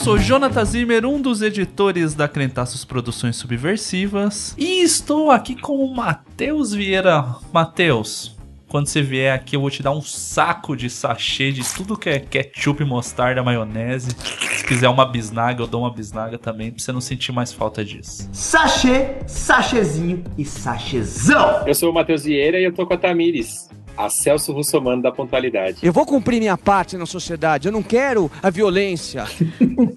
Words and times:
sou 0.00 0.16
Jonathan 0.16 0.64
Zimmer, 0.64 1.04
um 1.04 1.20
dos 1.20 1.42
editores 1.42 2.14
da 2.14 2.26
Crentaços 2.26 2.86
Produções 2.86 3.36
Subversivas, 3.36 4.54
e 4.56 4.82
estou 4.82 5.30
aqui 5.30 5.54
com 5.54 5.76
o 5.76 5.94
Matheus 5.94 6.72
Vieira. 6.72 7.22
Matheus, 7.52 8.34
quando 8.66 8.86
você 8.86 9.02
vier 9.02 9.34
aqui, 9.34 9.56
eu 9.56 9.60
vou 9.60 9.68
te 9.68 9.82
dar 9.82 9.90
um 9.90 10.00
saco 10.00 10.74
de 10.74 10.88
sachê 10.88 11.52
de 11.52 11.62
tudo 11.74 11.98
que 11.98 12.08
é 12.08 12.18
ketchup, 12.18 12.82
mostarda, 12.82 13.42
maionese. 13.42 14.16
Se 14.56 14.64
quiser 14.64 14.88
uma 14.88 15.04
bisnaga, 15.04 15.62
eu 15.62 15.66
dou 15.66 15.82
uma 15.82 15.92
bisnaga 15.92 16.38
também, 16.38 16.70
pra 16.70 16.82
você 16.82 16.92
não 16.92 17.00
sentir 17.02 17.30
mais 17.30 17.52
falta 17.52 17.84
disso. 17.84 18.26
Sachê, 18.32 19.16
sachêzinho 19.26 20.24
e 20.38 20.46
sachêzão. 20.46 21.66
Eu 21.66 21.74
sou 21.74 21.90
o 21.90 21.94
Matheus 21.94 22.24
Vieira 22.24 22.58
e 22.58 22.64
eu 22.64 22.72
tô 22.72 22.86
com 22.86 22.94
a 22.94 22.96
Tamires. 22.96 23.68
A 23.96 24.08
Celso 24.08 24.52
Russomano 24.52 25.02
da 25.02 25.12
pontualidade. 25.12 25.78
Eu 25.82 25.92
vou 25.92 26.06
cumprir 26.06 26.40
minha 26.40 26.56
parte 26.56 26.96
na 26.96 27.06
sociedade. 27.06 27.68
Eu 27.68 27.72
não 27.72 27.82
quero 27.82 28.30
a 28.42 28.50
violência. 28.50 29.24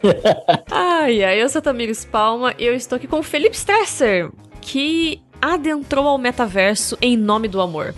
ai, 0.70 1.24
ai, 1.24 1.42
eu 1.42 1.50
sou 1.50 1.62
Tamires 1.62 2.04
Palma 2.04 2.54
e 2.58 2.66
eu 2.66 2.76
estou 2.76 2.98
aqui 2.98 3.08
com 3.08 3.20
o 3.20 3.24
Felipe 3.24 3.56
Stresser, 3.56 4.30
que 4.62 5.22
adentrou 5.42 6.08
ao 6.08 6.18
metaverso 6.18 6.98
em 7.02 7.16
nome 7.18 7.48
do 7.48 7.62
amor. 7.62 7.94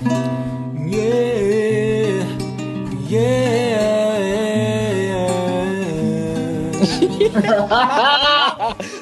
Yeah, 0.88 2.26
yeah. 3.10 4.06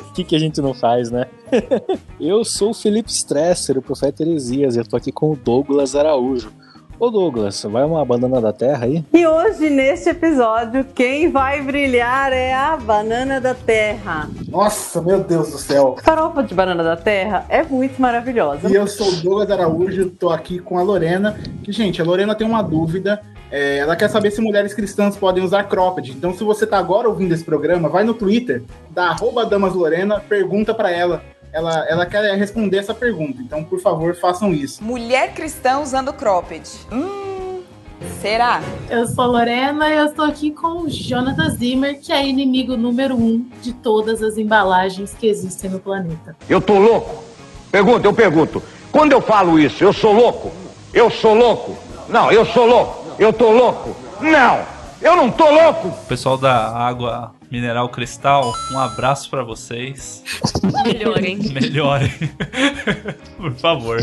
O 0.10 0.14
que, 0.14 0.24
que 0.24 0.36
a 0.36 0.40
gente 0.40 0.62
não 0.62 0.74
faz, 0.74 1.12
né? 1.12 1.28
eu 2.20 2.44
sou 2.44 2.72
o 2.72 2.74
Felipe 2.74 3.12
Stresser, 3.12 3.78
o 3.78 3.82
profeta 3.82 4.24
Heresias, 4.24 4.76
e 4.76 4.80
eu 4.80 4.86
tô 4.86 4.96
aqui 4.96 5.12
com 5.12 5.32
o 5.32 5.36
Douglas 5.36 5.96
Araújo. 5.96 6.52
Ô 7.04 7.12
Douglas, 7.12 7.62
vai 7.64 7.84
uma 7.84 8.06
banana 8.06 8.40
da 8.40 8.54
terra 8.54 8.86
aí? 8.86 9.04
E 9.12 9.28
hoje, 9.28 9.70
neste 9.70 10.08
episódio, 10.08 10.86
quem 10.96 11.30
vai 11.30 11.62
brilhar 11.62 12.32
é 12.32 12.54
a 12.54 12.78
banana 12.78 13.42
da 13.42 13.54
terra. 13.54 14.30
Nossa, 14.48 15.02
meu 15.02 15.22
Deus 15.22 15.52
do 15.52 15.58
céu. 15.58 15.98
Farofa 16.02 16.42
de 16.42 16.56
banana 16.56 16.82
da 16.82 16.96
terra 16.96 17.46
é 17.50 17.62
muito 17.62 18.02
maravilhosa. 18.02 18.70
E 18.70 18.74
eu 18.74 18.88
sou 18.88 19.10
o 19.10 19.16
Douglas 19.18 19.52
Araújo, 19.52 20.12
tô 20.12 20.30
aqui 20.30 20.60
com 20.60 20.80
a 20.80 20.82
Lorena. 20.82 21.38
Que, 21.62 21.74
gente, 21.74 22.02
a 22.02 22.06
Lorena 22.06 22.34
tem 22.36 22.48
uma 22.48 22.62
dúvida. 22.62 23.22
É, 23.52 23.80
ela 23.80 23.98
quer 23.98 24.10
saber 24.10 24.32
se 24.32 24.40
mulheres 24.40 24.74
cristãs 24.74 25.18
podem 25.18 25.44
usar 25.44 25.66
cropped. 25.66 26.10
Então, 26.10 26.34
se 26.34 26.42
você 26.42 26.66
tá 26.66 26.78
agora 26.78 27.10
ouvindo 27.10 27.34
esse 27.34 27.44
programa, 27.44 27.90
vai 27.90 28.06
no 28.06 28.14
Twitter, 28.14 28.64
da 28.92 29.10
arroba 29.10 29.46
Damas 29.46 29.74
Lorena, 29.74 30.22
pergunta 30.22 30.74
para 30.74 30.90
ela 30.90 31.22
ela, 31.54 31.86
ela 31.88 32.06
quer 32.06 32.36
responder 32.36 32.78
essa 32.78 32.96
pergunta. 32.96 33.40
Então, 33.40 33.64
por 33.64 33.80
favor, 33.80 34.16
façam 34.16 34.52
isso. 34.52 34.84
Mulher 34.84 35.34
cristã 35.34 35.80
usando 35.80 36.12
cropped. 36.12 36.68
Hum, 36.92 37.62
será? 38.20 38.62
Eu 38.90 39.06
sou 39.06 39.28
Lorena 39.28 39.88
e 39.88 39.98
eu 39.98 40.06
estou 40.08 40.26
aqui 40.26 40.50
com 40.50 40.82
o 40.82 40.90
Jonathan 40.90 41.50
Zimmer, 41.52 42.00
que 42.02 42.12
é 42.12 42.28
inimigo 42.28 42.76
número 42.76 43.16
um 43.16 43.46
de 43.62 43.72
todas 43.72 44.24
as 44.24 44.38
embalagens 44.38 45.14
que 45.14 45.28
existem 45.28 45.70
no 45.70 45.80
planeta. 45.80 46.36
Eu 46.50 46.60
tô 46.60 46.80
louco? 46.80 47.24
Pergunta, 47.72 48.08
eu 48.08 48.14
pergunto. 48.14 48.62
Quando 48.92 49.12
eu 49.12 49.22
falo 49.22 49.60
isso, 49.60 49.84
eu 49.84 49.94
sou 49.94 50.12
louco? 50.12 50.52
Eu 50.92 51.12
sou 51.12 51.36
louco? 51.36 51.78
Não, 52.10 52.32
eu 52.32 52.46
sou 52.46 52.66
louco. 52.66 53.06
Eu 53.20 53.32
tô 53.32 53.52
louco? 53.52 53.96
Não, 54.20 54.66
eu 55.04 55.16
não 55.16 55.30
tô 55.30 55.50
louco. 55.50 55.92
Pessoal 56.08 56.38
da 56.38 56.70
água 56.76 57.34
Mineral 57.52 57.88
Cristal, 57.90 58.52
um 58.72 58.80
abraço 58.80 59.30
para 59.30 59.44
vocês. 59.44 60.24
Melhorem. 60.84 61.38
Melhorem. 61.54 62.12
Por 63.38 63.54
favor. 63.54 64.00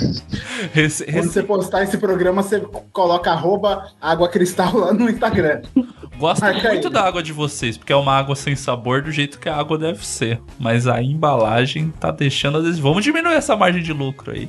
Rece 0.72 1.04
Quando 1.06 1.32
você 1.32 1.42
postar 1.42 1.82
esse 1.82 1.98
programa, 1.98 2.42
você 2.42 2.60
coloca 2.92 3.32
arroba 3.32 3.90
água 4.00 4.28
cristal 4.28 4.76
lá 4.76 4.92
no 4.92 5.10
Instagram. 5.10 5.62
Gosto 6.16 6.42
Marca 6.42 6.68
muito 6.68 6.88
aí. 6.88 6.92
da 6.92 7.02
água 7.02 7.22
de 7.22 7.32
vocês, 7.32 7.76
porque 7.78 7.92
é 7.92 7.96
uma 7.96 8.14
água 8.16 8.36
sem 8.36 8.54
sabor 8.54 9.02
do 9.02 9.10
jeito 9.10 9.38
que 9.38 9.48
a 9.48 9.56
água 9.56 9.78
deve 9.78 10.06
ser. 10.06 10.40
Mas 10.58 10.86
a 10.86 11.02
embalagem 11.02 11.90
tá 11.98 12.10
deixando 12.10 12.58
a 12.58 12.60
Vamos 12.80 13.02
diminuir 13.02 13.34
essa 13.34 13.56
margem 13.56 13.82
de 13.82 13.92
lucro 13.92 14.32
aí. 14.32 14.48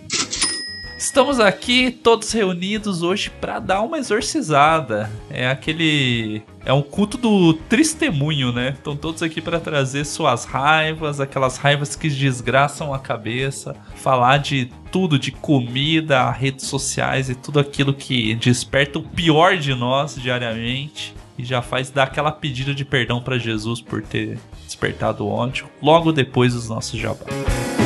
Estamos 1.11 1.41
aqui 1.41 1.91
todos 1.91 2.31
reunidos 2.31 3.03
hoje 3.03 3.29
para 3.29 3.59
dar 3.59 3.81
uma 3.81 3.97
exorcizada. 3.97 5.11
É 5.29 5.45
aquele 5.45 6.41
é 6.63 6.71
um 6.71 6.81
culto 6.81 7.17
do 7.17 7.53
testemunho, 7.53 8.53
né? 8.53 8.69
Estão 8.69 8.95
todos 8.95 9.21
aqui 9.21 9.41
para 9.41 9.59
trazer 9.59 10.05
suas 10.05 10.45
raivas, 10.45 11.19
aquelas 11.19 11.57
raivas 11.57 11.97
que 11.97 12.07
desgraçam 12.07 12.93
a 12.93 12.97
cabeça, 12.97 13.75
falar 13.97 14.37
de 14.37 14.71
tudo, 14.89 15.19
de 15.19 15.33
comida, 15.33 16.31
redes 16.31 16.67
sociais 16.67 17.29
e 17.29 17.35
tudo 17.35 17.59
aquilo 17.59 17.93
que 17.93 18.33
desperta 18.35 18.97
o 18.97 19.03
pior 19.03 19.57
de 19.57 19.75
nós 19.75 20.15
diariamente 20.15 21.13
e 21.37 21.43
já 21.43 21.61
faz 21.61 21.89
dar 21.89 22.03
aquela 22.03 22.31
pedida 22.31 22.73
de 22.73 22.85
perdão 22.85 23.21
para 23.21 23.37
Jesus 23.37 23.81
por 23.81 24.01
ter 24.01 24.39
despertado 24.65 25.25
o 25.25 25.29
ódio 25.29 25.67
logo 25.81 26.13
depois 26.13 26.53
dos 26.53 26.69
nossos 26.69 26.97
jabás. 26.97 27.80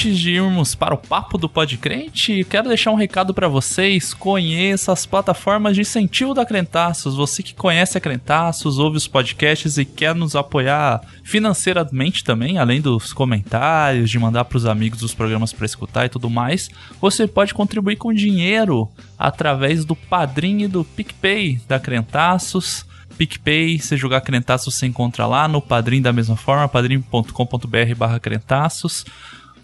Antes 0.00 0.18
de 0.18 0.30
irmos 0.30 0.74
para 0.74 0.94
o 0.94 0.98
papo 0.98 1.36
do 1.36 1.46
Podcrente, 1.46 2.42
quero 2.48 2.68
deixar 2.68 2.90
um 2.90 2.94
recado 2.94 3.34
para 3.34 3.48
vocês. 3.48 4.14
Conheça 4.14 4.92
as 4.92 5.04
plataformas 5.04 5.74
de 5.74 5.82
incentivo 5.82 6.32
da 6.32 6.46
Crentaços. 6.46 7.16
Você 7.16 7.42
que 7.42 7.52
conhece 7.52 7.98
a 7.98 8.00
Crentaços, 8.00 8.78
ouve 8.78 8.96
os 8.96 9.06
podcasts 9.06 9.76
e 9.76 9.84
quer 9.84 10.14
nos 10.14 10.34
apoiar 10.34 11.02
financeiramente 11.22 12.24
também, 12.24 12.56
além 12.56 12.80
dos 12.80 13.12
comentários, 13.12 14.08
de 14.08 14.18
mandar 14.18 14.46
para 14.46 14.56
os 14.56 14.64
amigos 14.64 15.02
os 15.02 15.12
programas 15.12 15.52
para 15.52 15.66
escutar 15.66 16.06
e 16.06 16.08
tudo 16.08 16.30
mais, 16.30 16.70
você 16.98 17.26
pode 17.26 17.52
contribuir 17.52 17.96
com 17.96 18.10
dinheiro 18.10 18.88
através 19.18 19.84
do 19.84 19.94
Padrim 19.94 20.62
e 20.62 20.68
do 20.68 20.82
PicPay 20.82 21.60
da 21.68 21.78
Crentaços. 21.78 22.86
PicPay, 23.18 23.78
se 23.78 23.98
jogar 23.98 24.22
Crentaços 24.22 24.74
você 24.74 24.86
encontra 24.86 25.26
lá, 25.26 25.46
no 25.46 25.60
Padrim 25.60 26.00
da 26.00 26.10
mesma 26.10 26.36
forma, 26.36 26.66
padrim.com.br 26.66 27.94
barra 27.94 28.18
Crentaços. 28.18 29.04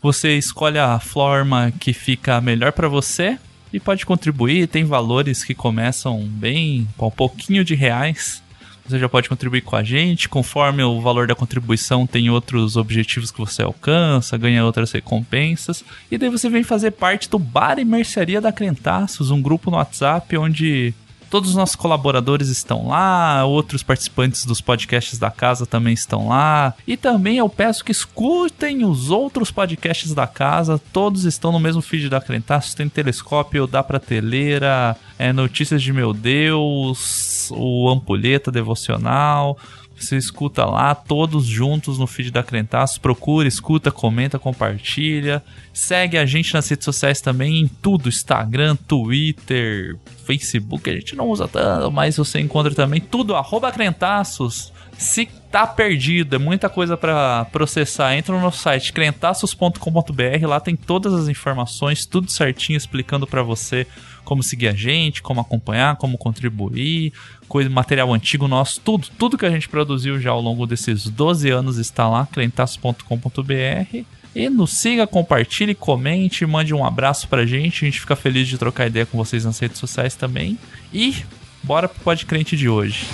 Você 0.07 0.39
escolhe 0.39 0.79
a 0.79 1.01
forma 1.01 1.73
que 1.81 1.93
fica 1.93 2.41
melhor 2.41 2.71
para 2.71 2.87
você 2.87 3.37
e 3.73 3.81
pode 3.81 4.07
contribuir. 4.07 4.69
Tem 4.69 4.85
valores 4.85 5.43
que 5.43 5.53
começam 5.53 6.21
bem 6.21 6.87
com 6.97 7.09
um 7.09 7.11
pouquinho 7.11 7.65
de 7.65 7.75
reais. 7.75 8.41
Você 8.87 9.01
já 9.01 9.09
pode 9.09 9.29
contribuir 9.29 9.63
com 9.63 9.75
a 9.75 9.83
gente. 9.83 10.29
Conforme 10.29 10.81
o 10.85 11.01
valor 11.01 11.27
da 11.27 11.35
contribuição, 11.35 12.07
tem 12.07 12.31
outros 12.31 12.77
objetivos 12.77 13.33
que 13.33 13.41
você 13.41 13.65
alcança, 13.65 14.39
ganha 14.39 14.65
outras 14.65 14.93
recompensas. 14.93 15.85
E 16.09 16.17
daí 16.17 16.31
você 16.31 16.49
vem 16.49 16.63
fazer 16.63 16.93
parte 16.93 17.29
do 17.29 17.37
Bar 17.37 17.81
e 17.81 17.85
Mercearia 17.85 18.41
da 18.41 18.53
Crentaços, 18.53 19.33
um 19.33 19.43
grupo 19.43 19.73
no 19.73 19.77
WhatsApp 19.77 20.37
onde 20.37 20.95
Todos 21.31 21.51
os 21.51 21.57
nossos 21.57 21.77
colaboradores 21.77 22.49
estão 22.49 22.89
lá, 22.89 23.45
outros 23.45 23.83
participantes 23.83 24.45
dos 24.45 24.61
podcasts 24.61 25.19
da 25.19 25.31
casa 25.31 25.67
também 25.67 25.93
estão 25.93 26.29
lá. 26.29 26.75
E 26.87 26.97
também 26.97 27.39
eu 27.39 27.49
peço 27.49 27.85
que 27.85 27.93
escutem 27.93 28.85
os 28.85 29.11
outros 29.11 29.51
podcasts 29.51 30.15
da 30.15 30.27
casa, 30.27 30.81
todos 30.93 31.25
estão 31.25 31.51
no 31.53 31.61
mesmo 31.61 31.83
feed 31.83 32.09
da 32.09 32.21
Crentaços. 32.21 32.75
Tem 32.75 32.89
Telescópio, 32.89 33.67
Dá 33.67 33.83
Prateleira, 33.83 34.97
é, 35.19 35.33
Notícias 35.33 35.83
de 35.83 35.93
Meu 35.93 36.13
Deus, 36.13 37.51
o 37.51 37.89
Ampulheta 37.89 38.51
Devocional. 38.51 39.59
Você 39.99 40.17
escuta 40.17 40.65
lá, 40.65 40.95
todos 40.95 41.47
juntos 41.47 41.99
no 41.99 42.07
feed 42.07 42.31
da 42.31 42.43
Crentaços. 42.43 42.99
Procura, 42.99 43.49
escuta, 43.49 43.91
comenta, 43.91 44.39
compartilha. 44.39 45.43
Segue 45.73 46.19
a 46.19 46.27
gente 46.27 46.53
nas 46.53 46.69
redes 46.69 46.85
sociais 46.85 47.21
também, 47.21 47.61
em 47.61 47.69
tudo: 47.69 48.09
Instagram, 48.09 48.77
Twitter, 48.77 49.97
Facebook. 50.25 50.89
A 50.91 50.95
gente 50.95 51.17
não 51.17 51.29
usa 51.29 51.49
tanto, 51.49 51.91
mas 51.91 52.17
você 52.17 52.39
encontra 52.41 52.75
também 52.75 53.01
tudo. 53.01 53.35
Arroba 53.35 53.73
Crentaços. 53.73 54.73
Se 54.99 55.27
tá 55.51 55.67
perdido, 55.67 56.37
é 56.37 56.39
muita 56.39 56.69
coisa 56.71 56.97
para 56.97 57.45
processar, 57.47 58.17
entra 58.17 58.35
no 58.35 58.41
nosso 58.41 58.63
site 58.63 58.93
crentaços.com.br. 58.93 60.47
Lá 60.47 60.59
tem 60.59 60.75
todas 60.75 61.13
as 61.13 61.29
informações, 61.29 62.07
tudo 62.07 62.31
certinho 62.31 62.79
explicando 62.79 63.27
para 63.27 63.43
você 63.43 63.87
como 64.27 64.43
seguir 64.43 64.69
a 64.69 64.75
gente, 64.75 65.23
como 65.23 65.41
acompanhar, 65.41 65.97
como 65.97 66.19
contribuir, 66.19 67.13
coisa, 67.49 67.71
material 67.71 68.13
antigo 68.13 68.49
nosso, 68.49 68.81
tudo, 68.81 69.07
tudo 69.17 69.39
que 69.39 69.47
a 69.47 69.51
gente 69.51 69.69
produziu 69.69 70.21
já 70.21 70.33
ao 70.33 70.41
longo 70.41 70.67
desses 70.67 71.09
12 71.09 71.49
anos 71.49 71.79
está 71.79 72.09
lá, 72.09 72.27
crentaços.com.br. 72.27 74.05
E 74.35 74.51
nos 74.51 74.73
siga, 74.73 75.07
compartilhe, 75.07 75.75
comente, 75.75 76.45
mande 76.45 76.75
um 76.75 76.85
abraço 76.85 77.27
pra 77.27 77.47
gente. 77.47 77.85
A 77.85 77.89
gente 77.89 78.01
fica 78.01 78.15
feliz 78.15 78.47
de 78.47 78.59
trocar 78.59 78.87
ideia 78.87 79.07
com 79.07 79.17
vocês 79.17 79.47
nas 79.47 79.59
redes 79.59 79.79
sociais 79.79 80.15
também. 80.15 80.59
E 80.93 81.15
bora 81.63 81.89
pro 81.89 82.01
Podcrente 82.01 82.55
de 82.55 82.69
hoje. 82.69 83.07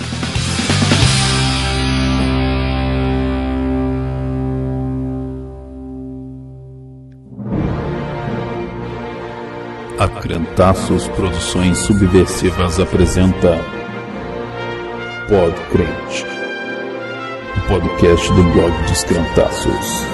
A 10.03 10.07
Crentaços 10.09 11.07
Produções 11.07 11.77
Subversivas 11.77 12.77
apresenta 12.77 13.57
Podcrente. 15.29 16.25
podcast 17.69 18.27
do 18.33 18.43
blog 18.51 18.83
dos 18.89 19.03
Crentaços. 19.05 20.12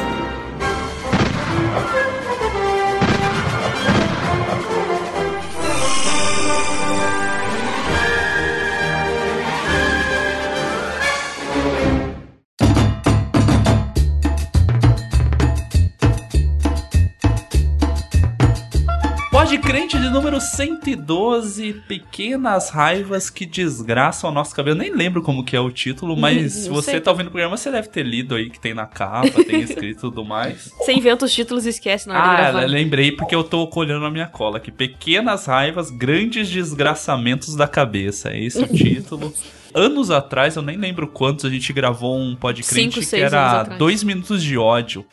Crente 19.69 19.99
de 19.99 20.09
número 20.09 20.41
112, 20.41 21.73
Pequenas 21.87 22.71
Raivas 22.71 23.29
que 23.29 23.45
Desgraçam 23.45 24.31
o 24.31 24.33
Nosso 24.33 24.55
Cabelo. 24.55 24.75
Eu 24.75 24.81
nem 24.81 24.91
lembro 24.91 25.21
como 25.21 25.45
que 25.45 25.55
é 25.55 25.59
o 25.59 25.69
título, 25.69 26.17
mas 26.17 26.53
se 26.53 26.69
você 26.69 26.93
sei. 26.93 26.99
tá 26.99 27.11
ouvindo 27.11 27.27
o 27.27 27.29
programa, 27.29 27.55
você 27.55 27.69
deve 27.69 27.87
ter 27.87 28.01
lido 28.01 28.33
aí 28.33 28.49
que 28.49 28.59
tem 28.59 28.73
na 28.73 28.87
capa, 28.87 29.43
tem 29.43 29.61
escrito 29.61 29.85
e 29.85 30.01
tudo 30.01 30.25
mais. 30.25 30.71
Você 30.75 30.91
inventa 30.91 31.23
os 31.23 31.31
títulos 31.31 31.67
e 31.67 31.69
esquece 31.69 32.07
na 32.07 32.15
hora 32.15 32.47
Ah, 32.47 32.65
lembrei 32.65 33.11
porque 33.11 33.35
eu 33.35 33.43
tô 33.43 33.67
colhendo 33.67 34.03
a 34.03 34.09
minha 34.09 34.25
cola 34.25 34.57
aqui. 34.57 34.71
Pequenas 34.71 35.45
raivas, 35.45 35.91
grandes 35.91 36.49
desgraçamentos 36.49 37.55
da 37.55 37.67
cabeça. 37.67 38.31
É 38.31 38.43
esse 38.43 38.63
o 38.63 38.65
título. 38.73 39.31
Anos 39.71 40.09
atrás, 40.09 40.55
eu 40.55 40.63
nem 40.63 40.77
lembro 40.77 41.07
quantos, 41.07 41.45
a 41.45 41.49
gente 41.49 41.71
gravou 41.71 42.19
um 42.19 42.35
podcast 42.35 42.89
que 42.89 43.15
era 43.15 43.61
dois 43.77 44.03
minutos 44.03 44.41
de 44.41 44.57
ódio. 44.57 45.05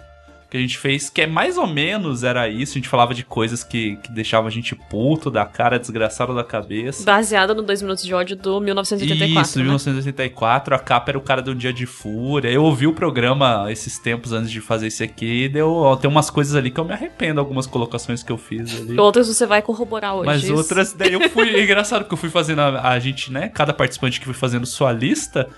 Que 0.49 0.57
a 0.57 0.61
gente 0.61 0.79
fez, 0.79 1.11
que 1.11 1.23
é 1.23 1.27
mais 1.27 1.59
ou 1.59 1.67
menos 1.67 2.23
era 2.23 2.49
isso. 2.49 2.73
A 2.73 2.75
gente 2.75 2.89
falava 2.89 3.13
de 3.13 3.25
coisas 3.25 3.65
que, 3.65 3.97
que 3.97 4.13
deixavam 4.13 4.47
a 4.47 4.51
gente 4.51 4.75
puto, 4.75 5.31
da 5.31 5.45
cara, 5.45 5.79
desgraçado 5.79 6.35
da 6.35 6.45
cabeça. 6.45 7.05
Baseado 7.05 7.55
no 7.55 7.63
2 7.63 7.83
Minutos 7.83 8.05
de 8.05 8.15
Ódio 8.15 8.37
do 8.37 8.61
1984. 8.61 9.43
Isso, 9.43 9.59
né? 9.59 9.65
1984, 9.65 10.75
a 10.75 10.79
capa 10.79 11.11
era 11.11 11.19
o 11.19 11.21
cara 11.21 11.43
de 11.43 11.51
um 11.51 11.55
dia 11.55 11.73
de 11.73 11.85
fúria. 11.85 12.49
Eu 12.49 12.63
ouvi 12.63 12.87
o 12.87 12.93
programa 12.93 13.71
esses 13.71 13.99
tempos 13.99 14.33
antes 14.33 14.51
de 14.51 14.61
fazer 14.61 14.87
esse 14.87 15.03
aqui 15.03 15.45
e 15.45 15.49
deu, 15.49 15.99
tem 16.01 16.09
umas 16.09 16.31
coisas 16.31 16.55
ali 16.55 16.71
que 16.71 16.79
eu 16.79 16.85
me 16.85 16.93
arrependo, 16.93 17.41
algumas 17.41 17.67
colocações 17.67 18.23
que 18.23 18.31
eu 18.31 18.39
fiz 18.39 18.81
ali. 18.81 18.99
Outras 18.99 19.27
você 19.27 19.47
vai 19.47 19.63
corroborar 19.63 20.15
hoje. 20.15 20.27
Mas 20.27 20.45
isso. 20.45 20.55
outras, 20.55 20.93
daí 20.93 21.13
eu 21.13 21.29
fui. 21.31 21.47
É 21.57 21.63
engraçado 21.63 22.05
que 22.05 22.13
eu 22.13 22.19
fui 22.19 22.29
fazendo 22.29 22.61
a, 22.61 22.91
a 22.91 22.99
gente, 22.99 23.33
né? 23.33 23.49
Cada 23.49 23.73
participante 23.73 24.19
que 24.19 24.27
foi 24.27 24.35
fazendo 24.35 24.67
sua 24.67 24.93
lista. 24.93 25.49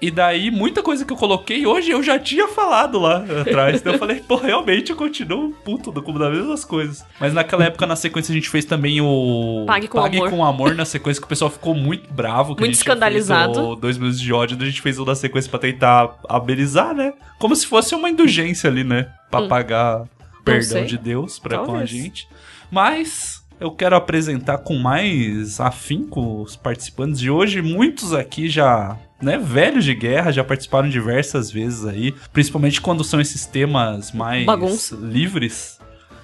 E 0.00 0.12
daí, 0.12 0.48
muita 0.48 0.80
coisa 0.80 1.04
que 1.04 1.12
eu 1.12 1.16
coloquei 1.16 1.66
hoje 1.66 1.90
eu 1.90 2.00
já 2.04 2.18
tinha 2.20 2.46
falado 2.46 3.00
lá 3.00 3.24
atrás. 3.40 3.80
Então 3.80 3.94
eu 3.94 3.98
falei, 3.98 4.20
pô, 4.20 4.36
realmente 4.36 4.90
eu 4.90 4.96
continuo 4.96 5.50
puto 5.64 5.90
do 5.90 6.00
como 6.00 6.20
das 6.20 6.32
mesmas 6.32 6.64
coisas. 6.64 7.04
Mas 7.18 7.34
naquela 7.34 7.64
época, 7.64 7.84
na 7.84 7.96
sequência, 7.96 8.30
a 8.32 8.34
gente 8.36 8.48
fez 8.48 8.64
também 8.64 9.00
o. 9.00 9.64
Pague 9.66 9.88
com 9.88 9.98
Amor. 9.98 10.30
com 10.30 10.44
Amor, 10.44 10.74
na 10.76 10.84
sequência, 10.84 11.20
que 11.20 11.26
o 11.26 11.28
pessoal 11.28 11.50
ficou 11.50 11.74
muito 11.74 12.12
bravo. 12.12 12.54
Que 12.54 12.60
Muito 12.60 12.74
escandalizado. 12.74 13.74
dois 13.74 13.98
minutos 13.98 14.20
de 14.20 14.32
ódio, 14.32 14.56
daí 14.56 14.68
a 14.68 14.70
gente 14.70 14.82
fez 14.82 15.00
o 15.00 15.04
da 15.04 15.16
sequência 15.16 15.50
pra 15.50 15.58
tentar 15.58 16.14
amenizar, 16.28 16.94
né? 16.94 17.12
Como 17.40 17.56
se 17.56 17.66
fosse 17.66 17.92
uma 17.94 18.08
indulgência 18.08 18.70
ali, 18.70 18.84
né? 18.84 19.08
Pra 19.30 19.40
Hum. 19.40 19.48
pagar 19.48 20.04
perdão 20.44 20.84
de 20.84 20.96
Deus 20.96 21.38
pra 21.40 21.56
com 21.58 21.64
a 21.64 21.66
Talvez. 21.66 21.90
gente. 21.90 22.28
Mas 22.70 23.42
eu 23.60 23.72
quero 23.72 23.96
apresentar 23.96 24.58
com 24.58 24.76
mais 24.76 25.60
afinco 25.60 26.42
os 26.42 26.54
participantes 26.54 27.18
de 27.18 27.28
hoje. 27.30 27.60
Muitos 27.60 28.14
aqui 28.14 28.48
já, 28.48 28.96
né, 29.20 29.38
velhos 29.38 29.84
de 29.84 29.94
guerra, 29.94 30.30
já 30.30 30.44
participaram 30.44 30.88
diversas 30.88 31.50
vezes 31.50 31.84
aí. 31.84 32.14
Principalmente 32.32 32.80
quando 32.80 33.02
são 33.04 33.20
esses 33.20 33.46
temas 33.46 34.12
mais 34.12 34.44
Bagunça. 34.44 34.96
livres, 34.96 35.78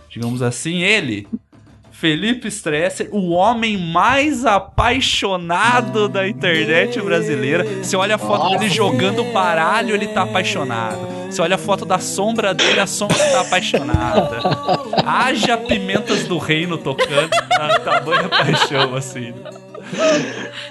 digamos 0.08 0.42
assim. 0.42 0.82
Ele, 0.82 1.26
Felipe 1.90 2.48
Stresser, 2.48 3.08
o 3.12 3.30
homem 3.30 3.76
mais 3.78 4.44
apaixonado 4.44 6.08
da 6.08 6.28
internet 6.28 7.00
brasileira. 7.00 7.64
Você 7.82 7.96
olha 7.96 8.16
a 8.16 8.18
foto 8.18 8.50
dele 8.50 8.68
jogando 8.68 9.24
baralho, 9.32 9.94
ele 9.94 10.08
tá 10.08 10.22
apaixonado. 10.22 11.24
Você 11.30 11.40
olha 11.42 11.56
a 11.56 11.58
foto 11.58 11.84
da 11.84 11.98
sombra 11.98 12.54
dele, 12.54 12.78
a 12.78 12.86
sombra 12.86 13.18
tá 13.18 13.40
apaixonada. 13.40 14.38
Haja 15.04 15.56
pimentas 15.56 16.24
do 16.28 16.38
reino 16.38 16.78
tocando, 16.78 17.30
tá, 17.30 17.80
tamanha 17.80 18.28
paixão, 18.28 18.94
assim. 18.94 19.34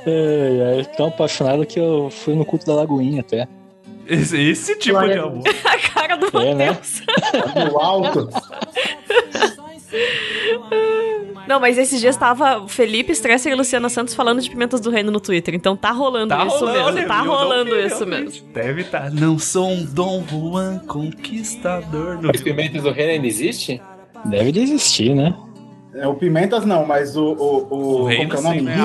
É, 0.06 0.80
é, 0.80 0.84
tão 0.96 1.08
apaixonado 1.08 1.66
que 1.66 1.80
eu 1.80 2.10
fui 2.10 2.36
no 2.36 2.44
culto 2.46 2.66
da 2.66 2.74
Lagoinha 2.76 3.22
até. 3.22 3.48
Esse, 4.08 4.38
esse 4.40 4.78
tipo 4.78 5.00
de 5.06 5.14
amor. 5.14 5.44
A 5.64 5.78
cara 5.94 6.16
do 6.18 6.26
É, 6.40 6.54
né? 6.54 6.68
Matheus. 6.72 7.02
No 7.72 7.80
alto. 7.80 8.30
Não, 11.48 11.60
mas 11.60 11.78
esses 11.78 12.00
dias 12.00 12.16
tava 12.18 12.68
Felipe 12.68 13.12
Stresser 13.12 13.52
e 13.52 13.56
Luciana 13.56 13.90
Santos 13.90 14.14
falando 14.16 14.42
de 14.42 14.50
Pimentas 14.50 14.80
do 14.80 14.90
Reino 14.90 15.12
no 15.12 15.20
Twitter. 15.20 15.54
Então 15.54 15.76
tá 15.76 15.92
rolando 15.92 16.30
Tá 16.30 16.46
isso 16.46 16.58
rolando, 16.60 16.74
mesmo. 16.78 16.88
olha, 16.98 17.08
tá 17.08 17.22
rolando 17.22 17.76
vi, 17.76 17.86
isso 17.86 18.06
realmente. 18.06 18.24
mesmo. 18.42 18.48
Deve 18.54 18.82
estar. 18.82 19.12
Não 19.12 19.38
sou 19.38 19.70
um 19.70 19.84
Dom 19.86 20.24
Juan 20.30 20.80
conquistador. 20.88 22.22
No... 22.22 22.32
Os 22.32 22.42
Pimentas 22.42 22.84
do 22.84 22.92
Reino 22.92 23.12
ainda 23.14 23.28
existe? 23.28 23.82
Deve 24.26 24.52
de 24.54 24.62
existir, 24.62 25.14
né? 25.14 25.36
É, 25.96 26.08
o 26.08 26.16
Pimentas 26.16 26.66
não, 26.66 26.86
mas 26.86 27.16
o. 27.16 27.24
O, 27.34 27.68
o, 27.70 28.04
O 28.06 28.12
é 28.12 28.20
o 28.26 28.42
nome? 28.42 28.60
sim, 28.60 28.66
né? 28.66 28.76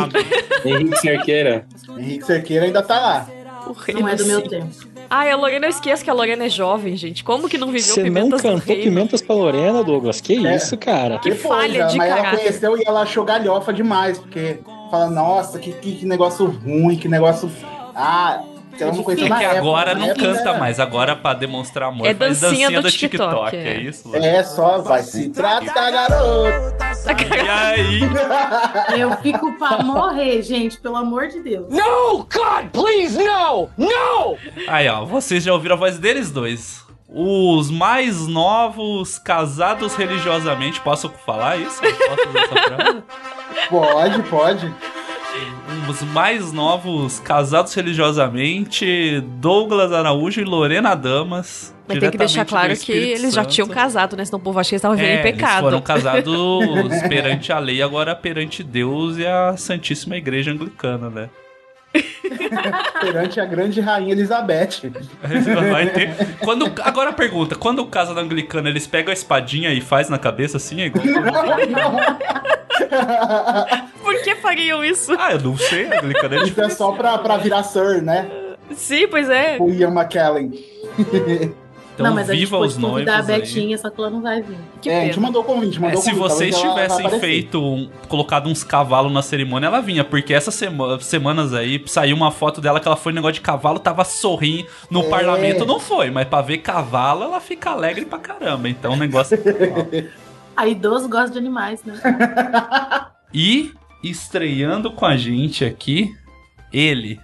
Henrique, 0.65 0.97
Cerqueira. 0.99 1.67
Henrique 1.97 2.25
Cerqueira 2.27 2.67
ainda 2.67 2.83
tá 2.83 2.99
lá. 3.01 3.27
O 3.67 3.73
reino 3.73 4.01
Não 4.03 4.09
é 4.09 4.15
do 4.17 4.25
meu 4.27 4.43
tempo. 4.43 4.67
Ai, 5.11 5.31
a 5.31 5.37
Lorena, 5.37 5.67
eu 5.67 5.71
esqueço 5.71 6.05
que 6.05 6.11
a 6.11 6.13
Lorena 6.13 6.45
é 6.45 6.49
jovem, 6.51 6.95
gente. 6.97 7.25
Como 7.25 7.49
que 7.49 7.57
não 7.57 7.69
viveu 7.69 7.81
Você 7.95 8.01
não 8.01 8.05
Pimentas 8.05 8.43
do 8.43 8.49
cantou? 8.49 8.77
Pimentas 8.77 9.23
pra 9.23 9.35
Lorena, 9.35 9.83
Douglas? 9.83 10.21
Que 10.21 10.47
É. 10.47 10.57
isso, 10.57 10.77
cara? 10.77 11.19
Que 11.19 11.31
Depois, 11.31 11.49
falha 11.61 11.87
de 11.87 11.97
mas 11.97 12.09
ela 12.11 12.17
caráter. 12.23 12.39
conheceu 12.41 12.77
e 12.79 12.85
ela 12.87 13.01
achou 13.03 13.25
galhofa 13.25 13.73
demais, 13.73 14.19
porque 14.19 14.59
fala, 14.91 15.09
nossa, 15.11 15.59
que, 15.59 15.73
que, 15.73 15.97
que 15.97 16.07
negócio 16.07 16.47
ruim, 16.47 16.97
que 16.97 17.09
negócio. 17.09 17.51
Ah, 17.95 18.43
que 18.79 18.97
não 18.97 19.03
conheceu 19.03 19.27
É 19.27 19.29
na 19.29 19.39
que 19.39 19.45
época. 19.45 19.59
agora 19.59 19.95
Na 19.95 20.01
não 20.01 20.07
época 20.09 20.27
canta 20.27 20.41
era- 20.51 20.59
mais, 20.59 20.81
agora 20.81 21.17
pra 21.17 21.35
demonstrar 21.35 21.89
amor 21.89 22.07
É 22.07 22.15
faz 22.15 22.41
dancinha 22.41 22.71
dancinha 22.71 22.81
do 22.81 22.83
do 22.89 22.91
TikTok, 22.91 23.31
TikTok, 23.35 23.57
é, 23.57 23.69
é. 23.75 23.81
isso? 23.81 24.17
É, 24.17 24.43
só 24.45 24.79
vai 24.79 25.03
se 25.03 25.29
tratar, 25.31 25.91
garoto. 25.91 26.79
E 27.45 27.49
aí? 27.49 28.01
Eu 28.99 29.17
fico 29.19 29.53
pra 29.59 29.83
morrer, 29.83 30.43
gente, 30.43 30.79
pelo 30.81 30.97
amor 30.97 31.29
de 31.29 31.41
Deus. 31.41 31.67
No, 31.69 32.19
God, 32.19 32.67
please, 32.73 33.17
no! 33.23 33.69
No! 33.77 34.37
Aí, 34.69 34.89
ó, 34.89 35.05
vocês 35.05 35.45
já 35.45 35.53
ouviram 35.53 35.75
a 35.77 35.79
voz 35.79 35.99
deles 35.99 36.31
dois. 36.31 36.87
Os 37.11 37.71
mais 37.71 38.27
novos 38.27 39.19
casados 39.19 39.95
religiosamente. 39.95 40.79
Posso 40.83 41.09
falar 41.25 41.57
isso? 41.57 41.81
Posso 41.81 42.29
usar 42.29 42.41
essa 42.41 42.77
frase? 42.77 43.03
Pode, 43.71 44.23
pode. 44.25 44.75
Os 45.89 46.03
mais 46.03 46.53
novos 46.53 47.19
casados 47.21 47.73
religiosamente, 47.73 49.23
Douglas 49.41 49.91
Araújo 49.91 50.41
e 50.41 50.45
Lorena 50.45 50.95
Damas. 50.95 51.75
Mas 51.87 51.99
tem 51.99 52.11
que 52.11 52.19
deixar 52.19 52.45
claro 52.45 52.77
que 52.77 52.93
eles 52.93 53.33
já 53.33 53.45
tinham 53.45 53.67
casado, 53.67 54.15
né? 54.15 54.25
Senão 54.25 54.39
o 54.39 54.43
povo 54.43 54.59
acha 54.61 54.69
que 54.69 54.75
eles 54.75 54.81
estavam 54.81 54.97
vivendo 54.97 55.17
É, 55.17 55.21
em 55.21 55.23
pecado. 55.23 55.53
Eles 55.53 55.61
foram 55.61 55.81
casados 55.81 57.03
perante 57.09 57.51
a 57.51 57.59
lei, 57.59 57.81
agora 57.81 58.15
perante 58.15 58.63
Deus 58.63 59.17
e 59.17 59.27
a 59.27 59.57
Santíssima 59.57 60.17
Igreja 60.17 60.51
Anglicana, 60.51 61.09
né? 61.09 61.31
Perante 63.01 63.41
a 63.41 63.45
grande 63.45 63.81
rainha 63.81 64.13
Elizabeth. 64.13 64.91
Vai 65.71 65.91
ter. 65.91 66.15
Quando, 66.41 66.73
agora 66.83 67.11
a 67.11 67.13
pergunta: 67.13 67.55
quando 67.55 67.85
casa 67.87 68.15
da 68.15 68.21
Anglicana, 68.21 68.69
eles 68.69 68.87
pegam 68.87 69.11
a 69.11 69.15
espadinha 69.15 69.73
e 69.73 69.81
faz 69.81 70.09
na 70.09 70.19
cabeça 70.19 70.59
assim? 70.59 70.83
É 70.83 70.87
igual. 70.87 71.05
Por 74.03 74.23
que 74.23 74.35
fariam 74.37 74.85
isso? 74.85 75.15
Ah, 75.19 75.33
eu 75.33 75.41
não 75.41 75.57
sei, 75.57 75.93
a 75.93 75.99
Anglicana 75.99 76.37
é 76.37 76.43
Isso 76.45 76.61
é 76.61 76.69
só 76.69 76.93
pra, 76.93 77.19
pra 77.19 77.37
virar 77.37 77.63
Sir, 77.63 78.03
né? 78.03 78.29
Sim, 78.73 79.09
pois 79.09 79.29
é. 79.29 79.57
O 79.61 79.71
Ian 79.71 79.91
McKellen. 79.91 80.53
Então, 82.01 82.07
não, 82.07 82.15
mas 82.15 82.31
a 82.31 82.33
gente 82.33 82.41
viva 82.45 82.59
os 82.59 82.77
a 82.77 82.81
noivos 82.81 83.13
aí. 83.13 83.27
Betinha, 83.41 83.77
só 83.77 83.91
que 83.91 84.01
ela 84.01 84.09
não 84.11 84.23
vai 84.23 84.41
vir. 84.41 84.57
Que 84.81 84.89
é, 84.89 84.93
a 84.93 85.01
pena. 85.01 85.07
gente 85.13 85.21
mandou 85.21 85.43
convite, 85.43 85.79
É, 85.79 85.81
mandou 85.81 86.01
se 86.01 86.11
convite, 86.13 86.29
vocês 86.29 86.57
tivessem 86.57 87.11
feito, 87.19 87.61
um- 87.61 87.91
colocado 88.09 88.49
uns 88.49 88.63
cavalos 88.63 89.13
na 89.13 89.21
cerimônia, 89.21 89.67
ela 89.67 89.81
vinha, 89.81 90.05
porque 90.05 90.33
essas 90.33 90.55
sema- 90.55 91.01
semanas 91.01 91.53
aí 91.53 91.83
saiu 91.87 92.15
uma 92.17 92.31
foto 92.31 92.61
dela 92.61 92.79
que 92.79 92.87
ela 92.87 92.97
foi 92.97 93.11
no 93.13 93.17
negócio 93.17 93.35
de 93.35 93.41
cavalo, 93.41 93.79
tava 93.81 94.05
sorrindo 94.05 94.69
no 94.91 95.01
É. 95.01 95.09
parlamento, 95.09 95.67
não 95.67 95.81
foi, 95.81 96.09
mas 96.11 96.29
pra 96.29 96.41
ver 96.41 96.59
cavalo 96.59 97.25
ela 97.25 97.41
fica 97.41 97.71
alegre 97.71 98.05
pra 98.05 98.19
caramba, 98.21 98.69
então 98.69 98.93
o 98.93 98.97
negócio. 98.97 99.37
A 100.57 100.67
idoso 100.67 101.09
gosta 101.09 101.31
de 101.31 101.39
animais, 101.39 101.83
né? 101.85 101.95
E 103.35 103.73
estreando 104.03 104.91
com 104.91 105.05
a 105.05 105.17
gente 105.17 105.65
aqui, 105.65 106.11
ele, 106.73 107.21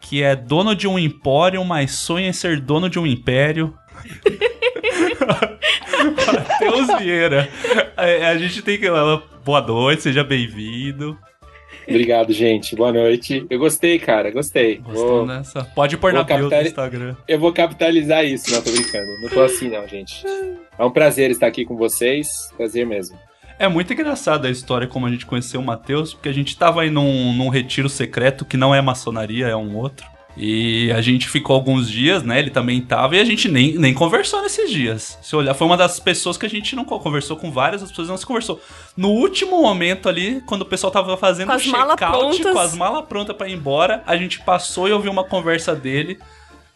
que 0.00 0.22
é 0.22 0.34
dono 0.34 0.74
de 0.74 0.88
um 0.88 0.98
empório, 0.98 1.64
mas 1.64 1.92
sonha 1.92 2.28
em 2.28 2.32
ser 2.32 2.60
dono 2.60 2.88
de 2.88 2.98
um 2.98 3.06
império. 3.06 3.74
Matheus 6.26 6.98
Vieira. 7.00 7.48
É, 7.96 8.26
A, 8.26 8.36
gente 8.38 8.62
tem 8.62 8.78
que. 8.78 8.86
Boa 9.44 9.60
noite, 9.60 10.02
seja 10.02 10.24
bem-vindo. 10.24 11.16
Obrigado, 11.88 12.32
gente. 12.32 12.76
Boa 12.76 12.92
noite. 12.92 13.44
Eu 13.50 13.58
gostei, 13.58 13.98
cara. 13.98 14.30
Gostei. 14.30 14.76
Gostou 14.76 15.18
Vou- 15.18 15.26
dessa? 15.26 15.64
Pode 15.74 15.96
pôr 15.96 16.12
na 16.12 16.20
vou 16.22 16.26
bio 16.26 16.36
do 16.36 16.42
capitali- 16.50 16.68
Instagram. 16.68 17.16
Eu 17.26 17.38
vou 17.38 17.52
capitalizar 17.52 18.24
isso. 18.24 18.52
Não, 18.52 18.62
tô 18.62 18.70
brincando. 18.70 19.06
Não 19.22 19.28
tô 19.28 19.42
assim, 19.42 19.68
não, 19.68 19.86
gente. 19.88 20.24
É 20.78 20.84
um 20.84 20.90
prazer 20.90 21.30
estar 21.30 21.46
aqui 21.48 21.64
com 21.64 21.76
vocês. 21.76 22.28
Prazer 22.56 22.86
mesmo. 22.86 23.18
É 23.58 23.68
muito 23.68 23.92
engraçada 23.92 24.48
a 24.48 24.50
história 24.50 24.86
como 24.86 25.06
a 25.06 25.10
gente 25.10 25.26
conheceu 25.26 25.60
o 25.60 25.64
Matheus, 25.64 26.14
porque 26.14 26.28
a 26.28 26.32
gente 26.32 26.56
tava 26.56 26.82
aí 26.82 26.90
num, 26.90 27.32
num 27.32 27.48
retiro 27.48 27.88
secreto 27.88 28.44
que 28.44 28.56
não 28.56 28.74
é 28.74 28.80
maçonaria, 28.80 29.46
é 29.48 29.54
um 29.56 29.76
outro. 29.76 30.06
E 30.36 30.90
a 30.92 31.00
gente 31.02 31.28
ficou 31.28 31.54
alguns 31.54 31.90
dias, 31.90 32.22
né? 32.22 32.38
Ele 32.38 32.48
também 32.50 32.80
tava 32.80 33.16
e 33.16 33.20
a 33.20 33.24
gente 33.24 33.48
nem, 33.50 33.74
nem 33.78 33.92
conversou 33.92 34.40
nesses 34.40 34.70
dias. 34.70 35.18
Se 35.20 35.36
olhar, 35.36 35.52
foi 35.52 35.66
uma 35.66 35.76
das 35.76 36.00
pessoas 36.00 36.38
que 36.38 36.46
a 36.46 36.48
gente 36.48 36.74
não 36.74 36.84
co- 36.86 36.98
conversou 37.00 37.36
com 37.36 37.50
várias, 37.50 37.82
as 37.82 37.90
pessoas 37.90 38.08
não 38.08 38.16
se 38.16 38.24
conversou. 38.24 38.58
No 38.96 39.08
último 39.10 39.60
momento 39.60 40.08
ali, 40.08 40.42
quando 40.46 40.62
o 40.62 40.66
pessoal 40.66 40.90
tava 40.90 41.16
fazendo 41.18 41.48
Com 41.48 41.54
o 41.54 41.58
check-out, 41.98 42.42
com 42.54 42.58
as 42.58 42.74
malas 42.74 43.04
prontas 43.06 43.36
pra 43.36 43.46
ir 43.48 43.52
embora, 43.52 44.02
a 44.06 44.16
gente 44.16 44.40
passou 44.40 44.88
e 44.88 44.92
ouviu 44.92 45.12
uma 45.12 45.24
conversa 45.24 45.74
dele 45.74 46.18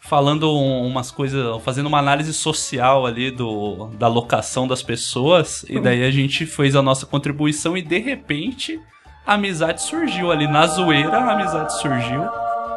falando 0.00 0.52
um- 0.54 0.86
umas 0.86 1.10
coisas, 1.10 1.60
fazendo 1.64 1.86
uma 1.86 1.98
análise 1.98 2.32
social 2.34 3.06
ali 3.06 3.30
do, 3.30 3.88
da 3.98 4.06
locação 4.06 4.68
das 4.68 4.82
pessoas. 4.82 5.64
E 5.68 5.80
daí 5.80 6.04
a 6.04 6.10
gente 6.10 6.44
fez 6.46 6.76
a 6.76 6.82
nossa 6.82 7.06
contribuição 7.06 7.76
e 7.76 7.82
de 7.82 7.98
repente 7.98 8.78
a 9.26 9.34
amizade 9.34 9.82
surgiu 9.82 10.30
ali 10.30 10.46
na 10.46 10.66
zoeira, 10.66 11.16
a 11.18 11.32
amizade 11.32 11.80
surgiu. 11.80 12.22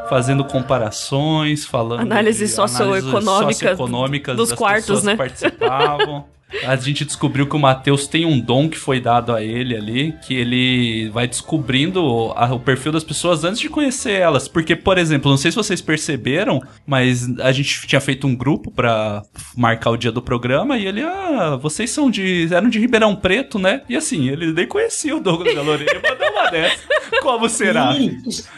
Fazendo 0.10 0.44
comparações, 0.44 1.66
falando. 1.66 2.02
Análises 2.02 2.52
socioeconômicas 2.52 3.58
socioeconômicas 3.58 4.36
dos 4.36 4.54
quartos, 4.54 5.04
né? 5.04 5.12
que 5.12 5.18
participavam. 5.18 6.26
A 6.66 6.76
gente 6.76 7.06
descobriu 7.06 7.48
que 7.48 7.56
o 7.56 7.60
Matheus 7.60 8.08
tem 8.08 8.26
um 8.26 8.40
dom 8.40 8.68
que 8.70 8.78
foi 8.78 9.00
dado 9.00 9.34
a 9.34 9.44
ele 9.44 9.76
ali, 9.76 10.14
que 10.26 10.34
ele 10.36 11.10
vai 11.10 11.28
descobrindo 11.28 12.32
a- 12.36 12.54
o 12.54 12.60
perfil 12.60 12.92
das 12.92 13.04
pessoas 13.04 13.44
antes 13.44 13.60
de 13.60 13.70
conhecer 13.70 14.14
elas. 14.20 14.48
Porque, 14.48 14.76
por 14.76 14.98
exemplo, 14.98 15.30
não 15.30 15.38
sei 15.38 15.52
se 15.52 15.58
vocês 15.58 15.82
perceberam, 15.82 16.62
mas 16.88 17.28
a 17.40 17.52
gente 17.52 17.86
tinha 17.88 18.02
feito 18.02 18.26
um 18.26 18.36
grupo 18.36 18.72
pra 18.72 19.22
marcar 19.56 19.92
o 19.92 19.98
dia 19.98 20.12
do 20.12 20.22
programa 20.22 20.78
e 20.78 20.86
ele, 20.88 21.02
ah, 21.02 21.58
vocês 21.62 21.90
são 21.92 22.10
de. 22.10 22.48
eram 22.54 22.70
de 22.70 22.80
Ribeirão 22.80 23.16
Preto, 23.16 23.60
né? 23.60 23.82
E 23.90 23.96
assim, 23.96 24.30
ele 24.30 24.52
nem 24.52 24.68
conhecia 24.68 25.16
o 25.16 25.20
Douglas 25.20 25.54
da 25.54 25.62
Lorena 25.62 25.92
e 25.92 26.10
mandou 26.10 26.30
uma 26.32 26.50
dessa. 26.50 26.80
Como 27.22 27.50
será? 27.50 27.96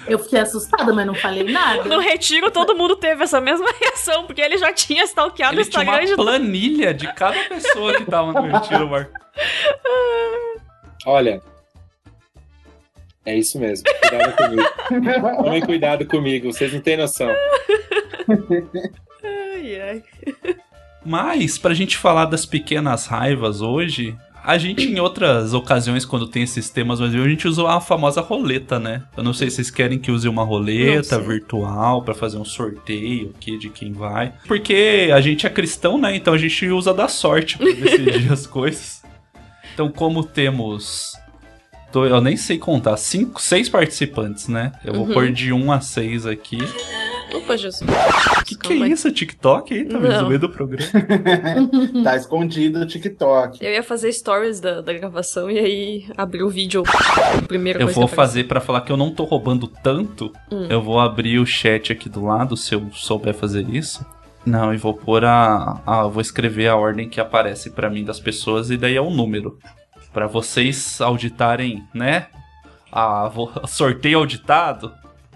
Eu 0.07 0.19
fiquei 0.19 0.39
assustada, 0.39 0.93
mas 0.93 1.05
não 1.07 1.15
falei 1.15 1.43
nada. 1.43 1.83
No 1.85 1.99
retiro, 1.99 2.51
todo 2.51 2.75
mundo 2.75 2.95
teve 2.95 3.23
essa 3.23 3.39
mesma 3.41 3.67
reação, 3.79 4.25
porque 4.25 4.41
ele 4.41 4.57
já 4.57 4.71
tinha 4.73 5.03
stalkeado 5.05 5.55
o 5.57 5.59
Ele 5.59 5.69
tinha 5.69 5.83
Instagram 5.83 6.01
uma 6.03 6.07
de 6.09 6.15
planilha 6.15 6.93
de 6.93 7.11
cada 7.13 7.39
pessoa 7.49 7.80
que 7.93 8.05
tava 8.05 8.33
no 8.33 8.41
retiro, 8.41 8.89
Marco. 8.89 9.11
Olha. 11.05 11.41
É 13.25 13.35
isso 13.35 13.59
mesmo. 13.59 13.85
Cuidado 14.07 14.35
comigo. 14.35 15.43
Tomem 15.43 15.61
cuidado 15.61 16.05
comigo, 16.05 16.51
vocês 16.51 16.73
não 16.73 16.81
têm 16.81 16.97
noção. 16.97 17.29
Ai, 19.23 19.79
ai. 19.79 20.03
Mas, 21.05 21.57
pra 21.57 21.73
gente 21.73 21.97
falar 21.97 22.25
das 22.25 22.45
pequenas 22.45 23.07
raivas 23.07 23.61
hoje, 23.61 24.15
a 24.43 24.57
gente 24.57 24.83
em 24.87 24.99
outras 24.99 25.53
ocasiões, 25.53 26.03
quando 26.05 26.27
tem 26.27 26.43
esses 26.43 26.69
temas 26.69 26.99
mais 26.99 27.13
a 27.13 27.27
gente 27.27 27.47
usou 27.47 27.67
a 27.67 27.79
famosa 27.81 28.21
roleta, 28.21 28.79
né? 28.79 29.03
Eu 29.15 29.23
não 29.23 29.33
sei 29.33 29.49
se 29.49 29.57
vocês 29.57 29.71
querem 29.71 29.99
que 29.99 30.11
use 30.11 30.27
uma 30.27 30.43
roleta 30.43 31.19
virtual 31.19 32.01
pra 32.01 32.13
fazer 32.13 32.37
um 32.37 32.45
sorteio 32.45 33.33
aqui 33.37 33.57
de 33.57 33.69
quem 33.69 33.93
vai. 33.93 34.33
Porque 34.47 35.09
a 35.13 35.21
gente 35.21 35.45
é 35.45 35.49
cristão, 35.49 35.97
né? 35.97 36.15
Então 36.15 36.33
a 36.33 36.37
gente 36.37 36.65
usa 36.67 36.93
da 36.93 37.07
sorte 37.07 37.57
pra 37.57 37.67
decidir 37.71 38.31
as 38.33 38.45
coisas. 38.47 39.01
Então, 39.73 39.89
como 39.91 40.23
temos. 40.23 41.13
Eu 41.93 42.21
nem 42.21 42.37
sei 42.37 42.57
contar, 42.57 42.95
cinco, 42.95 43.41
seis 43.41 43.67
participantes, 43.67 44.47
né? 44.47 44.71
Eu 44.83 44.93
vou 44.93 45.07
Uhum. 45.07 45.13
pôr 45.13 45.31
de 45.31 45.51
um 45.51 45.71
a 45.73 45.81
seis 45.81 46.25
aqui. 46.25 46.57
Opa, 47.33 47.57
Jesus. 47.57 47.89
Que 48.45 48.55
que 48.55 48.73
é 48.73 48.87
isso? 48.87 49.11
TikTok 49.11 49.73
aí? 49.73 49.85
Tá 49.85 49.99
Não. 49.99 50.21
no 50.23 50.27
meio 50.27 50.39
do 50.39 50.49
programa. 50.49 50.85
tá 52.03 52.15
escondido 52.15 52.79
o 52.79 52.85
TikTok. 52.85 53.63
Eu 53.63 53.71
ia 53.71 53.83
fazer 53.83 54.11
stories 54.11 54.59
da, 54.59 54.81
da 54.81 54.93
gravação 54.93 55.49
e 55.49 55.57
aí 55.59 56.05
abrir 56.17 56.43
o 56.43 56.49
vídeo. 56.49 56.83
Primeiro 57.47 57.79
Eu 57.81 57.87
vou 57.87 58.07
fazer 58.07 58.45
pra 58.45 58.59
falar 58.59 58.81
que 58.81 58.91
eu 58.91 58.97
não 58.97 59.11
tô 59.11 59.23
roubando 59.23 59.67
tanto. 59.67 60.31
Hum. 60.51 60.67
Eu 60.69 60.81
vou 60.81 60.99
abrir 60.99 61.39
o 61.39 61.45
chat 61.45 61.91
aqui 61.91 62.09
do 62.09 62.25
lado, 62.25 62.57
se 62.57 62.75
eu 62.75 62.89
souber 62.93 63.33
fazer 63.33 63.67
isso. 63.69 64.05
Não, 64.45 64.73
e 64.73 64.77
vou 64.77 64.93
pôr 64.93 65.23
a, 65.23 65.81
a 65.85 66.07
vou 66.07 66.21
escrever 66.21 66.67
a 66.67 66.75
ordem 66.75 67.07
que 67.07 67.21
aparece 67.21 67.69
pra 67.69 67.89
mim 67.89 68.03
das 68.03 68.19
pessoas 68.19 68.71
e 68.71 68.77
daí 68.77 68.95
é 68.95 69.01
o 69.01 69.09
número 69.11 69.57
Pra 70.11 70.27
vocês 70.27 70.99
auditarem, 70.99 71.87
né? 71.93 72.27
A 72.91 73.29
vo- 73.29 73.51
sorteio 73.65 74.17
auditado 74.17 74.91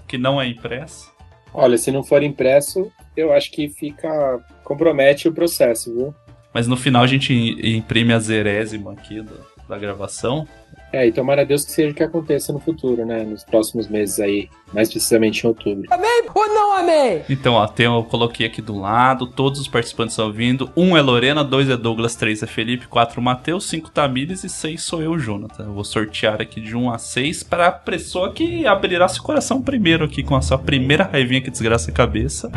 que 0.07 0.17
não 0.17 0.41
é 0.41 0.47
impresso. 0.47 1.14
Olha, 1.55 1.77
se 1.77 1.91
não 1.91 2.03
for 2.03 2.21
impresso, 2.21 2.91
eu 3.15 3.31
acho 3.33 3.51
que 3.51 3.69
fica. 3.69 4.39
compromete 4.63 5.27
o 5.27 5.31
processo, 5.33 5.93
viu? 5.93 6.15
Mas 6.53 6.67
no 6.67 6.75
final 6.75 7.03
a 7.03 7.07
gente 7.07 7.33
imprime 7.63 8.13
a 8.13 8.19
zerésima 8.19 8.93
aqui 8.93 9.21
do- 9.21 9.39
da 9.69 9.77
gravação. 9.77 10.47
É, 10.95 11.05
e 11.05 11.11
tomara 11.11 11.41
a 11.41 11.43
Deus 11.43 11.65
que 11.65 11.73
seja 11.73 11.91
o 11.91 11.93
que 11.93 12.01
aconteça 12.01 12.53
no 12.53 12.59
futuro, 12.59 13.05
né? 13.05 13.21
Nos 13.23 13.43
próximos 13.43 13.89
meses 13.89 14.17
aí, 14.17 14.47
mais 14.73 14.89
precisamente 14.89 15.43
em 15.43 15.47
outubro. 15.47 15.83
Amei 15.91 16.23
ou 16.33 16.47
não 16.47 16.77
amei? 16.77 17.21
Então, 17.29 17.55
ó, 17.55 17.67
tem, 17.67 17.85
eu 17.85 18.01
coloquei 18.05 18.45
aqui 18.45 18.61
do 18.61 18.79
lado, 18.79 19.27
todos 19.27 19.59
os 19.59 19.67
participantes 19.67 20.13
estão 20.13 20.31
vindo. 20.31 20.69
Um 20.73 20.95
é 20.95 21.01
Lorena, 21.01 21.43
dois 21.43 21.69
é 21.69 21.75
Douglas, 21.75 22.15
três 22.15 22.41
é 22.41 22.47
Felipe, 22.47 22.87
quatro 22.87 23.21
Matheus, 23.21 23.65
cinco 23.65 23.89
Tamires 23.89 24.45
e 24.45 24.49
seis 24.49 24.83
sou 24.83 25.01
eu, 25.01 25.19
Jonathan. 25.19 25.65
Eu 25.65 25.73
vou 25.73 25.83
sortear 25.83 26.41
aqui 26.41 26.61
de 26.61 26.77
um 26.77 26.89
a 26.89 26.97
seis 26.97 27.43
para 27.43 27.67
a 27.67 27.71
pessoa 27.73 28.31
que 28.31 28.65
abrirá 28.65 29.09
seu 29.09 29.21
coração 29.21 29.61
primeiro 29.61 30.05
aqui 30.05 30.23
com 30.23 30.37
a 30.37 30.41
sua 30.41 30.57
primeira 30.57 31.03
raivinha 31.03 31.41
que 31.41 31.51
desgraça 31.51 31.91
a 31.91 31.93
cabeça. 31.93 32.49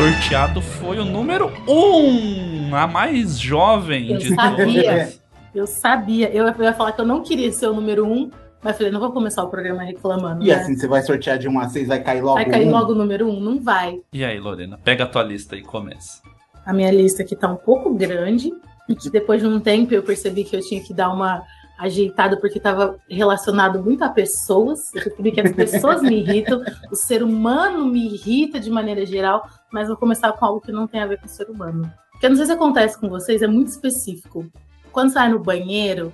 Sorteado 0.00 0.62
foi 0.62 0.98
o 0.98 1.04
número 1.04 1.52
um, 1.68 2.74
a 2.74 2.86
mais 2.86 3.38
jovem 3.38 4.12
Eu 4.12 4.16
de 4.18 4.34
sabia. 4.34 4.82
todas. 4.82 5.22
Eu 5.54 5.66
sabia. 5.66 6.30
Eu 6.30 6.46
ia 6.46 6.72
falar 6.72 6.92
que 6.92 7.02
eu 7.02 7.06
não 7.06 7.22
queria 7.22 7.52
ser 7.52 7.66
o 7.66 7.74
número 7.74 8.06
um, 8.06 8.30
mas 8.62 8.78
falei, 8.78 8.90
não 8.90 8.98
vou 8.98 9.12
começar 9.12 9.44
o 9.44 9.48
programa 9.48 9.82
reclamando. 9.82 10.42
E 10.42 10.48
né? 10.48 10.54
assim, 10.54 10.74
você 10.74 10.88
vai 10.88 11.02
sortear 11.02 11.36
de 11.36 11.48
1 11.50 11.60
a 11.60 11.68
6, 11.68 11.88
vai 11.88 12.02
cair 12.02 12.22
logo 12.22 12.36
Vai 12.36 12.46
cair 12.46 12.66
um? 12.66 12.70
logo 12.70 12.92
o 12.92 12.94
número 12.94 13.28
um? 13.28 13.40
Não 13.40 13.60
vai. 13.60 14.00
E 14.10 14.24
aí, 14.24 14.40
Lorena, 14.40 14.78
pega 14.82 15.04
a 15.04 15.06
tua 15.06 15.22
lista 15.22 15.54
e 15.54 15.60
começa. 15.60 16.22
A 16.64 16.72
minha 16.72 16.90
lista 16.90 17.22
aqui 17.22 17.36
tá 17.36 17.52
um 17.52 17.56
pouco 17.56 17.92
grande. 17.92 18.50
Depois 19.12 19.42
de 19.42 19.46
um 19.46 19.60
tempo 19.60 19.92
eu 19.92 20.02
percebi 20.02 20.44
que 20.44 20.56
eu 20.56 20.60
tinha 20.62 20.82
que 20.82 20.94
dar 20.94 21.10
uma 21.12 21.42
ajeitada 21.78 22.38
porque 22.38 22.58
estava 22.58 22.96
relacionado 23.08 23.82
muito 23.82 24.02
a 24.02 24.08
pessoas. 24.08 24.94
Eu 24.94 25.02
percebi 25.02 25.32
que 25.32 25.40
as 25.42 25.52
pessoas 25.52 26.00
me 26.02 26.20
irritam, 26.20 26.62
o 26.90 26.96
ser 26.96 27.22
humano 27.22 27.86
me 27.86 28.14
irrita 28.14 28.58
de 28.58 28.70
maneira 28.70 29.04
geral, 29.04 29.46
mas 29.72 29.88
vou 29.88 29.96
começar 29.96 30.32
com 30.32 30.44
algo 30.44 30.60
que 30.60 30.72
não 30.72 30.86
tem 30.86 31.00
a 31.00 31.06
ver 31.06 31.18
com 31.18 31.26
o 31.26 31.28
ser 31.28 31.48
humano. 31.48 31.90
Porque 32.12 32.26
eu 32.26 32.30
não 32.30 32.36
sei 32.36 32.46
se 32.46 32.52
acontece 32.52 32.98
com 32.98 33.08
vocês, 33.08 33.42
é 33.42 33.46
muito 33.46 33.68
específico. 33.68 34.46
Quando 34.92 35.10
você 35.10 35.14
vai 35.14 35.28
no 35.28 35.38
banheiro, 35.38 36.12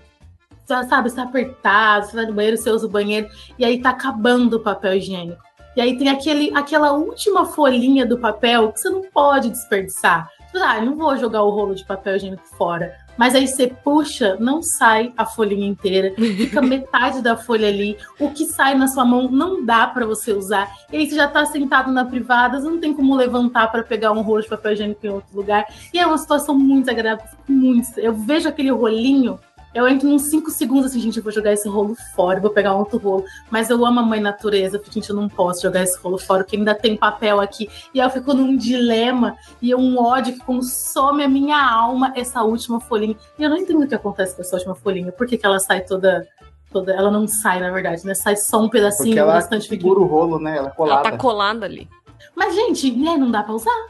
você 0.64 0.88
sabe, 0.88 1.10
você 1.10 1.16
tá 1.16 1.22
apertado, 1.22 2.06
você 2.06 2.16
vai 2.16 2.26
no 2.26 2.34
banheiro, 2.34 2.56
você 2.56 2.70
usa 2.70 2.86
o 2.86 2.90
banheiro, 2.90 3.28
e 3.58 3.64
aí 3.64 3.80
tá 3.80 3.90
acabando 3.90 4.56
o 4.56 4.60
papel 4.60 4.94
higiênico. 4.94 5.42
E 5.76 5.80
aí 5.80 5.98
tem 5.98 6.08
aquele, 6.08 6.50
aquela 6.56 6.92
última 6.92 7.44
folhinha 7.44 8.06
do 8.06 8.18
papel 8.18 8.72
que 8.72 8.80
você 8.80 8.88
não 8.88 9.02
pode 9.02 9.50
desperdiçar. 9.50 10.30
Fala, 10.52 10.72
Ah, 10.72 10.80
não 10.80 10.96
vou 10.96 11.16
jogar 11.16 11.42
o 11.42 11.50
rolo 11.50 11.74
de 11.74 11.84
papel 11.84 12.16
higiênico 12.16 12.46
fora. 12.56 12.96
Mas 13.16 13.34
aí 13.34 13.46
você 13.46 13.68
puxa, 13.68 14.36
não 14.38 14.62
sai 14.62 15.12
a 15.16 15.24
folhinha 15.24 15.66
inteira, 15.66 16.14
fica 16.16 16.60
metade 16.62 17.22
da 17.22 17.36
folha 17.36 17.68
ali. 17.68 17.96
O 18.18 18.30
que 18.30 18.44
sai 18.46 18.74
na 18.74 18.88
sua 18.88 19.04
mão 19.04 19.30
não 19.30 19.64
dá 19.64 19.86
pra 19.86 20.06
você 20.06 20.32
usar. 20.32 20.70
E 20.92 20.96
aí 20.96 21.08
você 21.08 21.16
já 21.16 21.28
tá 21.28 21.44
sentado 21.46 21.90
na 21.90 22.04
privada, 22.04 22.60
você 22.60 22.68
não 22.68 22.78
tem 22.78 22.92
como 22.92 23.14
levantar 23.14 23.70
pra 23.70 23.82
pegar 23.82 24.12
um 24.12 24.22
rolo 24.22 24.42
de 24.42 24.48
papel 24.48 24.72
higiênico 24.72 25.06
em 25.06 25.10
outro 25.10 25.34
lugar. 25.34 25.66
E 25.92 25.98
é 25.98 26.06
uma 26.06 26.18
situação 26.18 26.54
muito 26.54 26.90
agradável, 26.90 27.26
muito. 27.48 27.98
Eu 27.98 28.12
vejo 28.12 28.48
aquele 28.48 28.70
rolinho, 28.70 29.38
eu 29.76 29.86
entro 29.88 30.08
uns 30.08 30.22
5 30.22 30.50
segundos 30.50 30.86
assim, 30.86 31.00
gente, 31.00 31.18
eu 31.18 31.22
vou 31.22 31.32
jogar 31.32 31.52
esse 31.52 31.68
rolo 31.68 31.94
fora, 32.14 32.40
vou 32.40 32.50
pegar 32.50 32.74
um 32.74 32.78
outro 32.78 32.98
rolo. 32.98 33.24
Mas 33.50 33.68
eu 33.68 33.84
amo 33.84 34.00
a 34.00 34.02
mãe 34.02 34.20
natureza, 34.20 34.78
porque, 34.78 34.92
gente, 35.00 35.10
eu 35.10 35.16
não 35.16 35.28
posso 35.28 35.62
jogar 35.62 35.82
esse 35.82 35.98
rolo 35.98 36.18
fora, 36.18 36.42
porque 36.44 36.56
ainda 36.56 36.74
tem 36.74 36.96
papel 36.96 37.40
aqui. 37.40 37.68
E 37.92 38.00
aí 38.00 38.06
eu 38.06 38.10
fico 38.10 38.32
num 38.34 38.56
dilema 38.56 39.36
e 39.60 39.72
é 39.72 39.76
um 39.76 39.98
ódio 39.98 40.32
que 40.34 40.40
consome 40.40 41.22
a 41.22 41.28
minha 41.28 41.60
alma, 41.62 42.12
essa 42.16 42.42
última 42.42 42.80
folhinha. 42.80 43.16
E 43.38 43.42
eu 43.42 43.50
não 43.50 43.56
entendo 43.56 43.82
o 43.82 43.86
que 43.88 43.94
acontece 43.94 44.34
com 44.34 44.42
essa 44.42 44.56
última 44.56 44.74
folhinha. 44.74 45.12
Por 45.12 45.26
que, 45.26 45.36
que 45.36 45.44
ela 45.46 45.58
sai 45.58 45.82
toda. 45.82 46.26
toda 46.72 46.92
ela 46.92 47.10
não 47.10 47.26
sai, 47.28 47.60
na 47.60 47.70
verdade, 47.70 48.04
né? 48.06 48.14
Sai 48.14 48.36
só 48.36 48.60
um 48.62 48.68
pedacinho 48.68 49.08
Porque 49.08 49.18
ela 49.18 49.34
restante 49.34 49.68
fica. 49.68 49.76
segura 49.82 50.00
o 50.00 50.04
rolo, 50.06 50.38
né? 50.38 50.52
Ela 50.52 50.58
é 50.58 50.60
Ela 50.60 50.70
colada. 50.70 51.02
tá 51.10 51.16
colada 51.16 51.66
ali. 51.66 51.88
Mas, 52.34 52.54
gente, 52.54 52.90
né, 52.92 53.16
não 53.16 53.30
dá 53.30 53.42
pra 53.42 53.54
usar. 53.54 53.86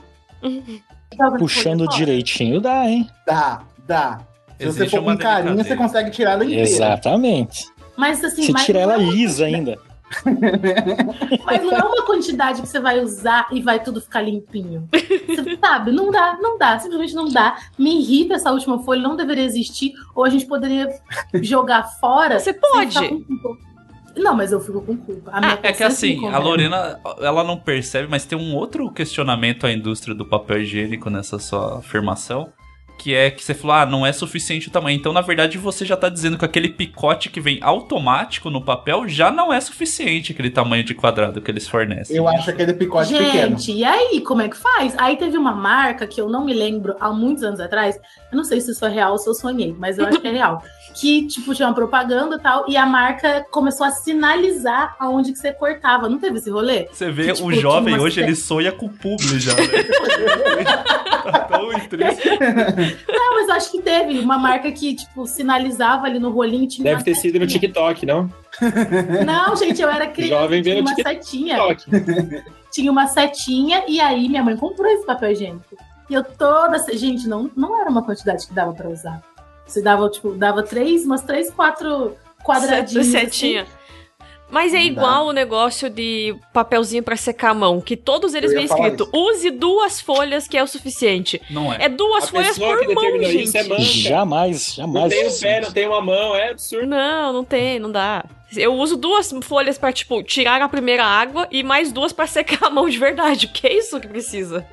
Joga 1.16 1.38
Puxando 1.38 1.88
direitinho 1.88 2.61
dá, 2.61 2.85
hein? 2.88 3.09
Dá, 3.26 3.62
dá. 3.87 4.21
Se 4.58 4.66
você 4.66 4.88
for 4.88 4.98
com 4.98 5.10
uma 5.10 5.16
carinho, 5.16 5.56
você 5.56 5.76
consegue 5.76 6.10
tirar 6.10 6.32
ela 6.32 6.44
inteira. 6.44 6.62
Exatamente. 6.62 7.66
Mas 7.96 8.22
assim, 8.22 8.42
Você 8.42 8.52
mas 8.52 8.64
tira 8.64 8.86
não 8.86 8.92
ela 8.92 9.02
é 9.02 9.06
lisa 9.06 9.46
ainda. 9.46 9.78
Mas 11.44 11.64
não 11.64 11.72
é 11.72 11.82
uma 11.82 12.06
quantidade 12.06 12.62
que 12.62 12.68
você 12.68 12.78
vai 12.78 13.00
usar 13.00 13.48
e 13.50 13.60
vai 13.60 13.82
tudo 13.82 14.00
ficar 14.00 14.20
limpinho. 14.22 14.88
Você 14.92 15.58
sabe? 15.60 15.90
Não 15.90 16.12
dá, 16.12 16.38
não 16.40 16.56
dá, 16.56 16.78
simplesmente 16.78 17.14
não 17.14 17.28
dá. 17.28 17.56
Me 17.76 17.98
irrita 18.00 18.34
essa 18.34 18.52
última 18.52 18.78
folha, 18.84 19.02
não 19.02 19.16
deveria 19.16 19.44
existir. 19.44 19.94
Ou 20.14 20.25
a 20.25 20.28
gente 20.28 20.46
poderia 20.46 20.88
jogar 21.42 21.82
fora. 21.98 22.38
Você 22.38 22.52
pode. 22.52 22.94
ficar 22.94 23.08
com 23.08 23.25
culpa. 23.25 23.66
Não, 24.16 24.34
mas 24.34 24.50
eu 24.50 24.60
fico 24.60 24.80
com 24.80 24.96
culpa. 24.96 25.30
A 25.30 25.40
minha 25.40 25.58
É 25.62 25.72
que 25.72 25.82
assim, 25.82 26.26
a. 26.28 26.38
Lorena, 26.38 26.98
ela 27.20 27.44
não 27.44 27.58
percebe, 27.58 28.08
mas 28.08 28.25
tem 28.25 28.38
um 28.38 28.54
outro 28.54 28.90
questionamento 28.90 29.66
à 29.66 29.72
indústria 29.72 30.14
do 30.14 30.25
papel 30.25 30.62
higiênico 30.62 31.10
nessa 31.10 31.38
sua 31.38 31.80
afirmação, 31.80 32.50
que 32.98 33.14
é 33.14 33.30
que 33.30 33.44
você 33.44 33.54
falou, 33.54 33.76
ah, 33.76 33.86
não 33.86 34.06
é 34.06 34.12
suficiente 34.12 34.68
o 34.68 34.70
tamanho. 34.70 34.96
Então, 34.96 35.12
na 35.12 35.20
verdade, 35.20 35.58
você 35.58 35.84
já 35.84 35.96
tá 35.96 36.08
dizendo 36.08 36.38
que 36.38 36.44
aquele 36.44 36.68
picote 36.68 37.30
que 37.30 37.40
vem 37.40 37.58
automático 37.62 38.50
no 38.50 38.60
papel 38.60 39.08
já 39.08 39.30
não 39.30 39.52
é 39.52 39.60
suficiente 39.60 40.32
aquele 40.32 40.50
tamanho 40.50 40.84
de 40.84 40.94
quadrado 40.94 41.40
que 41.40 41.50
eles 41.50 41.68
fornecem. 41.68 42.16
Eu 42.16 42.26
acho 42.28 42.50
aquele 42.50 42.72
picote 42.74 43.12
pequeno. 43.12 43.58
Gente, 43.58 43.72
e 43.72 43.84
aí, 43.84 44.20
como 44.20 44.42
é 44.42 44.48
que 44.48 44.56
faz? 44.56 44.94
Aí 44.98 45.16
teve 45.16 45.36
uma 45.36 45.54
marca 45.54 46.06
que 46.06 46.20
eu 46.20 46.28
não 46.28 46.44
me 46.44 46.54
lembro 46.54 46.96
há 47.00 47.12
muitos 47.12 47.42
anos 47.42 47.60
atrás. 47.60 47.96
Eu 48.30 48.36
não 48.36 48.44
sei 48.44 48.60
se 48.60 48.72
isso 48.72 48.84
é 48.84 48.88
real 48.88 49.12
ou 49.12 49.18
se 49.18 49.28
eu 49.28 49.34
sonhei, 49.34 49.74
mas 49.78 49.98
eu 49.98 50.06
acho 50.06 50.20
que 50.20 50.28
é 50.28 50.32
real. 50.32 50.62
Que, 50.98 51.26
tipo, 51.26 51.54
tinha 51.54 51.68
uma 51.68 51.74
propaganda 51.74 52.36
e 52.36 52.38
tal, 52.40 52.64
e 52.68 52.74
a 52.76 52.86
marca 52.86 53.44
começou 53.50 53.86
a 53.86 53.90
sinalizar 53.90 54.96
aonde 54.98 55.30
que 55.30 55.38
você 55.38 55.52
cortava. 55.52 56.08
Não 56.08 56.18
teve 56.18 56.38
esse 56.38 56.48
rolê? 56.48 56.88
Você 56.90 57.10
vê 57.10 57.24
Que, 57.26 57.32
o 57.32 57.34
tipo, 57.34 57.48
tinha 57.50 57.60
jovem 57.60 57.94
uma 57.94 58.02
hoje, 58.02 58.20
ele 58.22 58.34
sonha 58.34 58.72
com 58.72 58.88
publi 58.88 59.38
já, 59.38 59.52
né? 59.54 59.62
tá 61.22 61.40
tão 61.40 61.68
triste. 61.80 62.28
Não, 63.08 63.34
mas 63.34 63.48
eu 63.48 63.54
acho 63.54 63.70
que 63.72 63.82
teve 63.82 64.18
uma 64.20 64.38
marca 64.38 64.72
que, 64.72 64.94
tipo, 64.94 65.26
sinalizava 65.26 66.06
ali 66.06 66.18
no 66.18 66.30
rolinho 66.30 66.66
tinha 66.66 66.84
Deve 66.84 67.04
ter 67.04 67.14
sido 67.14 67.38
no 67.38 67.44
setinha. 67.48 67.60
TikTok, 67.60 68.06
não? 68.06 68.30
Não, 69.26 69.54
gente, 69.56 69.82
eu 69.82 69.90
era 69.90 70.06
criança, 70.06 70.42
Jovem 70.42 70.62
tinha 70.62 70.74
vendo 70.76 70.86
uma 70.86 70.94
TikTok. 70.94 71.24
setinha. 71.24 71.58
Tinha 72.72 72.90
uma 72.90 73.06
setinha 73.06 73.84
e 73.86 74.00
aí 74.00 74.28
minha 74.28 74.42
mãe 74.42 74.56
comprou 74.56 74.90
esse 74.90 75.04
papel 75.04 75.32
higiênico. 75.32 75.76
E 76.08 76.14
eu 76.14 76.24
toda. 76.24 76.78
Gente, 76.96 77.28
não, 77.28 77.50
não 77.56 77.78
era 77.80 77.90
uma 77.90 78.02
quantidade 78.02 78.46
que 78.46 78.54
dava 78.54 78.72
pra 78.72 78.88
usar. 78.88 79.20
Você 79.66 79.82
dava, 79.82 80.08
tipo, 80.08 80.30
dava 80.32 80.62
três, 80.62 81.04
umas 81.04 81.23
três, 81.23 81.50
quatro 81.50 82.16
quadradinhos. 82.44 83.06
Setinha. 83.08 83.62
assim. 83.62 83.73
Mas 84.49 84.73
é 84.73 84.80
igual 84.80 85.26
o 85.26 85.32
negócio 85.32 85.90
de 85.90 86.37
papelzinho 86.52 87.02
pra 87.02 87.16
secar 87.16 87.50
a 87.50 87.54
mão, 87.54 87.80
que 87.80 87.96
todos 87.96 88.32
eles 88.32 88.52
vêm 88.52 88.64
escrito: 88.64 89.08
use 89.12 89.50
duas 89.50 90.00
folhas, 90.00 90.46
que 90.46 90.56
é 90.56 90.62
o 90.62 90.68
suficiente. 90.68 91.42
Não 91.50 91.73
é. 91.73 91.87
É 91.87 91.88
duas 91.88 92.25
A 92.25 92.26
folhas 92.28 92.56
por 92.56 92.78
que 92.78 92.94
mão, 92.94 93.04
gente. 93.25 93.42
isso 93.42 93.58
é 93.58 93.64
manca. 93.64 93.82
Jamais, 93.82 94.78
Não 94.78 94.87
jamais. 94.87 95.12
tem 95.12 95.28
um 95.28 95.38
pé, 95.40 95.61
não 95.62 95.73
tem 95.73 95.88
uma 95.88 96.00
mão, 96.00 96.37
é 96.37 96.50
absurdo. 96.50 96.87
Não, 96.87 97.32
não 97.32 97.42
tem, 97.44 97.80
não 97.80 97.90
dá. 97.90 98.25
Eu 98.56 98.75
uso 98.75 98.96
duas 98.96 99.35
folhas 99.42 99.76
pra, 99.76 99.92
tipo, 99.92 100.23
tirar 100.23 100.62
a 100.62 100.68
primeira 100.68 101.04
água 101.04 101.49
e 101.50 101.64
mais 101.64 101.90
duas 101.90 102.12
pra 102.12 102.28
secar 102.28 102.66
a 102.66 102.70
mão 102.70 102.88
de 102.88 102.99
verdade. 102.99 103.49
Que 103.49 103.66
é 103.66 103.76
isso 103.76 103.99
que 103.99 104.06
precisa? 104.06 104.64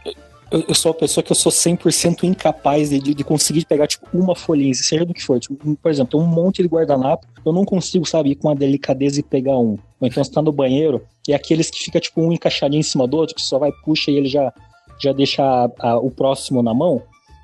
Eu, 0.53 0.63
eu 0.67 0.75
sou 0.75 0.91
uma 0.91 0.97
pessoa 0.99 1.23
que 1.23 1.31
eu 1.31 1.35
sou 1.35 1.51
100% 1.51 2.23
incapaz 2.25 2.89
de, 2.91 2.99
de 2.99 3.23
conseguir 3.23 3.65
pegar, 3.65 3.87
tipo, 3.87 4.05
uma 4.13 4.35
folhinha, 4.35 4.71
seja 4.75 5.03
do 5.03 5.11
que 5.13 5.23
for. 5.23 5.39
Tipo, 5.39 5.75
por 5.75 5.89
exemplo, 5.91 6.11
tem 6.19 6.27
um 6.27 6.31
monte 6.31 6.61
de 6.61 6.67
guardanapo, 6.69 7.25
eu 7.43 7.51
não 7.51 7.65
consigo, 7.65 8.05
sabe, 8.05 8.29
ir 8.29 8.35
com 8.35 8.47
uma 8.49 8.55
delicadeza 8.55 9.19
e 9.19 9.23
pegar 9.23 9.57
um. 9.57 9.79
Ou 9.99 10.07
então 10.07 10.23
você 10.23 10.31
tá 10.31 10.43
no 10.43 10.51
banheiro, 10.51 11.01
e 11.27 11.33
é 11.33 11.35
aqueles 11.35 11.71
que 11.71 11.79
fica, 11.83 11.99
tipo, 11.99 12.21
um 12.21 12.31
encaixadinho 12.31 12.81
em 12.81 12.83
cima 12.83 13.07
do 13.07 13.17
outro, 13.17 13.33
que 13.35 13.41
só 13.41 13.57
vai, 13.57 13.71
puxa 13.83 14.11
e 14.11 14.15
ele 14.15 14.27
já, 14.29 14.53
já 15.01 15.11
deixa 15.11 15.41
a- 15.43 15.71
a- 15.79 15.97
o 15.97 16.11
próximo 16.11 16.61
na 16.61 16.73
mão. 16.73 17.01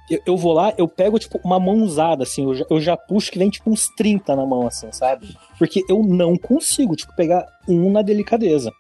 Eu, 0.08 0.20
eu 0.28 0.38
vou 0.38 0.54
lá, 0.54 0.72
eu 0.78 0.88
pego, 0.88 1.18
tipo, 1.18 1.40
uma 1.44 1.60
mão 1.60 1.82
usada, 1.82 2.22
assim, 2.24 2.44
eu 2.44 2.54
já, 2.54 2.66
eu 2.70 2.80
já 2.80 2.96
puxo 2.96 3.32
que 3.32 3.40
vem, 3.40 3.50
tipo, 3.50 3.72
uns 3.72 3.88
30 3.98 4.36
na 4.36 4.46
mão, 4.46 4.68
assim, 4.68 4.92
sabe? 4.92 5.36
Porque 5.58 5.84
eu 5.90 6.04
não 6.04 6.36
consigo, 6.38 6.96
tipo, 6.96 7.16
pegar 7.16 7.44
um 7.68 7.92
na 7.92 8.04
delicadeza. 8.04 8.72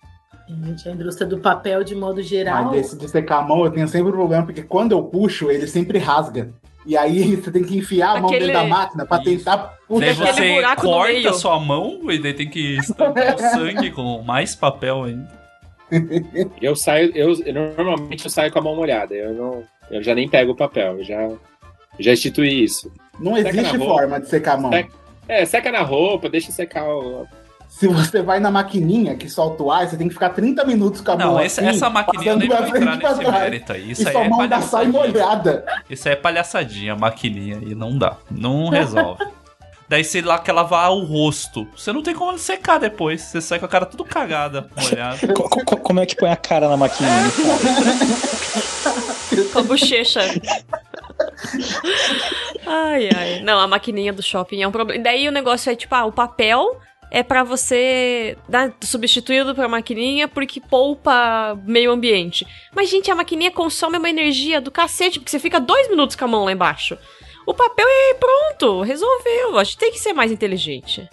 Gente, 0.50 0.90
a 0.90 0.92
indústria 0.92 1.28
do 1.28 1.38
papel, 1.40 1.84
de 1.84 1.94
modo 1.96 2.22
geral. 2.24 2.66
Mas 2.66 2.72
desse 2.74 2.98
de 2.98 3.08
secar 3.08 3.40
a 3.40 3.42
mão, 3.44 3.64
eu 3.66 3.72
tenho 3.72 3.88
sempre 3.88 4.10
um 4.10 4.14
problema, 4.14 4.44
porque 4.46 4.64
quando 4.64 4.94
eu 4.94 5.04
puxo, 5.04 5.52
ele 5.52 5.68
sempre 5.68 6.00
rasga. 6.00 6.50
E 6.86 6.98
aí 6.98 7.36
você 7.38 7.52
tem 7.52 7.64
que 7.64 7.78
enfiar 7.78 8.18
a 8.18 8.22
mão 8.22 8.30
Aquele- 8.30 8.48
dentro 8.48 8.62
da 8.64 8.68
máquina 8.68 9.06
pra 9.06 9.20
tentar 9.20 9.56
Daí 9.90 10.16
puxar. 10.16 10.34
você 10.34 10.54
buraco 10.56 10.84
no 10.86 10.90
corta 10.92 11.14
meio. 11.14 11.30
a 11.30 11.34
sua 11.34 11.60
mão 11.60 12.00
e 12.12 12.18
daí 12.20 12.34
tem 12.34 12.50
que 12.50 12.78
estampar 12.78 13.36
o 13.36 13.40
sangue 13.40 13.92
com 13.92 14.22
mais 14.24 14.56
papel 14.56 15.04
ainda. 15.04 15.40
Eu 16.62 16.76
saio, 16.76 17.12
eu, 17.16 17.34
normalmente 17.54 18.24
eu 18.26 18.30
saio 18.30 18.52
com 18.52 18.60
a 18.60 18.62
mão 18.62 18.76
molhada. 18.76 19.14
Eu 19.16 19.34
não, 19.34 19.64
eu 19.90 20.04
já 20.04 20.14
nem 20.14 20.30
pego 20.30 20.52
o 20.52 20.56
papel. 20.56 21.00
Eu 21.00 21.04
já, 21.04 21.28
já 22.00 22.14
instituí 22.14 22.64
isso. 22.64 22.92
Não 23.20 23.36
Seca 23.36 23.50
existe 23.50 23.78
forma 23.80 24.20
de 24.20 24.30
secar 24.30 24.54
a 24.54 24.58
mão. 24.62 24.72
Seca- 24.72 24.92
É, 25.28 25.46
seca 25.46 25.72
na 25.72 25.82
roupa, 25.82 26.30
deixa 26.30 26.52
secar 26.52 26.88
o. 26.88 27.26
Se 27.80 27.88
você 27.88 28.22
vai 28.22 28.42
na 28.42 28.52
maquininha 28.52 29.16
que 29.16 29.30
solta 29.30 29.64
o 29.64 29.72
ar, 29.72 29.88
você 29.88 29.96
tem 29.96 30.08
que 30.10 30.14
ficar 30.14 30.32
30 30.32 30.66
minutos 30.66 31.00
com 31.00 31.12
a 31.12 31.18
mão 31.18 31.34
Não, 31.36 31.40
essa, 31.40 31.62
assim, 31.62 31.70
essa 31.70 31.90
maquininha 31.90 32.34
eu 32.34 32.38
passando 32.38 32.50
nem 32.60 32.68
vou 32.70 32.78
entrar 32.78 32.98
nesse 32.98 33.20
trás. 33.22 33.42
mérito 33.44 33.72
aí. 33.74 33.92
Isso 33.92 34.02
e 34.04 34.08
aí 34.08 34.12
sua 34.12 34.24
é 34.26 34.28
mão 34.30 34.42
ainda 34.42 34.62
sai 34.62 34.86
palhaçadinha. 34.92 35.14
molhada. 35.24 35.66
Isso 35.90 36.08
aí 36.10 36.14
é 36.14 36.18
palhaçadinha, 36.18 36.96
maquininha 36.98 37.58
aí 37.58 37.74
não 37.74 37.98
dá. 37.98 38.18
Não 38.30 38.68
resolve. 38.68 39.24
Daí 39.88 40.04
você 40.04 40.22
lá 40.22 40.38
quer 40.38 40.52
lavar 40.52 40.92
o 40.92 41.04
rosto. 41.06 41.66
Você 41.76 41.94
não 41.94 42.04
tem 42.04 42.14
como 42.14 42.38
secar 42.38 42.80
depois. 42.80 43.22
Você 43.22 43.40
sai 43.42 43.60
com 43.60 43.66
a 43.66 43.70
cara 43.70 43.86
tudo 43.86 44.04
cagada, 44.04 44.70
molhada. 44.78 45.34
Co- 45.34 45.50
co- 45.50 45.78
como 45.78 46.02
é 46.02 46.06
que 46.06 46.16
põe 46.18 46.30
a 46.30 46.36
cara 46.36 46.68
na 46.68 46.76
maquininha? 46.78 47.32
Com 49.54 49.60
a 49.60 49.64
bochecha. 49.64 50.20
ai, 52.68 53.10
ai. 53.16 53.40
Não, 53.42 53.60
a 53.60 53.68
maquininha 53.68 54.14
do 54.14 54.22
shopping 54.22 54.62
é 54.62 54.68
um 54.68 54.72
problema. 54.72 55.02
Daí 55.04 55.28
o 55.28 55.32
negócio 55.32 55.72
é 55.72 55.76
tipo, 55.76 55.96
ah, 55.96 56.06
o 56.06 56.12
papel 56.12 56.78
é 57.12 57.24
pra 57.24 57.44
você 57.44 58.38
dar 58.48 58.72
substituído 58.82 59.56
pra 59.56 59.68
maquininha 59.68 60.28
porque 60.28 60.62
poupa 60.62 61.58
meio 61.66 61.92
ambiente. 61.92 62.46
Mas, 62.76 62.90
gente, 62.90 63.10
a 63.10 63.16
maquininha 63.16 63.52
consome 63.52 63.98
uma 63.98 64.10
energia 64.10 64.62
do 64.62 64.70
cacete, 64.72 65.20
porque 65.20 65.32
você 65.32 65.40
fica 65.40 65.60
dois 65.60 65.90
minutos 65.90 66.16
com 66.16 66.26
a 66.26 66.28
mão 66.28 66.46
lá 66.46 66.52
embaixo. 66.52 66.98
O 67.48 67.54
papel 67.54 67.86
é 67.88 68.14
pronto, 68.14 68.82
resolveu. 68.82 69.58
A 69.58 69.64
gente 69.64 69.78
tem 69.78 69.92
que 69.92 70.00
ser 70.00 70.14
mais 70.14 70.32
inteligente. 70.32 71.10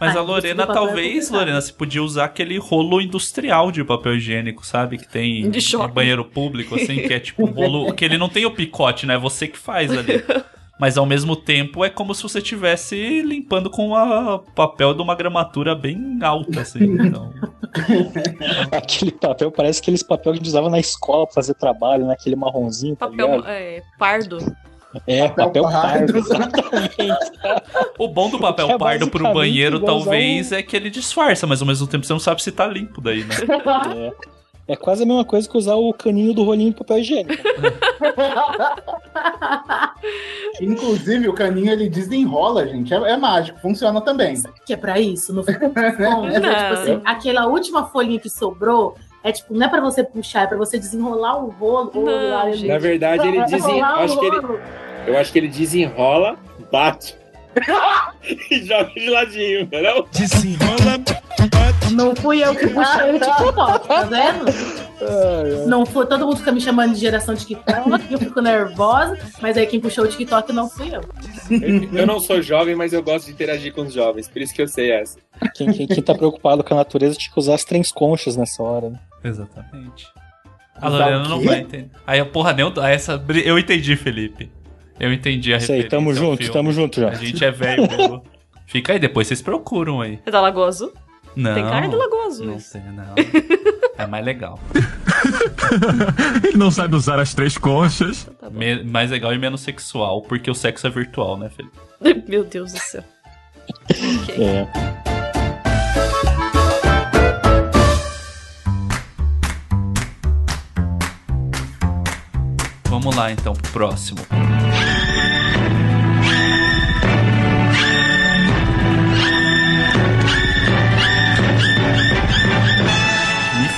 Mas 0.00 0.16
Ah, 0.16 0.20
a 0.20 0.22
Lorena, 0.22 0.64
do 0.64 0.66
papel 0.68 0.82
é 0.82 0.86
talvez. 0.86 1.30
Lorena, 1.30 1.60
você 1.60 1.72
podia 1.72 2.02
usar 2.02 2.24
aquele 2.24 2.58
rolo 2.58 3.00
industrial 3.00 3.70
de 3.70 3.84
papel 3.84 4.16
higiênico, 4.16 4.66
sabe? 4.66 4.98
Que 4.98 5.08
tem 5.08 5.48
De 5.50 5.58
em 5.58 5.60
shopping. 5.60 5.92
banheiro 5.92 6.24
público, 6.24 6.74
assim, 6.74 6.96
que 7.06 7.12
é 7.14 7.20
tipo 7.20 7.44
um 7.44 7.50
rolo. 7.50 7.92
que 7.94 8.04
ele 8.04 8.18
não 8.18 8.28
tem 8.28 8.44
o 8.44 8.50
picote, 8.50 9.06
né? 9.06 9.14
É 9.14 9.18
você 9.18 9.46
que 9.48 9.58
faz 9.58 9.90
ali. 9.90 10.24
Mas 10.78 10.96
ao 10.96 11.06
mesmo 11.06 11.36
tempo 11.36 11.84
é 11.84 11.90
como 11.90 12.14
se 12.14 12.22
você 12.22 12.38
estivesse 12.38 13.22
limpando 13.22 13.70
com 13.70 13.94
a 13.94 14.38
papel 14.54 14.94
de 14.94 15.02
uma 15.02 15.14
gramatura 15.14 15.74
bem 15.74 16.18
alta, 16.22 16.60
assim. 16.60 16.96
Então. 17.02 17.32
Aquele 18.70 19.12
papel 19.12 19.50
parece 19.50 19.80
aqueles 19.80 20.02
papel 20.02 20.32
que 20.32 20.38
a 20.38 20.42
gente 20.42 20.48
usava 20.48 20.68
na 20.68 20.78
escola 20.78 21.24
pra 21.26 21.34
fazer 21.34 21.54
trabalho, 21.54 22.06
né? 22.06 22.12
Aquele 22.12 22.36
marronzinho, 22.36 22.94
tá 22.94 23.08
Papel 23.08 23.26
ligado? 23.36 23.48
é, 23.48 23.82
pardo. 23.98 24.38
É, 25.06 25.26
papel 25.28 25.62
pardo, 25.62 26.12
pardo. 26.12 26.18
exatamente. 26.18 27.32
O 27.98 28.08
bom 28.08 28.28
do 28.28 28.38
papel 28.38 28.70
é 28.70 28.78
pardo 28.78 29.08
pro 29.08 29.32
banheiro, 29.32 29.80
talvez, 29.80 30.52
é 30.52 30.62
que 30.62 30.76
ele 30.76 30.90
disfarça, 30.90 31.46
mas 31.46 31.62
ao 31.62 31.66
mesmo 31.66 31.86
tempo 31.86 32.04
você 32.04 32.12
não 32.12 32.20
sabe 32.20 32.42
se 32.42 32.52
tá 32.52 32.66
limpo 32.66 33.00
daí, 33.00 33.24
né? 33.24 33.34
É. 33.96 34.41
É 34.66 34.76
quase 34.76 35.02
a 35.02 35.06
mesma 35.06 35.24
coisa 35.24 35.48
que 35.48 35.56
usar 35.56 35.74
o 35.74 35.92
caninho 35.92 36.32
do 36.32 36.44
rolinho 36.44 36.70
de 36.70 36.76
papel 36.76 36.98
higiênico. 36.98 37.42
Inclusive, 40.60 41.28
o 41.28 41.32
caninho 41.32 41.72
ele 41.72 41.88
desenrola, 41.88 42.66
gente. 42.66 42.94
É, 42.94 42.96
é 42.96 43.16
mágico, 43.16 43.58
funciona 43.60 44.00
também. 44.00 44.40
Que 44.64 44.74
é 44.74 44.76
pra 44.76 45.00
isso, 45.00 45.32
no 45.34 45.42
fundo 45.42 45.56
é 45.78 45.98
Não. 45.98 46.30
tipo 46.30 46.72
assim, 46.74 47.00
aquela 47.04 47.46
última 47.46 47.86
folhinha 47.86 48.20
que 48.20 48.30
sobrou 48.30 48.96
é 49.24 49.32
tipo, 49.32 49.54
não 49.54 49.66
é 49.66 49.68
pra 49.68 49.80
você 49.80 50.04
puxar, 50.04 50.42
é 50.42 50.46
pra 50.46 50.56
você 50.56 50.78
desenrolar 50.78 51.42
o 51.42 51.50
rolo. 51.50 51.90
Não, 51.94 52.30
lá, 52.30 52.50
gente. 52.50 52.68
Na 52.68 52.78
verdade, 52.78 53.26
ele 53.26 53.44
desenrola. 53.44 54.06
eu 55.06 55.18
acho 55.18 55.32
que 55.32 55.38
ele 55.38 55.48
desenrola, 55.48 56.36
bate 56.70 57.21
e 58.50 58.62
joga 58.66 58.90
de 58.94 59.08
ladinho, 59.10 59.60
entendeu? 59.60 60.06
Não 61.92 62.14
fui 62.16 62.42
eu 62.42 62.54
que 62.54 62.66
puxei 62.68 63.10
o 63.10 63.20
TikTok, 63.20 63.88
tá 63.88 64.02
vendo? 64.08 64.46
Não 65.66 65.84
foi, 65.84 66.06
todo 66.06 66.24
mundo 66.26 66.36
fica 66.38 66.52
me 66.52 66.60
chamando 66.60 66.94
de 66.94 67.00
geração 67.00 67.34
TikTok, 67.34 67.90
eu 68.10 68.18
fico 68.18 68.40
nervosa, 68.40 69.18
mas 69.40 69.56
aí 69.56 69.66
quem 69.66 69.80
puxou 69.80 70.04
o 70.04 70.08
TikTok 70.08 70.52
não 70.52 70.70
fui 70.70 70.88
eu. 70.94 71.02
Eu, 71.50 71.98
eu 72.00 72.06
não 72.06 72.20
sou 72.20 72.40
jovem, 72.40 72.74
mas 72.74 72.92
eu 72.92 73.02
gosto 73.02 73.26
de 73.26 73.32
interagir 73.32 73.72
com 73.74 73.82
os 73.82 73.92
jovens, 73.92 74.28
por 74.28 74.40
isso 74.40 74.54
que 74.54 74.62
eu 74.62 74.68
sei 74.68 74.92
essa. 74.92 75.18
Quem, 75.54 75.72
quem, 75.72 75.86
quem 75.86 76.02
tá 76.02 76.14
preocupado 76.14 76.62
com 76.64 76.72
a 76.74 76.76
natureza 76.78 77.16
tinha 77.16 77.32
que 77.32 77.38
usar 77.38 77.54
as 77.54 77.64
três 77.64 77.90
conchas 77.90 78.36
nessa 78.36 78.62
hora, 78.62 78.90
né? 78.90 78.98
Exatamente. 79.24 80.06
A 80.80 80.88
Lorena 80.88 81.28
não 81.28 81.40
vai 81.42 81.60
entender. 81.60 81.90
Aí, 82.06 82.24
porra, 82.24 82.52
nem 82.52 82.72
essa. 82.84 83.16
bri- 83.18 83.46
Eu 83.46 83.58
entendi, 83.58 83.94
Felipe. 83.96 84.50
Eu 85.02 85.12
entendi 85.12 85.52
a 85.52 85.56
Isso 85.56 85.72
aí, 85.72 85.82
tamo 85.88 86.14
junto, 86.14 86.38
filme. 86.38 86.52
tamo 86.52 86.72
junto 86.72 87.00
já. 87.00 87.08
A 87.08 87.14
gente 87.14 87.44
é 87.44 87.50
velho. 87.50 88.22
Fica 88.66 88.92
aí, 88.92 89.00
depois 89.00 89.26
vocês 89.26 89.42
procuram 89.42 90.00
aí. 90.00 90.20
É 90.24 90.30
da 90.30 90.40
Lagoa 90.40 90.68
Azul? 90.68 90.92
Não. 91.34 91.54
Tem 91.54 91.64
cara 91.64 91.88
de 91.88 91.96
Lagoa 91.96 92.26
Azul. 92.26 92.46
Não 92.46 92.58
tem, 92.58 92.82
não. 92.92 93.14
É 93.98 94.06
mais 94.06 94.24
legal. 94.24 94.60
Ele 96.44 96.56
não 96.56 96.70
sabe 96.70 96.94
usar 96.94 97.18
as 97.18 97.34
três 97.34 97.58
conchas. 97.58 98.28
Tá 98.40 98.48
bom. 98.48 98.58
Me- 98.60 98.84
mais 98.84 99.10
legal 99.10 99.34
e 99.34 99.38
menos 99.38 99.60
sexual, 99.62 100.22
porque 100.22 100.48
o 100.50 100.54
sexo 100.54 100.86
é 100.86 100.90
virtual, 100.90 101.36
né, 101.36 101.50
Felipe? 101.50 101.76
Meu 102.30 102.44
Deus 102.44 102.72
do 102.72 102.78
céu. 102.78 103.02
Ok. 103.68 104.36
É. 104.44 104.68
Vamos 112.88 113.16
lá 113.16 113.32
então 113.32 113.54
pro 113.54 113.72
próximo. 113.72 114.18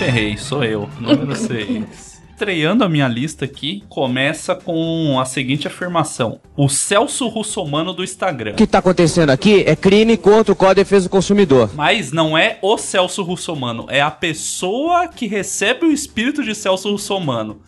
Ferrei, 0.04 0.36
sou 0.36 0.64
eu. 0.64 0.88
Número 1.00 1.34
6. 1.36 2.14
estreando 2.34 2.82
a 2.84 2.88
minha 2.88 3.06
lista 3.08 3.44
aqui, 3.44 3.82
começa 3.88 4.54
com 4.54 5.18
a 5.20 5.24
seguinte 5.24 5.66
afirmação: 5.66 6.40
O 6.56 6.68
Celso 6.68 7.28
Russomano 7.28 7.92
do 7.92 8.02
Instagram. 8.04 8.52
O 8.52 8.56
que 8.56 8.66
tá 8.66 8.78
acontecendo 8.78 9.30
aqui 9.30 9.62
é 9.66 9.76
crime 9.76 10.16
contra 10.16 10.52
o 10.52 10.56
Código 10.56 10.74
de 10.76 10.82
Defesa 10.84 11.08
do 11.08 11.10
Consumidor. 11.10 11.70
Mas 11.74 12.12
não 12.12 12.36
é 12.36 12.58
o 12.60 12.76
Celso 12.76 13.22
Russomano, 13.22 13.86
é 13.88 14.00
a 14.00 14.10
pessoa 14.10 15.08
que 15.08 15.26
recebe 15.26 15.86
o 15.86 15.92
espírito 15.92 16.42
de 16.42 16.54
Celso 16.54 16.90
Russomano. 16.90 17.60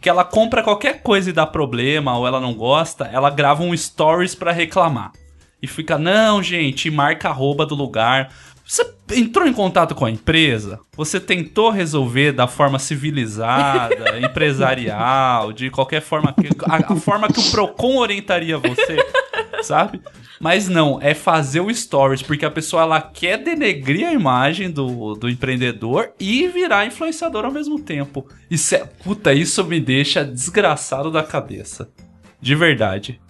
Que 0.00 0.08
ela 0.08 0.24
compra 0.24 0.62
qualquer 0.62 1.02
coisa 1.02 1.28
e 1.28 1.32
dá 1.32 1.46
problema, 1.46 2.16
ou 2.16 2.26
ela 2.26 2.40
não 2.40 2.54
gosta, 2.54 3.04
ela 3.12 3.28
grava 3.28 3.62
um 3.62 3.76
stories 3.76 4.34
pra 4.34 4.50
reclamar. 4.50 5.12
E 5.62 5.66
fica, 5.66 5.98
não, 5.98 6.42
gente, 6.42 6.88
e 6.88 6.90
marca 6.90 7.28
a 7.28 7.30
arroba 7.32 7.66
do 7.66 7.74
lugar. 7.74 8.32
Você 8.70 8.88
entrou 9.16 9.48
em 9.48 9.52
contato 9.52 9.96
com 9.96 10.04
a 10.04 10.10
empresa? 10.12 10.78
Você 10.96 11.18
tentou 11.18 11.70
resolver 11.70 12.30
da 12.30 12.46
forma 12.46 12.78
civilizada, 12.78 14.16
empresarial, 14.24 15.52
de 15.52 15.70
qualquer 15.70 16.00
forma, 16.00 16.32
que, 16.32 16.46
a, 16.66 16.92
a 16.92 16.96
forma 16.96 17.26
que 17.26 17.40
o 17.40 17.50
Procon 17.50 17.96
orientaria 17.96 18.56
você, 18.58 18.96
sabe? 19.60 20.00
Mas 20.38 20.68
não, 20.68 21.00
é 21.02 21.14
fazer 21.14 21.58
o 21.58 21.74
stories, 21.74 22.22
porque 22.22 22.44
a 22.44 22.50
pessoa 22.50 22.82
ela 22.82 23.02
quer 23.02 23.38
denegrir 23.38 24.06
a 24.06 24.12
imagem 24.12 24.70
do, 24.70 25.14
do 25.14 25.28
empreendedor 25.28 26.12
e 26.20 26.46
virar 26.46 26.86
influenciador 26.86 27.44
ao 27.44 27.50
mesmo 27.50 27.80
tempo. 27.80 28.28
Isso 28.48 28.72
é, 28.76 28.84
puta, 29.02 29.34
isso 29.34 29.64
me 29.64 29.80
deixa 29.80 30.24
desgraçado 30.24 31.10
da 31.10 31.24
cabeça. 31.24 31.90
De 32.40 32.54
verdade. 32.54 33.20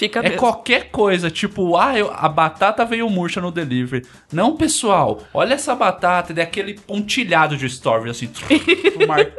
Fica 0.00 0.20
É 0.20 0.22
mesmo. 0.22 0.38
qualquer 0.38 0.90
coisa, 0.90 1.30
tipo, 1.30 1.76
ah, 1.76 1.98
eu- 1.98 2.10
a 2.10 2.26
batata 2.26 2.86
veio 2.86 3.08
murcha 3.10 3.38
no 3.38 3.50
delivery. 3.52 4.06
Não, 4.32 4.56
pessoal, 4.56 5.20
olha 5.34 5.52
essa 5.52 5.74
batata, 5.74 6.32
é 6.34 6.42
aquele 6.42 6.72
pontilhado 6.74 7.54
de 7.54 7.68
stories, 7.68 8.10
assim. 8.16 8.30
mar- 9.06 9.30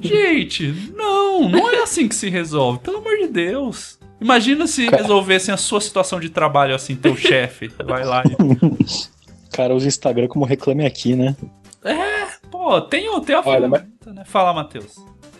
Gente, 0.00 0.72
não, 0.94 1.48
não 1.48 1.68
é 1.68 1.82
assim 1.82 2.06
que 2.08 2.14
se 2.14 2.30
resolve, 2.30 2.78
pelo 2.78 2.98
amor 2.98 3.16
de 3.18 3.26
Deus. 3.26 3.98
Imagina 4.20 4.66
se 4.68 4.88
resolvessem 4.88 5.52
a 5.52 5.56
sua 5.56 5.80
situação 5.80 6.20
de 6.20 6.30
trabalho 6.30 6.74
assim, 6.76 6.94
teu 6.94 7.16
chefe. 7.16 7.70
Vai 7.84 8.04
lá 8.04 8.22
e. 8.24 8.94
Cara, 9.52 9.74
usa 9.74 9.88
Instagram 9.88 10.28
como 10.28 10.44
reclame 10.44 10.86
aqui, 10.86 11.14
né? 11.14 11.36
É, 11.84 12.26
pô, 12.50 12.80
tem, 12.80 13.08
o- 13.10 13.20
tem 13.20 13.34
a 13.34 13.40
Olha, 13.44 13.68
mas- 13.68 13.80
ferramenta, 13.82 14.12
né? 14.12 14.22
Fala, 14.24 14.52
Matheus. 14.54 14.94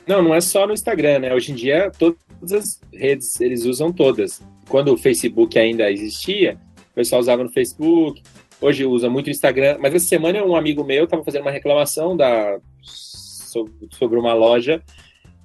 Não, 0.07 0.21
não 0.23 0.35
é 0.35 0.41
só 0.41 0.67
no 0.67 0.75
Instagram, 0.75 1.21
né? 1.21 1.33
Hoje 1.33 1.53
em 1.53 1.55
dia, 1.55 1.91
todas 1.99 2.19
as 2.53 2.81
redes, 2.93 3.41
eles 3.41 3.65
usam 3.65 3.91
todas. 3.93 4.43
Quando 4.69 4.93
o 4.93 4.97
Facebook 4.97 5.59
ainda 5.59 5.91
existia, 5.91 6.59
o 6.93 6.95
pessoal 6.95 7.21
usava 7.21 7.43
no 7.45 7.51
Facebook. 7.51 8.23
Hoje 8.61 8.85
usa 8.87 9.11
muito 9.11 9.27
o 9.27 9.31
Instagram. 9.31 9.77
Mas 9.81 9.95
essa 9.95 10.07
semana, 10.07 10.43
um 10.45 10.57
amigo 10.57 10.83
meu 10.85 11.05
estava 11.05 11.23
fazendo 11.25 11.43
uma 11.43 11.51
reclamação 11.51 12.17
da, 12.17 12.59
so- 12.83 13.69
sobre 13.91 14.19
uma 14.19 14.33
loja 14.35 14.83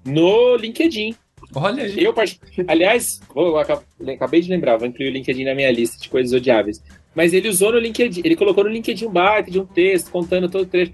no 0.05 0.55
LinkedIn. 0.55 1.15
Olha 1.55 1.83
aí. 1.83 2.03
Eu, 2.03 2.13
part- 2.13 2.39
aliás, 2.67 3.19
vou, 3.33 3.57
acabei 3.57 4.41
de 4.41 4.49
lembrar, 4.49 4.77
vou 4.77 4.87
incluir 4.87 5.09
o 5.09 5.13
LinkedIn 5.13 5.43
na 5.45 5.55
minha 5.55 5.71
lista 5.71 5.99
de 6.01 6.07
coisas 6.09 6.31
odiáveis. 6.33 6.81
Mas 7.15 7.33
ele 7.33 7.49
usou 7.49 7.71
no 7.71 7.79
LinkedIn, 7.79 8.21
ele 8.23 8.35
colocou 8.35 8.63
no 8.63 8.69
LinkedIn 8.69 9.05
um 9.07 9.11
baita 9.11 9.49
de 9.49 9.59
um 9.59 9.65
texto 9.65 10.11
contando 10.11 10.47
todo 10.49 10.61
o 10.61 10.65
trecho. 10.65 10.93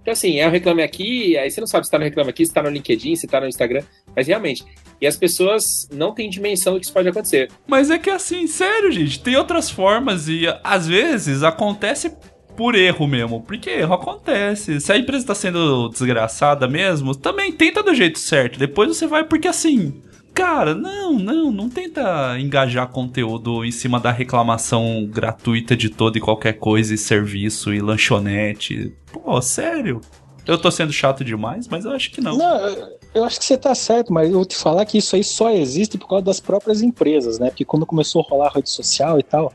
Então, 0.00 0.12
assim, 0.12 0.38
é 0.38 0.46
o 0.46 0.50
Reclame 0.50 0.82
Aqui, 0.82 1.36
aí 1.36 1.50
você 1.50 1.60
não 1.60 1.66
sabe 1.66 1.84
se 1.84 1.90
tá 1.90 1.98
no 1.98 2.04
Reclame 2.04 2.30
Aqui, 2.30 2.46
se 2.46 2.54
tá 2.54 2.62
no 2.62 2.70
LinkedIn, 2.70 3.16
se 3.16 3.26
tá 3.26 3.40
no 3.40 3.46
Instagram, 3.48 3.82
mas 4.16 4.26
realmente. 4.26 4.64
E 5.00 5.06
as 5.06 5.16
pessoas 5.16 5.88
não 5.92 6.12
têm 6.12 6.28
dimensão 6.28 6.74
do 6.74 6.80
que 6.80 6.86
isso 6.86 6.92
pode 6.92 7.08
acontecer. 7.08 7.50
Mas 7.66 7.90
é 7.90 7.98
que 7.98 8.10
assim, 8.10 8.46
sério, 8.46 8.90
gente, 8.90 9.20
tem 9.20 9.36
outras 9.36 9.70
formas 9.70 10.28
e 10.28 10.44
às 10.64 10.86
vezes 10.86 11.42
acontece 11.42 12.12
por 12.56 12.74
erro 12.74 13.06
mesmo, 13.06 13.40
porque 13.40 13.70
erro 13.70 13.94
acontece. 13.94 14.80
Se 14.80 14.92
a 14.92 14.98
empresa 14.98 15.26
tá 15.26 15.34
sendo 15.34 15.88
desgraçada 15.88 16.66
mesmo, 16.66 17.14
também 17.14 17.52
tenta 17.52 17.84
do 17.84 17.94
jeito 17.94 18.18
certo. 18.18 18.58
Depois 18.58 18.88
você 18.88 19.06
vai 19.06 19.22
porque 19.22 19.46
assim, 19.46 20.02
cara, 20.34 20.74
não, 20.74 21.12
não, 21.14 21.52
não 21.52 21.68
tenta 21.68 22.36
engajar 22.40 22.88
conteúdo 22.88 23.64
em 23.64 23.70
cima 23.70 24.00
da 24.00 24.10
reclamação 24.10 25.06
gratuita 25.08 25.76
de 25.76 25.88
toda 25.88 26.18
e 26.18 26.20
qualquer 26.20 26.54
coisa 26.54 26.92
e 26.92 26.98
serviço 26.98 27.72
e 27.72 27.80
lanchonete. 27.80 28.92
Pô, 29.12 29.40
sério? 29.40 30.00
Eu 30.44 30.56
tô 30.56 30.70
sendo 30.70 30.92
chato 30.92 31.24
demais, 31.24 31.68
mas 31.68 31.84
eu 31.84 31.92
acho 31.92 32.10
que 32.10 32.20
não. 32.20 32.36
Não, 32.36 32.88
eu- 33.14 33.24
acho 33.24 33.38
que 33.38 33.44
você 33.44 33.56
tá 33.56 33.74
certo, 33.74 34.12
mas 34.12 34.28
eu 34.28 34.34
vou 34.36 34.44
te 34.44 34.56
falar 34.56 34.84
que 34.86 34.98
isso 34.98 35.14
aí 35.16 35.24
só 35.24 35.50
existe 35.50 35.98
por 35.98 36.08
causa 36.08 36.24
das 36.24 36.40
próprias 36.40 36.82
empresas, 36.82 37.38
né? 37.38 37.48
Porque 37.50 37.64
quando 37.64 37.84
começou 37.86 38.22
a 38.22 38.28
rolar 38.30 38.46
a 38.48 38.50
rede 38.54 38.70
social 38.70 39.18
e 39.18 39.22
tal, 39.22 39.52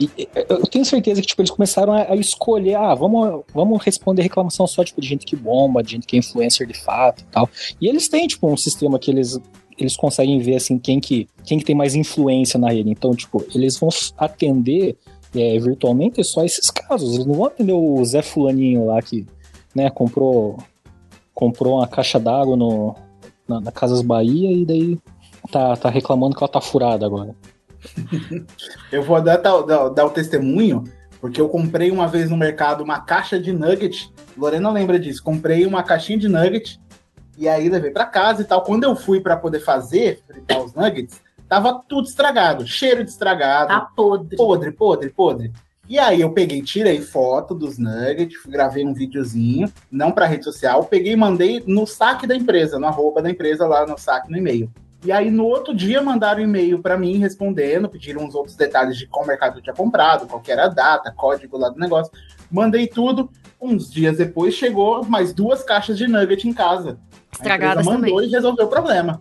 e- 0.00 0.28
eu 0.48 0.66
tenho 0.66 0.84
certeza 0.84 1.20
que 1.20 1.26
tipo, 1.26 1.40
eles 1.42 1.50
começaram 1.50 1.92
a, 1.92 2.12
a 2.12 2.16
escolher, 2.16 2.74
ah, 2.74 2.94
vamos, 2.94 3.42
vamos 3.54 3.82
responder 3.84 4.22
reclamação 4.22 4.66
só 4.66 4.82
tipo, 4.84 5.00
de 5.00 5.06
gente 5.08 5.24
que 5.26 5.36
bomba, 5.36 5.82
de 5.82 5.92
gente 5.92 6.06
que 6.06 6.16
é 6.16 6.18
influencer 6.18 6.66
de 6.66 6.74
fato 6.74 7.20
e 7.22 7.24
tal. 7.32 7.48
E 7.80 7.86
eles 7.88 8.08
têm, 8.08 8.26
tipo, 8.26 8.48
um 8.48 8.56
sistema 8.56 8.98
que 8.98 9.10
eles, 9.10 9.38
eles 9.78 9.96
conseguem 9.96 10.38
ver 10.40 10.56
assim 10.56 10.78
quem 10.78 10.98
que, 10.98 11.28
quem 11.44 11.58
que 11.58 11.64
tem 11.64 11.74
mais 11.76 11.94
influência 11.94 12.58
na 12.58 12.70
rede. 12.70 12.90
Então, 12.90 13.14
tipo, 13.14 13.44
eles 13.54 13.78
vão 13.78 13.90
atender 14.16 14.96
é, 15.34 15.58
virtualmente 15.58 16.22
só 16.24 16.44
esses 16.44 16.70
casos. 16.70 17.14
Eles 17.14 17.26
não 17.26 17.34
vão 17.34 17.44
atender 17.46 17.72
o 17.72 18.04
Zé 18.04 18.22
Fulaninho 18.22 18.86
lá 18.86 19.00
que 19.00 19.26
né, 19.74 19.88
comprou 19.88 20.58
comprou 21.34 21.78
uma 21.78 21.86
caixa 21.88 22.18
d'água 22.18 22.56
no, 22.56 22.94
na, 23.48 23.60
na 23.60 23.72
Casas 23.72 24.02
Bahia 24.02 24.50
e 24.52 24.64
daí 24.64 24.98
tá, 25.50 25.76
tá 25.76 25.88
reclamando 25.90 26.36
que 26.36 26.42
ela 26.42 26.52
tá 26.52 26.60
furada 26.60 27.04
agora. 27.06 27.34
Eu 28.92 29.02
vou 29.02 29.20
dar, 29.20 29.36
dar, 29.38 29.62
dar- 29.62 29.88
dar 29.88 30.06
o 30.06 30.10
testemunho, 30.10 30.84
porque 31.20 31.40
eu 31.40 31.48
comprei 31.48 31.90
uma 31.90 32.06
vez 32.06 32.30
no 32.30 32.36
mercado 32.36 32.82
uma 32.84 33.00
caixa 33.00 33.38
de 33.40 33.52
nugget. 33.52 34.12
Lorena 34.36 34.70
lembra 34.70 34.98
disso. 34.98 35.22
Comprei 35.22 35.66
uma 35.66 35.82
caixinha 35.82 36.18
de 36.18 36.28
nugget 36.28 36.80
e 37.38 37.48
aí 37.48 37.68
levei 37.68 37.90
pra 37.90 38.04
casa 38.06 38.42
e 38.42 38.44
tal. 38.44 38.62
Quando 38.62 38.84
eu 38.84 38.94
fui 38.94 39.20
pra 39.20 39.36
poder 39.36 39.60
fazer, 39.60 40.22
fritar 40.26 40.62
os 40.62 40.74
nuggets, 40.74 41.20
tava 41.48 41.82
tudo 41.88 42.06
estragado, 42.06 42.66
cheiro 42.66 43.02
de 43.04 43.10
estragado. 43.10 43.68
Tá 43.68 43.80
podre. 43.96 44.36
Podre, 44.36 44.70
podre, 44.72 45.10
podre. 45.10 45.52
E 45.88 45.98
aí 45.98 46.20
eu 46.20 46.32
peguei, 46.32 46.62
tirei 46.62 47.00
foto 47.00 47.54
dos 47.54 47.76
nuggets, 47.76 48.38
gravei 48.46 48.86
um 48.86 48.94
videozinho, 48.94 49.70
não 49.90 50.12
pra 50.12 50.26
rede 50.26 50.44
social, 50.44 50.84
peguei 50.84 51.12
e 51.12 51.16
mandei 51.16 51.62
no 51.66 51.86
saque 51.86 52.26
da 52.26 52.36
empresa, 52.36 52.78
no 52.78 52.86
arroba 52.86 53.20
da 53.20 53.28
empresa 53.28 53.66
lá 53.66 53.84
no 53.84 53.98
saque 53.98 54.30
no 54.30 54.38
e-mail. 54.38 54.70
E 55.04 55.10
aí 55.10 55.30
no 55.30 55.44
outro 55.44 55.74
dia 55.74 56.00
mandaram 56.00 56.40
um 56.40 56.44
e-mail 56.44 56.80
pra 56.80 56.96
mim 56.96 57.18
respondendo, 57.18 57.88
pediram 57.88 58.24
uns 58.24 58.34
outros 58.36 58.54
detalhes 58.54 58.96
de 58.96 59.08
qual 59.08 59.26
mercado 59.26 59.58
eu 59.58 59.62
tinha 59.62 59.74
comprado, 59.74 60.28
qual 60.28 60.40
era 60.46 60.66
a 60.66 60.68
data, 60.68 61.12
código 61.12 61.58
lá 61.58 61.68
do 61.68 61.78
negócio. 61.78 62.12
Mandei 62.50 62.86
tudo. 62.86 63.28
Uns 63.60 63.90
dias 63.90 64.16
depois 64.16 64.54
chegou 64.54 65.04
mais 65.04 65.32
duas 65.32 65.62
caixas 65.62 65.98
de 65.98 66.06
nugget 66.06 66.48
em 66.48 66.52
casa. 66.52 66.98
A 67.10 67.34
Estragadas 67.34 67.84
empresa 67.84 67.98
mandou 67.98 68.16
também. 68.16 68.28
e 68.28 68.32
resolveu 68.32 68.66
o 68.66 68.68
problema. 68.68 69.20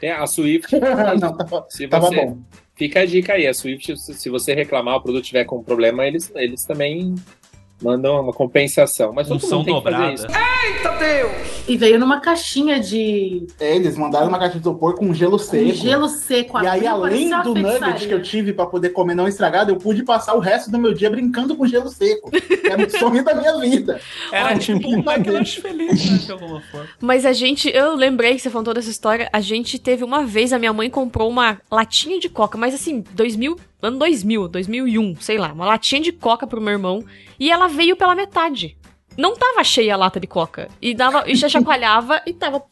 Tem 0.00 0.10
a 0.10 0.26
Swift. 0.26 0.74
não, 1.20 1.36
tava, 1.36 1.66
se 1.68 1.88
tava 1.88 2.08
você, 2.08 2.16
bom. 2.16 2.38
Fica 2.74 3.00
a 3.00 3.06
dica 3.06 3.32
aí, 3.32 3.46
a 3.46 3.54
Swift, 3.54 3.96
se 3.96 4.14
se 4.14 4.28
você 4.28 4.54
reclamar, 4.54 4.96
o 4.96 5.00
produto 5.00 5.24
tiver 5.24 5.44
com 5.44 5.62
problema, 5.62 6.06
eles, 6.06 6.30
eles 6.34 6.64
também 6.64 7.14
mandam 7.82 8.20
uma 8.20 8.32
compensação. 8.32 9.12
Mas 9.12 9.28
todo 9.28 9.40
Função 9.40 9.58
mundo 9.58 9.66
tem 9.66 9.76
que 9.76 9.82
fazer 9.82 9.96
dobrada. 9.96 10.14
isso. 10.14 10.26
Eita 10.66 10.90
Deus! 10.90 11.56
E 11.68 11.76
veio 11.76 11.98
numa 11.98 12.20
caixinha 12.20 12.78
de. 12.78 13.46
É, 13.58 13.74
eles 13.74 13.96
mandaram 13.96 14.28
uma 14.28 14.38
caixa 14.38 14.52
de 14.54 14.60
isopor 14.60 14.94
com 14.94 15.12
gelo 15.12 15.38
seco. 15.38 15.64
Com 15.64 15.72
gelo 15.74 16.08
seco. 16.08 16.62
E 16.62 16.66
aí, 16.66 16.86
abriu, 16.86 17.04
além 17.04 17.30
do 17.42 17.54
nugget 17.54 18.06
que 18.06 18.14
eu 18.14 18.22
tive 18.22 18.52
pra 18.52 18.66
poder 18.66 18.90
comer 18.90 19.14
não 19.14 19.26
estragado, 19.26 19.72
eu 19.72 19.76
pude 19.76 20.04
passar 20.04 20.34
o 20.34 20.38
resto 20.38 20.70
do 20.70 20.78
meu 20.78 20.94
dia 20.94 21.10
brincando 21.10 21.56
com 21.56 21.66
gelo 21.66 21.88
seco. 21.88 22.30
Que 22.30 22.68
é 22.68 22.76
o 22.76 22.90
sonho 22.90 23.24
da 23.24 23.34
minha 23.34 23.58
vida. 23.58 24.00
Era 24.30 24.50
Olha, 24.50 24.58
tipo 24.58 24.88
um 24.88 25.00
McLanche 25.00 25.60
feliz, 25.60 26.10
né, 26.10 26.18
de 26.18 26.32
alguma 26.32 26.60
forma. 26.60 26.88
Mas 27.00 27.26
a 27.26 27.32
gente, 27.32 27.68
eu 27.74 27.96
lembrei 27.96 28.34
que 28.34 28.40
você 28.42 28.50
falou 28.50 28.64
toda 28.64 28.78
essa 28.78 28.90
história. 28.90 29.28
A 29.32 29.40
gente 29.40 29.76
teve 29.78 30.04
uma 30.04 30.24
vez, 30.24 30.52
a 30.52 30.58
minha 30.58 30.72
mãe 30.72 30.88
comprou 30.88 31.28
uma 31.28 31.60
latinha 31.70 32.20
de 32.20 32.28
coca, 32.28 32.56
mas 32.56 32.74
assim, 32.74 33.02
2000, 33.12 33.56
ano 33.80 33.98
2000, 33.98 34.48
2001, 34.48 35.16
sei 35.20 35.38
lá, 35.38 35.52
uma 35.52 35.66
latinha 35.66 36.00
de 36.00 36.12
coca 36.12 36.46
pro 36.46 36.60
meu 36.60 36.72
irmão. 36.72 37.04
E 37.38 37.50
ela 37.50 37.68
veio 37.68 37.96
pela 37.96 38.14
metade. 38.14 38.76
Não 39.16 39.36
tava 39.36 39.64
cheia 39.64 39.94
a 39.94 39.96
lata 39.96 40.20
de 40.20 40.26
coca. 40.26 40.68
E, 40.80 40.94
dava, 40.94 41.24
e 41.26 41.34
já 41.34 41.48
chacoalhava 41.48 42.20
e 42.26 42.32
tava 42.32 42.62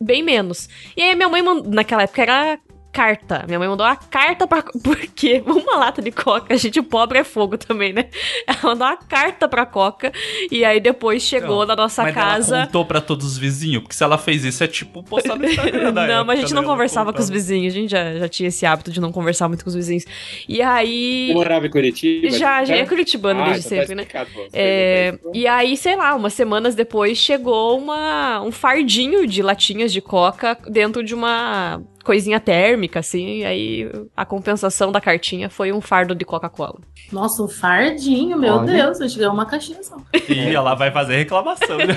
bem 0.00 0.22
menos. 0.22 0.68
E 0.96 1.02
aí 1.02 1.14
minha 1.14 1.28
mãe 1.28 1.42
naquela 1.66 2.02
época 2.02 2.22
era 2.22 2.58
carta. 2.92 3.44
Minha 3.46 3.58
mãe 3.58 3.68
mandou 3.68 3.86
uma 3.86 3.96
carta 3.96 4.46
pra. 4.46 4.62
Porque 4.82 5.42
uma 5.46 5.76
lata 5.76 6.02
de 6.02 6.10
coca, 6.10 6.56
gente, 6.56 6.80
o 6.80 6.84
pobre 6.84 7.18
é 7.18 7.24
fogo 7.24 7.56
também, 7.56 7.92
né? 7.92 8.08
Ela 8.46 8.58
mandou 8.62 8.86
uma 8.86 8.96
carta 8.96 9.48
pra 9.48 9.64
coca. 9.66 10.12
E 10.50 10.64
aí 10.64 10.80
depois 10.80 11.22
chegou 11.22 11.64
na 11.66 11.76
nossa 11.76 12.02
mas 12.02 12.14
casa. 12.14 12.56
ela 12.56 12.66
contou 12.66 12.84
pra 12.84 13.00
todos 13.00 13.26
os 13.26 13.38
vizinhos, 13.38 13.82
porque 13.82 13.94
se 13.94 14.02
ela 14.04 14.18
fez 14.18 14.44
isso 14.44 14.62
é 14.64 14.66
tipo 14.66 15.02
postar 15.02 15.36
no 15.36 15.44
Instagram 15.46 15.92
da 15.94 16.06
Não, 16.06 16.24
mas 16.24 16.28
a 16.28 16.32
época, 16.32 16.36
gente 16.40 16.54
não 16.54 16.62
né? 16.62 16.68
conversava 16.68 17.10
Ela 17.10 17.16
com 17.16 17.22
os 17.22 17.30
vizinhos. 17.30 17.72
A 17.72 17.76
gente 17.76 17.90
já, 17.90 18.14
já 18.14 18.28
tinha 18.28 18.48
esse 18.48 18.66
hábito 18.66 18.90
de 18.90 19.00
não 19.00 19.12
conversar 19.12 19.48
muito 19.48 19.64
com 19.64 19.68
os 19.70 19.76
vizinhos. 19.76 20.04
E 20.48 20.60
aí. 20.62 21.28
Você 21.28 21.34
morava 21.34 21.66
em 21.66 21.70
Curitiba? 21.70 22.30
Já, 22.30 22.64
já 22.64 22.76
é 22.76 22.86
curitibano 22.86 23.42
Ah, 23.42 23.44
desde 23.50 23.66
então 23.66 23.70
tá 23.78 23.82
sempre, 23.82 23.94
né? 23.94 24.02
explicado, 24.02 24.30
pô. 24.34 24.48
É, 24.52 25.18
e 25.32 25.46
aí, 25.46 25.76
sei 25.76 25.96
lá, 25.96 26.14
umas 26.14 26.32
semanas 26.32 26.74
depois 26.74 27.18
chegou 27.18 27.78
uma, 27.78 28.40
um 28.42 28.50
fardinho 28.50 29.26
de 29.26 29.42
latinhas 29.42 29.92
de 29.92 30.00
coca 30.00 30.56
dentro 30.68 31.02
de 31.02 31.14
uma 31.14 31.82
coisinha 32.04 32.40
térmica, 32.40 33.00
assim, 33.00 33.38
e 33.38 33.44
aí 33.44 33.90
a 34.16 34.24
compensação 34.24 34.90
da 34.90 35.00
cartinha 35.00 35.48
foi 35.50 35.72
um 35.72 35.80
fardo 35.80 36.14
de 36.14 36.24
Coca-Cola. 36.24 36.78
Nossa, 37.12 37.42
um 37.42 37.48
fardinho, 37.48 38.38
meu 38.38 38.54
Olha. 38.54 38.72
Deus, 38.72 39.00
eu 39.00 39.08
cheguei 39.08 39.26
uma 39.26 39.46
caixinha 39.46 39.82
só. 39.82 39.96
E 40.28 40.54
ela 40.54 40.74
vai 40.74 40.90
fazer 40.90 41.16
reclamação, 41.16 41.78
né? 41.78 41.94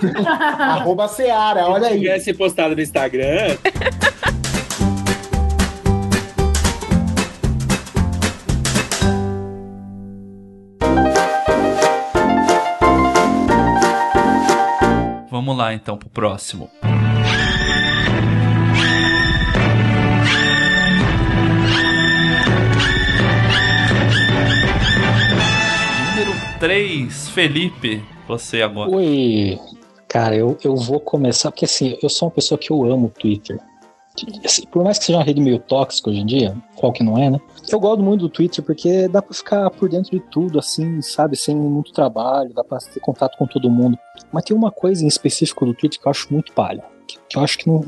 Arroba 0.58 1.08
Seara, 1.08 1.66
olha 1.68 1.86
Se 1.88 1.92
aí. 1.92 1.98
tivesse 2.00 2.34
postado 2.34 2.74
no 2.74 2.80
Instagram, 2.82 3.56
Vamos 15.30 15.56
lá 15.56 15.74
então 15.74 15.96
pro 15.96 16.08
próximo. 16.08 16.70
3, 26.64 27.28
Felipe. 27.28 28.02
Você 28.26 28.62
agora. 28.62 28.90
Oi. 28.90 29.58
Cara, 30.08 30.34
eu, 30.34 30.56
eu 30.64 30.74
vou 30.74 30.98
começar, 30.98 31.50
porque 31.50 31.66
assim, 31.66 31.98
eu 32.02 32.08
sou 32.08 32.26
uma 32.26 32.34
pessoa 32.34 32.56
que 32.56 32.70
eu 32.70 32.90
amo 32.90 33.08
o 33.08 33.10
Twitter. 33.10 33.60
Assim, 34.42 34.64
por 34.68 34.82
mais 34.82 34.98
que 34.98 35.04
seja 35.04 35.18
uma 35.18 35.24
rede 35.26 35.42
meio 35.42 35.58
tóxica 35.58 36.08
hoje 36.08 36.20
em 36.20 36.24
dia, 36.24 36.56
qual 36.74 36.90
que 36.90 37.04
não 37.04 37.18
é, 37.18 37.28
né? 37.28 37.38
Eu 37.70 37.78
gosto 37.78 38.02
muito 38.02 38.22
do 38.22 38.28
Twitter 38.30 38.64
porque 38.64 39.06
dá 39.08 39.20
pra 39.20 39.34
ficar 39.34 39.68
por 39.72 39.90
dentro 39.90 40.12
de 40.12 40.20
tudo, 40.30 40.58
assim, 40.58 41.02
sabe? 41.02 41.36
Sem 41.36 41.54
muito 41.54 41.92
trabalho, 41.92 42.54
dá 42.54 42.64
pra 42.64 42.78
ter 42.78 43.00
contato 43.00 43.36
com 43.36 43.46
todo 43.46 43.68
mundo. 43.68 43.98
Mas 44.32 44.44
tem 44.44 44.56
uma 44.56 44.70
coisa 44.70 45.04
em 45.04 45.08
específico 45.08 45.66
do 45.66 45.74
Twitter 45.74 46.00
que 46.00 46.08
eu 46.08 46.10
acho 46.10 46.32
muito 46.32 46.50
palha. 46.54 46.82
Que, 47.06 47.18
que 47.28 47.36
eu 47.36 47.42
acho 47.42 47.58
que 47.58 47.68
não, 47.68 47.84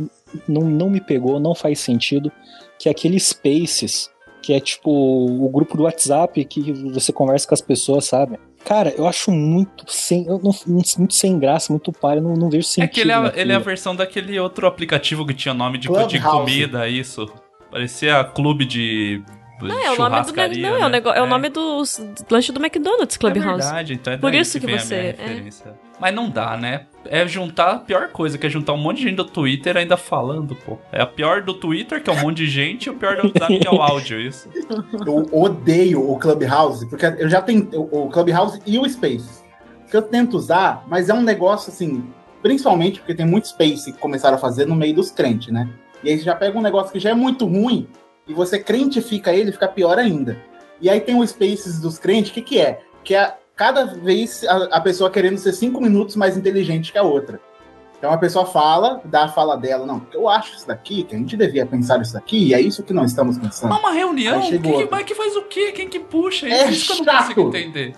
não, 0.47 0.69
não 0.69 0.91
me 0.91 1.01
pegou, 1.01 1.41
não 1.41 1.55
faz 1.55 1.81
sentido, 1.81 2.31
que 2.79 2.91
é 2.91 2.93
aquele 2.93 3.19
Spaces, 3.19 4.11
que 4.43 4.53
é 4.53 4.61
tipo 4.61 4.91
o 4.91 5.49
grupo 5.49 5.79
do 5.79 5.85
WhatsApp 5.85 6.45
que 6.45 6.73
você 6.91 7.11
conversa 7.11 7.49
com 7.49 7.55
as 7.55 7.63
pessoas, 7.63 8.05
sabe? 8.05 8.39
Cara, 8.67 8.93
eu 8.99 9.07
acho 9.07 9.31
muito 9.31 9.85
sem, 9.87 10.27
eu 10.27 10.41
não- 10.43 10.53
muito 10.97 11.15
sem 11.15 11.39
graça, 11.39 11.73
muito 11.73 11.93
palha, 11.93 12.21
não, 12.21 12.35
não 12.35 12.51
vejo 12.51 12.67
sentido. 12.67 12.91
É 12.91 12.93
que 12.93 13.01
ele 13.01 13.13
é, 13.13 13.33
ele 13.41 13.53
é 13.53 13.55
a 13.55 13.61
versão 13.61 13.95
daquele 13.95 14.39
outro 14.41 14.67
aplicativo 14.67 15.25
que 15.25 15.33
tinha 15.33 15.55
nome 15.55 15.79
de, 15.79 15.89
de 16.09 16.21
comida, 16.21 16.89
isso. 16.89 17.31
Parecia 17.71 18.25
clube 18.25 18.65
de. 18.65 19.23
Não, 19.63 19.71
é 19.71 19.91
o 19.91 19.97
nome 19.97 20.11
do 20.21 20.29
churrascaria, 20.29 20.69
não, 20.69 20.77
é, 20.77 20.79
o 20.79 20.83
né? 20.83 20.89
nego- 20.91 21.09
é 21.11 21.23
o 21.23 21.27
nome 21.27 21.49
do 21.49 21.83
lanche 22.31 22.53
do 22.53 22.61
McDonald's 22.61 23.17
Clubhouse. 23.17 23.49
É 23.49 23.57
verdade, 23.57 23.95
então 23.95 24.13
é 24.13 24.17
Por 24.19 24.35
isso 24.35 24.61
que, 24.61 24.67
você. 24.67 24.95
minha 24.95 25.09
é. 25.33 25.75
Mas 25.99 26.15
não 26.15 26.29
dá, 26.29 26.57
né? 26.57 26.87
É 27.07 27.27
juntar 27.27 27.71
a 27.71 27.79
pior 27.79 28.09
coisa, 28.09 28.37
que 28.37 28.47
é 28.47 28.51
juntar 28.51 28.73
um 28.73 28.79
monte 28.79 28.99
de 28.99 29.05
gente 29.05 29.17
do 29.17 29.25
Twitter 29.25 29.77
ainda 29.77 29.97
falando, 29.97 30.55
pô. 30.55 30.79
É 30.93 31.01
a 31.01 31.07
pior 31.07 31.43
do 31.43 31.55
Twitter, 31.55 32.03
que 32.03 32.11
é 32.11 32.13
um 32.13 32.21
monte 32.21 32.39
de 32.39 32.47
gente, 32.49 32.87
e 32.87 32.91
o 32.91 32.95
pior 32.95 33.17
do 33.17 33.29
WhatsApp, 33.29 33.59
que 33.59 33.67
é 33.67 33.71
o 33.71 33.81
áudio, 33.81 34.21
isso. 34.21 34.49
Eu 35.07 35.27
odeio 35.33 36.11
o 36.11 36.19
Clubhouse, 36.19 36.87
porque 36.87 37.07
eu 37.07 37.29
já 37.29 37.41
tenho 37.41 37.69
o 37.73 38.09
Clubhouse 38.11 38.61
e 38.67 38.79
o 38.79 38.89
Space. 38.89 39.45
Que 39.91 39.97
eu 39.97 40.03
tento 40.03 40.37
usar, 40.37 40.85
mas 40.89 41.09
é 41.09 41.15
um 41.15 41.23
negócio 41.23 41.73
assim, 41.73 42.05
principalmente 42.43 42.99
porque 42.99 43.15
tem 43.15 43.27
muito 43.27 43.49
Space 43.49 43.93
que 43.93 43.99
começaram 43.99 44.37
a 44.37 44.41
fazer 44.41 44.67
no 44.67 44.75
meio 44.75 44.95
dos 44.95 45.11
crentes, 45.11 45.53
né? 45.53 45.69
E 46.03 46.11
aí 46.11 46.19
você 46.19 46.25
já 46.25 46.35
pega 46.35 46.59
um 46.59 46.63
negócio 46.63 46.93
que 46.93 47.01
já 47.01 47.11
é 47.11 47.15
muito 47.15 47.47
ruim 47.47 47.89
e 48.27 48.35
você 48.35 48.59
crentifica 48.59 49.33
ele, 49.33 49.53
fica 49.53 49.69
pior 49.69 49.99
ainda. 49.99 50.37
E 50.81 50.91
aí 50.91 51.01
tem 51.01 51.15
o 51.15 51.27
Spaces 51.27 51.81
dos 51.81 51.99
crentes, 51.99 52.31
o 52.31 52.35
que, 52.35 52.43
que 52.43 52.61
é? 52.61 52.81
Que 53.03 53.15
é 53.15 53.35
cada 53.57 53.87
vez 53.87 54.45
a, 54.45 54.65
a 54.77 54.81
pessoa 54.81 55.11
querendo 55.11 55.39
ser 55.39 55.53
cinco 55.55 55.81
minutos 55.81 56.15
mais 56.15 56.37
inteligente 56.37 56.93
que 56.93 56.99
a 56.99 57.03
outra. 57.03 57.41
Então 57.99 58.13
a 58.13 58.19
pessoa 58.19 58.45
fala, 58.45 59.01
dá 59.07 59.25
a 59.25 59.29
fala 59.29 59.57
dela, 59.57 59.87
não, 59.87 59.99
porque 59.99 60.19
eu 60.19 60.29
acho 60.29 60.55
isso 60.55 60.69
daqui, 60.69 61.03
que 61.03 61.15
a 61.15 61.19
gente 61.19 61.35
devia 61.35 61.65
pensar 61.65 62.01
isso 62.03 62.13
daqui, 62.13 62.49
e 62.49 62.55
é 62.55 62.61
isso 62.61 62.83
que 62.83 62.93
nós 62.93 63.11
estamos 63.11 63.39
pensando. 63.39 63.71
Mas 63.71 63.79
uma 63.81 63.91
reunião, 63.91 64.43
quem, 64.43 64.87
mas 64.91 65.05
que 65.05 65.15
faz 65.15 65.35
o 65.35 65.43
quê? 65.45 65.73
Quem 65.73 65.89
que 65.89 65.99
puxa? 65.99 66.47
É 66.47 66.71
isso 66.71 66.87
que 66.87 66.93
eu 66.93 66.99
não 66.99 67.05
chato. 67.07 67.35
consigo 67.35 67.49
entender. 67.49 67.95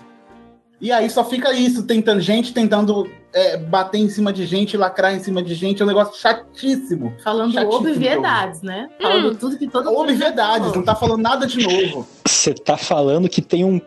E 0.79 0.93
aí 0.93 1.09
só 1.09 1.25
fica 1.25 1.51
isso, 1.51 1.83
tentando 1.83 2.21
gente 2.21 2.53
tentando 2.53 3.11
é, 3.33 3.57
bater 3.57 3.97
em 3.97 4.07
cima 4.07 4.31
de 4.31 4.45
gente, 4.45 4.77
lacrar 4.77 5.13
em 5.13 5.19
cima 5.19 5.43
de 5.43 5.53
gente, 5.53 5.81
é 5.81 5.85
um 5.85 5.87
negócio 5.89 6.17
chatíssimo. 6.17 7.13
Falando 7.21 7.51
Chatíssimo, 7.51 7.89
obviedades, 7.89 8.61
né? 8.61 8.89
Falando 9.01 9.35
tudo 9.35 9.57
que 9.57 9.67
todo 9.67 9.87
mundo. 9.87 9.99
Obviedades, 9.99 10.71
não 10.73 10.83
tá 10.83 10.95
falando 10.95 11.21
nada 11.21 11.45
de 11.45 11.61
novo. 11.61 12.07
Você 12.25 12.53
tá 12.53 12.77
falando 12.77 13.27
que 13.27 13.41
tem 13.41 13.65
um 13.65 13.81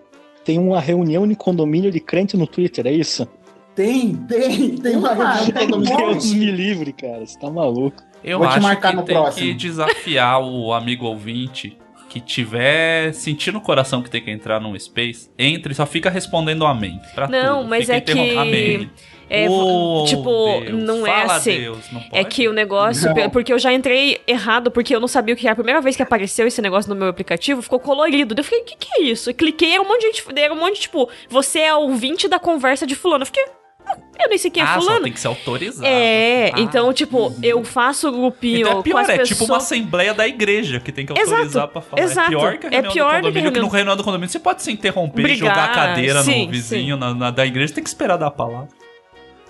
tem 0.45 0.59
uma 0.59 0.81
reunião 0.81 1.27
de 1.27 1.35
condomínio 1.35 1.91
de 1.91 2.01
crente 2.01 2.37
no 2.37 2.47
Twitter, 2.47 2.87
é 2.87 2.93
isso? 2.93 3.27
Tem, 3.75 4.15
tem, 4.15 4.77
tem 4.77 4.97
uma 4.97 5.15
reunião 5.15 5.45
de 5.45 5.53
condomínio. 5.53 5.97
Deus 5.97 6.33
me 6.35 6.51
livre, 6.51 6.93
cara, 6.93 7.25
você 7.27 7.39
tá 7.39 7.51
maluco. 7.51 8.03
Eu 8.23 8.39
Vou 8.39 8.47
te 8.49 8.53
acho 8.55 8.63
marcar 8.63 8.91
que 8.91 8.97
no 8.97 9.03
tem 9.03 9.17
próximo. 9.17 9.47
que 9.47 9.55
desafiar 9.55 10.41
o 10.43 10.73
amigo 10.73 11.07
ouvinte 11.07 11.77
que 12.09 12.21
tiver 12.21 13.13
sentindo 13.15 13.55
no 13.55 13.61
coração 13.63 14.03
que 14.03 14.11
tem 14.11 14.23
que 14.23 14.31
entrar 14.31 14.61
num 14.61 14.79
space, 14.79 15.31
entre 15.39 15.73
e 15.73 15.75
só 15.75 15.87
fica 15.87 16.11
respondendo 16.11 16.67
amém. 16.67 17.01
pra 17.15 17.27
Não, 17.27 17.59
tudo. 17.61 17.71
mas 17.71 17.87
Fica 17.87 17.97
é 17.97 18.01
que- 18.03 18.37
Amém. 18.37 18.91
É, 19.35 19.47
Oh, 19.49 20.05
tipo, 20.07 20.61
Deus, 20.61 20.83
não 20.85 21.07
é 21.07 21.23
assim. 21.23 21.59
Deus, 21.61 21.91
não 21.91 22.03
é 22.13 22.23
que 22.23 22.47
o 22.47 22.53
negócio. 22.53 23.13
Não. 23.15 23.31
Porque 23.31 23.53
eu 23.53 23.59
já 23.59 23.73
entrei 23.73 24.21
errado, 24.27 24.71
porque 24.71 24.95
eu 24.95 25.01
não 25.01 25.09
sabia 25.09 25.35
o 25.35 25.37
que 25.39 25.47
era. 25.47 25.53
A 25.53 25.57
primeira 25.57 25.81
vez 25.81 25.97
que 25.97 26.03
apareceu 26.03 26.47
esse 26.47 26.61
negócio 26.61 26.89
no 26.91 26.95
meu 26.95 27.09
aplicativo, 27.09 27.63
ficou 27.63 27.81
colorido. 27.81 28.35
Eu 28.39 28.45
fiquei, 28.45 28.61
o 28.61 28.65
que, 28.65 28.77
que 28.77 28.89
é 29.01 29.05
isso? 29.05 29.31
E 29.31 29.35
cliquei, 29.35 29.73
era 29.73 29.83
um 29.83 29.89
monte 29.89 30.01
de 30.03 30.07
gente. 30.19 30.25
Era 30.39 30.53
um 30.53 30.59
monte 30.59 30.75
de 30.75 30.81
tipo, 30.83 31.09
você 31.31 31.61
é 31.61 31.75
ouvinte 31.75 32.29
da 32.29 32.39
conversa 32.39 32.87
de 32.87 32.95
fulano. 32.95 33.23
Eu 33.23 33.27
fiquei. 33.27 33.45
"Ah, 33.87 33.97
Eu 34.23 34.29
nem 34.29 34.39
sei 34.39 34.51
quem 34.51 34.63
é 34.63 34.67
ah, 34.67 34.75
só 34.75 34.81
fulano. 34.83 35.03
tem 35.05 35.13
que 35.13 35.19
ser 35.21 35.27
autorizado. 35.29 35.87
É, 35.87 36.53
Ah. 36.55 36.61
então, 36.61 36.93
tipo, 36.93 37.35
eu 37.43 37.65
faço 37.65 38.09
o 38.09 38.13
grupinho 38.13 38.61
Então 38.61 38.73
é 38.73 38.75
com 38.77 38.83
pior, 38.83 39.01
as 39.01 39.09
é 39.09 39.13
pessoas. 39.17 39.29
tipo 39.31 39.45
uma 39.47 39.57
assembleia 39.57 40.15
da 40.15 40.29
igreja 40.29 40.79
que 40.79 40.93
tem 40.93 41.05
que 41.05 41.13
autorizar 41.13 41.41
Exato, 41.45 41.73
pra 41.73 41.83
falar. 41.83 42.03
exato. 42.03 42.27
É 42.29 42.31
pior 42.31 42.59
que 42.59 42.67
a 42.67 42.69
É 42.69 42.73
reunião 42.75 42.93
pior 42.93 43.07
do 43.09 43.15
que 43.15 43.23
condomínio, 43.23 43.33
que, 43.33 43.41
reunião- 43.59 43.65
no 43.65 43.69
reunião 43.69 43.97
do 43.97 44.05
condomínio 44.05 44.29
você 44.31 44.39
pode 44.39 44.63
se 44.63 44.71
interromper, 44.71 45.23
Brigar, 45.23 45.39
jogar 45.57 45.65
a 45.65 45.75
cadeira 45.75 46.23
sim, 46.23 46.45
no 46.47 46.53
vizinho, 46.53 46.97
na, 46.97 47.13
na 47.15 47.31
da 47.33 47.45
igreja, 47.45 47.75
tem 47.75 47.83
que 47.83 47.89
esperar 47.91 48.17
dar 48.17 48.29
a 48.29 48.31
palavra. 48.31 48.69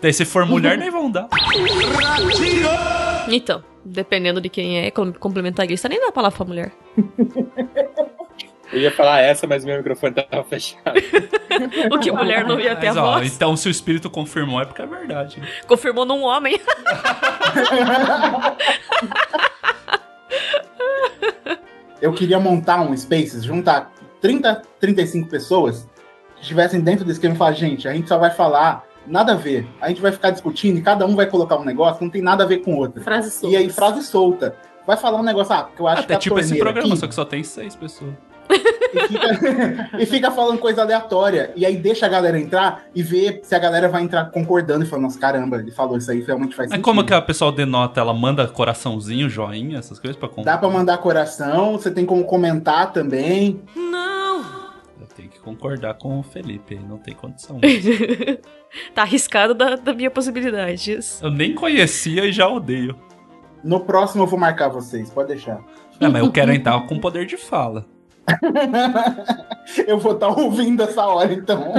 Daí 0.03 0.13
se 0.13 0.25
for 0.25 0.45
mulher, 0.45 0.77
nem 0.77 0.91
vão 0.91 1.09
dar. 1.11 1.29
Então, 3.29 3.63
dependendo 3.85 4.41
de 4.41 4.49
quem 4.49 4.81
é 4.85 4.91
com- 4.91 5.13
complementarista, 5.13 5.89
nem 5.89 6.01
dá 6.01 6.09
a 6.09 6.13
palavra 6.13 6.37
pra 6.37 6.45
mulher. 6.47 6.73
eu 8.73 8.81
ia 8.81 8.91
falar 8.91 9.21
essa, 9.21 9.47
mas 9.47 9.65
meu 9.65 9.77
microfone 9.77 10.13
tava 10.15 10.43
fechado. 10.51 10.99
O 11.93 11.99
que 12.01 12.11
mulher 12.11 12.45
não 12.45 12.59
ia 12.59 12.75
ter 12.75 12.89
a 12.89 12.95
Mas, 12.95 13.03
ó, 13.03 13.13
voz. 13.15 13.33
então 13.35 13.57
se 13.57 13.69
o 13.69 13.71
espírito 13.71 14.11
confirmou 14.11 14.61
é 14.61 14.65
porque 14.65 14.83
é 14.83 14.87
verdade. 14.87 15.39
né? 15.41 15.47
Confirmou 15.69 16.05
num 16.05 16.23
homem. 16.23 16.61
Eu 22.01 22.13
queria 22.13 22.41
montar 22.41 22.81
um 22.83 22.97
Spaces, 22.97 23.45
juntar 23.45 23.93
30, 24.21 24.63
35 24.81 25.29
pessoas 25.29 25.89
que 26.37 26.43
estivessem 26.43 26.81
dentro 26.81 27.05
do 27.05 27.13
esquema 27.13 27.35
e 27.35 27.39
falar, 27.39 27.53
gente, 27.53 27.87
a 27.87 27.93
gente 27.93 28.09
só 28.09 28.19
vai 28.19 28.31
falar 28.31 28.85
nada 29.07 29.33
a 29.33 29.37
ver. 29.37 29.67
A 29.81 29.89
gente 29.89 30.01
vai 30.01 30.13
ficar 30.13 30.31
discutindo 30.31 30.79
e 30.79 30.83
cada 30.83 31.05
um 31.07 31.15
vai 31.17 31.27
colocar 31.27 31.57
um 31.57 31.65
negócio 31.65 31.99
que 31.99 32.05
não 32.05 32.11
tem 32.11 32.23
nada 32.23 32.45
a 32.45 32.47
ver 32.47 32.59
com 32.59 32.75
o 32.75 32.79
outro. 32.79 33.03
Frase 33.03 33.47
E 33.47 33.57
aí, 33.57 33.69
frase 33.71 34.03
solta. 34.03 34.55
Vai 34.87 34.97
falar 34.97 35.19
um 35.21 35.23
negócio, 35.23 35.53
ah, 35.55 35.63
porque 35.65 35.81
eu 35.81 35.87
acho 35.87 36.07
que 36.07 36.13
Até 36.13 36.17
tipo 36.21 36.39
esse 36.39 36.59
programa, 36.59 36.89
aqui- 36.89 36.97
só 36.99 37.07
que 37.07 37.15
só 37.15 37.25
tem 37.25 37.43
seis 37.45 37.77
pessoas. 37.77 38.13
e 39.99 40.05
fica 40.07 40.31
falando 40.31 40.59
coisa 40.59 40.83
aleatória. 40.83 41.53
E 41.57 41.65
aí 41.65 41.77
deixa 41.77 42.07
a 42.07 42.09
galera 42.09 42.39
entrar 42.39 42.85
e 42.95 43.03
vê 43.03 43.41
se 43.43 43.55
a 43.55 43.59
galera 43.59 43.89
vai 43.89 44.03
entrar 44.03 44.27
concordando 44.31 44.85
e 44.85 44.89
falando, 44.89 45.05
nossa, 45.05 45.19
caramba, 45.19 45.57
ele 45.59 45.71
falou 45.71 45.97
isso 45.97 46.11
aí, 46.11 46.21
realmente 46.21 46.55
faz 46.55 46.69
Mas 46.69 46.77
sentido. 46.77 46.85
como 46.85 47.05
que 47.05 47.15
a 47.15 47.23
pessoa 47.23 47.51
denota? 47.53 48.01
Ela 48.01 48.13
manda 48.13 48.47
coraçãozinho, 48.47 49.29
joinha, 49.29 49.79
essas 49.79 49.99
coisas 49.99 50.17
pra 50.17 50.29
comprar? 50.29 50.53
Dá 50.53 50.59
pra 50.59 50.69
mandar 50.69 50.99
coração, 50.99 51.73
você 51.73 51.91
tem 51.91 52.05
como 52.05 52.25
comentar 52.25 52.93
também. 52.93 53.61
Eu 53.77 53.83
tenho 55.15 55.29
que 55.29 55.41
concordar 55.41 55.95
com 55.95 56.19
o 56.19 56.23
Felipe, 56.23 56.75
não 56.77 56.99
tem 56.99 57.15
condição. 57.15 57.61
tá 58.95 59.03
arriscado 59.03 59.55
da, 59.55 59.77
da 59.77 59.93
minha 59.93 60.11
possibilidade. 60.11 60.99
Eu 61.21 61.31
nem 61.31 61.55
conhecia 61.55 62.25
e 62.25 62.33
já 62.33 62.49
odeio. 62.49 62.99
No 63.63 63.81
próximo 63.81 64.25
eu 64.25 64.27
vou 64.27 64.39
marcar 64.39 64.69
vocês, 64.69 65.11
pode 65.11 65.29
deixar. 65.29 65.63
Não, 66.01 66.11
mas 66.11 66.23
eu 66.23 66.33
quero 66.33 66.53
entrar 66.53 66.81
com 66.87 66.99
poder 66.99 67.27
de 67.27 67.37
fala. 67.37 67.87
eu 69.87 69.99
vou 69.99 70.13
estar 70.13 70.29
ouvindo 70.29 70.83
essa 70.83 71.07
hora, 71.07 71.33
então. 71.33 71.73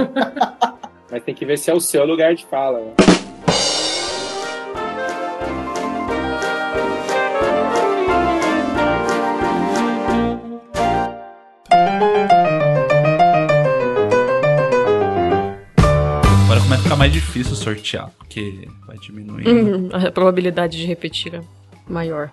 Mas 1.10 1.22
tem 1.22 1.34
que 1.34 1.46
ver 1.46 1.58
se 1.58 1.70
é 1.70 1.74
o 1.74 1.80
seu 1.80 2.04
lugar 2.04 2.34
de 2.34 2.44
fala. 2.44 2.80
né? 2.80 3.13
Ficar 16.84 16.96
mais 16.96 17.12
difícil 17.12 17.56
sortear, 17.56 18.10
porque 18.18 18.68
vai 18.86 18.96
diminuindo. 18.98 19.50
Hum, 19.50 19.88
a 19.92 20.10
probabilidade 20.12 20.76
de 20.76 20.86
repetir 20.86 21.34
é 21.34 21.40
maior. 21.88 22.30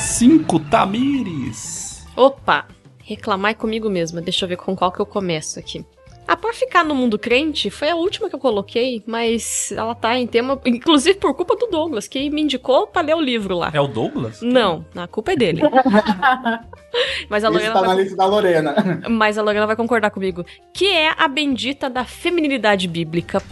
Cinco 0.00 0.60
Tamires. 0.60 2.06
Opa! 2.14 2.66
Reclamar 3.02 3.50
é 3.50 3.54
comigo 3.54 3.90
mesma. 3.90 4.22
Deixa 4.22 4.44
eu 4.44 4.48
ver 4.48 4.56
com 4.56 4.76
qual 4.76 4.92
que 4.92 5.00
eu 5.00 5.06
começo 5.06 5.58
aqui. 5.58 5.84
Ah, 6.32 6.36
pra 6.36 6.54
ficar 6.54 6.82
no 6.82 6.94
mundo 6.94 7.18
crente, 7.18 7.68
foi 7.68 7.90
a 7.90 7.94
última 7.94 8.26
que 8.26 8.34
eu 8.34 8.38
coloquei, 8.38 9.02
mas 9.06 9.70
ela 9.70 9.94
tá 9.94 10.16
em 10.16 10.26
tema, 10.26 10.58
inclusive 10.64 11.18
por 11.18 11.34
culpa 11.34 11.54
do 11.54 11.66
Douglas, 11.66 12.08
que 12.08 12.30
me 12.30 12.40
indicou 12.40 12.86
pra 12.86 13.02
ler 13.02 13.14
o 13.14 13.20
livro 13.20 13.58
lá. 13.58 13.70
É 13.70 13.78
o 13.78 13.86
Douglas? 13.86 14.40
Não, 14.40 14.82
a 14.96 15.06
culpa 15.06 15.32
é 15.32 15.36
dele. 15.36 15.60
mas 17.28 17.44
a 17.44 17.48
Isso 17.48 17.52
Lorena 17.52 17.74
tá 17.74 17.80
na 17.82 17.86
vai... 17.88 17.96
lista 17.96 18.16
da 18.16 18.24
Lorena. 18.24 18.74
Mas 19.10 19.36
a 19.36 19.42
Lorena 19.42 19.66
vai 19.66 19.76
concordar 19.76 20.10
comigo. 20.10 20.42
Que 20.72 20.86
é 20.86 21.12
a 21.18 21.28
bendita 21.28 21.90
da 21.90 22.06
feminilidade 22.06 22.88
bíblica. 22.88 23.42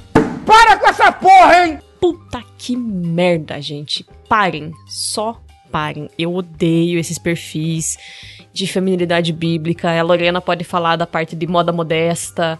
Para 0.47 0.79
com 0.79 0.89
essa 0.89 1.13
porra, 1.13 1.67
hein? 1.67 1.81
Puta 2.01 2.43
que 2.57 2.75
merda, 2.79 3.61
gente. 3.61 4.07
Parem. 4.27 4.73
Só 4.89 5.39
parem. 5.71 6.09
Eu 6.19 6.35
odeio 6.35 6.99
esses 6.99 7.19
perfis 7.19 7.99
de 8.53 8.67
feminilidade 8.67 9.33
bíblica. 9.33 9.91
A 9.91 10.03
Lorena 10.03 10.41
pode 10.41 10.65
falar 10.65 10.97
da 10.97 11.07
parte 11.07 11.37
de 11.37 11.47
moda 11.47 11.73
modesta 11.73 12.59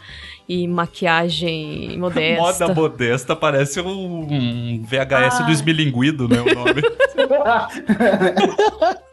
e 0.49 0.67
maquiagem 0.67 1.99
modesta. 1.99 2.67
Moda 2.67 2.75
modesta 2.75 3.37
parece 3.37 3.81
um 3.81 4.83
VHS 4.85 5.47
do 5.47 5.53
esmilinguido, 5.53 6.29
né? 6.29 6.41
O 6.41 6.55
nome. 6.55 6.83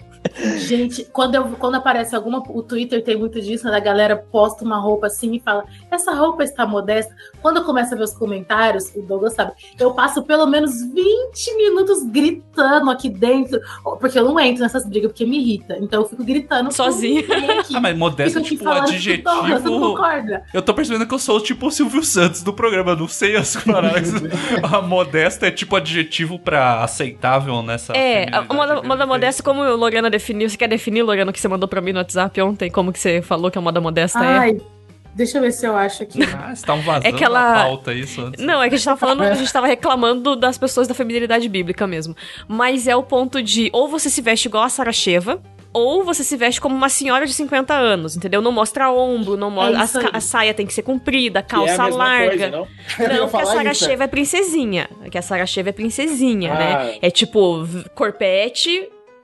Gente, 0.57 1.05
quando, 1.05 1.35
eu, 1.35 1.45
quando 1.51 1.75
aparece 1.75 2.15
alguma. 2.15 2.43
O 2.49 2.61
Twitter 2.61 3.03
tem 3.03 3.17
muito 3.17 3.41
disso, 3.41 3.65
né? 3.65 3.77
A 3.77 3.79
galera 3.79 4.15
posta 4.15 4.63
uma 4.63 4.77
roupa 4.77 5.07
assim 5.07 5.35
e 5.35 5.39
fala: 5.39 5.65
essa 5.91 6.13
roupa 6.13 6.43
está 6.43 6.65
modesta. 6.65 7.15
Quando 7.41 7.57
eu 7.57 7.63
começo 7.63 7.93
a 7.93 7.97
ver 7.97 8.03
os 8.03 8.13
comentários, 8.13 8.91
o 8.95 9.01
Douglas 9.01 9.33
sabe, 9.33 9.53
eu 9.79 9.93
passo 9.93 10.23
pelo 10.23 10.45
menos 10.45 10.71
20 10.93 11.57
minutos 11.57 12.03
gritando 12.03 12.89
aqui 12.89 13.09
dentro. 13.09 13.59
Porque 13.99 14.17
eu 14.17 14.25
não 14.25 14.39
entro 14.39 14.63
nessas 14.63 14.85
brigas, 14.85 15.11
porque 15.11 15.25
me 15.25 15.39
irrita. 15.39 15.77
Então 15.79 16.01
eu 16.01 16.09
fico 16.09 16.23
gritando 16.23 16.71
Sozinha. 16.71 17.23
Ah, 17.73 17.79
mas 17.79 17.97
modesta 17.97 18.39
é 18.39 18.41
tipo 18.41 18.63
falando, 18.63 18.83
adjetivo. 18.83 19.23
Douglas, 19.23 19.63
não 19.63 19.79
concorda? 19.79 20.43
Eu 20.53 20.61
tô 20.61 20.73
percebendo 20.73 21.07
que 21.07 21.13
eu 21.13 21.19
sou 21.19 21.39
tipo 21.41 21.67
o 21.67 21.71
Silvio 21.71 22.03
Santos 22.03 22.41
do 22.43 22.53
programa, 22.53 22.95
não 22.95 23.07
sei 23.07 23.35
as 23.35 23.55
paradas. 23.55 24.13
a 24.63 24.81
modesta 24.81 25.47
é 25.47 25.51
tipo 25.51 25.75
adjetivo 25.75 26.39
pra 26.39 26.83
aceitável 26.83 27.61
nessa. 27.61 27.93
É, 27.93 28.23
a 28.23 28.43
feminilidade 28.43 28.55
moda, 28.55 28.73
bíblica. 28.75 28.87
moda 28.87 29.05
modesta, 29.05 29.43
como 29.43 29.63
a 29.63 29.75
Lorena 29.75 30.09
definiu. 30.17 30.49
Você 30.49 30.57
quer 30.57 30.67
definir, 30.67 31.01
Lorena, 31.03 31.29
o 31.31 31.33
que 31.33 31.39
você 31.39 31.47
mandou 31.47 31.67
pra 31.67 31.81
mim 31.81 31.91
no 31.93 31.99
WhatsApp 31.99 32.41
ontem? 32.41 32.69
Como 32.69 32.91
que 32.91 32.99
você 32.99 33.21
falou 33.21 33.49
que 33.51 33.57
a 33.57 33.61
moda 33.61 33.79
modesta 33.81 34.19
é? 34.23 34.37
Ai, 34.37 34.57
deixa 35.15 35.37
eu 35.37 35.41
ver 35.41 35.51
se 35.51 35.65
eu 35.65 35.75
acho 35.75 36.03
aqui. 36.03 36.19
Ah, 36.33 36.47
vocês 36.47 36.59
estavam 36.59 36.83
vazando 36.83 37.07
É 37.07 37.11
que 37.11 37.23
ela- 37.23 37.61
a 37.61 37.63
pauta 37.65 37.93
isso 37.93 38.21
antes. 38.21 38.43
Não, 38.43 38.61
é 38.61 38.69
que 38.69 38.75
a 38.75 38.77
gente 38.77 38.85
tava 38.85 38.99
falando, 38.99 39.21
a 39.23 39.33
gente 39.33 39.51
tava 39.53 39.67
reclamando 39.67 40.35
das 40.35 40.57
pessoas 40.57 40.87
da 40.87 40.93
feminilidade 40.93 41.47
bíblica 41.49 41.87
mesmo. 41.87 42.15
Mas 42.47 42.87
é 42.87 42.95
o 42.95 43.03
ponto 43.03 43.41
de 43.41 43.69
ou 43.73 43.87
você 43.87 44.09
se 44.09 44.21
veste 44.21 44.47
igual 44.47 44.63
a 44.63 44.69
Sarah 44.69 44.91
Sheva, 44.91 45.41
ou 45.73 46.03
você 46.03 46.23
se 46.23 46.35
veste 46.35 46.59
como 46.59 46.73
uma 46.75 46.89
senhora 46.89 47.27
de 47.27 47.33
50 47.33 47.71
anos, 47.73 48.15
entendeu? 48.15 48.41
Não 48.41 48.51
mostra 48.51 48.89
ombro, 48.89 49.37
não 49.37 49.51
mostra. 49.51 50.01
É 50.01 50.05
aí. 50.05 50.11
a 50.13 50.19
saia 50.19 50.53
tem 50.53 50.65
que 50.65 50.73
ser 50.73 50.81
comprida, 50.81 51.39
a 51.39 51.43
Que 51.43 51.53
é 51.53 51.57
a 51.57 51.59
calça 51.67 51.83
mesma 51.83 51.97
larga. 52.03 52.27
coisa, 52.29 52.49
não? 52.49 52.67
Não, 53.17 53.25
a 53.25 53.27
falar 53.27 53.45
Sarah 53.45 53.71
isso. 53.71 53.85
Sheva 53.85 54.03
é 54.05 54.07
princesinha. 54.07 54.89
Que 55.11 55.17
a 55.17 55.21
Sarah 55.21 55.45
Sheva 55.45 55.69
é 55.69 55.71
princesinha, 55.73 56.53
Ah. 56.53 56.57
né? 56.57 56.97
É 57.01 57.11
tipo 57.11 57.63
v- 57.63 57.85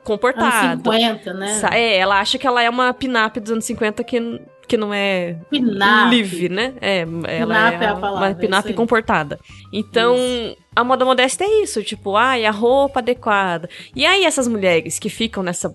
corpete 0.03 0.39
Anos 0.39 0.53
comportado. 0.77 0.91
50, 0.91 1.33
né? 1.33 1.61
É, 1.71 1.97
ela 1.97 2.19
acha 2.19 2.37
que 2.37 2.45
ela 2.47 2.61
é 2.61 2.69
uma 2.69 2.93
pinap 2.93 3.37
dos 3.37 3.51
anos 3.51 3.65
50 3.65 4.03
que, 4.03 4.41
que 4.67 4.77
não 4.77 4.93
é 4.93 5.37
Pinap. 5.49 6.09
live, 6.11 6.49
né? 6.49 6.73
É, 6.81 7.01
ela 7.27 7.69
Pinap 7.71 7.81
é 7.81 7.87
a 7.87 7.95
palavra, 7.95 8.19
uma 8.19 8.29
é 8.29 8.33
pinap 8.33 8.59
isso 8.61 8.67
aí. 8.69 8.73
comportada. 8.73 9.39
Então, 9.71 10.15
a 10.75 10.83
moda 10.83 11.05
modesta 11.05 11.43
é 11.43 11.63
isso, 11.63 11.83
tipo, 11.83 12.15
ai, 12.15 12.45
a 12.45 12.51
roupa 12.51 12.99
adequada. 12.99 13.69
E 13.95 14.05
aí 14.05 14.25
essas 14.25 14.47
mulheres 14.47 14.99
que 14.99 15.09
ficam 15.09 15.41
nessa 15.43 15.73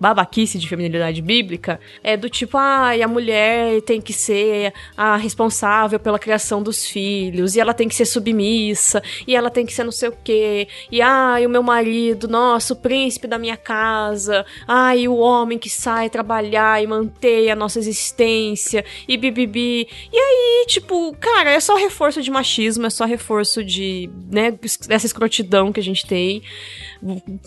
babaquice 0.00 0.58
de 0.58 0.66
feminilidade 0.66 1.20
bíblica 1.20 1.78
é 2.02 2.16
do 2.16 2.30
tipo, 2.30 2.56
ai, 2.56 3.02
a 3.02 3.08
mulher 3.08 3.82
tem 3.82 4.00
que 4.00 4.14
ser 4.14 4.72
a 4.96 5.16
responsável 5.16 6.00
pela 6.00 6.18
criação 6.18 6.62
dos 6.62 6.86
filhos, 6.86 7.54
e 7.54 7.60
ela 7.60 7.74
tem 7.74 7.86
que 7.86 7.94
ser 7.94 8.06
submissa, 8.06 9.02
e 9.26 9.36
ela 9.36 9.50
tem 9.50 9.66
que 9.66 9.74
ser 9.74 9.84
não 9.84 9.92
sei 9.92 10.08
o 10.08 10.16
quê, 10.24 10.66
e 10.90 11.02
ai, 11.02 11.44
o 11.44 11.50
meu 11.50 11.62
marido, 11.62 12.26
nossa, 12.26 12.72
o 12.72 12.76
príncipe 12.76 13.26
da 13.26 13.38
minha 13.38 13.56
casa, 13.56 14.46
ai, 14.66 15.06
o 15.06 15.16
homem 15.16 15.58
que 15.58 15.68
sai 15.68 16.08
trabalhar 16.08 16.82
e 16.82 16.86
manter 16.86 17.50
a 17.50 17.56
nossa 17.56 17.78
existência, 17.78 18.84
e 19.06 19.18
bibibi. 19.18 19.86
E 20.10 20.18
aí, 20.18 20.64
tipo, 20.66 21.14
cara, 21.20 21.50
é 21.50 21.60
só 21.60 21.76
reforço 21.76 22.22
de 22.22 22.30
machismo, 22.30 22.86
é 22.86 22.90
só 22.90 23.04
reforço 23.04 23.62
de, 23.62 24.08
né, 24.30 24.50
dessa 24.88 25.06
escrotidão 25.06 25.72
que 25.72 25.80
a 25.80 25.82
gente 25.82 26.06
tem, 26.06 26.42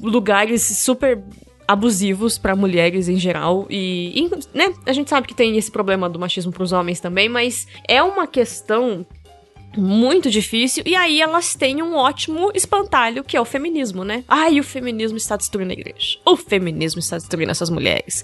lugares 0.02 0.62
super 0.62 1.24
abusivos 1.68 2.38
pra 2.38 2.56
mulheres 2.56 3.08
em 3.08 3.18
geral 3.18 3.66
e, 3.70 4.12
e, 4.16 4.58
né, 4.58 4.74
a 4.86 4.94
gente 4.94 5.10
sabe 5.10 5.28
que 5.28 5.34
tem 5.34 5.58
esse 5.58 5.72
problema 5.72 6.10
do 6.10 6.20
machismo 6.20 6.52
pros 6.52 6.72
homens 6.72 7.00
também, 7.00 7.30
mas 7.30 7.68
é 7.88 8.02
uma 8.02 8.28
questão 8.28 9.06
muito 9.78 10.30
difícil, 10.30 10.84
e 10.86 10.96
aí 10.96 11.22
elas 11.22 11.56
têm 11.56 11.82
um 11.82 11.96
ótimo 11.96 12.52
espantalho, 12.54 13.24
que 13.24 13.36
é 13.36 13.42
o 13.42 13.46
feminismo, 13.46 14.04
né? 14.04 14.24
Ai, 14.28 14.60
o 14.60 14.64
feminismo 14.64 15.18
está 15.18 15.36
destruindo 15.36 15.72
a 15.72 15.74
igreja. 15.74 16.18
O 16.26 16.36
feminismo 16.36 17.00
está 17.00 17.18
destruindo 17.18 17.52
essas 17.52 17.70
mulheres. 17.70 18.24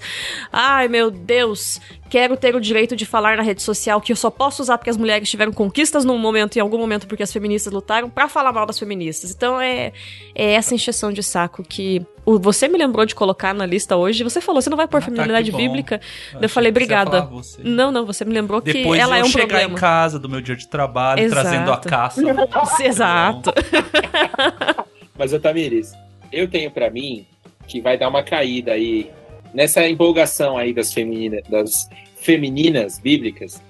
Ai, 0.52 0.88
meu 0.88 1.10
Deus, 1.10 1.82
quero 2.10 2.36
ter 2.36 2.56
o 2.56 2.60
direito 2.60 2.96
de 2.96 3.06
falar 3.06 3.38
na 3.38 3.44
rede 3.44 3.62
social 3.62 4.02
que 4.02 4.12
eu 4.12 4.16
só 4.16 4.30
posso 4.30 4.62
usar 4.62 4.78
porque 4.78 4.90
as 4.90 4.98
mulheres 4.98 5.30
tiveram 5.30 5.52
conquistas 5.54 6.04
num 6.04 6.18
momento, 6.18 6.58
em 6.58 6.60
algum 6.60 6.78
momento, 6.78 7.08
porque 7.08 7.22
as 7.24 7.32
feministas 7.32 7.72
lutaram 7.72 8.10
pra 8.10 8.28
falar 8.28 8.52
mal 8.52 8.66
das 8.66 8.80
feministas. 8.80 9.32
Então 9.32 9.62
é, 9.62 9.94
é 10.34 10.54
essa 10.54 10.74
encheção 10.74 11.12
de 11.14 11.22
saco 11.22 11.64
que 11.64 12.02
o- 12.26 12.40
você 12.40 12.68
me 12.68 12.78
lembrou 12.78 13.06
de 13.06 13.14
colocar 13.14 13.54
na 13.54 13.66
lista 13.66 13.96
hoje. 13.96 14.24
Você 14.24 14.42
falou, 14.42 14.62
você 14.62 14.70
não 14.70 14.78
vai 14.78 14.88
pôr 14.88 14.98
Ah, 14.98 15.02
tá, 15.02 15.06
feminilidade 15.06 15.46
que 15.46 15.52
bom. 15.52 15.58
bíblica. 15.58 16.02
Eu 16.34 16.42
Eu 16.42 16.50
falei, 16.50 16.72
que 16.72 16.78
obrigada. 16.78 17.30
Não, 17.60 17.92
não, 17.92 18.06
você 18.06 18.26
me 18.26 18.34
lembrou 18.34 18.62
que 18.62 18.74
Depois 18.74 19.00
ela 19.00 19.18
eu 19.18 19.22
é 19.22 19.24
um 19.26 19.30
chegar 19.30 19.48
problema. 19.48 19.74
em 19.74 19.78
casa 19.78 20.18
do 20.20 20.28
meu 20.28 20.42
dia 20.42 20.56
de 20.56 20.68
trabalho, 20.68 21.22
Exato. 21.22 21.42
trazendo 21.42 21.72
a 21.72 21.78
caça. 21.78 22.22
Exato. 22.84 23.54
Mas, 25.18 25.34
Otamiris, 25.34 25.92
eu 26.32 26.48
tenho 26.48 26.72
pra 26.72 26.90
mim 26.90 27.26
que 27.68 27.82
vai 27.82 27.98
dar 27.98 28.10
uma 28.10 28.24
caída 28.24 28.72
aí 28.72 29.10
nessa 29.54 29.88
empolgação 29.88 30.58
aí 30.58 30.74
das, 30.74 30.94
feminina, 30.94 31.42
das 31.50 31.90
femininas 32.18 33.00
bíblicas 33.00 33.62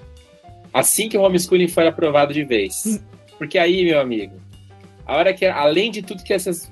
assim 0.73 1.09
que 1.09 1.17
o 1.17 1.21
homeschooling 1.21 1.67
for 1.67 1.85
aprovado 1.85 2.33
de 2.33 2.43
vez. 2.43 3.03
Porque 3.37 3.57
aí, 3.57 3.85
meu 3.85 3.99
amigo, 3.99 4.39
a 5.05 5.15
hora 5.15 5.33
que, 5.33 5.45
além 5.45 5.91
de 5.91 6.01
tudo 6.01 6.23
que 6.23 6.33
essas 6.33 6.71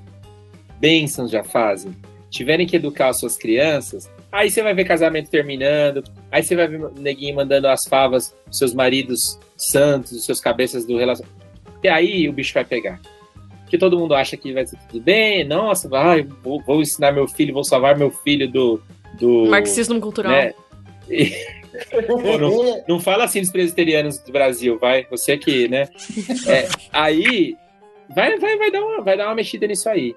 bênçãos 0.78 1.30
já 1.30 1.42
fazem, 1.42 1.92
tiverem 2.30 2.66
que 2.66 2.76
educar 2.76 3.08
as 3.08 3.18
suas 3.18 3.36
crianças, 3.36 4.10
aí 4.30 4.50
você 4.50 4.62
vai 4.62 4.74
ver 4.74 4.84
casamento 4.84 5.30
terminando, 5.30 6.04
aí 6.30 6.42
você 6.42 6.54
vai 6.54 6.68
ver 6.68 6.90
neguinho 6.98 7.36
mandando 7.36 7.68
as 7.68 7.86
favas 7.86 8.34
dos 8.46 8.58
seus 8.58 8.74
maridos 8.74 9.38
santos, 9.56 10.12
dos 10.12 10.24
seus 10.24 10.40
cabeças 10.40 10.84
do 10.84 10.98
relacionamento. 10.98 11.38
E 11.82 11.88
aí 11.88 12.28
o 12.28 12.32
bicho 12.32 12.54
vai 12.54 12.64
pegar. 12.64 13.00
Porque 13.62 13.78
todo 13.78 13.98
mundo 13.98 14.14
acha 14.14 14.36
que 14.36 14.52
vai 14.52 14.66
ser 14.66 14.78
tudo 14.88 15.02
bem, 15.02 15.44
nossa, 15.44 15.88
vai, 15.88 16.22
vou, 16.22 16.62
vou 16.62 16.80
ensinar 16.80 17.12
meu 17.12 17.28
filho, 17.28 17.52
vou 17.52 17.64
salvar 17.64 17.96
meu 17.96 18.10
filho 18.10 18.50
do. 18.50 18.82
Do 19.18 19.46
Marxismo 19.50 20.00
cultural. 20.00 20.32
né? 20.32 20.52
E- 21.10 21.32
Pô, 22.06 22.38
não, 22.38 22.82
não 22.88 23.00
fala 23.00 23.24
assim 23.24 23.40
dos 23.40 23.50
presbiterianos 23.50 24.18
do 24.18 24.32
Brasil, 24.32 24.78
vai. 24.78 25.06
Você 25.10 25.36
que, 25.36 25.68
né? 25.68 25.88
É, 26.46 26.68
aí 26.92 27.56
vai, 28.14 28.38
vai, 28.38 28.56
vai, 28.56 28.70
dar 28.70 28.80
uma, 28.80 29.02
vai 29.02 29.16
dar 29.16 29.26
uma 29.26 29.34
mexida 29.34 29.66
nisso 29.66 29.88
aí. 29.88 30.14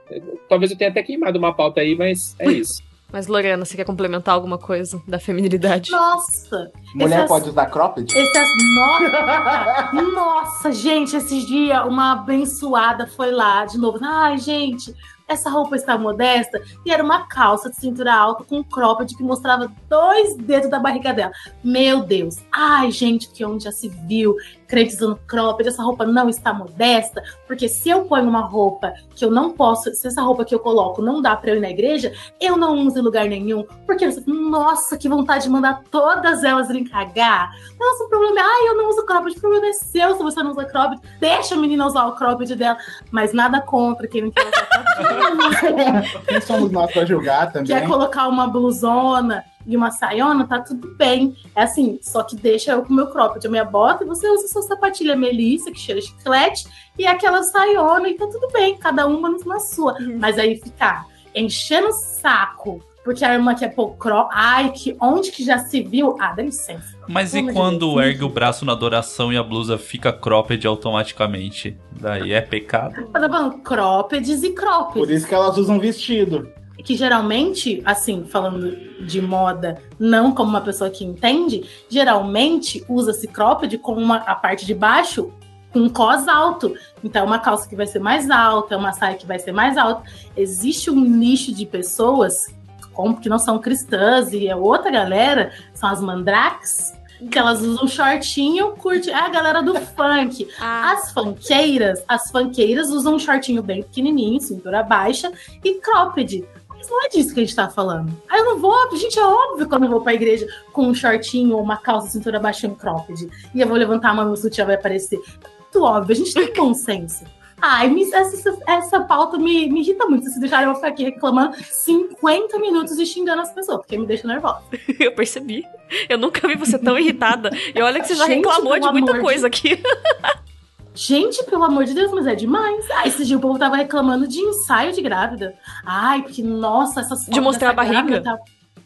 Talvez 0.50 0.72
eu 0.72 0.78
tenha 0.78 0.90
até 0.90 1.04
queimado 1.04 1.38
uma 1.38 1.54
pauta 1.54 1.82
aí, 1.82 1.96
mas 1.96 2.36
é 2.40 2.50
isso. 2.52 2.82
Mas, 3.14 3.28
Lorena, 3.28 3.66
você 3.66 3.76
quer 3.76 3.84
complementar 3.84 4.34
alguma 4.34 4.58
coisa 4.58 5.02
da 5.06 5.20
feminilidade? 5.20 5.92
Nossa! 5.92 6.72
Mulher 6.96 7.18
Essas- 7.18 7.28
pode 7.28 7.50
usar 7.50 7.66
cropped? 7.66 8.18
Essas 8.18 8.48
no... 8.76 10.02
Nossa, 10.16 10.72
gente, 10.72 11.16
esses 11.18 11.46
dias 11.46 11.86
uma 11.86 12.14
abençoada 12.14 13.06
foi 13.08 13.30
lá 13.32 13.66
de 13.66 13.78
novo. 13.78 14.00
Ai, 14.02 14.38
gente, 14.38 14.94
essa 15.32 15.50
roupa 15.50 15.76
está 15.76 15.98
modesta. 15.98 16.62
E 16.86 16.92
era 16.92 17.04
uma 17.04 17.28
calça 17.28 17.70
de 17.70 17.78
cintura 17.78 18.14
alta 18.14 18.44
com 18.44 18.58
um 18.58 18.64
cropped 18.64 19.16
que 19.16 19.24
mostrava 19.24 19.72
dois 19.90 20.36
dedos 20.38 20.70
da 20.70 20.80
barriga 20.80 21.14
dela. 21.14 21.32
Meu 21.64 22.04
Deus. 22.04 22.38
Ai, 22.52 22.92
gente, 22.92 23.30
que 23.30 23.44
onde 23.46 23.64
já 23.64 23.72
se 23.72 23.90
viu 23.90 24.36
crente 24.72 24.96
usando 24.96 25.20
cropped, 25.28 25.68
essa 25.68 25.84
roupa 25.84 26.06
não 26.06 26.30
está 26.30 26.54
modesta. 26.54 27.22
Porque 27.46 27.68
se 27.68 27.90
eu 27.90 28.06
ponho 28.06 28.30
uma 28.30 28.40
roupa 28.40 28.94
que 29.14 29.26
eu 29.26 29.30
não 29.30 29.52
posso, 29.52 29.94
se 29.94 30.08
essa 30.08 30.22
roupa 30.22 30.46
que 30.46 30.56
eu 30.56 30.60
coloco 30.60 31.02
não 31.02 31.22
dá 31.22 31.36
pra 31.36 31.52
eu 31.52 31.58
ir 31.58 31.60
na 31.60 31.70
igreja, 31.70 32.14
eu 32.40 32.56
não 32.56 32.88
uso 32.88 32.98
em 32.98 33.02
lugar 33.02 33.26
nenhum. 33.26 33.66
Porque, 33.86 34.08
nossa, 34.26 34.98
que 34.98 35.10
vontade 35.10 35.44
de 35.44 35.50
mandar 35.50 35.84
todas 35.92 36.46
elas 36.46 36.70
irem 36.70 36.86
cagar. 36.86 37.52
Nossa, 37.78 38.06
o 38.06 38.10
problema 38.10 38.40
é, 38.40 38.44
ai, 38.44 38.70
eu 38.70 38.78
não 38.78 38.90
uso 38.90 39.06
cropped. 39.06 39.38
O 39.38 39.42
problema 39.42 39.68
é 39.68 39.74
seu 39.74 40.16
se 40.16 40.24
você 40.24 40.42
não 40.42 40.52
usa 40.52 40.64
cropped. 40.64 41.02
Deixa 41.20 41.56
a 41.56 41.58
menina 41.58 41.86
usar 41.86 42.06
o 42.06 42.16
cropped 42.16 42.56
dela. 42.56 42.78
Mas 43.12 43.34
nada 43.34 43.60
contra 43.60 44.08
quem 44.08 44.22
não 44.22 44.32
quer 44.32 44.48
usar 44.48 44.66
cropped. 44.68 46.22
Quem 46.28 46.42
somos 46.42 46.72
nós 46.72 46.92
pra 46.92 47.04
julgar 47.04 47.52
também? 47.52 47.68
quer 47.68 47.88
colocar 47.88 48.28
uma 48.28 48.48
blusona 48.48 49.44
e 49.66 49.76
uma 49.76 49.92
saiona, 49.92 50.48
tá 50.48 50.60
tudo 50.60 50.96
bem. 50.96 51.36
É 51.56 51.64
assim, 51.64 52.00
só 52.02 52.24
que 52.24 52.36
deixa 52.36 52.72
eu 52.72 52.84
com 52.84 52.94
o 52.94 52.96
meu 52.96 53.08
cropped, 53.08 53.46
a 53.46 53.50
minha 53.50 53.66
bota, 53.66 54.04
e 54.04 54.08
você 54.08 54.30
usa 54.30 54.48
sua 54.48 54.62
sapatilha 54.62 55.16
Melissa, 55.16 55.72
que 55.72 55.80
cheira 55.80 56.00
de 56.00 56.08
chiclete, 56.08 56.68
e 56.98 57.06
aquela 57.06 57.44
saiona, 57.44 58.10
e 58.10 58.16
tá 58.16 58.28
tudo 58.28 58.48
bem, 58.52 58.78
cada 58.78 59.08
uma 59.08 59.36
na 59.46 59.60
sua. 59.60 59.98
Mas 60.20 60.38
aí 60.38 60.56
ficar 60.58 61.06
enchendo 61.34 61.88
o 61.88 61.94
saco 61.94 62.82
porque 63.04 63.26
a 63.26 63.34
irmã 63.34 63.56
quer 63.56 63.70
pôr 63.74 63.96
crop. 63.96 64.30
Ai, 64.32 64.72
que 64.72 64.96
onde 65.02 65.32
que 65.32 65.44
já 65.44 65.60
se 65.60 65.82
viu? 65.82 66.16
Ah, 66.20 66.34
dá 66.34 66.44
licença. 66.44 66.96
Mas 67.08 67.32
Pelo 67.32 67.50
e 67.50 67.54
quando 67.54 68.00
ergue 68.02 68.24
o 68.24 68.30
braço 68.30 68.64
na 68.64 68.74
adoração 68.74 69.34
e 69.34 69.38
a 69.38 69.44
blusa 69.44 69.78
fica 69.78 70.14
cropped 70.14 70.66
automaticamente? 70.68 71.78
Daí 72.00 72.32
é 72.32 72.42
pecado? 72.42 73.06
Tô 73.06 73.12
falando 73.12 73.58
croppeds 73.60 74.44
e 74.44 74.52
croppeds. 74.52 74.94
Por 74.94 75.12
isso 75.12 75.28
que 75.28 75.34
elas 75.34 75.58
usam 75.58 75.80
vestido. 75.80 76.48
Que 76.84 76.96
geralmente, 76.96 77.82
assim, 77.86 78.26
falando 78.26 78.76
de 79.06 79.22
moda, 79.22 79.82
não 80.00 80.32
como 80.32 80.50
uma 80.50 80.62
pessoa 80.62 80.90
que 80.90 81.06
entende, 81.06 81.64
geralmente 81.90 82.84
usa-se 82.88 83.28
cropped 83.28 83.78
com 83.78 83.94
uma, 83.94 84.18
a 84.18 84.36
parte 84.36 84.66
de 84.66 84.74
baixo 84.74 85.32
com 85.72 85.80
um 85.80 85.90
cos 85.90 86.28
alto. 86.28 86.76
Então, 87.04 87.26
uma 87.26 87.40
calça 87.40 87.68
que 87.68 87.76
vai 87.76 87.88
ser 87.88 88.00
mais 88.00 88.30
alta, 88.30 88.78
uma 88.78 88.92
saia 88.94 89.16
que 89.16 89.26
vai 89.26 89.40
ser 89.40 89.52
mais 89.52 89.78
alta. 89.78 90.04
Existe 90.36 90.90
um 90.90 91.00
nicho 91.00 91.54
de 91.54 91.66
pessoas 91.66 92.48
como 92.94 93.20
que 93.20 93.30
não 93.30 93.40
são 93.40 93.58
cristãs 93.58 94.34
e 94.34 94.50
a 94.50 94.58
outra 94.58 94.92
galera 94.92 95.54
são 95.74 95.90
as 95.90 96.02
mandrakes, 96.02 96.94
que 97.30 97.38
elas 97.38 97.62
usam 97.62 97.88
shortinho, 97.88 98.72
curte. 98.72 99.10
É 99.10 99.16
a 99.16 99.30
galera 99.30 99.62
do 99.62 99.74
funk. 99.96 100.48
As 100.60 101.12
funkeiras, 101.12 102.04
as 102.08 102.30
funkeiras 102.32 102.90
usam 102.90 103.16
um 103.16 103.20
shortinho 103.20 103.62
bem 103.62 103.84
pequenininho, 103.84 104.42
cintura 104.42 104.84
baixa 104.84 105.32
e 105.64 105.76
cropped. 105.76 106.46
Mas 106.82 106.90
não 106.90 107.06
é 107.06 107.10
disso 107.10 107.34
que 107.34 107.40
a 107.40 107.44
gente 107.44 107.56
tá 107.56 107.70
falando. 107.70 108.12
Aí 108.28 108.40
eu 108.40 108.46
não 108.46 108.58
vou, 108.60 108.76
gente, 108.98 109.20
é 109.20 109.24
óbvio 109.26 109.68
que 109.70 109.74
eu 109.76 109.80
não 109.80 109.88
vou 109.90 110.02
pra 110.02 110.14
igreja 110.16 110.48
com 110.74 110.88
um 110.88 110.94
shortinho 110.96 111.56
ou 111.56 111.62
uma 111.62 111.78
calça 111.78 112.10
cintura 112.10 112.40
baixa 112.40 112.66
e 112.66 112.70
um 112.70 112.76
cropped. 112.76 113.30
E 113.54 113.62
eu 113.62 113.68
vou 113.68 113.78
levantar 113.78 114.10
a 114.10 114.14
mão 114.16 114.26
e 114.26 114.28
meu 114.28 114.36
sutiã 114.38 114.66
vai 114.66 114.76
aparecer. 114.76 115.20
Muito 115.20 115.84
óbvio, 115.86 116.14
a 116.14 116.18
gente 116.18 116.34
tem 116.34 116.52
bom 116.54 116.74
senso. 116.74 117.24
Ai, 117.64 117.88
me- 117.90 118.12
essa, 118.12 118.58
essa 118.68 119.02
pauta 119.02 119.38
me, 119.38 119.70
me 119.70 119.82
irrita 119.82 120.08
muito. 120.08 120.28
Se 120.32 120.40
deixarem 120.40 120.68
eu 120.68 120.74
ficar 120.74 120.88
aqui 120.88 121.04
reclamando 121.04 121.56
50 121.64 122.58
minutos 122.58 122.98
e 122.98 123.06
xingando 123.06 123.44
as 123.44 123.54
pessoas, 123.54 123.78
porque 123.78 124.00
me 124.00 124.08
deixa 124.08 124.28
nervosa. 124.28 124.64
Eu 125.00 125.14
percebi. 125.14 125.64
Eu 126.10 126.18
nunca 126.18 126.48
vi 126.48 126.56
você 126.56 126.80
tão 126.80 126.98
irritada. 126.98 127.52
E 127.76 127.80
olha 127.80 128.00
que 128.02 128.08
você 128.08 128.16
já 128.16 128.26
Gente, 128.26 128.38
reclamou 128.48 128.80
de 128.80 128.92
muita 128.92 129.20
coisa 129.20 129.48
de- 129.48 129.56
aqui. 129.76 129.84
Gente, 130.94 131.44
pelo 131.46 131.64
amor 131.64 131.86
de 131.86 131.94
Deus, 131.94 132.12
mas 132.12 132.28
é 132.28 132.36
demais. 132.36 132.86
Ah, 132.92 133.08
esse 133.08 133.26
dia 133.26 133.38
o 133.38 133.40
povo 133.40 133.58
tava 133.58 133.78
reclamando 133.78 134.28
de 134.28 134.40
ensaio 134.40 134.92
de 134.92 135.02
grávida. 135.02 135.56
Ai, 135.86 136.22
porque, 136.22 136.44
nossa, 136.44 137.00
essas 137.00 137.26
fotos 137.26 137.44
mostrar 137.44 137.70
a 137.70 137.74
barriga? 137.74 138.20
grávida 138.20 138.40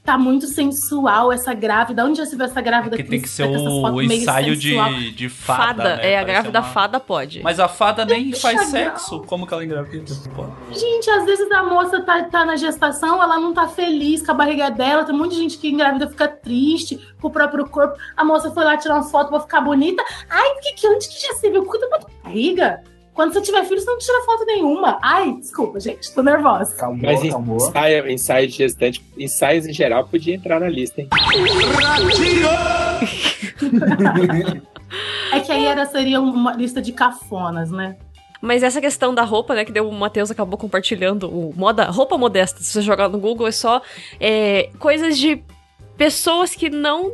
tá 0.05 0.17
muito 0.17 0.45
sensual 0.47 1.31
essa 1.31 1.53
grávida. 1.53 2.05
Onde 2.05 2.19
já 2.19 2.25
se 2.25 2.35
viu 2.35 2.45
essa 2.45 2.61
grávida 2.61 2.95
Que 2.95 3.03
tem 3.03 3.19
que 3.19 3.27
ser 3.27 3.43
o, 3.43 4.01
ensaio 4.01 4.55
de, 4.55 5.11
de 5.11 5.27
fada. 5.29 5.65
Fada. 5.83 5.95
né? 5.97 6.11
É, 6.11 6.19
a 6.19 6.23
grávida 6.23 6.59
uma- 6.59 6.67
fada 6.67 6.99
pode. 6.99 7.41
Mas 7.41 7.59
a 7.59 7.67
fada 7.67 8.05
nem 8.05 8.31
faz 8.33 8.57
Deixa 8.57 8.71
sexo. 8.71 9.21
Como 9.21 9.47
que 9.47 9.53
ela 9.53 9.65
engravida? 9.65 10.13
Gente, 10.71 11.09
às 11.09 11.25
vezes 11.25 11.51
a 11.51 11.63
moça 11.63 12.01
tá, 12.01 12.23
tá 12.23 12.45
na 12.45 12.55
gestação, 12.55 13.21
ela 13.21 13.39
não 13.39 13.53
tá 13.53 13.67
feliz 13.67 14.21
com 14.23 14.31
a 14.31 14.35
barriga 14.35 14.69
dela. 14.69 15.03
Tem 15.03 15.13
um 15.13 15.17
monte 15.17 15.31
de 15.31 15.37
gente 15.37 15.57
que 15.57 15.69
engravida 15.69 16.07
fica 16.07 16.27
triste 16.27 16.99
com 17.19 17.27
o 17.27 17.31
próprio 17.31 17.67
corpo. 17.67 17.97
A 18.15 18.23
moça 18.23 18.51
foi 18.51 18.63
lá 18.63 18.77
tirar 18.77 18.95
uma 18.95 19.03
foto 19.03 19.29
pra 19.29 19.39
ficar 19.39 19.61
bonita. 19.61 20.03
Ai, 20.29 20.55
que, 20.61 20.73
que 20.73 20.87
onde 20.87 21.07
que 21.07 21.19
já 21.27 21.33
se 21.33 21.49
viu? 21.49 21.63
Cuida 21.65 21.89
da 21.89 21.99
tua 21.99 22.09
barriga. 22.23 22.83
Quando 23.15 23.33
você 23.33 23.41
tiver 23.41 23.63
filho, 23.63 23.79
você 23.79 23.89
não 23.89 23.97
tira 23.97 24.21
foto 24.25 24.45
nenhuma. 24.45 24.99
Ai, 25.01 25.37
desculpa, 25.39 25.79
gente, 25.79 26.13
tô 26.13 26.21
nervosa. 26.21 26.75
Mas 27.01 27.23
ensaio, 27.23 28.11
ensaio 28.11 28.47
de 28.47 28.53
gestante, 28.53 29.01
ensaios 29.17 29.65
em 29.65 29.71
geral, 29.71 30.05
podia 30.05 30.35
entrar 30.35 30.59
na 30.59 30.67
lista, 30.67 31.01
hein? 31.01 31.07
É 35.31 35.39
que 35.39 35.51
aí 35.51 35.65
era, 35.65 35.85
seria 35.85 36.21
uma 36.21 36.53
lista 36.53 36.81
de 36.81 36.93
cafonas, 36.93 37.71
né? 37.71 37.97
Mas 38.39 38.63
essa 38.63 38.79
questão 38.79 39.13
da 39.13 39.23
roupa, 39.23 39.55
né, 39.55 39.65
que 39.65 39.71
deu, 39.71 39.89
o 39.89 39.93
Matheus 39.93 40.29
acabou 40.29 40.57
compartilhando, 40.57 41.27
o 41.27 41.53
moda, 41.55 41.85
roupa 41.85 42.17
modesta, 42.17 42.61
se 42.61 42.71
você 42.71 42.81
jogar 42.81 43.09
no 43.09 43.19
Google, 43.19 43.47
é 43.47 43.51
só 43.51 43.81
é, 44.19 44.69
coisas 44.77 45.17
de 45.17 45.41
pessoas 45.97 46.53
que 46.53 46.69
não. 46.69 47.13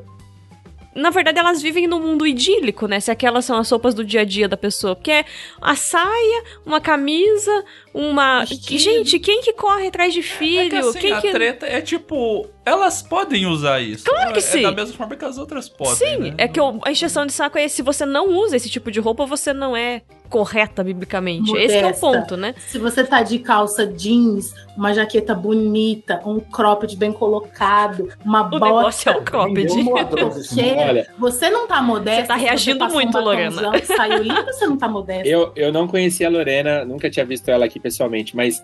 Na 0.93 1.09
verdade, 1.09 1.39
elas 1.39 1.61
vivem 1.61 1.87
num 1.87 1.99
mundo 1.99 2.27
idílico, 2.27 2.87
né? 2.87 2.99
Se 2.99 3.09
aquelas 3.11 3.45
são 3.45 3.57
as 3.57 3.69
roupas 3.69 3.93
do 3.93 4.03
dia 4.03 4.21
a 4.21 4.25
dia 4.25 4.47
da 4.47 4.57
pessoa. 4.57 4.95
Porque 4.95 5.11
é 5.11 5.25
a 5.61 5.75
saia, 5.75 6.43
uma 6.65 6.81
camisa, 6.81 7.63
uma. 7.93 8.45
Gente, 8.45 9.19
quem 9.19 9.41
que 9.41 9.53
corre 9.53 9.87
atrás 9.87 10.13
de 10.13 10.21
filho? 10.21 10.61
É 10.67 10.69
que 10.69 10.75
assim, 10.77 10.99
quem 10.99 11.11
a 11.13 11.21
que. 11.21 11.31
treta 11.31 11.65
é 11.65 11.81
tipo, 11.81 12.47
elas 12.65 13.01
podem 13.01 13.45
usar 13.45 13.79
isso. 13.81 14.05
Claro 14.05 14.33
que 14.33 14.39
é, 14.39 14.41
sim. 14.41 14.59
É 14.59 14.63
da 14.63 14.71
mesma 14.71 14.95
forma 14.95 15.15
que 15.15 15.25
as 15.25 15.37
outras 15.37 15.67
podem. 15.69 15.95
Sim, 15.95 16.17
né? 16.17 16.33
é 16.37 16.47
que 16.47 16.59
o- 16.59 16.79
a 16.83 16.91
encheção 16.91 17.25
de 17.25 17.33
saco 17.33 17.57
é 17.57 17.67
se 17.67 17.81
você 17.81 18.05
não 18.05 18.29
usa 18.29 18.55
esse 18.55 18.69
tipo 18.69 18.91
de 18.91 18.99
roupa, 18.99 19.25
você 19.25 19.53
não 19.53 19.75
é 19.75 20.01
correta 20.29 20.81
biblicamente. 20.81 21.51
Esse 21.57 21.67
que 21.67 21.73
é 21.73 21.79
o 21.79 21.83
Modesta. 21.87 21.99
ponto, 22.07 22.37
né? 22.37 22.55
Se 22.67 22.77
você 22.79 23.03
tá 23.03 23.21
de 23.21 23.37
calça 23.39 23.85
jeans, 23.85 24.53
uma 24.77 24.93
jaqueta 24.93 25.35
bonita, 25.35 26.21
um 26.25 26.39
cropped 26.39 26.95
bem 26.95 27.11
colocado, 27.11 28.07
uma 28.23 28.41
bota. 28.43 28.65
negócio 28.65 29.09
é 29.11 29.17
o 29.17 29.21
cropped. 29.23 29.67
Porque 29.83 30.71
Olha. 30.77 31.07
você 31.19 31.49
não 31.49 31.67
tá 31.67 31.81
modesta. 31.81 32.21
Você 32.21 32.27
tá 32.29 32.35
reagindo 32.35 32.79
passou 32.79 32.95
muito, 33.01 33.17
um 33.17 33.21
Lorena. 33.21 33.61
Saiu 33.83 34.23
limpo, 34.23 34.45
você 34.45 34.65
não 34.65 34.77
tá 34.77 34.87
modesta. 34.87 35.27
Eu, 35.27 35.51
eu 35.53 35.69
não 35.73 35.85
conhecia 35.85 36.27
a 36.27 36.29
Lorena, 36.29 36.85
nunca 36.85 37.09
tinha 37.09 37.25
visto 37.25 37.49
ela 37.49 37.65
aqui 37.65 37.77
pessoalmente, 37.81 38.35
mas 38.35 38.61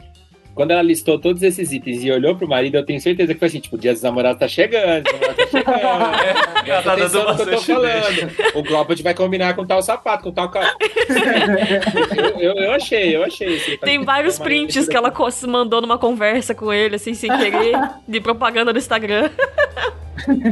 quando 0.58 0.72
ela 0.72 0.82
listou 0.82 1.20
todos 1.20 1.44
esses 1.44 1.72
itens 1.72 2.04
e 2.04 2.12
olhou 2.12 2.36
pro 2.36 2.48
marido, 2.48 2.78
eu 2.78 2.84
tenho 2.84 3.00
certeza 3.00 3.32
que 3.32 3.40
foi 3.40 3.48
assim, 3.48 3.60
tipo, 3.60 3.76
o 3.76 3.80
dia 3.80 3.94
dos 3.94 4.02
namorados 4.02 4.40
tá 4.40 4.48
chegando, 4.48 5.04
tá 5.04 5.46
chegando. 5.52 6.84
Tá 6.84 6.96
dando 6.96 7.36
que 7.36 7.42
eu 7.44 7.52
tô 7.52 7.62
falando. 7.62 8.32
O 8.56 8.64
cropped 8.64 9.04
vai 9.04 9.14
combinar 9.14 9.56
com 9.56 9.68
tal 9.68 9.84
sapato, 9.84 10.24
com 10.24 10.32
tal 10.32 10.50
calça. 10.50 10.76
eu, 12.18 12.40
eu, 12.40 12.54
eu 12.56 12.72
achei, 12.72 13.16
eu 13.16 13.24
achei. 13.24 13.56
assim, 13.56 13.78
Tem 13.78 14.04
vários 14.04 14.40
prints 14.40 14.88
que 14.88 14.98
ela 14.98 15.14
mandou 15.48 15.80
numa 15.80 16.00
conversa 16.00 16.56
com 16.56 16.74
ele, 16.74 16.96
assim, 16.96 17.14
sem 17.14 17.30
querer, 17.30 17.80
de 18.08 18.20
propaganda 18.20 18.74
no 18.74 18.80
Instagram. 18.80 19.30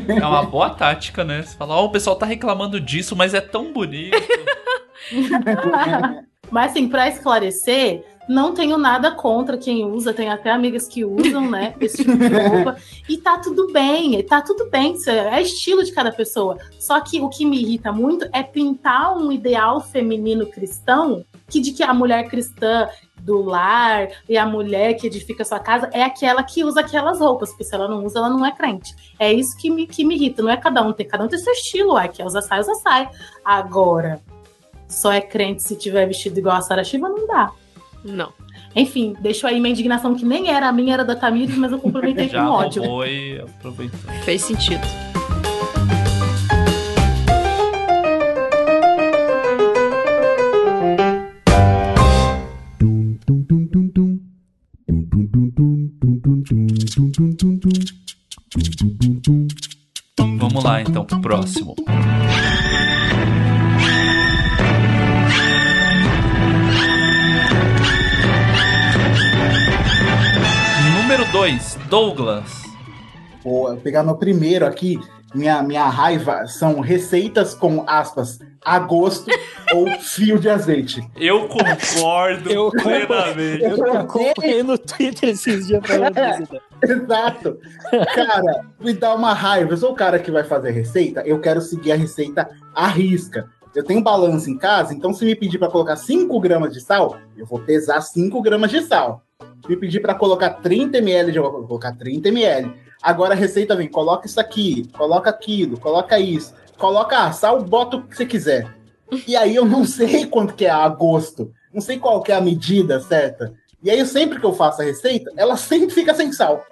É 0.08 0.26
uma 0.26 0.44
boa 0.44 0.70
tática, 0.70 1.24
né? 1.24 1.42
Você 1.42 1.58
fala, 1.58 1.76
ó, 1.76 1.86
o 1.86 1.90
pessoal 1.90 2.16
tá 2.16 2.28
reclamando 2.28 2.80
disso, 2.80 3.16
mas 3.16 3.34
é 3.34 3.42
tão 3.42 3.74
bonito. 3.74 4.16
Mas 6.52 6.72
assim, 6.72 6.88
pra 6.88 7.08
esclarecer, 7.08 8.04
não 8.28 8.54
tenho 8.54 8.78
nada 8.78 9.12
contra 9.12 9.58
quem 9.58 9.86
usa, 9.86 10.14
tem 10.14 10.30
até 10.30 10.52
amigas 10.52 10.88
que 10.88 11.06
usam, 11.06 11.50
né, 11.50 11.76
esse 11.82 11.98
tipo 11.98 12.18
de 12.18 12.28
roupa. 12.28 12.78
E 13.08 13.18
tá 13.18 13.38
tudo 13.38 13.72
bem, 13.72 14.22
tá 14.24 14.42
tudo 14.42 14.70
bem, 14.70 14.94
isso 14.94 15.10
é 15.10 15.42
estilo 15.42 15.84
de 15.84 15.92
cada 15.92 16.12
pessoa. 16.12 16.58
Só 16.80 17.00
que 17.00 17.22
o 17.22 17.30
que 17.30 17.46
me 17.46 17.62
irrita 17.62 17.92
muito 17.92 18.28
é 18.34 18.44
pintar 18.44 19.16
um 19.18 19.32
ideal 19.32 19.82
feminino 19.82 20.48
cristão, 20.48 21.24
que 21.48 21.60
de 21.60 21.72
que 21.72 21.84
a 21.84 21.94
mulher 21.94 22.28
cristã 22.28 22.88
do 23.26 23.42
lar 23.42 24.08
e 24.30 24.38
a 24.38 24.46
mulher 24.46 24.94
que 24.94 25.08
edifica 25.08 25.42
a 25.42 25.46
sua 25.46 25.60
casa 25.60 25.90
é 25.92 26.04
aquela 26.04 26.44
que 26.44 26.64
usa 26.64 26.82
aquelas 26.82 27.20
roupas, 27.20 27.50
porque 27.50 27.64
se 27.64 27.74
ela 27.74 27.88
não 27.88 28.06
usa, 28.06 28.20
ela 28.20 28.30
não 28.30 28.46
é 28.46 28.52
crente. 28.52 28.96
É 29.20 29.34
isso 29.34 29.58
que 29.58 29.70
me, 29.70 29.88
que 29.88 30.06
me 30.06 30.16
irrita, 30.16 30.44
não 30.44 30.52
é 30.52 30.58
cada 30.58 30.84
um 30.84 30.94
tem, 30.94 31.08
cada 31.08 31.24
um 31.24 31.28
tem 31.28 31.40
seu 31.40 31.54
estilo, 31.54 31.94
uai, 31.94 32.10
quer 32.10 32.26
usar 32.26 32.42
saia, 32.42 32.62
usa 32.62 32.76
saia. 32.76 33.10
Agora, 33.44 34.22
só 34.88 35.12
é 35.12 35.22
crente 35.22 35.64
se 35.64 35.76
tiver 35.76 36.06
vestido 36.06 36.38
igual 36.38 36.58
a 36.58 36.62
Sara 36.62 36.84
Shiva, 36.84 37.10
não 37.10 37.26
dá. 37.26 37.52
Não. 38.06 38.32
Enfim, 38.76 39.16
deixo 39.20 39.48
aí 39.48 39.60
minha 39.60 39.72
indignação 39.72 40.14
que 40.14 40.24
nem 40.24 40.50
era, 40.50 40.70
a 40.70 40.72
minha 40.72 40.94
era 40.94 41.04
da 41.04 41.16
Tamires, 41.16 41.58
mas 41.58 41.72
eu 41.72 41.80
complementei 41.80 42.30
com 42.30 42.38
ódio. 42.38 42.84
e 43.06 43.40
aproveitou. 43.40 44.00
Fez 44.24 44.44
sentido. 44.44 44.86
Vamos 60.38 60.64
lá 60.64 60.82
então 60.82 61.04
pro 61.06 61.22
próximo. 61.22 61.76
2, 71.86 71.90
Douglas. 71.90 72.64
Vou 73.44 73.76
pegar 73.78 74.04
no 74.04 74.18
primeiro 74.18 74.66
aqui. 74.66 75.00
Minha, 75.34 75.62
minha 75.62 75.88
raiva 75.88 76.48
são 76.48 76.80
receitas 76.80 77.54
com 77.54 77.84
aspas 77.88 78.40
a 78.64 78.80
gosto 78.80 79.30
ou 79.76 79.88
fio 80.00 80.40
de 80.40 80.50
azeite. 80.50 81.06
Eu 81.16 81.48
concordo 81.48 82.50
Eu 82.50 82.72
plenamente. 82.72 83.64
Eu 83.64 83.98
acompanhei 83.98 84.64
no 84.64 84.78
Twitter 84.78 85.30
esses 85.30 85.68
dias 85.68 85.86
falando? 85.86 86.16
Exato. 86.82 87.60
Cara, 88.14 88.66
me 88.80 88.94
dá 88.94 89.14
uma 89.14 89.34
raiva. 89.34 89.74
Eu 89.74 89.78
sou 89.78 89.92
o 89.92 89.96
cara 89.96 90.20
que 90.20 90.32
vai 90.32 90.44
fazer 90.44 90.72
receita, 90.72 91.22
eu 91.26 91.40
quero 91.40 91.62
seguir 91.62 91.92
a 91.92 91.96
receita 91.96 92.50
à 92.74 92.88
risca. 92.88 93.50
Eu 93.76 93.84
tenho 93.84 94.02
balança 94.02 94.50
em 94.50 94.58
casa, 94.58 94.94
então 94.94 95.14
se 95.14 95.26
me 95.26 95.36
pedir 95.36 95.60
para 95.60 95.70
colocar 95.70 95.98
5 95.98 96.40
gramas 96.40 96.72
de 96.72 96.80
sal, 96.80 97.18
eu 97.38 97.46
vou 97.46 97.60
pesar 97.60 98.00
5 98.00 98.42
gramas 98.42 98.72
de 98.72 98.82
sal. 98.82 99.22
Se 99.62 99.70
me 99.70 99.76
pedir 99.76 100.00
para 100.00 100.16
colocar 100.16 100.50
30 100.50 100.98
ml, 101.00 101.36
eu 101.36 101.44
vou 101.44 101.68
colocar 101.68 101.92
30 101.92 102.30
ml. 102.30 102.74
Agora 103.04 103.34
a 103.34 103.38
receita 103.38 103.76
vem, 103.76 103.90
coloca 103.90 104.26
isso 104.26 104.40
aqui, 104.40 104.90
coloca 104.98 105.30
aquilo, 105.30 105.78
coloca 105.78 106.18
isso. 106.18 106.54
Coloca 106.78 107.18
ah, 107.20 107.32
sal, 107.34 107.62
bota 107.64 107.98
o 107.98 108.04
que 108.04 108.16
você 108.16 108.26
quiser. 108.26 108.74
E 109.28 109.36
aí 109.36 109.56
eu 109.56 109.66
não 109.66 109.84
sei 109.84 110.26
quanto 110.26 110.54
que 110.54 110.66
é 110.66 110.70
a 110.70 110.88
gosto. 110.88 111.52
Não 111.74 111.82
sei 111.82 112.00
qual 112.00 112.22
que 112.22 112.32
é 112.32 112.36
a 112.36 112.42
medida 112.42 113.02
certa. 113.02 113.54
E 113.84 113.90
aí, 113.92 114.04
sempre 114.04 114.40
que 114.40 114.46
eu 114.46 114.54
faço 114.54 114.82
a 114.82 114.86
receita, 114.86 115.32
ela 115.38 115.56
sempre 115.56 115.92
fica 115.92 116.14
sem 116.16 116.32
sal. 116.32 116.66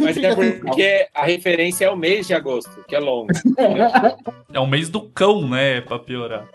Mas 0.00 0.16
é 0.16 0.34
porque 0.60 1.06
a 1.14 1.24
referência 1.24 1.84
é 1.86 1.90
o 1.90 1.96
mês 1.96 2.26
de 2.26 2.34
agosto, 2.34 2.70
que 2.88 2.94
é 2.94 2.98
longo. 2.98 3.28
É 4.52 4.58
o 4.60 4.66
mês 4.66 4.88
do 4.88 5.00
cão, 5.02 5.48
né? 5.48 5.80
Pra 5.80 5.98
piorar. 5.98 6.48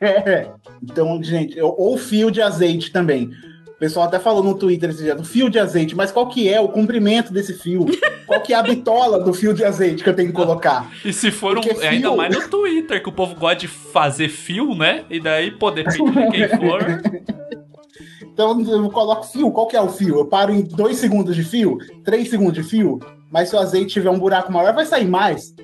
É. 0.00 0.48
Então, 0.82 1.22
gente, 1.22 1.60
ou 1.60 1.96
fio 1.96 2.30
de 2.30 2.42
azeite 2.42 2.90
também. 2.92 3.30
O 3.68 3.76
pessoal 3.84 4.06
até 4.06 4.18
falou 4.18 4.42
no 4.42 4.54
Twitter 4.56 4.88
esse 4.90 5.02
dia, 5.02 5.14
do 5.16 5.24
fio 5.24 5.50
de 5.50 5.58
azeite, 5.58 5.96
mas 5.96 6.10
qual 6.12 6.28
que 6.28 6.48
é 6.48 6.60
o 6.60 6.68
comprimento 6.68 7.32
desse 7.32 7.52
fio? 7.54 7.84
Qual 8.26 8.40
que 8.40 8.52
é 8.54 8.56
a 8.56 8.62
bitola 8.62 9.18
do 9.22 9.34
fio 9.34 9.52
de 9.52 9.64
azeite 9.64 10.02
que 10.02 10.08
eu 10.08 10.14
tenho 10.14 10.28
que 10.28 10.34
colocar? 10.34 10.90
E 11.04 11.12
se 11.12 11.30
for 11.30 11.58
um. 11.58 11.62
Fio- 11.62 11.80
Ainda 11.82 12.14
mais 12.14 12.34
no 12.34 12.48
Twitter, 12.48 13.02
que 13.02 13.08
o 13.08 13.12
povo 13.12 13.34
gosta 13.34 13.56
de 13.56 13.68
fazer 13.68 14.28
fio, 14.28 14.74
né? 14.74 15.04
E 15.10 15.20
daí, 15.20 15.50
pô, 15.50 15.70
depende 15.70 15.98
de 16.10 16.30
quem 16.30 16.48
for. 16.48 16.80
Então 18.34 18.60
eu 18.60 18.90
coloco 18.90 19.26
fio, 19.28 19.50
qual 19.52 19.68
que 19.68 19.76
é 19.76 19.80
o 19.80 19.88
fio? 19.88 20.18
Eu 20.18 20.26
paro 20.26 20.52
em 20.52 20.62
dois 20.62 20.96
segundos 20.96 21.36
de 21.36 21.44
fio, 21.44 21.78
três 22.02 22.28
segundos 22.28 22.54
de 22.54 22.68
fio, 22.68 22.98
mas 23.30 23.48
se 23.48 23.54
o 23.54 23.60
azeite 23.60 23.94
tiver 23.94 24.10
um 24.10 24.18
buraco 24.18 24.52
maior, 24.52 24.74
vai 24.74 24.84
sair 24.84 25.06
mais. 25.06 25.54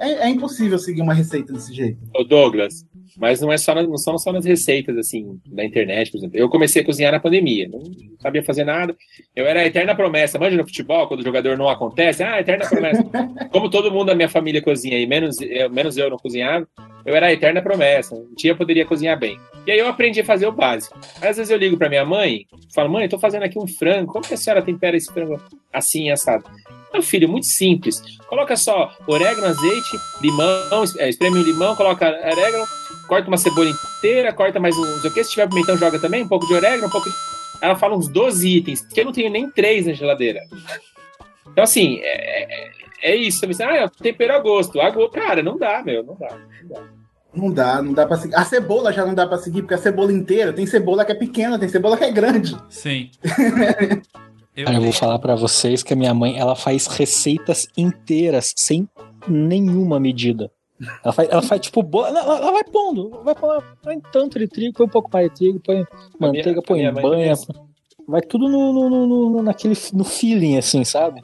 É, 0.00 0.26
é 0.26 0.28
impossível 0.28 0.78
seguir 0.78 1.02
uma 1.02 1.14
receita 1.14 1.52
desse 1.52 1.72
jeito. 1.74 1.98
Ô 2.16 2.24
Douglas, 2.24 2.84
mas 3.16 3.40
não 3.40 3.52
é 3.52 3.58
só 3.58 3.74
na- 3.74 3.82
não 3.82 3.96
são 3.98 4.16
só 4.18 4.32
nas 4.32 4.44
receitas 4.44 4.96
assim 4.96 5.38
da 5.46 5.64
internet, 5.64 6.10
por 6.10 6.18
exemplo. 6.18 6.36
Eu 6.38 6.48
comecei 6.48 6.82
a 6.82 6.84
cozinhar 6.84 7.12
na 7.12 7.20
pandemia, 7.20 7.68
não 7.68 7.82
sabia 8.20 8.42
fazer 8.42 8.64
nada. 8.64 8.96
Eu 9.36 9.44
era 9.46 9.60
a 9.60 9.66
eterna 9.66 9.94
promessa. 9.94 10.38
Manja 10.38 10.56
no 10.56 10.64
futebol, 10.66 11.06
quando 11.06 11.20
o 11.20 11.24
jogador 11.24 11.56
não 11.58 11.68
acontece, 11.68 12.22
ah, 12.22 12.40
eterna 12.40 12.66
promessa. 12.68 13.02
Como 13.52 13.70
todo 13.70 13.90
mundo 13.92 14.06
da 14.06 14.14
minha 14.14 14.28
família 14.28 14.62
cozinha 14.62 14.98
e 14.98 15.06
menos 15.06 15.36
eu, 15.40 15.68
menos 15.70 15.96
eu 15.96 16.08
não 16.10 16.16
cozinhava, 16.16 16.66
eu 17.04 17.14
era 17.14 17.26
a 17.26 17.32
eterna 17.32 17.60
promessa. 17.62 18.14
Um 18.14 18.34
dia 18.36 18.52
eu 18.52 18.56
poderia 18.56 18.86
cozinhar 18.86 19.18
bem. 19.18 19.38
E 19.66 19.70
aí 19.70 19.78
eu 19.78 19.86
aprendi 19.88 20.20
a 20.20 20.24
fazer 20.24 20.46
o 20.46 20.52
básico. 20.52 20.98
Às 21.20 21.36
vezes 21.36 21.50
eu 21.50 21.58
ligo 21.58 21.76
pra 21.76 21.88
minha 21.88 22.04
mãe, 22.04 22.46
falo: 22.74 22.90
"Mãe, 22.90 23.04
eu 23.04 23.08
tô 23.10 23.18
fazendo 23.18 23.42
aqui 23.44 23.58
um 23.58 23.66
frango. 23.66 24.12
Como 24.12 24.24
que 24.26 24.34
a 24.34 24.36
senhora 24.36 24.62
tempera 24.62 24.96
esse 24.96 25.12
frango 25.12 25.40
assim 25.72 26.10
assado?" 26.10 26.44
Meu 26.92 27.02
filho, 27.02 27.28
muito 27.28 27.46
simples. 27.46 28.02
Coloca 28.26 28.56
só 28.56 28.94
orégano, 29.06 29.46
azeite, 29.46 29.98
limão, 30.20 30.84
é, 30.98 31.08
espreme 31.08 31.38
o 31.38 31.42
limão, 31.42 31.74
coloca 31.74 32.06
orégano, 32.06 32.66
corta 33.08 33.28
uma 33.28 33.36
cebola 33.36 33.70
inteira, 33.70 34.32
corta 34.32 34.60
mais 34.60 34.76
um, 34.76 34.84
não 34.84 35.00
sei 35.00 35.10
o 35.10 35.14
que. 35.14 35.24
Se 35.24 35.30
tiver 35.30 35.48
pimentão, 35.48 35.76
joga 35.76 35.98
também, 35.98 36.22
um 36.22 36.28
pouco 36.28 36.46
de 36.46 36.54
orégano, 36.54 36.86
um 36.86 36.90
pouco 36.90 37.08
de... 37.08 37.16
Ela 37.60 37.76
fala 37.76 37.96
uns 37.96 38.08
12 38.08 38.48
itens, 38.48 38.82
que 38.82 39.00
eu 39.00 39.04
não 39.04 39.12
tenho 39.12 39.30
nem 39.30 39.50
três 39.50 39.86
na 39.86 39.92
geladeira. 39.92 40.40
Então, 41.46 41.64
assim, 41.64 41.98
é, 42.02 42.42
é- 42.42 42.72
é 43.02 43.16
isso. 43.16 43.46
Você 43.46 43.62
ah, 43.62 43.76
é 43.76 43.88
tempero 43.88 44.32
a 44.32 44.38
gosto. 44.38 44.80
A. 44.80 44.92
Cara, 45.10 45.42
não 45.42 45.58
dá, 45.58 45.82
meu, 45.84 46.02
não 46.02 46.16
dá. 46.16 46.28
Não 46.62 46.68
dá. 46.68 46.82
Não 47.34 47.50
dá, 47.50 47.82
não 47.82 47.92
dá 47.92 48.06
pra 48.06 48.16
seguir. 48.18 48.34
A 48.34 48.44
cebola 48.44 48.92
já 48.92 49.06
não 49.06 49.14
dá 49.14 49.26
pra 49.26 49.38
seguir, 49.38 49.62
porque 49.62 49.74
a 49.74 49.78
cebola 49.78 50.12
inteira 50.12 50.52
tem 50.52 50.66
cebola 50.66 51.04
que 51.04 51.12
é 51.12 51.14
pequena, 51.14 51.58
tem 51.58 51.68
cebola 51.68 51.96
que 51.96 52.04
é 52.04 52.10
grande. 52.10 52.56
Sim. 52.68 53.10
Eu, 54.56 54.66
Cara, 54.66 54.76
eu 54.76 54.82
vou 54.82 54.92
falar 54.92 55.18
pra 55.18 55.34
vocês 55.34 55.82
que 55.82 55.92
a 55.92 55.96
minha 55.96 56.12
mãe, 56.12 56.38
ela 56.38 56.54
faz 56.54 56.86
receitas 56.86 57.66
inteiras 57.76 58.52
sem 58.56 58.88
nenhuma 59.26 59.98
medida. 59.98 60.50
Ela 61.04 61.12
faz, 61.12 61.28
ela 61.30 61.42
faz 61.42 61.60
tipo, 61.60 61.82
boa, 61.82 62.08
ela, 62.08 62.20
ela 62.20 62.52
vai 62.52 62.64
pondo, 62.64 63.10
vai 63.22 63.34
pondo, 63.34 63.62
põe 63.82 64.00
tanto 64.12 64.38
de 64.38 64.48
trigo, 64.48 64.74
põe 64.76 64.86
um 64.86 64.90
pouco 64.90 65.08
mais 65.12 65.28
de 65.30 65.34
trigo, 65.36 65.60
põe 65.60 65.84
manteiga, 66.18 66.50
minha- 66.74 66.92
põe 66.92 67.02
banha, 67.02 67.34
vai 68.06 68.20
tudo 68.20 68.48
no, 68.48 68.72
no, 68.72 68.90
no- 68.90 69.30
no- 69.30 69.42
naquele, 69.42 69.74
no 69.92 70.04
feeling, 70.04 70.58
assim, 70.58 70.84
sabe? 70.84 71.22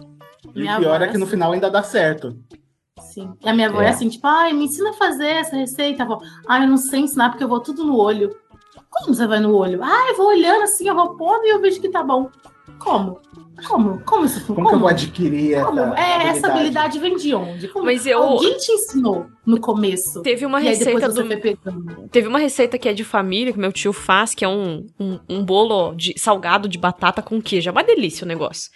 E 0.55 0.61
Minha 0.61 0.77
o 0.77 0.81
pior 0.81 0.95
avó 0.95 1.05
é 1.05 1.09
que 1.09 1.19
no 1.19 1.27
final 1.27 1.53
ainda 1.53 1.69
dá 1.71 1.83
certo. 1.83 2.39
Sim. 3.01 3.33
E 3.45 3.49
a 3.49 3.53
minha 3.53 3.69
avó 3.69 3.83
é. 3.83 3.87
É. 3.87 3.89
assim, 3.89 4.09
tipo, 4.09 4.27
ai, 4.27 4.53
me 4.53 4.65
ensina 4.65 4.91
a 4.91 4.95
fazer 4.95 5.27
essa 5.27 5.57
receita, 5.57 6.05
avó. 6.05 6.21
Ai, 6.49 6.63
eu 6.65 6.69
não 6.69 6.77
sei 6.79 7.01
ensinar 7.01 7.31
porque 7.31 7.43
eu 7.45 7.49
vou 7.49 7.61
tudo 7.61 7.85
no 7.85 7.97
olho. 7.99 8.35
Como 8.91 9.15
você 9.15 9.27
vai 9.27 9.41
no 9.41 9.55
olho? 9.55 9.83
Ah, 9.83 10.07
eu 10.09 10.17
vou 10.17 10.29
olhando 10.29 10.63
assim, 10.63 10.89
eu 10.89 10.95
vou 10.95 11.17
pondo 11.17 11.45
e 11.45 11.51
eu 11.51 11.61
vejo 11.61 11.81
que 11.81 11.89
tá 11.91 12.03
bom. 12.03 12.31
Como? 12.79 13.21
Como? 13.67 14.01
Como 14.05 14.25
isso 14.25 14.55
Como, 14.55 14.69
que 14.69 14.75
eu 14.77 14.79
vou 14.79 14.89
adquirir 14.89 15.61
Como? 15.65 15.81
essa 15.81 16.01
É, 16.01 16.27
essa 16.29 16.47
habilidade 16.47 16.99
vem 17.01 17.17
de 17.17 17.35
onde? 17.35 17.67
Como? 17.69 17.85
Mas 17.85 18.07
eu- 18.07 18.23
Alguém 18.23 18.57
te 18.57 18.71
ensinou 18.71 19.27
no 19.45 19.59
começo. 19.61 20.23
Teve 20.23 20.47
uma 20.47 20.61
e 20.61 20.65
receita 20.69 21.09
do-. 21.09 22.09
Teve 22.11 22.29
uma 22.29 22.39
receita 22.39 22.79
que 22.79 22.89
é 22.89 22.93
de 22.93 23.03
família, 23.03 23.53
que 23.53 23.59
meu 23.59 23.73
tio 23.73 23.93
faz, 23.93 24.33
que 24.33 24.45
é 24.45 24.49
um, 24.49 24.87
um, 25.01 25.19
um 25.29 25.45
bolo 25.45 25.93
de 25.95 26.15
salgado 26.17 26.69
de 26.69 26.79
batata 26.79 27.21
com 27.21 27.43
queijo. 27.43 27.69
É 27.69 27.73
uma 27.73 27.83
delícia 27.83 28.25
o 28.25 28.29
negócio. 28.29 28.71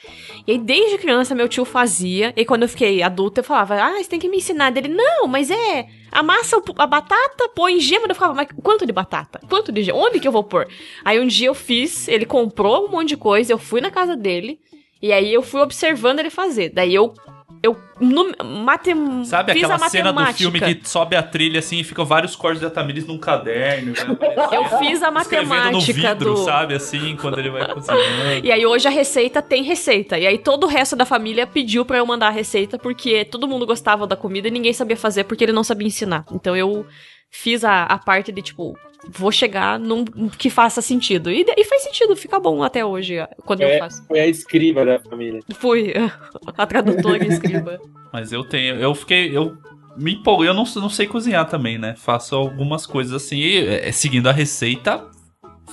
E 0.46 0.53
aí, 0.53 0.59
desde 0.59 0.98
criança, 0.98 1.32
meu 1.34 1.48
tio 1.48 1.64
fazia. 1.64 2.32
E 2.36 2.44
quando 2.44 2.62
eu 2.64 2.68
fiquei 2.68 3.03
adulta, 3.05 3.40
eu 3.40 3.44
falava, 3.44 3.76
ah, 3.80 4.03
você 4.03 4.09
tem 4.09 4.18
que 4.18 4.28
me 4.28 4.38
ensinar. 4.38 4.70
Dele, 4.70 4.88
não, 4.88 5.28
mas 5.28 5.48
é. 5.48 5.86
Amassa 6.12 6.62
a 6.76 6.86
batata, 6.86 7.48
põe 7.54 7.80
gema. 7.80 8.06
Eu 8.06 8.14
ficava, 8.14 8.34
mas 8.34 8.48
quanto 8.62 8.84
de 8.84 8.92
batata? 8.92 9.40
Quanto 9.48 9.72
de 9.72 9.82
gema? 9.82 9.98
Onde 9.98 10.20
que 10.20 10.28
eu 10.28 10.32
vou 10.32 10.44
pôr? 10.44 10.68
Aí 11.02 11.18
um 11.18 11.26
dia 11.26 11.48
eu 11.48 11.54
fiz, 11.54 12.06
ele 12.06 12.26
comprou 12.26 12.86
um 12.86 12.90
monte 12.90 13.08
de 13.08 13.16
coisa, 13.16 13.52
eu 13.52 13.58
fui 13.58 13.80
na 13.80 13.90
casa 13.90 14.14
dele. 14.14 14.60
E 15.00 15.12
aí 15.12 15.32
eu 15.32 15.42
fui 15.42 15.60
observando 15.60 16.20
ele 16.20 16.30
fazer. 16.30 16.68
Daí 16.68 16.94
eu. 16.94 17.14
Eu 17.62 17.78
no, 18.00 18.32
matem, 18.44 19.24
Sabe 19.24 19.52
aquela 19.52 19.78
cena 19.88 20.12
do 20.12 20.16
matemática. 20.16 20.38
filme 20.38 20.60
que 20.60 20.88
sobe 20.88 21.14
a 21.14 21.22
trilha 21.22 21.60
assim 21.60 21.78
e 21.78 21.84
ficam 21.84 22.04
vários 22.04 22.34
cortes 22.34 22.60
de 22.60 22.68
Tamires 22.68 23.06
num 23.06 23.16
caderno? 23.18 23.92
né? 23.92 24.18
Eu 24.50 24.78
fiz 24.78 25.00
a 25.02 25.10
Escrevendo 25.10 25.48
no 25.48 25.78
matemática 25.78 26.14
vidro, 26.14 26.34
do. 26.34 26.44
sabe? 26.44 26.74
Assim, 26.74 27.16
quando 27.16 27.38
ele 27.38 27.50
vai 27.50 27.72
cozinhando. 27.72 28.44
E 28.44 28.50
aí 28.50 28.66
hoje 28.66 28.88
a 28.88 28.90
receita 28.90 29.40
tem 29.40 29.62
receita. 29.62 30.18
E 30.18 30.26
aí 30.26 30.38
todo 30.38 30.64
o 30.64 30.68
resto 30.68 30.96
da 30.96 31.04
família 31.06 31.46
pediu 31.46 31.84
pra 31.84 31.98
eu 31.98 32.04
mandar 32.06 32.28
a 32.28 32.30
receita 32.30 32.76
porque 32.78 33.24
todo 33.24 33.46
mundo 33.46 33.64
gostava 33.64 34.06
da 34.08 34.16
comida 34.16 34.48
e 34.48 34.50
ninguém 34.50 34.72
sabia 34.72 34.96
fazer 34.96 35.22
porque 35.24 35.44
ele 35.44 35.52
não 35.52 35.62
sabia 35.62 35.86
ensinar. 35.86 36.24
Então 36.32 36.56
eu 36.56 36.84
fiz 37.32 37.64
a, 37.64 37.84
a 37.84 37.98
parte 37.98 38.30
de 38.30 38.42
tipo, 38.42 38.76
vou 39.08 39.32
chegar 39.32 39.78
num 39.80 40.04
que 40.04 40.48
faça 40.50 40.80
sentido. 40.82 41.30
E, 41.30 41.44
e 41.56 41.64
faz 41.64 41.82
sentido, 41.82 42.14
fica 42.14 42.38
bom 42.38 42.62
até 42.62 42.84
hoje 42.84 43.16
quando 43.44 43.62
eu 43.62 43.68
É, 43.68 43.78
faço. 43.78 44.06
foi 44.06 44.20
a 44.20 44.26
escriba 44.28 44.84
da 44.84 45.00
família. 45.00 45.40
Fui 45.54 45.92
a 46.56 46.66
tradutora 46.66 47.24
e 47.24 47.28
escriba. 47.28 47.80
Mas 48.12 48.30
eu 48.32 48.44
tenho. 48.44 48.76
Eu 48.76 48.94
fiquei. 48.94 49.36
Eu 49.36 49.56
me 49.96 50.14
empolguei. 50.14 50.48
Eu 50.48 50.54
não, 50.54 50.64
não 50.76 50.90
sei 50.90 51.06
cozinhar 51.06 51.48
também, 51.48 51.78
né? 51.78 51.94
Faço 51.96 52.36
algumas 52.36 52.86
coisas 52.86 53.12
assim. 53.14 53.38
e, 53.38 53.66
é, 53.66 53.90
seguindo 53.90 54.28
a 54.28 54.32
receita 54.32 55.04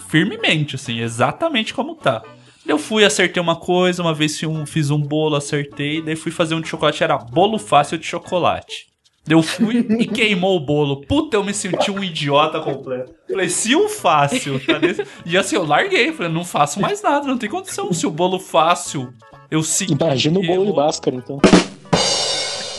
firmemente, 0.08 0.76
assim, 0.76 1.02
exatamente 1.02 1.74
como 1.74 1.96
tá. 1.96 2.24
Eu 2.66 2.78
fui, 2.78 3.04
acertei 3.04 3.42
uma 3.42 3.56
coisa, 3.56 4.02
uma 4.02 4.14
vez 4.14 4.38
fiz 4.38 4.48
um, 4.48 4.66
fiz 4.66 4.90
um 4.92 5.00
bolo, 5.02 5.36
acertei, 5.36 6.02
daí 6.02 6.16
fui 6.16 6.32
fazer 6.32 6.54
um 6.56 6.62
de 6.62 6.68
chocolate, 6.68 7.04
era 7.04 7.18
bolo 7.18 7.58
fácil 7.58 7.98
de 7.98 8.06
chocolate. 8.06 8.89
Eu 9.30 9.44
fui 9.44 9.86
e 10.00 10.08
queimou 10.08 10.58
o 10.58 10.60
bolo. 10.60 11.02
Puta, 11.02 11.38
eu 11.38 11.44
me 11.44 11.54
senti 11.54 11.92
um 11.92 12.04
idiota 12.04 12.60
completo. 12.60 13.14
Falei, 13.30 13.48
se 13.48 13.76
o 13.76 13.88
fácil 13.88 14.60
tá 14.66 14.80
desse... 14.80 15.06
E 15.24 15.38
assim, 15.38 15.56
eu 15.56 15.66
larguei. 15.66 16.12
Falei, 16.12 16.32
não 16.32 16.44
faço 16.44 16.82
mais 16.82 17.02
nada, 17.04 17.28
não 17.28 17.38
tem 17.38 17.48
condição. 17.48 17.94
Se 17.94 18.08
o 18.08 18.12
bolo 18.12 18.40
fácil, 18.40 19.14
eu 19.52 19.62
senti. 19.62 19.94
Imagina 19.94 20.40
o 20.40 20.44
bolo 20.46 20.66
de. 20.66 20.74
Bhaskara, 20.74 21.16
então. 21.16 21.40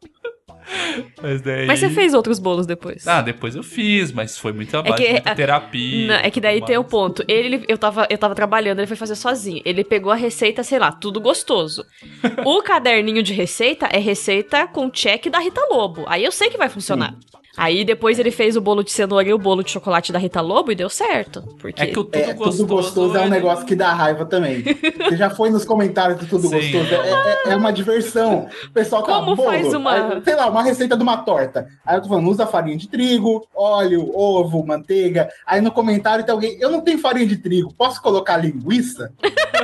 Mas, 1.23 1.41
daí... 1.43 1.67
Mas 1.67 1.79
você 1.81 1.91
fez 1.91 2.15
outros 2.15 2.39
bolos 2.39 2.67
depois. 2.67 3.07
Ah, 3.07 3.23
depois 3.23 3.55
eu 3.55 3.63
fiz, 3.63 4.13
mas 4.13 4.39
foi 4.39 4.53
muito 4.53 4.77
abaixo, 4.77 5.03
que- 5.03 5.11
muita 5.13 5.31
a- 5.31 5.35
terapia. 5.35 6.07
Não, 6.09 6.15
é 6.17 6.31
que 6.31 6.41
daí 6.41 6.61
tem 6.65 6.77
o 6.77 6.81
mais. 6.81 6.91
ponto. 6.91 7.25
Ele, 7.29 7.65
eu 7.69 7.79
tava, 7.79 8.07
eu 8.11 8.19
tava 8.19 8.35
trabalhando, 8.35 8.79
ele 8.81 8.87
foi 8.87 8.97
fazer 8.97 9.15
sozinho. 9.17 9.63
Ele 9.65 9.85
pegou 9.85 10.11
a 10.13 10.17
receita, 10.17 10.63
sei 10.63 10.79
lá, 10.79 10.91
tudo 10.93 11.21
gostoso. 11.21 11.85
o 12.45 12.63
caderninho 12.63 13.23
de 13.23 13.33
receita 13.33 13.87
é 13.93 13.99
receita 13.99 14.67
com 14.67 14.91
check 14.91 15.27
da 15.29 15.39
Rita 15.39 15.61
Lobo. 15.71 16.05
Aí 16.07 16.25
eu 16.25 16.33
sei 16.33 16.51
que 16.51 16.59
vai 16.59 16.69
funcionar. 16.69 17.15
Aí 17.57 17.85
depois 17.85 18.19
ele 18.19 18.31
fez 18.31 18.57
o 18.57 18.61
bolo 18.61 18.83
de 18.83 18.91
cenoura 18.93 19.29
e 19.29 19.33
o 19.33 19.39
bolo 19.39 19.63
de 19.63 19.71
chocolate 19.71 20.13
da 20.13 20.19
Rita 20.19 20.41
Lobo 20.41 20.71
e 20.71 20.75
deu 20.75 20.89
certo. 20.91 21.43
Porque 21.59 21.83
É 21.83 21.87
que 21.87 21.99
o 21.99 22.05
tudo 22.05 22.17
É, 22.17 22.33
gostoso. 22.35 22.59
tudo 22.59 22.75
gostoso 22.77 23.17
é 23.17 23.21
um 23.21 23.23
ele- 23.25 23.31
negócio 23.31 23.65
que 23.67 23.75
dá 23.75 23.93
raiva 23.93 24.25
também. 24.27 24.63
Você 25.09 25.17
já 25.17 25.31
foi 25.31 25.51
nos 25.51 25.65
comentários 25.65 26.19
do 26.19 26.27
Tudo 26.27 26.49
Sim. 26.49 26.55
Gostoso? 26.73 26.95
É, 26.95 27.49
é- 27.49 27.53
é 27.53 27.57
uma 27.57 27.73
diversão. 27.73 28.49
O 28.67 28.71
pessoal 28.73 29.03
tá 29.03 29.15
Como 29.15 29.37
bolo, 29.37 29.49
faz 29.49 29.73
uma- 29.75 29.93
aí, 30.15 30.23
sei 30.25 30.35
lá, 30.35 30.49
uma 30.49 30.63
receita 30.63 30.97
de 30.97 31.03
uma 31.03 31.17
torta. 31.19 31.67
Aí 31.85 31.97
eu 31.97 32.03
tô 32.03 32.09
falando, 32.09 32.29
usa 32.31 32.47
farinha 32.47 32.77
de 32.77 32.89
trigo, 32.89 33.47
óleo, 33.55 34.11
ovo, 34.15 34.65
manteiga. 34.67 35.29
Aí 35.47 35.61
no 35.61 35.71
comentário 35.73 36.25
tem 36.25 36.33
alguém, 36.33 36.57
eu 36.61 36.71
não 36.71 36.81
tenho 36.81 36.99
farinha 36.99 37.27
de 37.27 37.37
trigo, 37.37 37.73
posso 37.73 38.01
colocar 38.03 38.37
linguiça? 38.37 39.13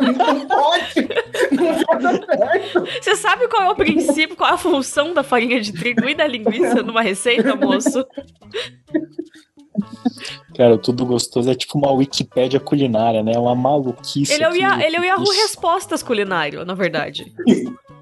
não, 0.00 0.34
não 0.34 0.46
pode. 0.46 1.08
Não 1.52 1.74
vai 1.84 1.98
dar 2.00 2.12
certo. 2.24 2.84
Você 3.02 3.16
sabe 3.16 3.48
qual 3.48 3.62
é 3.62 3.70
o 3.70 3.74
princípio, 3.76 4.36
qual 4.36 4.50
é 4.50 4.54
a 4.54 4.58
função 4.58 5.12
da 5.14 5.22
farinha 5.22 5.60
de 5.60 5.72
trigo 5.72 6.08
e 6.08 6.14
da 6.14 6.26
linguiça 6.26 6.82
numa 6.82 7.02
receita, 7.02 7.54
moço? 7.56 8.04
Cara, 10.56 10.76
tudo 10.76 11.06
gostoso 11.06 11.48
é 11.50 11.54
tipo 11.54 11.78
uma 11.78 11.92
Wikipédia 11.92 12.58
culinária, 12.58 13.22
né? 13.22 13.32
É 13.34 13.38
uma 13.38 13.54
maluquice. 13.54 14.32
Ele 14.32 14.42
é 14.44 14.50
o, 14.50 14.56
Ia- 14.56 14.84
ele 14.86 14.96
é 14.96 15.00
o 15.00 15.04
Yahoo. 15.04 15.24
Respostas 15.30 16.02
culinário, 16.02 16.64
na 16.64 16.74
verdade. 16.74 17.32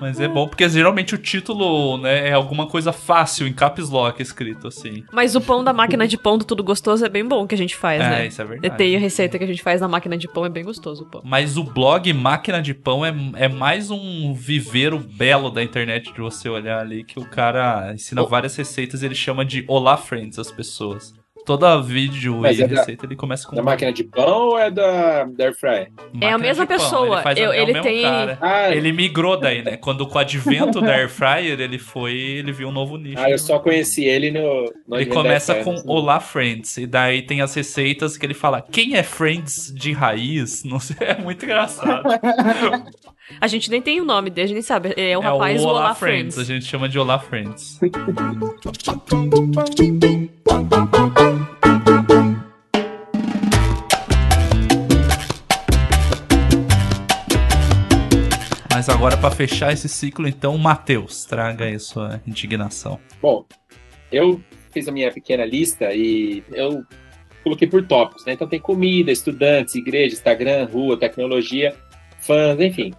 Mas 0.00 0.20
é 0.20 0.28
bom 0.28 0.46
porque 0.46 0.68
geralmente 0.68 1.14
o 1.14 1.18
título 1.18 1.98
né, 1.98 2.28
é 2.28 2.32
alguma 2.32 2.66
coisa 2.66 2.92
fácil 2.92 3.46
em 3.46 3.52
caps 3.52 3.90
lock 3.90 4.22
escrito 4.22 4.68
assim. 4.68 5.02
Mas 5.12 5.34
o 5.34 5.40
pão 5.40 5.64
da 5.64 5.72
máquina 5.72 6.06
de 6.06 6.16
pão 6.16 6.38
do 6.38 6.44
Tudo 6.44 6.62
Gostoso 6.62 7.04
é 7.04 7.08
bem 7.08 7.26
bom 7.26 7.46
que 7.46 7.54
a 7.54 7.58
gente 7.58 7.74
faz, 7.74 8.00
É, 8.00 8.08
né? 8.08 8.26
isso 8.28 8.40
é 8.40 8.44
verdade. 8.44 8.76
Tem 8.76 8.94
a 8.94 8.98
receita 8.98 9.36
que 9.38 9.44
a 9.44 9.46
gente 9.46 9.62
faz 9.62 9.80
na 9.80 9.88
máquina 9.88 10.16
de 10.16 10.28
pão, 10.28 10.44
é 10.44 10.48
bem 10.48 10.64
gostoso 10.64 11.02
o 11.02 11.06
pão. 11.06 11.22
Mas 11.24 11.56
o 11.56 11.64
blog 11.64 12.12
Máquina 12.12 12.62
de 12.62 12.72
Pão 12.74 13.04
é, 13.04 13.12
é 13.34 13.48
mais 13.48 13.90
um 13.90 14.32
viveiro 14.32 14.98
belo 14.98 15.50
da 15.50 15.62
internet 15.62 16.12
de 16.12 16.20
você 16.20 16.48
olhar 16.48 16.78
ali, 16.80 17.02
que 17.02 17.18
o 17.18 17.24
cara 17.24 17.92
ensina 17.92 18.22
várias 18.24 18.54
receitas 18.54 19.02
e 19.02 19.06
ele 19.06 19.14
chama 19.14 19.44
de 19.44 19.64
Olá 19.66 19.96
Friends 19.96 20.38
as 20.38 20.50
pessoas. 20.52 21.17
Toda 21.48 21.80
vídeo 21.80 22.40
Mas 22.42 22.58
e 22.58 22.62
é 22.62 22.68
da- 22.68 22.76
receita 22.76 23.06
ele 23.06 23.16
começa 23.16 23.48
com. 23.48 23.56
Da 23.56 23.62
máquina 23.62 23.90
de 23.90 24.04
pão 24.04 24.48
ou 24.48 24.58
é 24.58 24.70
da, 24.70 25.24
da 25.24 25.44
Air 25.46 25.58
Fryer? 25.58 25.90
É 26.20 26.28
a 26.30 26.36
mesma 26.36 26.66
pão, 26.66 26.76
pessoa. 26.76 27.14
Ele, 27.16 27.22
faz, 27.22 27.38
Eu- 27.38 27.44
é 27.46 27.48
o 27.48 27.62
ele 27.62 27.72
mesmo 27.72 27.82
tem- 27.84 28.02
cara. 28.02 28.38
Ah, 28.42 28.70
Ele 28.70 28.92
migrou 28.92 29.40
daí, 29.40 29.62
né? 29.62 29.78
Quando 29.78 30.06
com 30.06 30.16
o 30.16 30.20
advento 30.20 30.78
da 30.82 30.92
Air 30.92 31.08
Fryer, 31.08 31.58
ele 31.58 31.78
foi. 31.78 32.12
Ele 32.14 32.52
viu 32.52 32.68
um 32.68 32.72
novo 32.72 32.98
nicho. 32.98 33.18
Ah, 33.18 33.30
eu 33.30 33.38
só 33.38 33.58
conheci 33.58 34.04
ele 34.04 34.30
no. 34.30 34.70
no 34.86 34.96
Ele 35.00 35.06
começa 35.06 35.54
com 35.64 35.72
Fryer, 35.74 35.88
Olá 35.90 36.20
Friends, 36.20 36.76
e 36.76 36.86
daí 36.86 37.22
tem 37.22 37.40
as 37.40 37.54
receitas 37.54 38.18
que 38.18 38.26
ele 38.26 38.34
fala: 38.34 38.60
quem 38.60 38.94
é 38.94 39.02
Friends 39.02 39.72
de 39.74 39.92
raiz? 39.92 40.64
Não 40.64 40.78
sei, 40.78 40.96
é 41.00 41.14
muito 41.18 41.46
engraçado. 41.46 42.02
A 43.40 43.46
gente 43.46 43.70
nem 43.70 43.82
tem 43.82 44.00
o 44.00 44.04
nome 44.04 44.30
dele, 44.30 44.44
a 44.44 44.46
gente 44.48 44.54
nem 44.54 44.62
sabe. 44.62 44.94
É 44.96 45.16
o 45.16 45.20
é 45.20 45.24
rapaz 45.24 45.60
o 45.60 45.64
do 45.64 45.68
Olá 45.68 45.80
Olá 45.80 45.94
Friends. 45.94 46.34
Friends. 46.34 46.38
a 46.38 46.44
gente 46.44 46.64
chama 46.64 46.88
de 46.88 46.98
Olá 46.98 47.18
Friends. 47.18 47.78
Mas 58.72 58.88
agora, 58.88 59.16
pra 59.16 59.30
fechar 59.30 59.72
esse 59.72 59.88
ciclo, 59.88 60.26
então, 60.26 60.56
Matheus, 60.56 61.26
traga 61.26 61.66
aí 61.66 61.78
sua 61.78 62.22
indignação. 62.26 62.98
Bom, 63.20 63.44
eu 64.10 64.40
fiz 64.70 64.88
a 64.88 64.92
minha 64.92 65.12
pequena 65.12 65.44
lista 65.44 65.92
e 65.92 66.42
eu 66.52 66.82
coloquei 67.44 67.68
por 67.68 67.86
tópicos, 67.86 68.24
né? 68.24 68.32
Então 68.32 68.48
tem 68.48 68.58
comida, 68.58 69.12
estudantes, 69.12 69.74
igreja, 69.74 70.14
Instagram, 70.14 70.66
rua, 70.72 70.96
tecnologia, 70.96 71.76
fãs, 72.20 72.58
enfim. 72.58 72.94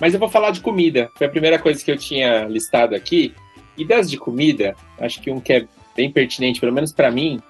Mas 0.00 0.14
eu 0.14 0.20
vou 0.20 0.28
falar 0.28 0.50
de 0.50 0.60
comida. 0.60 1.10
Foi 1.16 1.26
a 1.26 1.30
primeira 1.30 1.58
coisa 1.58 1.84
que 1.84 1.90
eu 1.90 1.96
tinha 1.96 2.44
listado 2.44 2.94
aqui. 2.94 3.34
E 3.76 3.84
das 3.84 4.10
de 4.10 4.16
comida, 4.16 4.74
acho 4.98 5.20
que 5.20 5.30
um 5.30 5.40
que 5.40 5.52
é 5.52 5.66
bem 5.96 6.10
pertinente, 6.10 6.60
pelo 6.60 6.72
menos 6.72 6.92
para 6.92 7.10
mim, 7.10 7.40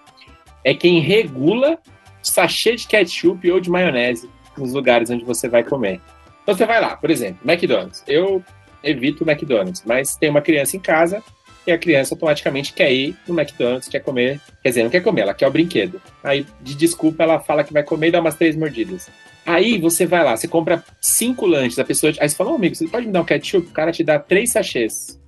é 0.62 0.74
quem 0.74 1.00
regula 1.00 1.78
sachê 2.22 2.74
de 2.76 2.86
ketchup 2.86 3.50
ou 3.50 3.60
de 3.60 3.70
maionese 3.70 4.28
nos 4.56 4.72
lugares 4.72 5.10
onde 5.10 5.24
você 5.24 5.48
vai 5.48 5.62
comer. 5.62 6.00
Então 6.42 6.54
você 6.54 6.66
vai 6.66 6.80
lá, 6.80 6.96
por 6.96 7.10
exemplo, 7.10 7.38
McDonald's. 7.44 8.02
Eu 8.06 8.42
evito 8.82 9.24
o 9.24 9.30
McDonald's, 9.30 9.82
mas 9.84 10.16
tem 10.16 10.30
uma 10.30 10.42
criança 10.42 10.76
em 10.76 10.80
casa 10.80 11.22
e 11.66 11.72
a 11.72 11.78
criança 11.78 12.14
automaticamente 12.14 12.72
quer 12.72 12.92
ir 12.92 13.16
no 13.26 13.38
McDonald's, 13.38 13.88
quer 13.88 14.00
comer. 14.00 14.40
Quer 14.62 14.68
dizer, 14.68 14.82
não 14.82 14.90
quer 14.90 15.02
comer, 15.02 15.22
ela 15.22 15.34
quer 15.34 15.46
o 15.46 15.50
brinquedo. 15.50 16.00
Aí, 16.22 16.46
de 16.60 16.74
desculpa, 16.74 17.22
ela 17.22 17.40
fala 17.40 17.64
que 17.64 17.72
vai 17.72 17.82
comer 17.82 18.08
e 18.08 18.10
dá 18.10 18.20
umas 18.20 18.34
três 18.34 18.54
mordidas. 18.54 19.10
Aí 19.46 19.78
você 19.78 20.06
vai 20.06 20.24
lá, 20.24 20.36
você 20.36 20.48
compra 20.48 20.82
cinco 21.00 21.46
lanches, 21.46 21.78
a 21.78 21.84
pessoa. 21.84 22.12
Aí 22.18 22.28
você 22.28 22.34
fala, 22.34 22.52
ô 22.52 22.54
amigo, 22.54 22.74
você 22.74 22.88
pode 22.88 23.06
me 23.06 23.12
dar 23.12 23.20
um 23.20 23.24
ketchup? 23.24 23.68
O 23.68 23.72
cara 23.72 23.92
te 23.92 24.02
dá 24.02 24.18
três 24.18 24.52
sachês. 24.52 25.20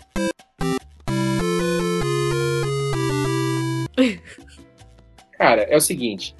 Cara, 5.32 5.62
é 5.62 5.76
o 5.76 5.80
seguinte. 5.80 6.34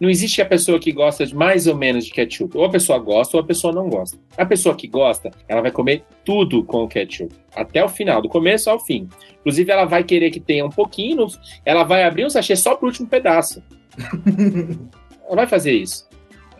Não 0.00 0.08
existe 0.08 0.40
a 0.40 0.46
pessoa 0.46 0.78
que 0.78 0.92
gosta 0.92 1.26
de 1.26 1.34
mais 1.34 1.66
ou 1.66 1.76
menos 1.76 2.06
de 2.06 2.12
ketchup. 2.12 2.56
Ou 2.56 2.64
a 2.64 2.70
pessoa 2.70 2.98
gosta 2.98 3.36
ou 3.36 3.42
a 3.42 3.46
pessoa 3.46 3.72
não 3.74 3.90
gosta. 3.90 4.16
A 4.36 4.46
pessoa 4.46 4.74
que 4.74 4.86
gosta, 4.86 5.30
ela 5.48 5.60
vai 5.60 5.72
comer 5.72 6.04
tudo 6.24 6.64
com 6.64 6.84
o 6.84 6.88
ketchup. 6.88 7.34
Até 7.54 7.84
o 7.84 7.88
final, 7.88 8.22
do 8.22 8.28
começo 8.28 8.70
ao 8.70 8.78
fim. 8.78 9.08
Inclusive, 9.40 9.70
ela 9.70 9.84
vai 9.84 10.04
querer 10.04 10.30
que 10.30 10.40
tenha 10.40 10.64
um 10.64 10.70
pouquinho. 10.70 11.26
Ela 11.64 11.82
vai 11.82 12.04
abrir 12.04 12.24
um 12.24 12.30
sachê 12.30 12.54
só 12.54 12.76
pro 12.76 12.86
último 12.86 13.08
pedaço. 13.08 13.62
ela 15.26 15.36
vai 15.36 15.46
fazer 15.46 15.72
isso. 15.72 16.07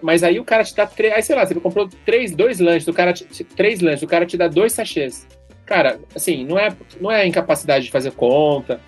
Mas 0.03 0.23
aí 0.23 0.39
o 0.39 0.45
cara 0.45 0.65
te 0.65 0.75
dá 0.75 0.87
três. 0.87 1.13
Aí, 1.15 1.23
sei 1.23 1.37
lá, 1.37 1.47
você 1.47 1.55
comprou 1.55 1.89
três, 2.05 2.33
dois 2.33 2.61
lanches, 2.61 2.89
o 2.89 2.93
cara 2.93 3.13
te, 3.13 3.25
três 3.45 3.81
lanches, 3.81 4.03
o 4.03 4.07
cara 4.07 4.27
te 4.27 4.37
dá 4.37 4.49
dois 4.49 4.73
sachês. 4.73 5.27
Cara, 5.67 6.01
assim, 6.15 6.45
não 6.45 6.59
é, 6.59 6.75
não 7.01 7.11
é 7.11 7.27
incapacidade 7.27 7.87
de 7.87 7.91
fazer 7.91 8.13
conta, 8.13 8.81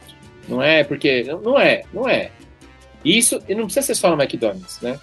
não 0.48 0.62
é 0.62 0.84
porque. 0.84 1.24
Não 1.24 1.58
é, 1.58 1.82
não 1.92 2.08
é. 2.08 2.30
Isso 3.04 3.40
e 3.48 3.54
não 3.54 3.64
precisa 3.64 3.86
ser 3.86 3.94
só 3.94 4.14
no 4.14 4.22
McDonald's, 4.22 4.80
né? 4.80 4.98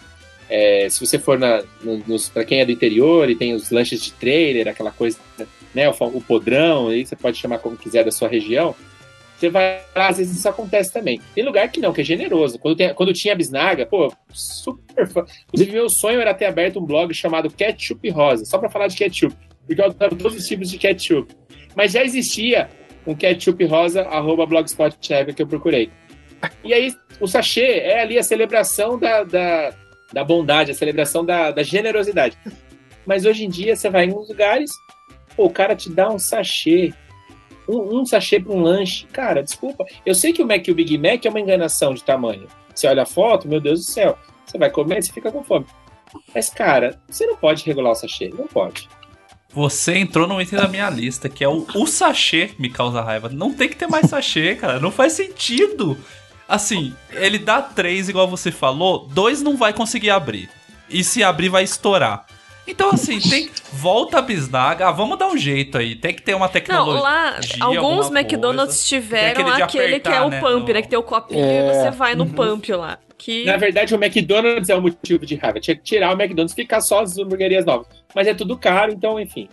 É, 0.50 0.88
se 0.90 1.06
você 1.06 1.20
for 1.20 1.38
na, 1.38 1.64
no, 1.82 1.98
nos, 2.08 2.30
pra 2.30 2.46
quem 2.46 2.62
é 2.62 2.66
do 2.66 2.72
interior 2.72 3.30
e 3.30 3.36
tem 3.36 3.54
os 3.54 3.70
lanches 3.70 4.02
de 4.02 4.14
trailer, 4.14 4.68
aquela 4.68 4.92
coisa, 4.92 5.18
né? 5.74 5.90
O, 5.90 6.06
o 6.06 6.22
podrão, 6.22 6.90
aí 6.90 7.06
você 7.06 7.16
pode 7.16 7.38
chamar 7.38 7.60
como 7.60 7.76
quiser 7.78 8.04
da 8.04 8.12
sua 8.12 8.28
região. 8.28 8.76
Você 9.38 9.50
vai 9.50 9.82
lá, 9.96 10.08
às 10.08 10.18
vezes 10.18 10.38
isso 10.38 10.50
acontece 10.50 10.92
também. 10.92 11.22
Tem 11.36 11.44
lugar 11.44 11.70
que 11.70 11.80
não, 11.80 11.94
que 11.94 12.02
é 12.02 12.04
generoso. 12.04 12.58
Quando, 12.58 12.76
tem- 12.76 12.94
quando 12.94 13.14
tinha 13.14 13.36
bisnaga, 13.36 13.86
pô, 13.86 14.12
super 14.34 15.08
fã. 15.08 15.26
Inclusive, 15.48 15.72
meu 15.72 15.90
sonho 15.90 16.20
era 16.20 16.34
ter 16.34 16.46
aberto 16.46 16.80
um 16.80 16.86
blog 16.86 17.14
chamado 17.14 17.50
Ketchup 17.52 18.10
Rosa, 18.10 18.46
só 18.46 18.58
pra 18.58 18.70
falar 18.70 18.88
de 18.88 18.96
ketchup. 18.98 19.36
Porque 19.66 19.80
eu 19.80 19.86
adoro 19.86 20.16
todos 20.16 20.38
os 20.38 20.48
tipos 20.48 20.72
de 20.72 20.78
ketchup. 20.78 21.36
Mas 21.76 21.92
já 21.92 22.04
existia 22.04 22.70
um 23.06 23.14
ketchup 23.14 23.64
rosa, 23.66 24.02
arroba 24.04 24.46
blogspot 24.46 24.98
que 25.00 25.42
eu 25.42 25.48
procurei. 25.48 25.92
E 26.64 26.74
aí, 26.74 26.94
o 27.20 27.28
sachê 27.28 27.80
é 27.80 28.02
ali 28.02 28.18
a 28.18 28.24
celebração 28.24 28.98
da, 28.98 29.24
da, 29.24 29.74
da 30.12 30.24
bondade, 30.24 30.72
a 30.72 30.74
celebração 30.74 31.24
da, 31.26 31.52
da 31.52 31.64
generosidade. 31.64 32.38
Mas 33.06 33.26
hoje 33.26 33.46
em 33.46 33.50
dia, 33.50 33.76
você 33.76 33.90
vai 33.90 34.06
em 34.06 34.14
uns 34.14 34.30
lugares, 34.30 34.72
pô, 35.36 35.46
o 35.46 35.50
cara 35.50 35.76
te 35.76 35.90
dá 35.92 36.10
um 36.10 36.20
sachê. 36.20 36.94
Um, 37.68 38.00
um 38.00 38.06
sachê 38.06 38.40
para 38.40 38.54
um 38.54 38.62
lanche. 38.62 39.06
Cara, 39.08 39.44
desculpa. 39.44 39.86
Eu 40.06 40.16
sei 40.16 40.32
que 40.32 40.42
o 40.42 40.48
Mac 40.48 40.68
e 40.68 40.72
o 40.72 40.76
Big 40.76 40.98
Mac 40.98 41.26
é 41.26 41.30
uma 41.30 41.40
enganação 41.40 41.94
de 41.94 42.04
tamanho. 42.04 42.48
Você 42.74 42.88
olha 42.88 43.04
a 43.04 43.06
foto, 43.06 43.48
meu 43.48 43.60
Deus 43.60 43.80
do 43.80 43.86
céu. 43.86 44.18
Você 44.46 44.58
vai 44.58 44.70
comer, 44.70 45.04
você 45.04 45.12
fica 45.12 45.32
com 45.32 45.44
fome. 45.44 45.66
Mas, 46.34 46.50
cara, 46.50 47.00
você 47.10 47.26
não 47.26 47.36
pode 47.36 47.66
regular 47.66 47.92
o 47.92 47.96
sachê. 47.96 48.30
Não 48.30 48.48
pode. 48.48 48.88
Você 49.50 49.98
entrou 49.98 50.28
no 50.28 50.42
item 50.42 50.60
da 50.60 50.68
minha 50.68 50.90
lista, 50.90 51.28
que 51.28 51.44
é 51.44 51.48
o, 51.48 51.66
o 51.74 51.88
sachê 51.88 52.52
me 52.60 52.70
causa 52.70 53.02
raiva. 53.02 53.30
Não 53.30 53.54
tem 53.54 53.68
que 53.68 53.76
ter 53.76 53.88
mais 53.88 54.10
sachê, 54.10 54.56
cara. 54.60 54.80
Não 54.80 54.92
faz 54.92 55.14
sentido. 55.14 55.98
Assim, 56.48 56.94
ele 57.12 57.38
dá 57.38 57.62
três, 57.62 58.08
igual 58.08 58.28
você 58.28 58.52
falou, 58.52 59.08
dois 59.08 59.42
não 59.42 59.58
vai 59.58 59.74
conseguir 59.74 60.12
abrir. 60.12 60.50
E 60.90 61.04
se 61.04 61.24
abrir, 61.24 61.50
vai 61.50 61.64
estourar. 61.64 62.26
Então, 62.68 62.90
assim, 62.92 63.20
tem. 63.20 63.50
Volta 63.72 64.18
a 64.20 64.22
bisnaga. 64.22 64.88
Ah, 64.88 64.92
vamos 64.92 65.18
dar 65.18 65.28
um 65.28 65.38
jeito 65.38 65.78
aí. 65.78 65.96
Tem 65.96 66.14
que 66.14 66.22
ter 66.22 66.34
uma 66.36 66.48
Não, 66.48 66.52
tecnologia. 66.52 67.02
lá, 67.02 67.40
alguns 67.62 68.10
McDonald's 68.12 68.76
coisa. 68.76 68.88
tiveram 68.88 69.42
aquele 69.48 69.64
aquele, 69.64 70.00
que 70.00 70.10
é 70.10 70.12
apertar, 70.18 70.26
o 70.26 70.30
né, 70.30 70.40
pump, 70.42 70.68
no- 70.68 70.74
né? 70.74 70.82
Que 70.82 70.88
tem 70.90 71.00
o 71.00 71.04
copinho 71.04 71.44
É. 71.44 71.70
e 71.70 71.74
você 71.74 71.92
vai 71.92 72.16
no 72.16 72.26
pump 72.28 72.70
lá. 72.74 72.98
Que... 73.18 73.46
Na 73.46 73.58
verdade, 73.58 73.96
o 73.96 73.98
McDonald's 74.04 74.70
é 74.70 74.76
o 74.76 74.82
motivo 74.82 75.26
de 75.26 75.36
raiva. 75.36 75.60
Tinha 75.60 75.76
que 75.76 75.82
tirar 75.84 76.10
o 76.16 76.22
McDonald's 76.22 76.54
e 76.54 76.56
ficar 76.56 76.82
só 76.82 77.02
as 77.02 77.18
hamburguerias 77.18 77.66
novas. 77.66 77.88
Mas 78.14 78.28
é 78.28 78.34
tudo 78.34 78.56
caro, 78.58 78.92
então, 78.92 79.20
enfim. 79.20 79.50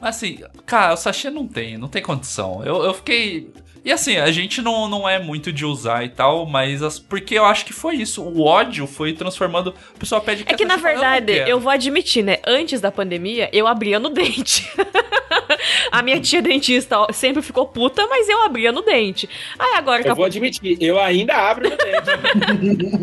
Assim, 0.00 0.38
cara, 0.66 0.94
o 0.94 0.96
sachê 0.96 1.30
não 1.30 1.46
tem, 1.48 1.76
não 1.78 1.88
tem 1.88 2.02
condição. 2.02 2.62
Eu, 2.64 2.82
eu 2.84 2.94
fiquei. 2.94 3.50
E 3.84 3.90
assim, 3.90 4.16
a 4.16 4.30
gente 4.30 4.62
não, 4.62 4.88
não 4.88 5.08
é 5.08 5.18
muito 5.18 5.52
de 5.52 5.64
usar 5.64 6.04
e 6.04 6.08
tal, 6.08 6.46
mas. 6.46 6.82
as- 6.82 6.98
porque 7.00 7.34
eu 7.36 7.44
acho 7.44 7.64
que 7.64 7.72
foi 7.72 7.96
isso. 7.96 8.22
O 8.22 8.42
ódio 8.44 8.86
foi 8.86 9.12
transformando. 9.12 9.74
O 9.94 9.98
pessoal 9.98 10.20
pede 10.20 10.44
É 10.46 10.54
que, 10.54 10.64
na 10.64 10.74
"Eu 10.74 10.78
verdade, 10.78 11.32
quero." 11.34 11.50
eu 11.50 11.58
vou 11.58 11.70
admitir, 11.72 12.22
né? 12.22 12.38
Antes 12.46 12.80
da 12.80 12.92
pandemia, 12.92 13.48
eu 13.52 13.66
abria 13.66 13.98
no 13.98 14.08
dente. 14.08 14.70
a 15.90 16.00
minha 16.02 16.20
tia 16.20 16.40
dentista 16.40 16.96
sempre 17.12 17.42
ficou 17.42 17.66
puta, 17.66 18.06
mas 18.06 18.28
eu 18.28 18.42
abria 18.44 18.70
no 18.70 18.82
dente. 18.82 19.28
Aí 19.58 19.74
agora 19.74 20.02
que 20.02 20.08
Eu 20.08 20.12
a 20.12 20.14
vou 20.14 20.24
admitir, 20.26 20.76
eu 20.80 21.00
ainda 21.00 21.34
abro 21.34 21.68
no 21.68 21.76
dente. 21.76 23.02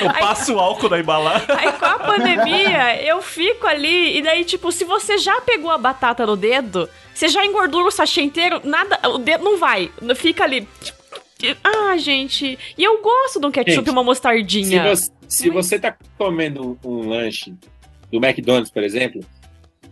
Eu 0.02 0.12
passo 0.14 0.58
álcool 0.58 0.88
na 0.88 0.98
embalagem. 1.00 1.46
Aí 1.48 1.72
com 1.72 1.84
a 1.84 1.98
pandemia, 1.98 3.02
eu 3.04 3.20
fico 3.22 3.66
ali, 3.66 4.18
e 4.18 4.22
daí, 4.22 4.44
tipo, 4.44 4.70
se 4.72 4.84
você 4.84 5.18
já 5.18 5.40
pegou 5.40 5.70
a 5.70 5.78
batata 5.78 6.26
no 6.26 6.36
dedo, 6.36 6.88
você 7.14 7.28
já 7.28 7.44
engordura 7.44 7.86
o 7.86 7.90
sachê 7.90 8.22
inteiro, 8.22 8.60
nada, 8.64 8.98
o 9.10 9.18
dedo 9.18 9.44
não 9.44 9.58
vai, 9.58 9.90
fica 10.20 10.44
ali. 10.44 10.66
Ah, 11.64 11.96
gente, 11.96 12.58
e 12.76 12.84
eu 12.84 13.00
gosto 13.00 13.40
de 13.40 13.46
um 13.46 13.50
ketchup 13.50 13.76
Gente, 13.76 13.86
e 13.86 13.90
uma 13.90 14.02
Se 14.02 14.06
mostardinha. 14.06 14.94
você, 14.94 15.10
se 15.26 15.48
você 15.50 15.78
tá 15.78 15.96
comendo 16.18 16.78
um 16.84 17.08
lanche 17.08 17.54
do 18.12 18.18
McDonald's, 18.18 18.70
por 18.70 18.82
exemplo, 18.82 19.22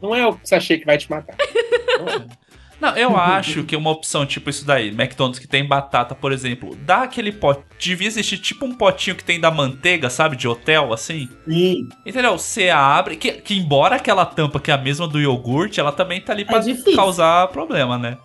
não 0.02 0.14
é 0.14 0.26
o 0.28 0.38
sachê 0.44 0.76
que 0.78 0.84
vai 0.84 0.98
te 0.98 1.10
matar. 1.10 1.34
Não, 2.80 2.96
eu 2.96 3.16
acho 3.16 3.64
que 3.64 3.74
uma 3.74 3.90
opção 3.90 4.24
tipo 4.24 4.48
isso 4.48 4.64
daí, 4.64 4.90
McDonald's 4.90 5.40
que 5.40 5.48
tem 5.48 5.66
batata, 5.66 6.14
por 6.14 6.30
exemplo, 6.30 6.76
dá 6.76 7.02
aquele 7.02 7.32
pote. 7.32 7.62
Devia 7.76 8.06
existir 8.06 8.38
tipo 8.38 8.64
um 8.64 8.72
potinho 8.72 9.16
que 9.16 9.24
tem 9.24 9.40
da 9.40 9.50
manteiga, 9.50 10.08
sabe? 10.08 10.36
De 10.36 10.46
hotel, 10.46 10.92
assim. 10.92 11.28
Sim. 11.44 11.88
Entendeu? 12.06 12.38
Você 12.38 12.70
abre. 12.70 13.16
Que, 13.16 13.32
que 13.32 13.56
embora 13.56 13.96
aquela 13.96 14.24
tampa 14.24 14.60
que 14.60 14.70
é 14.70 14.74
a 14.74 14.78
mesma 14.78 15.08
do 15.08 15.20
iogurte, 15.20 15.80
ela 15.80 15.90
também 15.90 16.20
tá 16.20 16.32
ali 16.32 16.44
pra 16.44 16.60
difícil. 16.60 16.94
causar 16.94 17.48
problema, 17.48 17.98
né? 17.98 18.16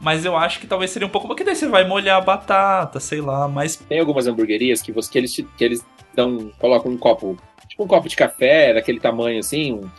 Mas 0.00 0.24
eu 0.24 0.36
acho 0.36 0.60
que 0.60 0.66
talvez 0.66 0.90
seria 0.90 1.06
um 1.06 1.10
pouco. 1.10 1.26
Porque 1.26 1.42
daí 1.44 1.56
você 1.56 1.66
vai 1.66 1.86
molhar 1.86 2.18
a 2.18 2.20
batata, 2.20 3.00
sei 3.00 3.20
lá, 3.20 3.48
mas. 3.48 3.76
Tem 3.76 3.98
algumas 3.98 4.26
hamburguerias 4.26 4.80
que, 4.80 4.92
você, 4.92 5.10
que 5.10 5.18
eles, 5.18 5.34
que 5.56 5.64
eles 5.64 5.84
dão, 6.14 6.52
colocam 6.58 6.90
um 6.92 6.96
copo, 6.98 7.36
tipo 7.68 7.82
um 7.84 7.86
copo 7.88 8.08
de 8.08 8.16
café, 8.16 8.74
daquele 8.74 9.00
tamanho 9.00 9.38
assim, 9.40 9.72
um- 9.72 9.90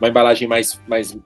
uma 0.00 0.08
embalagem 0.08 0.46
mais, 0.46 0.80
mais 0.86 1.14
um 1.14 1.20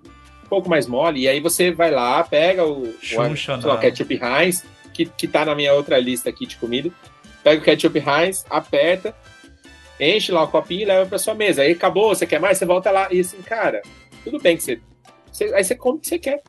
pouco 0.49 0.69
mais 0.69 0.87
mole, 0.87 1.21
e 1.21 1.29
aí 1.29 1.41
você 1.41 1.71
vai 1.73 1.91
lá, 1.91 2.23
pega 2.25 2.65
o, 2.65 2.83
o, 2.83 2.93
Xuxa, 3.01 3.61
sei 3.61 3.69
lá, 3.69 3.75
o 3.75 3.77
né? 3.77 3.83
ketchup 3.83 4.21
Heinz, 4.23 4.65
que, 4.93 5.07
que 5.07 5.27
tá 5.29 5.45
na 5.45 5.55
minha 5.55 5.73
outra 5.75 5.99
lista 5.99 6.29
aqui 6.31 6.47
de 6.47 6.57
comida, 6.57 6.91
pega 7.43 7.61
o 7.61 7.65
ketchup 7.65 7.99
Heinz, 7.99 8.45
aperta, 8.51 9.15
enche 10.01 10.31
lá 10.33 10.43
o 10.43 10.49
copinho 10.49 10.83
e 10.83 10.85
leva 10.85 11.07
pra 11.07 11.19
sua 11.19 11.35
mesa. 11.35 11.63
Aí 11.63 11.73
acabou, 11.73 12.09
você 12.15 12.27
quer 12.27 12.41
mais, 12.41 12.59
você 12.59 12.65
volta 12.67 12.91
lá. 12.91 13.09
E 13.11 13.21
assim, 13.21 13.41
cara, 13.43 13.83
tudo 14.25 14.39
bem 14.41 14.57
que 14.57 14.63
você. 14.63 14.81
você- 15.31 15.55
aí 15.55 15.63
você 15.65 15.75
come 15.75 15.99
o 15.99 16.01
que 16.01 16.09
você 16.09 16.19
quer. 16.19 16.43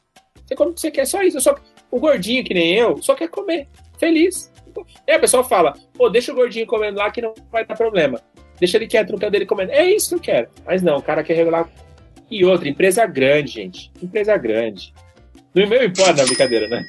Que 0.56 0.82
você 0.82 0.92
quer, 0.92 1.06
só 1.06 1.22
isso. 1.22 1.40
Só, 1.42 1.56
o 1.92 2.00
gordinho, 2.00 2.44
que 2.44 2.54
nem 2.54 2.76
eu, 2.76 3.02
só 3.02 3.16
quer 3.16 3.28
comer. 3.28 3.68
Feliz. 3.98 4.52
E 5.08 5.12
a 5.12 5.20
pessoa 5.20 5.44
fala, 5.44 5.74
pô, 5.94 6.10
deixa 6.10 6.32
o 6.32 6.36
gordinho 6.36 6.66
comendo 6.66 6.98
lá 6.98 7.12
que 7.12 7.22
não 7.22 7.34
vai 7.52 7.66
dar 7.66 7.76
problema. 7.76 8.20
Deixa 8.60 8.78
ele 8.78 8.88
quieto 8.88 9.12
no 9.12 9.20
canto 9.20 9.32
dele 9.32 9.46
comendo. 9.46 9.72
É 9.72 9.86
isso 9.86 10.10
que 10.10 10.16
eu 10.16 10.20
quero. 10.20 10.50
Mas 10.66 10.82
não, 10.82 10.98
o 10.98 11.02
cara 11.02 11.24
quer 11.24 11.34
regular. 11.34 11.70
E 12.30 12.44
outra, 12.44 12.68
empresa 12.68 13.06
grande, 13.06 13.52
gente. 13.52 13.92
Empresa 14.02 14.36
grande. 14.38 14.94
No 15.54 15.68
meu 15.68 15.84
importa, 15.84 16.14
não, 16.14 16.26
brincadeira, 16.26 16.68
né? 16.68 16.84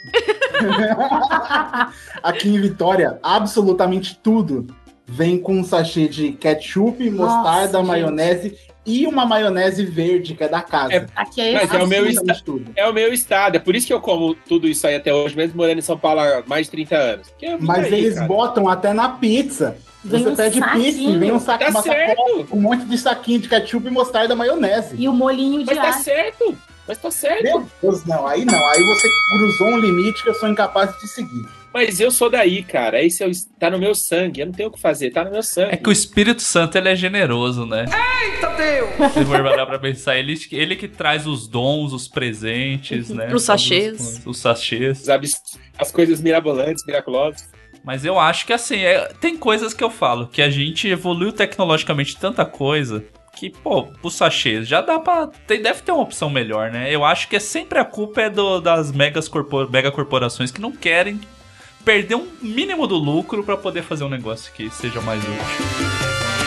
Aqui 2.22 2.48
em 2.48 2.60
Vitória, 2.60 3.18
absolutamente 3.22 4.18
tudo 4.22 4.66
vem 5.06 5.38
com 5.38 5.56
um 5.56 5.64
sachê 5.64 6.08
de 6.08 6.32
ketchup, 6.32 7.10
mostarda, 7.10 7.78
gente. 7.78 7.86
maionese 7.86 8.58
e 8.86 9.06
uma 9.06 9.24
maionese 9.24 9.84
verde, 9.84 10.34
que 10.34 10.44
é 10.44 10.48
da 10.48 10.60
casa. 10.62 11.06
Aqui 11.16 11.40
é 11.40 11.52
Mas 11.54 11.72
é 11.72 11.82
o, 11.82 11.86
meu 11.86 12.00
Absolutamente 12.04 12.30
esta- 12.30 12.80
é 12.80 12.86
o 12.88 12.92
meu 12.92 13.12
estado. 13.12 13.56
É 13.56 13.58
por 13.58 13.74
isso 13.74 13.86
que 13.86 13.92
eu 13.92 14.00
como 14.00 14.34
tudo 14.34 14.68
isso 14.68 14.86
aí 14.86 14.94
até 14.96 15.12
hoje, 15.12 15.34
mesmo 15.36 15.56
morando 15.56 15.78
em 15.78 15.82
São 15.82 15.98
Paulo 15.98 16.20
há 16.20 16.42
mais 16.46 16.66
de 16.66 16.72
30 16.72 16.96
anos. 16.96 17.26
Mas 17.60 17.82
daí, 17.90 18.04
eles 18.04 18.14
cara. 18.14 18.26
botam 18.26 18.68
até 18.68 18.92
na 18.92 19.08
pizza. 19.08 19.76
Vem 20.04 20.22
Você 20.22 20.28
um 20.30 20.36
pede 20.36 20.60
pizza 20.60 20.76
e 20.78 20.92
saquinho. 20.92 21.18
vem 21.18 21.32
um 21.32 21.40
saco, 21.40 21.64
Tá 21.64 21.72
sacola 21.72 22.44
com 22.44 22.56
um 22.58 22.60
monte 22.60 22.84
de 22.84 22.98
saquinho 22.98 23.40
de 23.40 23.48
ketchup, 23.48 23.88
mostarda, 23.90 24.36
maionese. 24.36 24.94
E 24.98 25.08
o 25.08 25.12
molinho 25.14 25.60
de 25.60 25.66
Mas 25.66 25.76
tá 25.78 25.92
alho. 25.94 26.04
certo. 26.04 26.58
Mas 26.86 26.98
tá 26.98 27.10
certo. 27.10 27.42
Meu 27.42 27.66
Deus, 27.80 28.04
não. 28.04 28.26
Aí 28.26 28.44
não. 28.44 28.68
Aí 28.68 28.82
você 28.82 29.08
cruzou 29.30 29.68
um 29.68 29.78
limite 29.78 30.22
que 30.22 30.28
eu 30.28 30.34
sou 30.34 30.46
incapaz 30.50 30.94
de 30.98 31.08
seguir. 31.08 31.46
Mas 31.74 31.98
eu 31.98 32.10
sou 32.12 32.30
daí, 32.30 32.62
cara. 32.62 33.02
Esse 33.02 33.24
é 33.24 33.26
o, 33.26 33.30
tá 33.58 33.68
no 33.68 33.78
meu 33.80 33.94
sangue. 33.96 34.40
Eu 34.40 34.46
não 34.46 34.52
tenho 34.52 34.68
o 34.68 34.72
que 34.72 34.80
fazer. 34.80 35.10
Tá 35.10 35.24
no 35.24 35.32
meu 35.32 35.42
sangue. 35.42 35.72
É 35.72 35.76
que 35.76 35.88
o 35.88 35.92
Espírito 35.92 36.40
Santo 36.40 36.78
ele 36.78 36.88
é 36.88 36.94
generoso, 36.94 37.66
né? 37.66 37.84
Eita 38.24 38.48
Deus! 38.50 39.12
Se 39.12 39.24
for 39.24 39.42
parar 39.42 39.66
pra 39.66 39.78
pensar, 39.80 40.16
ele, 40.16 40.38
ele 40.52 40.76
que 40.76 40.86
traz 40.86 41.26
os 41.26 41.48
dons, 41.48 41.92
os 41.92 42.06
presentes, 42.06 43.10
né? 43.10 43.28
Os 43.34 43.42
sachês. 43.42 44.00
Os, 44.00 44.26
os 44.26 44.38
sachês. 44.38 45.04
As 45.76 45.90
coisas 45.90 46.20
mirabolantes, 46.20 46.84
miraculosas. 46.86 47.48
Mas 47.84 48.04
eu 48.04 48.18
acho 48.20 48.46
que 48.46 48.52
assim, 48.52 48.78
é- 48.78 49.12
tem 49.20 49.36
coisas 49.36 49.74
que 49.74 49.82
eu 49.84 49.90
falo, 49.90 50.28
que 50.28 50.40
a 50.40 50.48
gente 50.48 50.88
evoluiu 50.88 51.32
tecnologicamente 51.32 52.16
tanta 52.16 52.44
coisa 52.44 53.04
que, 53.36 53.50
pô, 53.50 53.88
os 54.02 54.14
sachês 54.14 54.66
já 54.68 54.80
dá 54.80 54.98
pra. 55.00 55.26
Tem, 55.46 55.60
deve 55.60 55.82
ter 55.82 55.90
uma 55.92 56.02
opção 56.02 56.30
melhor, 56.30 56.70
né? 56.70 56.94
Eu 56.94 57.04
acho 57.04 57.28
que 57.28 57.34
é 57.36 57.40
sempre 57.40 57.78
a 57.80 57.84
culpa 57.84 58.22
é 58.22 58.30
do- 58.30 58.60
das 58.60 58.92
megas 58.92 59.26
corpor, 59.28 59.68
mega 59.70 59.90
corporações 59.90 60.50
que 60.52 60.60
não 60.60 60.70
querem 60.70 61.20
perder 61.84 62.14
um 62.16 62.26
mínimo 62.40 62.86
do 62.86 62.96
lucro 62.96 63.44
pra 63.44 63.56
poder 63.56 63.82
fazer 63.82 64.04
um 64.04 64.08
negócio 64.08 64.52
que 64.52 64.70
seja 64.70 65.00
mais 65.00 65.22
útil. 65.22 66.44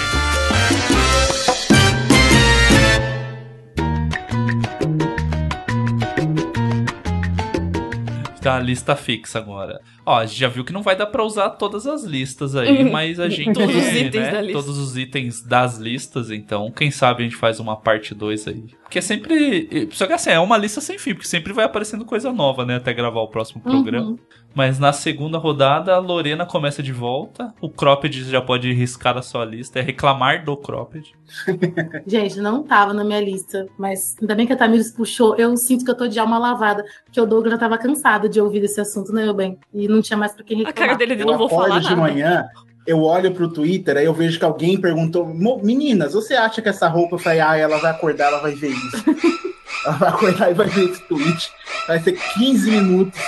Tá 8.41 8.55
a 8.55 8.59
lista 8.59 8.95
fixa 8.95 9.39
agora. 9.39 9.81
Ó, 10.05 10.15
a 10.15 10.25
gente 10.25 10.39
já 10.39 10.47
viu 10.47 10.63
que 10.63 10.71
não 10.71 10.81
vai 10.81 10.95
dar 10.95 11.07
pra 11.07 11.21
usar 11.21 11.49
todas 11.51 11.85
as 11.85 12.03
listas 12.05 12.55
aí, 12.55 12.83
Uhum. 12.83 12.91
mas 12.93 13.19
a 13.19 13.27
gente. 13.27 13.51
Todos 13.53 13.75
os 13.75 13.87
itens 13.93 14.23
né, 14.23 14.31
da 14.31 14.41
lista. 14.41 14.61
Todos 14.61 14.77
os 14.77 14.95
itens 14.97 15.41
das 15.41 15.77
listas, 15.77 16.31
então, 16.31 16.71
quem 16.71 16.89
sabe 16.89 17.23
a 17.23 17.25
gente 17.25 17.35
faz 17.35 17.59
uma 17.59 17.75
parte 17.75 18.15
2 18.15 18.47
aí. 18.47 18.63
Porque 18.87 19.01
sempre. 19.01 19.89
Só 19.91 20.07
que 20.07 20.13
assim, 20.13 20.29
é 20.29 20.39
uma 20.39 20.57
lista 20.57 20.79
sem 20.79 20.97
fim, 20.97 21.13
porque 21.13 21.27
sempre 21.27 21.51
vai 21.51 21.65
aparecendo 21.65 22.05
coisa 22.05 22.31
nova, 22.31 22.65
né? 22.65 22.77
Até 22.77 22.93
gravar 22.93 23.19
o 23.19 23.27
próximo 23.27 23.61
programa. 23.61 24.11
Uhum. 24.11 24.19
Mas 24.55 24.79
na 24.79 24.93
segunda 24.93 25.37
rodada, 25.37 25.93
a 25.93 25.99
Lorena 25.99 26.45
começa 26.45 26.81
de 26.81 26.93
volta. 26.93 27.53
O 27.59 27.69
Cropped 27.69 28.23
já 28.23 28.41
pode 28.41 28.71
riscar 28.71 29.17
a 29.17 29.21
sua 29.21 29.43
lista, 29.43 29.77
é 29.79 29.81
reclamar 29.81 30.45
do 30.45 30.55
Cropped. 30.55 31.13
Gente, 32.07 32.39
não 32.39 32.63
tava 32.63 32.93
na 32.93 33.03
minha 33.03 33.19
lista, 33.19 33.67
mas 33.77 34.15
ainda 34.21 34.33
bem 34.33 34.47
que 34.47 34.53
a 34.53 34.57
Tamires 34.57 34.91
puxou. 34.91 35.35
Eu 35.35 35.55
sinto 35.57 35.83
que 35.83 35.91
eu 35.91 35.95
tô 35.95 36.07
de 36.07 36.17
alma 36.17 36.37
lavada, 36.39 36.83
porque 37.03 37.19
o 37.19 37.25
Douglas 37.25 37.51
já 37.51 37.57
tava 37.59 37.77
cansado 37.77 38.29
de 38.29 38.39
ouvir 38.39 38.63
esse 38.63 38.79
assunto, 38.79 39.11
né, 39.13 39.25
meu 39.25 39.33
bem? 39.33 39.59
E 39.73 39.87
não 39.87 40.01
tinha 40.01 40.17
mais 40.17 40.31
pra 40.33 40.43
quem 40.43 40.63
A 40.63 40.67
reclamar. 40.69 40.87
cara 40.89 40.97
dele 40.97 41.15
de 41.15 41.21
Eu 41.21 41.27
não 41.27 41.37
vou 41.37 41.49
falar 41.49 41.79
de 41.79 41.89
nada. 41.89 41.95
manhã, 41.97 42.45
eu 42.87 43.03
olho 43.03 43.31
pro 43.33 43.49
Twitter, 43.51 43.97
aí 43.97 44.05
eu 44.05 44.13
vejo 44.13 44.39
que 44.39 44.45
alguém 44.45 44.79
perguntou: 44.79 45.25
"Mo- 45.25 45.59
Meninas, 45.61 46.13
você 46.13 46.33
acha 46.35 46.61
que 46.61 46.69
essa 46.69 46.87
roupa? 46.87 47.15
Eu 47.15 47.19
falei, 47.19 47.41
ah, 47.41 47.55
ela 47.57 47.77
vai 47.77 47.91
acordar, 47.91 48.27
ela 48.27 48.39
vai 48.39 48.53
ver 48.55 48.71
isso. 48.71 49.03
ela 49.85 49.97
vai 49.97 50.09
acordar 50.09 50.51
e 50.51 50.53
vai 50.53 50.67
ver 50.67 50.89
esse 50.89 51.01
tweet. 51.03 51.51
Vai 51.87 51.99
ser 51.99 52.13
15 52.13 52.71
minutos 52.71 53.19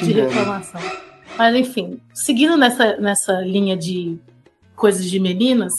de 0.00 0.12
reclamação. 0.12 0.80
Mas 1.36 1.54
enfim, 1.56 2.00
seguindo 2.14 2.56
nessa, 2.56 2.96
nessa 2.98 3.40
linha 3.40 3.76
de 3.76 4.18
coisas 4.76 5.10
de 5.10 5.18
meninas, 5.18 5.72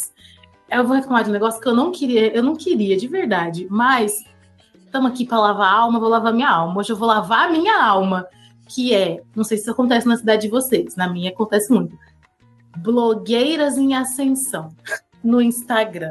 eu 0.69 0.84
vou 0.86 0.95
reclamar 0.95 1.24
de 1.24 1.30
um 1.30 1.34
negócio 1.34 1.61
que 1.61 1.67
eu 1.67 1.76
não 1.76 1.91
queria, 1.91 2.36
eu 2.36 2.41
não 2.43 2.55
queria 2.55 2.97
de 2.97 3.07
verdade, 3.07 3.67
mas 3.69 4.11
estamos 4.86 5.11
aqui 5.11 5.26
para 5.26 5.39
lavar 5.39 5.67
a 5.67 5.78
alma, 5.80 5.99
vou 5.99 6.09
lavar 6.09 6.34
minha 6.34 6.49
alma. 6.49 6.80
Hoje 6.80 6.91
eu 6.91 6.95
vou 6.97 7.07
lavar 7.07 7.47
a 7.47 7.51
minha 7.51 7.84
alma, 7.84 8.26
que 8.67 8.93
é, 8.93 9.21
não 9.36 9.43
sei 9.43 9.57
se 9.57 9.63
isso 9.63 9.71
acontece 9.71 10.07
na 10.07 10.17
cidade 10.17 10.43
de 10.43 10.47
vocês, 10.49 10.95
na 10.95 11.07
minha 11.07 11.30
acontece 11.30 11.71
muito. 11.71 11.95
Blogueiras 12.78 13.78
em 13.78 13.95
ascensão 13.95 14.69
no 15.24 15.41
Instagram. 15.41 16.09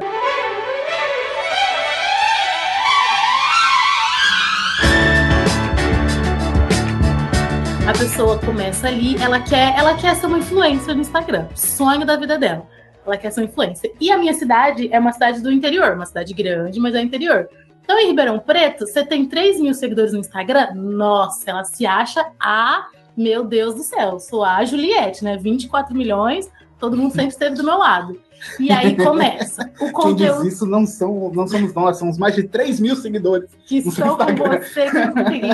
A 7.87 7.91
pessoa 7.91 8.39
começa 8.39 8.87
ali, 8.87 9.21
ela 9.21 9.41
quer, 9.41 9.77
ela 9.77 9.95
quer 9.95 10.15
ser 10.15 10.25
uma 10.25 10.39
influencer 10.39 10.95
no 10.95 11.01
Instagram. 11.01 11.47
Sonho 11.53 12.05
da 12.05 12.15
vida 12.15 12.39
dela. 12.39 12.65
Ela 13.05 13.17
quer 13.17 13.31
ser 13.31 13.41
uma 13.41 13.47
influencer. 13.47 13.93
E 13.99 14.09
a 14.09 14.17
minha 14.17 14.33
cidade 14.33 14.89
é 14.91 14.97
uma 14.97 15.11
cidade 15.11 15.41
do 15.41 15.51
interior, 15.51 15.93
uma 15.93 16.05
cidade 16.05 16.33
grande, 16.33 16.79
mas 16.79 16.95
é 16.95 17.01
interior. 17.01 17.49
Então, 17.83 17.99
em 17.99 18.07
Ribeirão 18.07 18.39
Preto, 18.39 18.87
você 18.87 19.05
tem 19.05 19.27
3 19.27 19.59
mil 19.59 19.73
seguidores 19.73 20.13
no 20.13 20.19
Instagram. 20.19 20.73
Nossa, 20.73 21.51
ela 21.51 21.65
se 21.65 21.85
acha 21.85 22.25
a. 22.39 22.87
Meu 23.15 23.43
Deus 23.43 23.75
do 23.75 23.83
céu, 23.83 24.19
sou 24.19 24.43
a 24.43 24.63
Juliette, 24.65 25.23
né? 25.23 25.37
24 25.37 25.95
milhões, 25.95 26.49
todo 26.79 26.97
mundo 26.97 27.11
sempre 27.11 27.29
esteve 27.29 27.55
do 27.55 27.63
meu 27.63 27.77
lado. 27.77 28.19
E 28.59 28.71
aí 28.71 28.95
começa. 28.97 29.63
O 29.79 29.85
Quem 29.85 29.91
conteúdo 29.93 30.43
diz 30.43 30.53
isso 30.53 30.65
não, 30.65 30.85
são, 30.85 31.31
não 31.33 31.47
somos 31.47 31.73
nós, 31.73 31.97
somos 31.97 32.17
mais 32.17 32.35
de 32.35 32.43
3 32.43 32.79
mil 32.79 32.95
seguidores. 32.95 33.49
que 33.65 33.77
estão 33.77 34.17
com 34.17 34.25
você. 34.25 34.87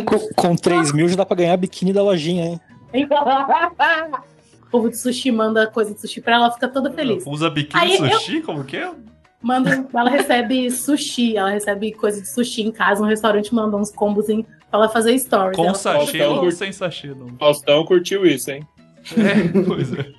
Com, 0.06 0.42
com 0.50 0.56
3 0.56 0.92
mil 0.94 1.08
já 1.08 1.16
dá 1.16 1.26
pra 1.26 1.36
ganhar 1.36 1.56
biquíni 1.58 1.94
da 1.94 2.02
lojinha, 2.02 2.46
hein? 2.46 2.62
O 4.66 4.72
povo 4.72 4.88
de 4.90 4.98
sushi 5.00 5.32
manda 5.32 5.66
coisa 5.66 5.96
de 5.96 6.00
sushi 6.00 6.22
pra 6.22 6.36
ela, 6.36 6.46
ela 6.46 6.54
fica 6.54 6.68
toda 6.68 6.92
feliz. 6.92 7.24
Usa 7.26 7.50
biquíni 7.50 7.82
Aí 7.82 7.98
eu- 7.98 8.12
sushi? 8.20 8.42
Como 8.42 8.64
que 8.64 8.78
é? 8.78 8.92
Manda, 9.42 9.88
ela 9.92 10.10
recebe 10.12 10.70
sushi, 10.70 11.36
ela 11.38 11.50
recebe 11.50 11.92
coisa 11.94 12.22
de 12.22 12.28
sushi 12.30 12.62
em 12.62 12.72
casa, 12.72 13.02
um 13.02 13.08
restaurante 13.08 13.54
manda 13.56 13.76
uns 13.78 13.90
combos 13.92 14.30
em, 14.30 14.46
ela 14.72 14.90
fazer 14.90 15.18
stories. 15.18 15.56
Com 15.56 15.74
sachê 15.74 16.24
ou 16.24 16.40
feliz. 16.40 16.56
sem 16.56 16.72
sachê? 16.72 17.08
Não. 17.10 17.30
Faustão 17.38 17.86
curtiu 17.86 18.26
isso, 18.26 18.52
hein? 18.52 18.68
É, 19.18 19.64
pois 19.66 19.94
é. 19.94 20.12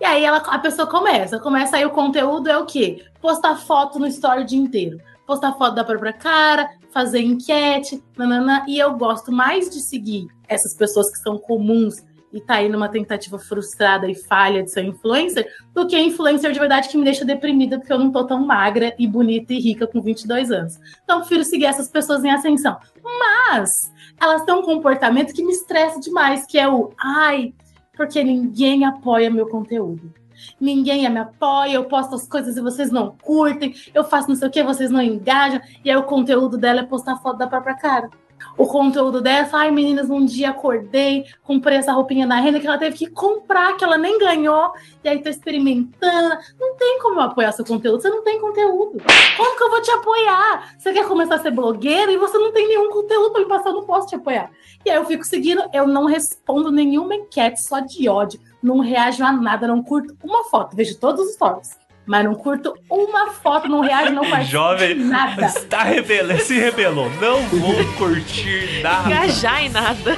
E 0.00 0.04
aí 0.04 0.24
ela, 0.24 0.38
a 0.38 0.58
pessoa 0.58 0.86
começa, 0.86 1.38
começa 1.38 1.76
aí 1.76 1.86
o 1.86 1.90
conteúdo 1.90 2.48
é 2.50 2.58
o 2.58 2.66
quê? 2.66 3.04
Postar 3.20 3.56
foto 3.56 3.98
no 3.98 4.06
story 4.06 4.42
o 4.42 4.46
dia 4.46 4.58
inteiro. 4.58 4.98
Postar 5.26 5.54
foto 5.54 5.74
da 5.74 5.84
própria 5.84 6.12
cara, 6.12 6.68
fazer 6.92 7.20
enquete, 7.20 8.02
nanana. 8.16 8.64
E 8.68 8.78
eu 8.78 8.94
gosto 8.98 9.32
mais 9.32 9.70
de 9.70 9.80
seguir 9.80 10.26
essas 10.46 10.74
pessoas 10.74 11.10
que 11.10 11.18
são 11.18 11.38
comuns 11.38 12.02
e 12.34 12.40
tá 12.40 12.56
aí 12.56 12.68
numa 12.68 12.88
tentativa 12.88 13.38
frustrada 13.38 14.10
e 14.10 14.14
falha 14.14 14.64
de 14.64 14.70
ser 14.70 14.82
influencer, 14.82 15.46
do 15.72 15.86
que 15.86 15.96
influencer 15.96 16.50
de 16.50 16.58
verdade 16.58 16.88
que 16.88 16.98
me 16.98 17.04
deixa 17.04 17.24
deprimida 17.24 17.78
porque 17.78 17.92
eu 17.92 17.98
não 17.98 18.10
tô 18.10 18.26
tão 18.26 18.44
magra 18.44 18.92
e 18.98 19.06
bonita 19.06 19.52
e 19.54 19.60
rica 19.60 19.86
com 19.86 20.02
22 20.02 20.50
anos. 20.50 20.80
Então 21.04 21.16
eu 21.16 21.20
prefiro 21.20 21.44
seguir 21.44 21.66
essas 21.66 21.88
pessoas 21.88 22.24
em 22.24 22.30
ascensão. 22.30 22.76
Mas 23.02 23.92
elas 24.20 24.44
têm 24.44 24.54
um 24.54 24.62
comportamento 24.62 25.32
que 25.32 25.44
me 25.44 25.52
estressa 25.52 26.00
demais, 26.00 26.46
que 26.46 26.58
é 26.58 26.68
o 26.68 26.92
ai, 26.98 27.52
porque 27.96 28.22
ninguém 28.22 28.84
apoia 28.84 29.30
meu 29.30 29.46
conteúdo. 29.48 30.12
Ninguém 30.60 31.08
me 31.08 31.18
apoia, 31.18 31.74
eu 31.74 31.84
posto 31.84 32.14
as 32.14 32.26
coisas 32.26 32.56
e 32.56 32.60
vocês 32.60 32.90
não 32.90 33.16
curtem, 33.22 33.74
eu 33.94 34.04
faço 34.04 34.28
não 34.28 34.36
sei 34.36 34.48
o 34.48 34.50
que, 34.50 34.62
vocês 34.62 34.90
não 34.90 35.00
engajam, 35.00 35.60
e 35.84 35.90
aí 35.90 35.96
o 35.96 36.02
conteúdo 36.02 36.58
dela 36.58 36.80
é 36.80 36.84
postar 36.84 37.16
foto 37.16 37.38
da 37.38 37.46
própria 37.46 37.74
cara. 37.74 38.10
O 38.56 38.66
conteúdo 38.66 39.20
dela, 39.20 39.48
ai 39.52 39.70
meninas, 39.70 40.08
um 40.08 40.24
dia 40.24 40.50
acordei, 40.50 41.24
comprei 41.42 41.78
essa 41.78 41.92
roupinha 41.92 42.26
na 42.26 42.40
renda 42.40 42.60
que 42.60 42.66
ela 42.66 42.78
teve 42.78 42.96
que 42.96 43.06
comprar, 43.08 43.76
que 43.76 43.84
ela 43.84 43.98
nem 43.98 44.18
ganhou, 44.18 44.72
e 45.02 45.08
aí 45.08 45.20
tô 45.20 45.28
experimentando. 45.28 46.36
Não 46.58 46.76
tem 46.76 47.00
como 47.00 47.16
eu 47.16 47.24
apoiar 47.24 47.52
seu 47.52 47.64
conteúdo, 47.64 48.00
você 48.00 48.08
não 48.08 48.22
tem 48.22 48.40
conteúdo. 48.40 49.02
Como 49.36 49.56
que 49.56 49.62
eu 49.62 49.70
vou 49.70 49.82
te 49.82 49.90
apoiar? 49.90 50.74
Você 50.78 50.92
quer 50.92 51.06
começar 51.06 51.36
a 51.36 51.38
ser 51.40 51.50
blogueira 51.50 52.12
e 52.12 52.16
você 52.16 52.38
não 52.38 52.52
tem 52.52 52.68
nenhum 52.68 52.90
conteúdo 52.90 53.32
pra 53.32 53.40
me 53.40 53.48
passar, 53.48 53.70
eu 53.70 53.74
não 53.74 53.84
posso 53.84 54.08
te 54.08 54.14
apoiar. 54.14 54.50
E 54.84 54.90
aí 54.90 54.96
eu 54.96 55.04
fico 55.04 55.24
seguindo, 55.24 55.62
eu 55.72 55.86
não 55.86 56.04
respondo 56.04 56.70
nenhuma 56.70 57.14
enquete, 57.14 57.60
só 57.60 57.80
de 57.80 58.08
ódio. 58.08 58.40
Não 58.62 58.78
reajo 58.78 59.24
a 59.24 59.32
nada, 59.32 59.66
não 59.66 59.82
curto 59.82 60.16
uma 60.22 60.44
foto, 60.44 60.76
vejo 60.76 60.98
todos 60.98 61.26
os 61.26 61.34
stories. 61.34 61.83
Mas 62.06 62.24
não 62.24 62.34
curto 62.34 62.74
uma 62.90 63.30
foto, 63.32 63.68
não 63.68 63.80
reage, 63.80 64.10
não 64.12 64.22
participo 64.22 64.50
Jovem 64.52 64.94
nada. 64.96 65.46
está 65.46 65.82
rebelando, 65.82 66.40
se 66.40 66.58
rebelou. 66.58 67.10
Não 67.20 67.40
vou 67.48 67.74
curtir 67.96 68.82
nada. 68.82 69.08
Engajar 69.10 69.64
em 69.64 69.68
nada. 69.70 70.16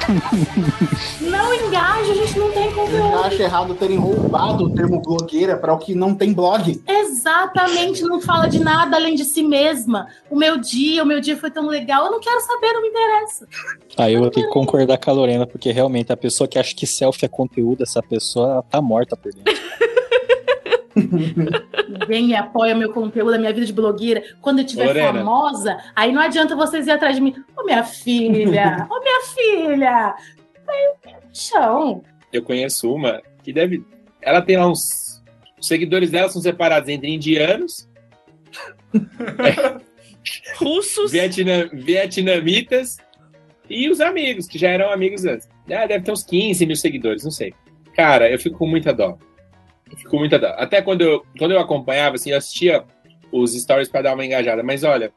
Não 1.21 1.53
engaja, 1.53 2.11
a 2.11 2.15
gente 2.15 2.37
não 2.39 2.51
tem 2.51 2.65
Eu 2.67 2.71
conteúdo. 2.73 3.17
acho 3.23 3.41
errado 3.41 3.73
terem 3.75 3.97
roubado 3.97 4.65
o 4.65 4.69
termo 4.73 5.01
blogueira 5.01 5.57
para 5.57 5.73
o 5.73 5.77
que 5.77 5.93
não 5.95 6.13
tem 6.15 6.33
blog. 6.33 6.81
Exatamente, 6.87 8.01
não 8.03 8.21
fala 8.21 8.47
de 8.47 8.59
nada 8.59 8.95
além 8.97 9.15
de 9.15 9.25
si 9.25 9.43
mesma. 9.43 10.07
O 10.29 10.35
meu 10.35 10.57
dia, 10.57 11.03
o 11.03 11.05
meu 11.05 11.19
dia 11.19 11.37
foi 11.37 11.51
tão 11.51 11.67
legal, 11.67 12.05
eu 12.05 12.11
não 12.11 12.19
quero 12.19 12.39
saber, 12.41 12.73
não 12.73 12.81
me 12.81 12.87
interessa. 12.89 13.47
Aí 13.97 14.13
eu 14.13 14.21
vou 14.21 14.29
ter 14.29 14.43
que 14.43 14.49
concordar 14.49 14.97
com 14.97 15.09
a 15.09 15.13
Lorena, 15.13 15.45
porque 15.47 15.71
realmente 15.71 16.11
a 16.11 16.17
pessoa 16.17 16.47
que 16.47 16.57
acha 16.59 16.75
que 16.75 16.85
selfie 16.87 17.25
é 17.25 17.29
conteúdo, 17.29 17.83
essa 17.83 18.01
pessoa 18.01 18.63
tá 18.69 18.81
morta 18.81 19.15
por 19.17 19.31
dentro. 19.33 19.53
Ninguém 21.87 22.27
me 22.27 22.35
apoia 22.35 22.75
meu 22.75 22.91
conteúdo, 22.91 23.33
a 23.35 23.37
minha 23.37 23.53
vida 23.53 23.65
de 23.65 23.73
blogueira. 23.73 24.23
Quando 24.41 24.59
eu 24.59 24.65
tiver 24.65 24.87
Lorena. 24.87 25.13
famosa, 25.13 25.77
aí 25.95 26.11
não 26.11 26.21
adianta 26.21 26.55
vocês 26.55 26.87
ir 26.87 26.91
atrás 26.91 27.15
de 27.15 27.21
mim. 27.21 27.35
Ô, 27.55 27.63
minha 27.63 27.83
filha! 27.83 28.87
Ô, 28.91 28.99
minha 28.99 29.21
filha! 29.33 30.15
Aí, 30.67 30.93
chão. 31.33 32.03
Eu 32.31 32.43
conheço 32.43 32.93
uma 32.93 33.21
que 33.43 33.53
deve. 33.53 33.83
Ela 34.21 34.41
tem 34.41 34.57
lá 34.57 34.67
uns. 34.67 35.23
Os 35.59 35.67
seguidores 35.67 36.11
dela 36.11 36.29
são 36.29 36.39
separados 36.41 36.87
entre 36.87 37.09
indianos, 37.09 37.89
Russos. 40.57 41.11
vietnam, 41.11 41.69
vietnamitas 41.73 42.97
e 43.67 43.89
os 43.89 43.99
amigos, 43.99 44.45
que 44.47 44.57
já 44.57 44.69
eram 44.69 44.91
amigos 44.91 45.25
antes. 45.25 45.49
Ah, 45.71 45.87
deve 45.87 46.05
ter 46.05 46.11
uns 46.11 46.23
15 46.23 46.65
mil 46.65 46.75
seguidores, 46.75 47.23
não 47.23 47.31
sei. 47.31 47.53
Cara, 47.95 48.29
eu 48.31 48.37
fico 48.37 48.57
com 48.57 48.67
muita 48.67 48.93
dó. 48.93 49.17
Eu 49.91 49.97
fico 49.97 50.09
com 50.11 50.17
muita 50.19 50.37
dó. 50.39 50.53
Até 50.57 50.81
quando 50.81 51.01
eu, 51.01 51.25
quando 51.37 51.51
eu 51.51 51.59
acompanhava, 51.59 52.15
assim, 52.15 52.31
eu 52.31 52.37
assistia 52.37 52.83
os 53.31 53.53
stories 53.53 53.89
pra 53.89 54.01
dar 54.01 54.13
uma 54.13 54.25
engajada, 54.25 54.63
mas 54.63 54.83
olha, 54.83 55.11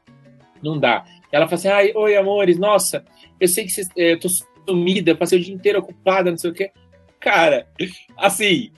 não 0.63 0.77
dá. 0.79 1.03
Ela 1.31 1.47
fala 1.47 1.55
assim: 1.55 1.67
ai, 1.67 1.91
oi, 1.95 2.15
amores, 2.15 2.57
nossa, 2.57 3.03
eu 3.39 3.47
sei 3.47 3.65
que 3.65 3.71
vocês. 3.71 3.87
eh, 3.97 4.13
Eu 4.13 4.19
tô 4.19 4.27
sumida, 4.67 5.15
passei 5.15 5.39
o 5.39 5.41
dia 5.43 5.53
inteiro 5.53 5.79
ocupada, 5.79 6.29
não 6.31 6.37
sei 6.37 6.51
o 6.51 6.53
quê. 6.53 6.71
Cara, 7.19 7.67
assim, 8.17 8.71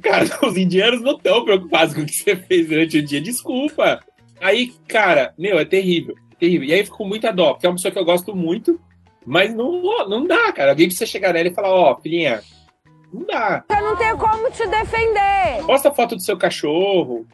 cara, 0.00 0.24
os 0.46 0.56
indianos 0.56 1.00
não 1.00 1.16
estão 1.16 1.44
preocupados 1.44 1.94
com 1.94 2.02
o 2.02 2.06
que 2.06 2.14
você 2.14 2.36
fez 2.36 2.68
durante 2.68 2.98
o 2.98 3.02
dia, 3.02 3.20
desculpa. 3.20 4.00
Aí, 4.40 4.72
cara, 4.86 5.34
meu, 5.36 5.58
é 5.58 5.64
terrível, 5.64 6.14
terrível. 6.38 6.68
E 6.68 6.72
aí 6.72 6.80
eu 6.80 6.84
fico 6.84 6.98
com 6.98 7.04
muita 7.04 7.32
dó, 7.32 7.52
porque 7.54 7.66
é 7.66 7.68
uma 7.68 7.74
pessoa 7.76 7.90
que 7.92 7.98
eu 7.98 8.04
gosto 8.04 8.34
muito, 8.36 8.80
mas 9.26 9.52
não, 9.54 9.82
não 10.08 10.26
dá, 10.26 10.52
cara. 10.52 10.70
Alguém 10.70 10.86
precisa 10.86 11.06
chegar 11.06 11.32
nela 11.34 11.48
e 11.48 11.54
falar: 11.54 11.72
ó, 11.74 11.96
filhinha, 12.00 12.40
não 13.12 13.24
dá. 13.26 13.64
Eu 13.68 13.82
não 13.82 13.96
tenho 13.96 14.16
como 14.18 14.50
te 14.50 14.66
defender. 14.66 15.64
Posta 15.66 15.92
foto 15.92 16.16
do 16.16 16.22
seu 16.22 16.36
cachorro. 16.36 17.26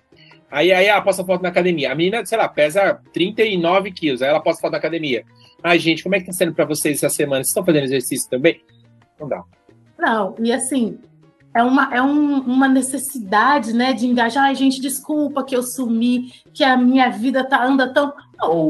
Aí, 0.50 0.72
aí 0.72 0.86
ela 0.86 1.00
posta 1.02 1.24
foto 1.24 1.42
na 1.42 1.48
academia. 1.48 1.90
A 1.90 1.94
menina, 1.94 2.24
sei 2.24 2.38
lá, 2.38 2.48
pesa 2.48 3.00
39 3.12 3.90
quilos. 3.90 4.22
Aí 4.22 4.28
ela 4.28 4.40
posta 4.40 4.60
foto 4.60 4.72
na 4.72 4.78
academia. 4.78 5.24
Ai, 5.62 5.78
gente, 5.78 6.02
como 6.02 6.14
é 6.14 6.20
que 6.20 6.26
tá 6.26 6.32
sendo 6.32 6.54
pra 6.54 6.64
vocês 6.64 6.98
essa 7.02 7.08
semana? 7.14 7.42
Vocês 7.42 7.48
estão 7.48 7.64
fazendo 7.64 7.84
exercício 7.84 8.28
também? 8.30 8.60
Não 9.18 9.28
dá. 9.28 9.42
Não, 9.98 10.34
e 10.38 10.52
assim, 10.52 10.98
é 11.54 11.62
uma, 11.62 11.92
é 11.94 12.02
um- 12.02 12.40
uma 12.40 12.68
necessidade, 12.68 13.72
né, 13.72 13.92
de 13.92 14.06
engajar. 14.06 14.44
Ai, 14.44 14.54
gente, 14.54 14.80
desculpa 14.80 15.42
que 15.44 15.56
eu 15.56 15.62
sumi, 15.62 16.32
que 16.52 16.62
a 16.62 16.76
minha 16.76 17.08
vida 17.10 17.42
tá, 17.48 17.64
anda 17.64 17.92
tão. 17.92 18.12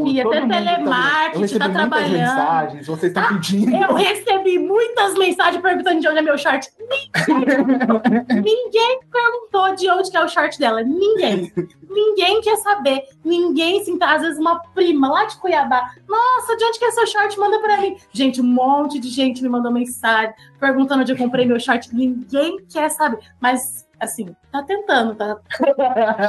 E 0.07 0.23
Todo 0.23 0.33
até 0.35 0.41
tá- 0.41 0.45
Eu 0.45 0.49
telemarketing, 0.49 1.59
tá 1.59 1.69
muitas 1.69 1.73
trabalhando. 1.73 2.12
mensagens, 2.12 2.87
vocês 2.87 3.12
estão 3.12 3.29
pedindo. 3.29 3.77
Eu 3.77 3.95
recebi 3.95 4.59
muitas 4.59 5.15
mensagens 5.15 5.62
perguntando 5.62 6.01
de 6.01 6.09
onde 6.09 6.19
é 6.19 6.23
meu 6.23 6.39
short. 6.39 6.69
Ninguém, 6.79 8.43
ninguém 8.43 9.01
perguntou 9.11 9.75
de 9.75 9.91
onde 9.91 10.11
que 10.11 10.17
é 10.17 10.25
o 10.25 10.29
short 10.29 10.59
dela. 10.59 10.83
Ninguém. 10.83 11.53
Ninguém 11.89 12.41
quer 12.41 12.57
saber. 12.57 13.03
Ninguém, 13.25 13.83
tá, 13.99 14.15
às 14.15 14.23
vezes 14.23 14.39
uma 14.39 14.59
prima 14.75 15.09
lá 15.09 15.25
de 15.27 15.37
Cuiabá. 15.39 15.91
Nossa, 16.09 16.57
de 16.57 16.65
onde 16.65 16.79
que 16.79 16.85
é 16.85 16.91
seu 16.91 17.07
short? 17.07 17.39
Manda 17.39 17.59
pra 17.61 17.81
mim. 17.81 17.97
Gente, 18.12 18.41
um 18.41 18.45
monte 18.45 18.99
de 18.99 19.09
gente 19.09 19.43
me 19.43 19.49
mandou 19.49 19.71
mensagem 19.73 20.33
perguntando 20.59 21.03
onde 21.03 21.12
eu 21.12 21.17
comprei 21.17 21.47
meu 21.47 21.59
short. 21.61 21.95
Ninguém 21.95 22.59
quer 22.73 22.89
saber. 22.91 23.19
Mas, 23.41 23.84
assim, 24.05 24.35
tá 24.53 24.63
tentando, 24.63 25.15
tá? 25.15 25.37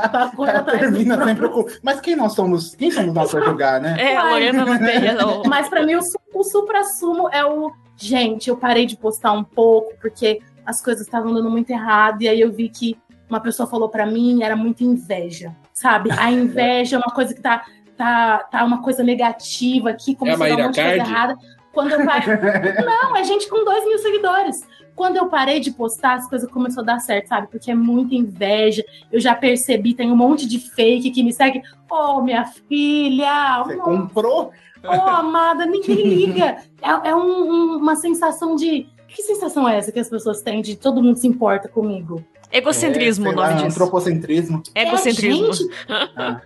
tá 0.09 0.23
a 0.23 0.35
coisa 0.35 0.63
tá- 0.63 0.71
Termina 0.71 1.23
sempre 1.23 1.49
com. 1.49 1.65
Mas 1.83 1.99
quem 2.01 2.15
nós 2.15 2.33
somos? 2.33 2.75
Quem 2.75 2.91
somos 2.91 3.13
nós 3.13 3.31
pra 3.31 3.41
julgar, 3.41 3.79
né? 3.81 3.95
É, 3.99 4.15
a 4.15 4.23
Lorena 4.29 4.65
não 4.65 4.77
tem. 4.77 5.13
não. 5.13 5.43
Mas 5.47 5.69
pra 5.69 5.85
mim, 5.85 5.95
o, 5.95 6.01
o 6.33 6.43
supra-sumo 6.43 7.29
é 7.29 7.45
o. 7.45 7.71
Gente, 7.97 8.49
eu 8.49 8.57
parei 8.57 8.85
de 8.85 8.97
postar 8.97 9.31
um 9.31 9.43
pouco, 9.43 9.93
porque 10.01 10.41
as 10.65 10.81
coisas 10.81 11.05
estavam 11.05 11.33
dando 11.33 11.49
muito 11.49 11.69
errado. 11.69 12.21
E 12.21 12.27
aí 12.27 12.41
eu 12.41 12.51
vi 12.51 12.67
que 12.69 12.97
uma 13.29 13.39
pessoa 13.39 13.67
falou 13.67 13.87
pra 13.89 14.05
mim, 14.05 14.43
era 14.43 14.55
muita 14.55 14.83
inveja. 14.83 15.55
Sabe? 15.73 16.09
A 16.11 16.29
inveja 16.31 16.95
é 16.97 16.99
uma 16.99 17.13
coisa 17.13 17.33
que 17.33 17.41
tá. 17.41 17.63
Tá, 17.97 18.39
tá 18.51 18.65
uma 18.65 18.81
coisa 18.83 19.01
negativa 19.01 19.91
aqui, 19.91 20.11
É 20.11 20.13
a 20.15 20.17
começou 20.17 20.45
a 20.45 20.49
dar 20.49 20.55
um 20.55 20.63
monte 20.65 20.75
de 20.75 20.81
coisa 20.81 20.97
Cardi? 20.97 21.11
errada. 21.13 21.35
Quando 21.71 21.91
eu 21.93 22.05
parei. 22.05 22.27
Não, 22.85 23.15
é 23.15 23.23
gente 23.23 23.47
com 23.49 23.63
dois 23.63 23.85
mil 23.85 23.97
seguidores. 23.99 24.67
Quando 24.95 25.17
eu 25.17 25.27
parei 25.27 25.59
de 25.59 25.71
postar, 25.71 26.13
as 26.15 26.29
coisas 26.29 26.49
começaram 26.49 26.83
a 26.83 26.93
dar 26.93 26.99
certo, 26.99 27.27
sabe? 27.27 27.47
Porque 27.47 27.69
é 27.69 27.75
muita 27.75 28.15
inveja. 28.15 28.83
Eu 29.11 29.19
já 29.19 29.35
percebi, 29.35 29.93
tem 29.93 30.09
um 30.11 30.15
monte 30.15 30.47
de 30.47 30.57
fake 30.57 31.11
que 31.11 31.21
me 31.23 31.33
segue. 31.33 31.61
Oh, 31.91 32.21
minha 32.21 32.45
filha! 32.45 33.63
Você 33.65 33.75
oh, 33.75 33.81
comprou? 33.81 34.51
Oh, 34.83 35.09
amada, 35.09 35.65
ninguém 35.65 36.07
liga. 36.07 36.57
É, 36.81 37.09
é 37.09 37.15
um- 37.15 37.51
um- 37.51 37.77
uma 37.77 37.95
sensação 37.95 38.55
de. 38.55 38.87
Que 39.07 39.21
sensação 39.21 39.67
é 39.67 39.77
essa 39.77 39.91
que 39.91 39.99
as 39.99 40.09
pessoas 40.09 40.41
têm 40.41 40.61
de 40.61 40.75
todo 40.75 41.01
mundo 41.01 41.17
se 41.17 41.27
importa 41.27 41.67
comigo? 41.69 42.23
Egocentrismo 42.51 43.27
É, 43.27 43.29
o 43.29 43.35
nome 43.35 43.53
disso. 43.55 43.65
Antropocentrismo. 43.65 44.63
Egocentrismo. 44.73 45.47
É, 45.47 45.53
gente, 45.53 45.69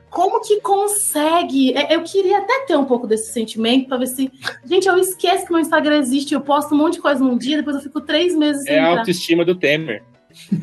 como 0.09 0.41
que 0.41 0.59
consegue? 0.61 1.77
É, 1.77 1.95
Eu 1.95 2.03
queria 2.03 2.39
até 2.39 2.65
ter 2.65 2.77
um 2.77 2.85
pouco 2.85 3.05
desse 3.05 3.31
sentimento 3.31 3.87
pra 3.87 3.97
ver 3.97 4.07
se. 4.07 4.31
Gente, 4.65 4.87
eu 4.87 4.97
esqueço 4.97 5.45
que 5.45 5.51
meu 5.51 5.61
Instagram 5.61 5.97
existe. 5.97 6.33
Eu 6.33 6.41
posto 6.41 6.73
um 6.73 6.77
monte 6.77 6.93
de 6.93 7.01
coisa 7.01 7.23
num 7.23 7.37
dia, 7.37 7.57
depois 7.57 7.75
eu 7.75 7.81
fico 7.81 8.01
três 8.01 8.35
meses 8.35 8.63
sem 8.63 8.73
É 8.73 8.79
a 8.79 8.87
autoestima 8.87 9.45
do 9.45 9.55
Temer. 9.55 10.03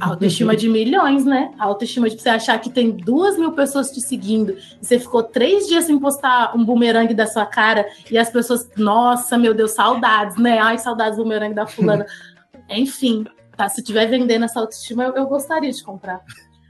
Autoestima 0.00 0.56
de 0.56 0.68
milhões, 0.68 1.24
né? 1.24 1.50
Autoestima 1.58 2.08
de 2.08 2.20
você 2.20 2.28
achar 2.28 2.58
que 2.60 2.70
tem 2.70 2.90
duas 2.90 3.36
mil 3.36 3.52
pessoas 3.52 3.90
te 3.90 4.00
seguindo 4.00 4.56
e 4.80 4.84
você 4.84 4.98
ficou 4.98 5.22
três 5.22 5.66
dias 5.66 5.84
sem 5.84 5.98
postar 5.98 6.56
um 6.56 6.64
bumerangue 6.64 7.14
da 7.14 7.26
sua 7.26 7.44
cara 7.44 7.86
e 8.10 8.16
as 8.16 8.30
pessoas, 8.30 8.68
nossa, 8.76 9.36
meu 9.36 9.52
Deus, 9.52 9.72
saudades, 9.72 10.36
né? 10.36 10.58
Ai, 10.58 10.78
saudades 10.78 11.18
do 11.18 11.24
bumerangue 11.24 11.54
da 11.54 11.66
fulana. 11.66 12.06
Enfim, 12.70 13.24
tá? 13.56 13.68
Se 13.68 13.82
tiver 13.82 14.06
vendendo 14.06 14.44
essa 14.44 14.60
autoestima, 14.60 15.04
eu, 15.04 15.14
eu 15.14 15.26
gostaria 15.26 15.70
de 15.70 15.82
comprar. 15.82 16.20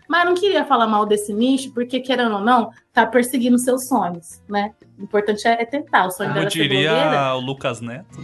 Mas 0.09 0.24
eu 0.24 0.30
não 0.30 0.37
queria 0.37 0.64
falar 0.64 0.87
mal 0.87 1.05
desse 1.05 1.32
nicho, 1.32 1.72
porque, 1.72 1.99
querendo 2.01 2.37
ou 2.37 2.41
não, 2.41 2.70
tá 2.93 3.05
perseguindo 3.05 3.59
seus 3.59 3.89
sonhos, 3.89 4.41
né? 4.49 4.72
O 4.99 5.03
importante 5.03 5.47
é, 5.49 5.61
é 5.62 5.64
tentar. 5.64 6.07
O 6.07 6.11
sonho 6.11 6.28
Como 6.30 6.41
dela 6.41 6.51
ser 6.51 6.59
blogueira. 6.68 7.05
diria 7.05 7.34
o 7.34 7.41
Lucas 7.41 7.80
Neto. 7.80 8.18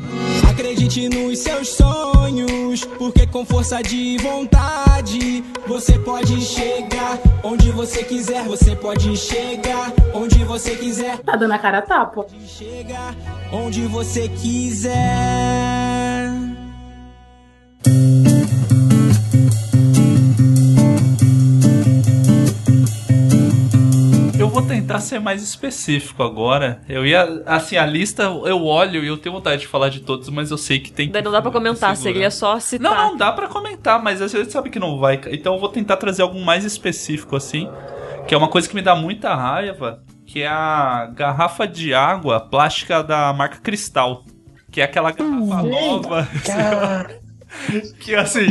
Acredite 0.48 1.08
nos 1.08 1.38
seus 1.40 1.70
sonhos, 1.70 2.84
porque 2.98 3.26
com 3.26 3.44
força 3.44 3.82
de 3.82 4.16
vontade 4.18 5.42
você 5.66 5.98
pode 5.98 6.40
chegar 6.40 7.18
onde 7.42 7.70
você 7.72 8.04
quiser, 8.04 8.44
você 8.44 8.76
pode 8.76 9.16
chegar 9.16 9.92
onde 10.14 10.44
você 10.44 10.76
quiser. 10.76 11.18
Tá 11.18 11.34
dando 11.36 11.52
a 11.52 11.58
cara 11.58 11.78
a 11.78 11.82
tapa. 11.82 12.26
Chegar 12.46 13.14
onde 13.50 13.86
você 13.86 14.28
quiser. 14.28 14.92
Vou 24.52 24.62
tentar 24.62 25.00
ser 25.00 25.18
mais 25.18 25.42
específico 25.42 26.22
agora. 26.22 26.82
Eu 26.88 27.06
ia. 27.06 27.42
Assim, 27.46 27.76
a 27.76 27.86
lista 27.86 28.24
eu 28.24 28.64
olho 28.64 29.02
e 29.02 29.08
eu 29.08 29.16
tenho 29.16 29.34
vontade 29.34 29.62
de 29.62 29.66
falar 29.66 29.88
de 29.88 30.00
todos, 30.00 30.28
mas 30.28 30.50
eu 30.50 30.58
sei 30.58 30.78
que 30.78 30.92
tem 30.92 31.06
que. 31.06 31.12
Daí 31.12 31.22
não 31.22 31.32
dá 31.32 31.40
pra 31.40 31.50
comentar, 31.50 31.96
segurar. 31.96 32.14
seria 32.14 32.30
só 32.30 32.60
citar. 32.60 32.90
Não, 32.90 33.08
não 33.10 33.16
dá 33.16 33.32
pra 33.32 33.48
comentar, 33.48 34.02
mas 34.02 34.20
a 34.20 34.28
gente 34.28 34.52
sabe 34.52 34.70
que 34.70 34.78
não 34.78 34.98
vai. 34.98 35.20
Então 35.30 35.54
eu 35.54 35.60
vou 35.60 35.68
tentar 35.68 35.96
trazer 35.96 36.22
algo 36.22 36.40
mais 36.40 36.64
específico 36.64 37.34
assim, 37.34 37.68
que 38.26 38.34
é 38.34 38.38
uma 38.38 38.48
coisa 38.48 38.68
que 38.68 38.74
me 38.74 38.82
dá 38.82 38.94
muita 38.94 39.34
raiva, 39.34 40.02
que 40.26 40.42
é 40.42 40.48
a 40.48 41.10
garrafa 41.14 41.66
de 41.66 41.94
água 41.94 42.40
plástica 42.40 43.02
da 43.02 43.32
marca 43.32 43.58
Cristal, 43.58 44.24
que 44.70 44.80
é 44.80 44.84
aquela 44.84 45.10
garrafa 45.10 45.62
nova. 45.62 46.28
Que 48.00 48.14
assim, 48.14 48.46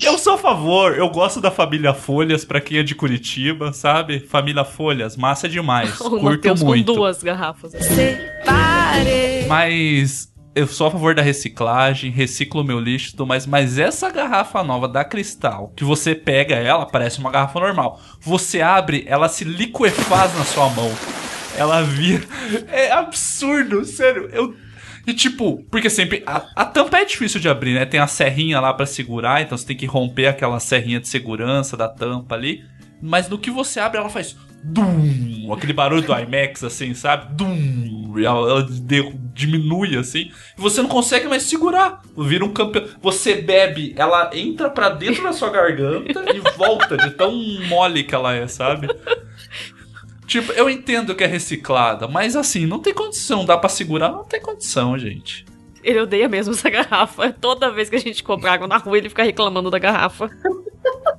eu 0.00 0.18
sou 0.18 0.34
a 0.34 0.38
favor, 0.38 0.96
eu 0.96 1.08
gosto 1.10 1.40
da 1.40 1.50
família 1.50 1.92
Folhas 1.94 2.44
pra 2.44 2.60
quem 2.60 2.78
é 2.78 2.82
de 2.82 2.94
Curitiba, 2.94 3.72
sabe? 3.72 4.20
Família 4.20 4.64
Folhas, 4.64 5.16
massa 5.16 5.48
demais. 5.48 6.00
O 6.00 6.10
curto 6.10 6.24
Matheus 6.24 6.60
com 6.60 6.66
muito. 6.66 6.92
duas 6.94 7.22
garrafas. 7.22 7.72
Separe! 7.72 9.46
Mas 9.48 10.30
eu 10.54 10.66
sou 10.66 10.88
a 10.88 10.90
favor 10.90 11.14
da 11.14 11.22
reciclagem, 11.22 12.10
reciclo 12.10 12.62
o 12.62 12.64
meu 12.64 12.80
lixo 12.80 13.08
e 13.08 13.10
tudo 13.12 13.26
mais, 13.26 13.46
mas 13.46 13.78
essa 13.78 14.10
garrafa 14.10 14.62
nova 14.64 14.88
da 14.88 15.04
Cristal, 15.04 15.72
que 15.76 15.84
você 15.84 16.14
pega 16.14 16.56
ela, 16.56 16.86
parece 16.86 17.18
uma 17.20 17.30
garrafa 17.30 17.60
normal. 17.60 18.00
Você 18.20 18.60
abre, 18.60 19.04
ela 19.06 19.28
se 19.28 19.44
liquefaz 19.44 20.36
na 20.36 20.44
sua 20.44 20.68
mão. 20.70 20.90
Ela 21.56 21.82
vira. 21.82 22.24
É 22.68 22.90
absurdo, 22.90 23.84
sério. 23.84 24.28
Eu. 24.32 24.54
E 25.10 25.14
tipo, 25.14 25.64
porque 25.68 25.90
sempre. 25.90 26.22
A, 26.24 26.46
a 26.54 26.64
tampa 26.64 26.98
é 26.98 27.04
difícil 27.04 27.40
de 27.40 27.48
abrir, 27.48 27.74
né? 27.74 27.84
Tem 27.84 27.98
a 27.98 28.06
serrinha 28.06 28.60
lá 28.60 28.72
pra 28.72 28.86
segurar, 28.86 29.42
então 29.42 29.58
você 29.58 29.66
tem 29.66 29.76
que 29.76 29.86
romper 29.86 30.26
aquela 30.28 30.60
serrinha 30.60 31.00
de 31.00 31.08
segurança 31.08 31.76
da 31.76 31.88
tampa 31.88 32.36
ali. 32.36 32.62
Mas 33.02 33.28
no 33.28 33.36
que 33.38 33.50
você 33.50 33.80
abre, 33.80 33.98
ela 33.98 34.08
faz. 34.08 34.36
Dum, 34.62 35.52
aquele 35.52 35.72
barulho 35.72 36.02
do 36.02 36.12
IMAX, 36.12 36.62
assim, 36.62 36.92
sabe? 36.94 37.34
Dum, 37.34 38.14
e 38.18 38.24
ela, 38.26 38.50
ela 38.50 38.62
de- 38.62 39.12
diminui, 39.34 39.96
assim. 39.96 40.30
E 40.56 40.60
você 40.60 40.80
não 40.82 40.88
consegue 40.88 41.26
mais 41.26 41.42
segurar. 41.44 42.02
Vira 42.16 42.44
um 42.44 42.52
campeão. 42.52 42.84
Você 43.02 43.34
bebe, 43.36 43.94
ela 43.96 44.30
entra 44.34 44.68
pra 44.70 44.90
dentro 44.90 45.22
da 45.24 45.32
sua 45.32 45.50
garganta 45.50 46.22
e 46.34 46.40
volta 46.56 46.96
de 46.96 47.10
tão 47.12 47.32
mole 47.68 48.04
que 48.04 48.14
ela 48.14 48.34
é, 48.34 48.46
sabe? 48.46 48.86
Tipo, 50.30 50.52
eu 50.52 50.70
entendo 50.70 51.12
que 51.12 51.24
é 51.24 51.26
reciclada, 51.26 52.06
mas 52.06 52.36
assim, 52.36 52.64
não 52.64 52.78
tem 52.78 52.94
condição. 52.94 53.44
Dá 53.44 53.58
pra 53.58 53.68
segurar? 53.68 54.12
Não 54.12 54.22
tem 54.22 54.40
condição, 54.40 54.96
gente. 54.96 55.44
Ele 55.82 55.98
odeia 56.00 56.28
mesmo 56.28 56.54
essa 56.54 56.70
garrafa. 56.70 57.32
Toda 57.32 57.68
vez 57.72 57.90
que 57.90 57.96
a 57.96 58.00
gente 58.00 58.22
compra 58.22 58.52
água 58.52 58.68
na 58.68 58.76
rua, 58.76 58.96
ele 58.96 59.08
fica 59.08 59.24
reclamando 59.24 59.70
da 59.72 59.78
garrafa. 59.80 60.30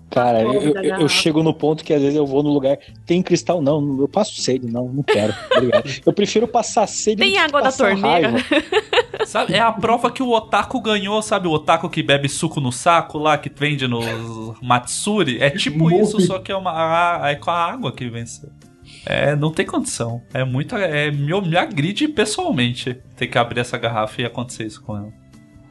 Cara, 0.10 0.42
eu, 0.42 0.54
eu- 0.54 0.84
eu 1.02 1.10
chego 1.10 1.44
no 1.44 1.54
ponto 1.54 1.84
que 1.84 1.94
às 1.94 2.02
vezes 2.02 2.16
eu 2.16 2.26
vou 2.26 2.42
no 2.42 2.50
lugar, 2.54 2.78
tem 3.06 3.22
cristal? 3.22 3.62
Não, 3.62 3.98
eu 4.00 4.08
passo 4.08 4.42
sede, 4.42 4.66
não, 4.66 4.88
não 4.88 5.04
quero. 5.04 5.34
Obrigado. 5.58 5.90
Eu 6.06 6.14
prefiro 6.14 6.48
passar 6.48 6.88
sede 6.88 7.18
do 7.18 7.20
Tem 7.20 7.32
que 7.34 7.38
água 7.38 7.62
da 7.62 7.72
torneira? 7.72 8.30
raiva. 8.32 9.26
Sabe? 9.26 9.54
É 9.54 9.60
a 9.60 9.72
prova 9.74 10.10
que 10.10 10.24
o 10.24 10.30
otaku 10.32 10.80
ganhou, 10.82 11.22
sabe? 11.22 11.48
O 11.48 11.52
otaku 11.52 11.90
que 11.90 12.02
bebe 12.02 12.30
suco 12.30 12.60
no 12.62 12.72
saco 12.72 13.18
lá, 13.18 13.38
que 13.38 13.52
vende 13.54 13.88
nos 13.88 14.06
Matsuri. 14.62 15.38
É 15.42 15.50
tipo 15.50 15.92
isso, 15.92 16.20
só 16.22 16.40
que 16.40 16.52
é, 16.52 16.56
uma, 16.56 16.72
a- 17.24 17.30
é 17.32 17.36
com 17.36 17.52
a 17.52 17.72
água 17.72 17.92
que 17.92 18.08
venceu. 18.10 18.50
É, 19.06 19.36
não 19.36 19.52
tem 19.52 19.66
condição. 19.66 20.22
É 20.34 20.44
muito. 20.44 20.76
É, 20.76 21.10
me, 21.12 21.40
me 21.42 21.58
agride 21.58 22.08
pessoalmente 22.08 22.98
ter 23.16 23.28
que 23.28 23.38
abrir 23.38 23.60
essa 23.62 23.78
garrafa 23.78 24.22
e 24.22 24.26
acontecer 24.26 24.66
isso 24.66 24.82
com 24.84 24.96
ela. 24.98 25.10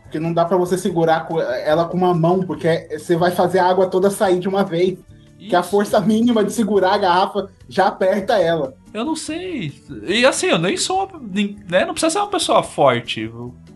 Porque 0.02 0.18
não 0.18 0.32
dá 0.32 0.44
pra 0.44 0.56
você 0.56 0.76
segurar 0.76 1.28
ela 1.64 1.84
com 1.84 1.96
uma 1.96 2.12
mão, 2.12 2.40
porque 2.42 2.88
você 2.98 3.16
vai 3.16 3.30
fazer 3.30 3.60
a 3.60 3.66
água 3.68 3.86
toda 3.86 4.10
sair 4.10 4.40
de 4.40 4.48
uma 4.48 4.64
vez. 4.64 4.98
Que 5.38 5.56
a 5.56 5.62
força 5.62 5.98
mínima 6.00 6.44
de 6.44 6.52
segurar 6.52 6.92
a 6.92 6.98
garrafa 6.98 7.48
já 7.66 7.86
aperta 7.86 8.34
ela. 8.38 8.74
Eu 8.92 9.06
não 9.06 9.16
sei. 9.16 9.72
E 10.06 10.26
assim, 10.26 10.48
eu 10.48 10.58
nem 10.58 10.76
sou 10.76 11.06
uma. 11.06 11.18
nem- 11.32 11.56
Né? 11.66 11.86
Não 11.86 11.94
precisa 11.94 12.10
ser 12.10 12.18
uma 12.18 12.28
pessoa 12.28 12.62
forte. 12.62 13.30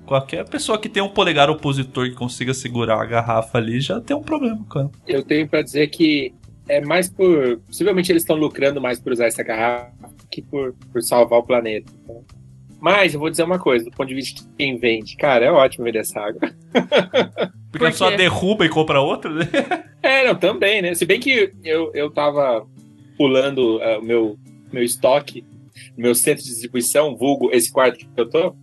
Qualquer 0.05 0.47
pessoa 0.47 0.77
que 0.79 0.91
tenha 0.91 1.03
um 1.05 1.09
polegar 1.09 1.49
opositor 1.49 2.05
que 2.11 2.15
consiga 2.15 2.53
segurar 2.53 3.01
a 3.01 3.07
garrafa 3.07 3.57
ali 3.57 3.81
já 3.81 3.99
tem 3.99 4.15
um 4.15 4.21
problema 4.23 4.63
com 4.69 4.81
ela. 4.81 4.91
Eu 5.09 5.23
tenho 5.23 5.49
pra 5.49 5.63
dizer 5.63 5.87
que 5.87 6.35
é 6.69 6.81
mais 6.81 7.09
por. 7.09 7.59
Possivelmente 7.67 8.11
eles 8.11 8.23
estão 8.23 8.37
lucrando 8.37 8.81
mais 8.81 9.01
por 9.01 9.13
usar 9.13 9.27
essa 9.27 9.43
garrafa 9.43 9.93
que 10.31 10.43
por, 10.43 10.75
por 10.93 11.03
salvar 11.03 11.39
o 11.39 11.43
planeta. 11.43 11.93
então. 12.03 12.25
Mas 12.81 13.15
eu 13.15 13.21
vou 13.21 13.31
dizer 13.31 13.45
uma 13.45 13.59
coisa, 13.59 13.87
do 13.87 13.91
ponto 13.91 14.09
de 14.09 14.15
vista 14.15 14.43
de 14.43 14.49
quem 14.59 14.77
vende, 14.77 15.17
cara, 15.17 15.47
é 15.47 15.51
ótimo 15.51 15.87
vender 15.87 16.01
essa 16.01 16.21
água. 16.21 16.41
Porque 17.73 17.87
a 17.87 17.91
pessoa 17.91 18.15
derruba 18.15 18.67
e 18.67 18.69
compra 18.69 19.01
outra, 19.01 19.31
né? 19.31 19.49
É, 20.05 20.23
não, 20.23 20.35
também, 20.35 20.83
né? 20.83 20.95
Se 20.95 21.07
bem 21.07 21.19
que 21.19 21.51
eu, 21.65 21.91
eu 21.95 22.11
tava 22.11 22.67
pulando 23.17 23.81
ah, 23.83 23.99
o 23.99 24.03
meu, 24.03 24.39
meu 24.71 24.83
estoque, 24.83 25.47
meu 25.97 26.15
centro 26.15 26.45
de 26.45 26.51
distribuição, 26.51 27.17
vulgo 27.17 27.49
esse 27.51 27.73
quarto 27.73 27.97
que 27.97 28.07
eu 28.15 28.29
tô. 28.29 28.55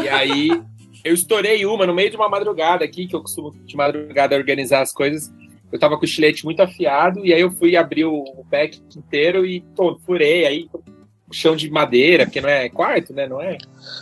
E 0.00 0.08
aí 0.08 0.48
eu 1.04 1.12
estourei 1.12 1.66
uma 1.66 1.84
no 1.84 1.92
meio 1.92 2.08
de 2.08 2.14
uma 2.14 2.28
madrugada 2.28 2.84
aqui, 2.84 3.08
que 3.08 3.16
eu 3.16 3.20
costumo 3.20 3.50
de 3.66 3.76
madrugada 3.76 4.36
organizar 4.36 4.80
as 4.80 4.92
coisas. 4.92 5.28
Eu 5.72 5.78
tava 5.78 5.96
com 5.96 6.02
o 6.02 6.04
estilete 6.04 6.44
muito 6.44 6.60
afiado, 6.60 7.24
e 7.24 7.32
aí 7.32 7.40
eu 7.40 7.50
fui 7.50 7.76
abrir 7.76 8.04
o, 8.04 8.14
o 8.14 8.44
pack 8.50 8.80
inteiro 8.96 9.46
e 9.46 9.60
pô, 9.76 9.98
furei 10.04 10.46
aí 10.46 10.68
o 11.30 11.34
chão 11.34 11.54
de 11.54 11.70
madeira, 11.70 12.26
porque 12.26 12.40
não 12.40 12.48
é 12.48 12.68
quarto, 12.68 13.12
né? 13.12 13.28
Não 13.28 13.40
é? 13.40 13.56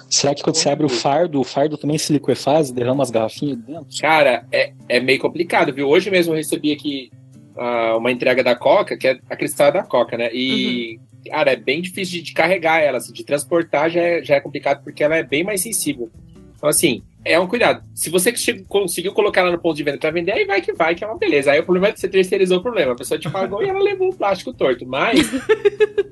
Será 0.09 0.35
que 0.35 0.43
quando 0.43 0.57
você 0.57 0.71
abre 0.71 0.87
o 0.87 0.89
fardo, 0.89 1.39
o 1.39 1.45
fardo 1.45 1.77
também 1.77 1.99
se 1.99 2.13
liquefaz 2.13 2.71
e 2.71 2.75
derrama 2.75 3.03
as 3.03 3.11
garrafinhas 3.11 3.59
dentro? 3.59 3.87
Cara, 4.01 4.47
é, 4.51 4.73
é 4.89 4.99
meio 4.99 5.19
complicado, 5.19 5.73
viu? 5.73 5.89
Hoje 5.89 6.11
mesmo 6.11 6.33
eu 6.33 6.37
recebi 6.37 6.73
aqui 6.73 7.11
ah, 7.57 7.97
uma 7.99 8.11
entrega 8.11 8.43
da 8.43 8.57
Coca, 8.57 8.97
que 8.97 9.07
é 9.07 9.19
a 9.29 9.37
cristal 9.37 9.71
da 9.71 9.83
Coca, 9.83 10.17
né? 10.17 10.31
E, 10.33 10.99
cara, 11.31 11.53
é 11.53 11.57
bem 11.57 11.83
difícil 11.83 12.19
de, 12.19 12.23
de 12.23 12.33
carregar 12.33 12.81
ela, 12.81 12.97
assim, 12.97 13.13
de 13.13 13.25
transportar 13.25 13.91
já 13.91 14.01
é, 14.01 14.25
já 14.25 14.37
é 14.37 14.41
complicado 14.41 14.83
porque 14.83 15.05
ela 15.05 15.17
é 15.17 15.23
bem 15.23 15.45
mais 15.45 15.61
sensível. 15.61 16.11
Então, 16.57 16.69
assim, 16.69 17.03
é 17.33 17.39
um 17.39 17.47
cuidado. 17.47 17.83
Se 17.95 18.11
você 18.11 18.33
conseguiu 18.67 19.13
colocar 19.13 19.43
ela 19.43 19.53
no 19.53 19.59
ponto 19.59 19.77
de 19.77 19.83
venda 19.83 19.99
pra 19.99 20.11
vender, 20.11 20.33
aí 20.33 20.45
vai 20.45 20.61
que 20.61 20.73
vai, 20.73 20.95
que 20.95 21.05
é 21.05 21.07
uma 21.07 21.19
beleza. 21.19 21.53
Aí 21.53 21.61
o 21.61 21.65
problema 21.65 21.89
é 21.89 21.93
que 21.93 22.01
você 22.01 22.09
terceirizou 22.09 22.59
o 22.59 22.63
problema. 22.63 22.93
A 22.93 22.97
pessoa 22.97 23.19
te 23.19 23.31
pagou 23.31 23.63
e 23.63 23.69
ela 23.69 23.81
levou 23.81 24.11
o 24.11 24.17
plástico 24.17 24.53
torto, 24.53 24.87
mas 24.87 25.21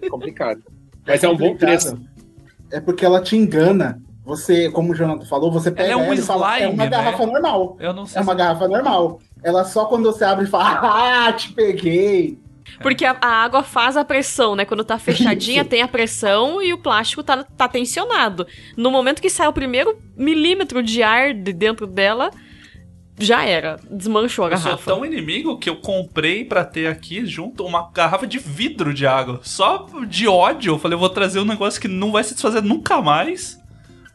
é 0.03 0.09
complicado. 0.11 0.63
Mas 1.07 1.25
é 1.25 1.29
um 1.29 1.37
bom 1.37 1.57
preço. 1.57 1.99
É 2.71 2.81
porque 2.81 3.05
ela 3.05 3.21
te 3.23 3.37
engana. 3.37 4.01
Você, 4.25 4.69
como 4.71 4.93
o 4.93 4.95
Jonathan 4.95 5.25
falou, 5.25 5.53
você 5.53 5.71
pega 5.71 5.93
é 5.93 5.97
um 5.97 6.03
ela 6.03 6.15
e 6.17 6.19
fala, 6.19 6.57
é 6.57 6.59
slime, 6.63 6.75
uma 6.75 6.85
né? 6.85 6.91
garrafa 6.91 7.27
normal. 7.27 7.77
Eu 7.79 7.93
não 7.93 8.07
sei 8.07 8.21
É 8.21 8.23
uma 8.23 8.35
garrafa 8.35 8.67
normal. 8.67 9.21
Ela 9.43 9.65
só 9.65 9.85
quando 9.85 10.13
você 10.13 10.25
abre 10.25 10.47
e 10.47 10.49
fala, 10.49 10.81
ah, 11.29 11.33
te 11.33 11.53
peguei. 11.53 12.37
Porque 12.83 13.05
a, 13.05 13.17
a 13.21 13.29
água 13.45 13.63
faz 13.63 13.97
a 13.97 14.05
pressão, 14.05 14.55
né? 14.55 14.65
Quando 14.65 14.85
tá 14.85 14.99
fechadinha, 14.99 15.65
tem 15.65 15.83
a 15.83 15.89
pressão 15.89 16.63
e 16.63 16.73
o 16.73 16.79
plástico 16.79 17.23
tá, 17.23 17.43
tá 17.43 17.69
tensionado. 17.69 18.47
No 18.77 18.91
momento 18.91 19.23
que 19.23 19.31
sai 19.31 19.47
o 19.49 19.53
primeiro 19.53 19.99
milímetro 20.17 20.83
de 20.83 21.03
ar 21.03 21.33
de 21.33 21.53
dentro 21.53 21.87
dela, 21.87 22.31
já 23.19 23.45
era. 23.45 23.79
Desmanchou 23.91 24.45
a 24.45 24.51
Eu 24.51 24.57
sou 24.59 24.65
garrafa. 24.67 24.91
tão 24.91 25.05
inimigo 25.07 25.59
que 25.59 25.71
eu 25.71 25.77
comprei 25.77 26.45
pra 26.45 26.65
ter 26.65 26.87
aqui 26.87 27.25
junto 27.25 27.65
uma 27.65 27.91
garrafa 27.91 28.27
de 28.27 28.39
vidro 28.39 28.93
de 28.93 29.07
água. 29.07 29.41
Só 29.43 29.87
de 30.07 30.29
ódio. 30.29 30.75
Eu 30.75 30.79
falei, 30.79 30.97
eu 30.97 31.01
vou 31.01 31.09
trazer 31.09 31.41
um 31.41 31.45
negócio 31.45 31.81
que 31.81 31.89
não 31.89 32.13
vai 32.13 32.23
se 32.25 32.35
desfazer 32.35 32.63
nunca 32.63 33.01
mais. 33.01 33.59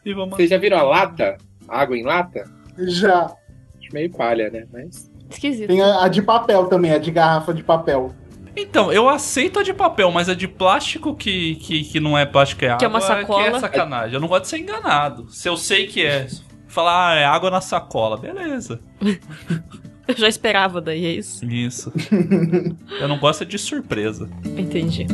E 0.04 0.14
vamos. 0.14 0.36
Vocês 0.36 0.50
já 0.50 0.58
viram 0.58 0.78
a 0.78 0.82
lata? 0.82 1.36
Água 1.68 1.96
em 1.96 2.04
lata? 2.04 2.44
Já. 2.78 3.24
Acho 3.24 3.92
meio 3.92 4.10
palha, 4.10 4.50
né? 4.50 4.66
Mas. 4.72 5.10
Esquisito. 5.30 5.68
Tem 5.68 5.80
a, 5.80 6.04
a 6.04 6.08
de 6.08 6.22
papel 6.22 6.66
também, 6.66 6.92
a 6.92 6.98
de 6.98 7.10
garrafa 7.10 7.52
de 7.54 7.62
papel. 7.62 8.14
Então, 8.56 8.92
eu 8.92 9.08
aceito 9.08 9.58
a 9.58 9.62
de 9.62 9.72
papel, 9.72 10.10
mas 10.10 10.28
a 10.28 10.34
de 10.34 10.46
plástico 10.46 11.14
que, 11.14 11.54
que, 11.56 11.84
que 11.84 12.00
não 12.00 12.16
é 12.16 12.26
plástico, 12.26 12.64
é 12.64 12.68
água, 12.68 12.78
Que 12.78 12.84
é 12.84 12.88
uma 12.88 13.00
sacola. 13.00 13.50
que 13.50 13.56
é 13.56 13.60
sacanagem. 13.60 14.14
Eu 14.14 14.20
não 14.20 14.28
gosto 14.28 14.42
de 14.42 14.48
ser 14.48 14.58
enganado. 14.58 15.26
Se 15.30 15.48
eu 15.48 15.56
sei 15.56 15.86
que 15.86 16.04
é, 16.04 16.26
falar, 16.68 17.12
ah, 17.12 17.14
é 17.16 17.24
água 17.24 17.50
na 17.50 17.60
sacola, 17.60 18.16
beleza. 18.16 18.80
Eu 20.08 20.16
já 20.16 20.26
esperava 20.28 20.80
daí, 20.80 21.06
é 21.06 21.12
isso? 21.12 21.44
Isso. 21.46 21.92
eu 23.00 23.06
não 23.06 23.18
gosto 23.20 23.46
de 23.46 23.56
surpresa. 23.56 24.28
Entendi. 24.44 25.06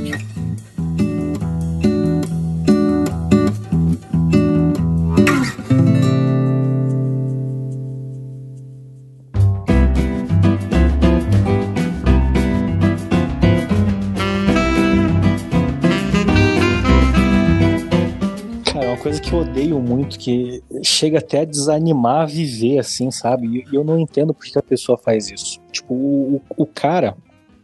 Muito, 19.81 20.18
que 20.18 20.62
chega 20.83 21.18
até 21.18 21.41
a 21.41 21.45
desanimar 21.45 22.22
a 22.22 22.26
viver, 22.26 22.79
assim, 22.79 23.11
sabe? 23.11 23.64
E 23.70 23.74
eu 23.74 23.85
não 23.85 23.99
entendo 23.99 24.35
por 24.35 24.45
que 24.45 24.59
a 24.59 24.62
pessoa 24.62 24.99
faz 24.99 25.31
isso. 25.31 25.61
Tipo, 25.70 25.95
o, 25.95 26.43
o 26.57 26.66
cara, 26.66 27.16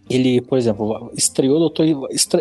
ele, 0.09 0.41
por 0.41 0.59
exemplo, 0.59 1.11
estreou 1.17 1.59
Doutor, 1.59 1.87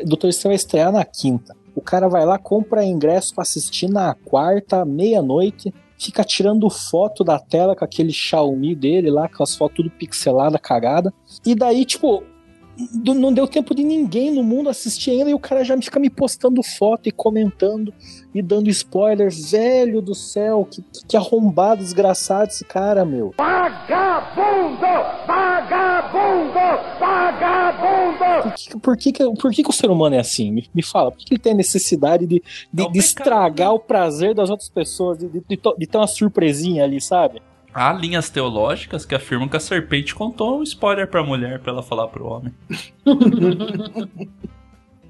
Doutor 0.05 0.29
Estranho 0.29 0.51
vai 0.51 0.55
estrear 0.55 0.91
na 0.91 1.05
quinta. 1.05 1.55
O 1.75 1.81
cara 1.81 2.07
vai 2.07 2.25
lá, 2.25 2.37
compra 2.37 2.85
ingresso 2.85 3.33
pra 3.33 3.41
assistir 3.41 3.89
na 3.89 4.13
quarta, 4.13 4.85
meia-noite, 4.85 5.73
fica 5.97 6.23
tirando 6.23 6.69
foto 6.69 7.23
da 7.23 7.39
tela 7.39 7.75
com 7.75 7.83
aquele 7.83 8.11
Xiaomi 8.11 8.75
dele 8.75 9.09
lá, 9.09 9.27
com 9.27 9.43
as 9.43 9.55
fotos 9.55 9.77
tudo 9.77 9.89
pixelada, 9.89 10.59
cagada. 10.59 11.13
E 11.45 11.55
daí, 11.55 11.85
tipo, 11.85 12.23
não 13.05 13.31
deu 13.31 13.47
tempo 13.47 13.75
de 13.75 13.83
ninguém 13.83 14.31
no 14.31 14.43
mundo 14.43 14.67
assistir 14.69 15.11
ainda 15.11 15.29
e 15.29 15.33
o 15.33 15.39
cara 15.39 15.63
já 15.63 15.79
fica 15.79 15.99
me 15.99 16.09
postando 16.09 16.61
foto 16.63 17.07
e 17.07 17.11
comentando 17.11 17.93
e 18.33 18.41
dando 18.41 18.69
spoiler. 18.69 19.29
Velho 19.31 20.01
do 20.01 20.15
céu, 20.15 20.67
que, 20.69 20.83
que 21.07 21.15
arrombado, 21.15 21.81
desgraçado 21.83 22.49
esse 22.49 22.65
cara, 22.65 23.05
meu. 23.05 23.33
Vagabundo! 23.37 24.87
Vagabundo! 25.27 26.59
Vagabundo! 26.99 28.43
Por 28.43 28.53
que, 28.55 28.79
por 28.79 28.97
que, 28.97 29.11
que- 29.11 29.33
por 29.41 29.51
que, 29.51 29.63
que 29.63 29.69
o 29.69 29.73
ser 29.73 29.89
humano 29.91 30.15
é 30.15 30.19
assim? 30.19 30.51
Me, 30.51 30.67
me 30.73 30.81
fala, 30.83 31.11
por 31.11 31.17
que 31.19 31.25
que 31.25 31.33
ele 31.33 31.39
tem 31.41 31.53
a 31.53 31.55
necessidade 31.55 32.25
de, 32.25 32.41
de, 32.73 32.91
de 32.91 32.99
estragar 32.99 33.73
o 33.73 33.79
prazer 33.79 34.33
das 34.33 34.49
outras 34.49 34.69
pessoas, 34.69 35.17
de, 35.17 35.27
de, 35.27 35.39
de 35.47 35.59
de 35.77 35.87
ter 35.87 35.97
uma 35.97 36.07
surpresinha 36.07 36.83
ali, 36.83 36.99
sabe? 36.99 37.41
Há 37.73 37.91
linhas 37.91 38.29
teológicas 38.29 39.05
que 39.05 39.15
afirmam 39.15 39.47
que 39.47 39.57
a 39.57 39.59
serpente 39.59 40.13
contou 40.13 40.59
um 40.59 40.63
spoiler 40.63 41.07
pra 41.09 41.23
mulher 41.23 41.59
pra 41.59 41.71
ela 41.71 41.81
falar 41.81 42.07
pro 42.07 42.27
homem. 42.27 42.53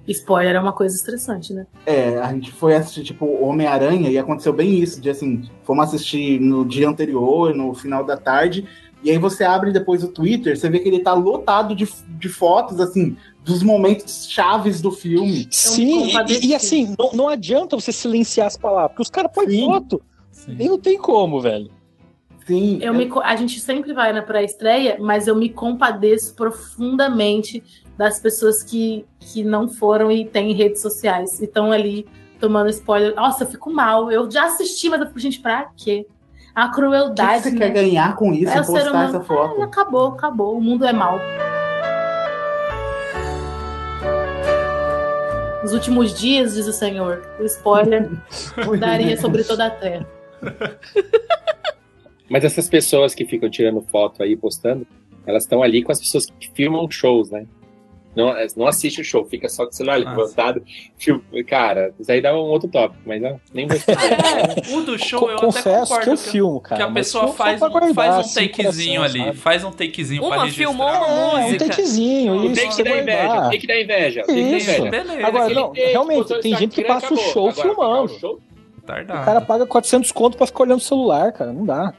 Spoiler 0.08 0.56
é 0.56 0.60
uma 0.60 0.74
coisa 0.74 0.96
estressante, 0.96 1.54
né? 1.54 1.66
É, 1.86 2.18
a 2.18 2.32
gente 2.34 2.52
foi 2.52 2.76
assistir, 2.76 3.04
tipo, 3.04 3.26
Homem-Aranha 3.42 4.10
e 4.10 4.18
aconteceu 4.18 4.52
bem 4.52 4.78
isso, 4.78 5.00
de 5.00 5.10
assim, 5.10 5.44
fomos 5.64 5.86
assistir 5.86 6.42
no 6.42 6.66
dia 6.66 6.90
anterior, 6.90 7.56
no 7.56 7.74
final 7.74 8.04
da 8.04 8.18
tarde, 8.18 8.68
e 9.02 9.10
aí 9.12 9.18
você 9.18 9.46
abre 9.46 9.72
depois 9.72 10.04
o 10.04 10.10
Twitter, 10.10 10.58
você 10.58 10.70
vê 10.70 10.80
que 10.80 10.90
ele 10.90 11.00
tá 11.00 11.14
lotado 11.14 11.74
de, 11.74 11.88
de 12.20 12.28
fotos, 12.28 12.82
assim, 12.82 13.16
dos 13.44 13.64
momentos 13.64 14.28
chaves 14.30 14.82
do 14.82 14.92
filme. 14.92 15.48
Sim, 15.52 16.12
e, 16.28 16.48
e 16.48 16.56
assim, 16.56 16.96
não, 17.00 17.12
não 17.14 17.28
adianta 17.30 17.76
você 17.78 17.92
silenciar 17.92 18.48
as 18.48 18.58
palavras, 18.58 18.92
porque 18.92 19.04
os 19.04 19.10
caras 19.10 19.32
põem 19.34 19.66
foto. 19.66 20.02
E 20.48 20.68
não 20.68 20.78
tem 20.78 20.98
como, 20.98 21.40
velho. 21.40 21.70
Sim. 22.46 22.80
Eu 22.82 22.94
me, 22.94 23.08
co- 23.08 23.22
a 23.22 23.36
gente 23.36 23.60
sempre 23.60 23.94
vai 23.94 24.12
na 24.12 24.22
pré-estreia, 24.22 24.98
mas 25.00 25.28
eu 25.28 25.36
me 25.36 25.50
compadeço 25.50 26.36
profundamente 26.36 27.64
das 27.98 28.20
pessoas 28.20 28.62
que, 28.64 29.06
que 29.20 29.44
não 29.44 29.70
foram 29.70 30.12
e 30.12 30.26
têm 30.26 30.54
redes 30.54 30.82
sociais 30.82 31.40
e 31.40 31.46
estão 31.46 31.72
ali 31.72 32.06
tomando 32.40 32.70
spoiler. 32.70 33.16
Nossa, 33.16 33.44
eu 33.46 33.48
fico 33.48 33.72
mal. 33.72 34.12
Eu 34.12 34.30
já 34.30 34.46
assisti, 34.46 34.90
mas 34.90 35.00
eu 35.00 35.08
fico, 35.08 35.20
gente, 35.20 35.40
pra 35.40 35.70
quê? 35.78 36.06
A 36.54 36.66
O 36.66 36.70
que 36.70 36.76
crueldade. 36.76 37.44
você 37.44 37.52
né? 37.52 37.58
quer 37.58 37.70
ganhar 37.70 38.16
com 38.16 38.34
isso? 38.34 38.52
É 38.52 38.58
postar 38.62 38.90
humano. 38.92 39.10
essa 39.10 39.22
foto? 39.22 39.62
Ah, 39.62 39.66
acabou, 39.66 40.08
acabou. 40.10 40.58
O 40.58 40.62
mundo 40.62 40.86
é 40.86 40.92
mau. 40.94 41.18
Nos 45.64 45.72
últimos 45.74 46.14
dias, 46.14 46.56
diz 46.56 46.68
o 46.68 46.74
Senhor, 46.74 47.22
o 47.40 47.44
spoiler 47.46 48.10
mudaria 48.66 49.16
sobre 49.18 49.44
toda 49.46 49.68
a 49.68 49.70
terra. 49.70 50.06
Mas 52.30 52.44
essas 52.44 52.70
pessoas 52.70 53.14
que 53.14 53.26
ficam 53.26 53.50
tirando 53.50 53.82
foto 53.82 54.24
aí, 54.24 54.36
postando, 54.36 54.88
elas 55.26 55.44
estão 55.44 55.62
ali 55.64 55.84
com 55.84 55.92
as 55.92 56.00
pessoas 56.00 56.26
que 56.40 56.50
filmam 56.54 56.90
shows, 56.90 57.30
né? 57.32 57.46
Não, 58.16 58.32
não 58.56 58.68
assiste 58.68 59.02
o 59.02 59.04
show, 59.04 59.26
fica 59.26 59.50
só 59.50 59.66
com 59.66 59.72
o 59.72 59.74
celular 59.74 59.96
Ah, 59.96 59.98
levantado. 60.12 60.64
Filma- 61.00 61.24
Cara, 61.48 61.92
isso 62.00 62.12
aí 62.12 62.22
dá 62.22 62.32
um 62.36 62.42
outro 62.46 62.70
tópico, 62.70 63.02
mas 63.08 63.20
não, 63.20 63.42
nem 63.52 63.66
vou 63.66 63.76
responder. 63.76 64.70
O 64.72 64.82
do 64.82 65.00
show 65.00 65.20
Co- 65.20 65.30
eu 65.32 65.38
até 65.38 65.46
confesso 65.48 65.80
concordo 65.80 66.04
que 66.04 66.10
eu 66.12 66.18
filmo, 66.18 66.62
cara, 66.62 66.76
Que 66.84 66.90
a 66.90 66.94
pessoa 66.94 67.28
faz 67.30 67.60
um, 67.60 67.70
guardar, 67.70 67.94
faz 67.96 68.16
um 68.16 68.20
assim, 68.20 68.48
takezinho 68.48 69.02
ali, 69.02 69.20
sabe? 69.20 69.38
faz 69.38 69.64
um 69.64 69.72
takezinho 69.72 70.22
Uma 70.22 70.30
pra 70.36 70.44
registrar. 70.44 70.66
filmou 70.68 70.88
uma 70.88 70.96
É, 71.08 71.10
um 71.40 71.42
música. 71.46 71.66
takezinho, 71.66 72.34
O 72.36 72.46
isso. 72.52 72.62
take 72.62 72.76
que 72.76 72.84
dá 72.84 72.98
inveja, 73.02 73.34
o 73.48 73.50
take 73.50 73.68
da 73.68 73.82
inveja, 73.82 74.22
o 74.22 74.28
take 74.28 74.42
da 74.52 74.58
Isso. 74.58 74.72
inveja. 74.72 74.92
Beleza. 74.92 75.28
Agora, 75.28 75.50
não, 75.50 75.68
take, 75.70 75.82
realmente, 75.88 76.28
tem 76.42 76.56
gente 76.56 76.76
que 76.76 76.82
Instagram, 76.82 76.94
passa 76.94 77.14
o 77.14 77.18
acabou. 77.18 77.34
show 77.34 77.50
Agora, 77.50 77.68
filmando. 77.68 78.04
o 78.04 78.20
show? 78.20 78.40
O 78.84 78.86
cara 79.26 79.42
paga 79.42 79.66
400 79.66 80.12
conto 80.12 80.38
pra 80.38 80.46
ficar 80.46 80.64
olhando 80.64 80.80
o 80.80 80.84
celular, 80.84 81.32
cara. 81.32 81.52
Não 81.54 81.66
dá. 81.66 81.94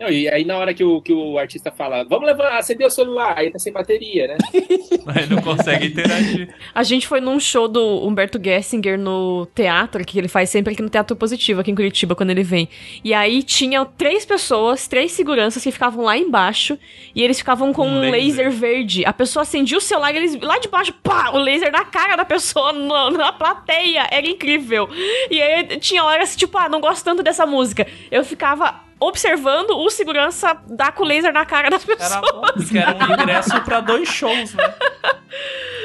Não, 0.00 0.08
e 0.08 0.28
aí 0.28 0.44
na 0.46 0.56
hora 0.56 0.72
que 0.72 0.82
o, 0.82 1.00
que 1.02 1.12
o 1.12 1.38
artista 1.38 1.70
fala, 1.70 2.04
vamos 2.04 2.26
levar, 2.26 2.56
acender 2.58 2.86
o 2.86 2.90
celular, 2.90 3.34
aí 3.38 3.50
tá 3.50 3.58
sem 3.58 3.72
bateria, 3.72 4.28
né? 4.28 4.38
Aí 5.06 5.26
não 5.28 5.40
consegue 5.42 5.86
interagir. 5.86 6.54
A 6.74 6.82
gente 6.82 7.06
foi 7.06 7.20
num 7.20 7.40
show 7.40 7.66
do 7.66 8.06
Humberto 8.06 8.38
Gessinger 8.42 8.98
no 8.98 9.46
teatro, 9.54 10.04
que 10.04 10.18
ele 10.18 10.28
faz 10.28 10.50
sempre 10.50 10.72
aqui 10.72 10.82
no 10.82 10.88
Teatro 10.90 11.16
Positivo, 11.16 11.60
aqui 11.60 11.70
em 11.70 11.74
Curitiba, 11.74 12.14
quando 12.14 12.30
ele 12.30 12.42
vem. 12.42 12.68
E 13.02 13.12
aí 13.14 13.42
tinha 13.42 13.84
três 13.84 14.24
pessoas, 14.24 14.86
três 14.86 15.12
seguranças 15.12 15.62
que 15.62 15.70
ficavam 15.72 16.04
lá 16.04 16.16
embaixo, 16.16 16.78
e 17.14 17.22
eles 17.22 17.38
ficavam 17.38 17.72
com 17.72 17.86
Um 17.86 17.96
um 17.98 18.10
laser. 18.10 18.46
laser. 18.46 18.50
verde. 18.50 19.04
A 19.04 19.12
pessoa 19.12 19.42
acendia 19.42 19.78
o 19.78 19.80
celular 19.80 20.14
e 20.14 20.18
eles 20.18 20.38
lá 20.40 20.58
de 20.58 20.68
baixo, 20.68 20.92
pá, 21.02 21.30
o 21.32 21.38
laser 21.38 21.72
na 21.72 21.84
cara 21.84 22.14
da 22.16 22.24
pessoa, 22.24 22.72
no- 22.72 23.10
na 23.10 23.32
plateia. 23.32 24.06
Era 24.10 24.26
incrível. 24.28 24.88
E 25.30 25.40
aí 25.42 25.64
tinha 25.78 26.04
horas, 26.04 26.36
tipo, 26.36 26.56
ah, 26.58 26.68
não 26.68 26.80
gosto 26.80 27.04
tanto 27.04 27.22
dessa 27.22 27.46
música. 27.46 27.86
Eu 28.10 28.22
ficava 28.24 28.80
observando 29.00 29.70
o 29.70 29.88
segurança 29.90 30.56
dar 30.68 30.92
com 30.92 31.02
o 31.02 31.06
laser 31.06 31.32
na 31.32 31.44
cara 31.46 31.70
das 31.70 31.84
pessoas. 31.84 32.12
Era 32.12 32.20
bom, 32.20 32.42
porque 32.54 32.78
era 32.78 32.94
um 32.94 33.12
ingresso 33.14 33.60
pra 33.62 33.80
dois 33.80 34.08
shows, 34.08 34.54
né? 34.54 34.74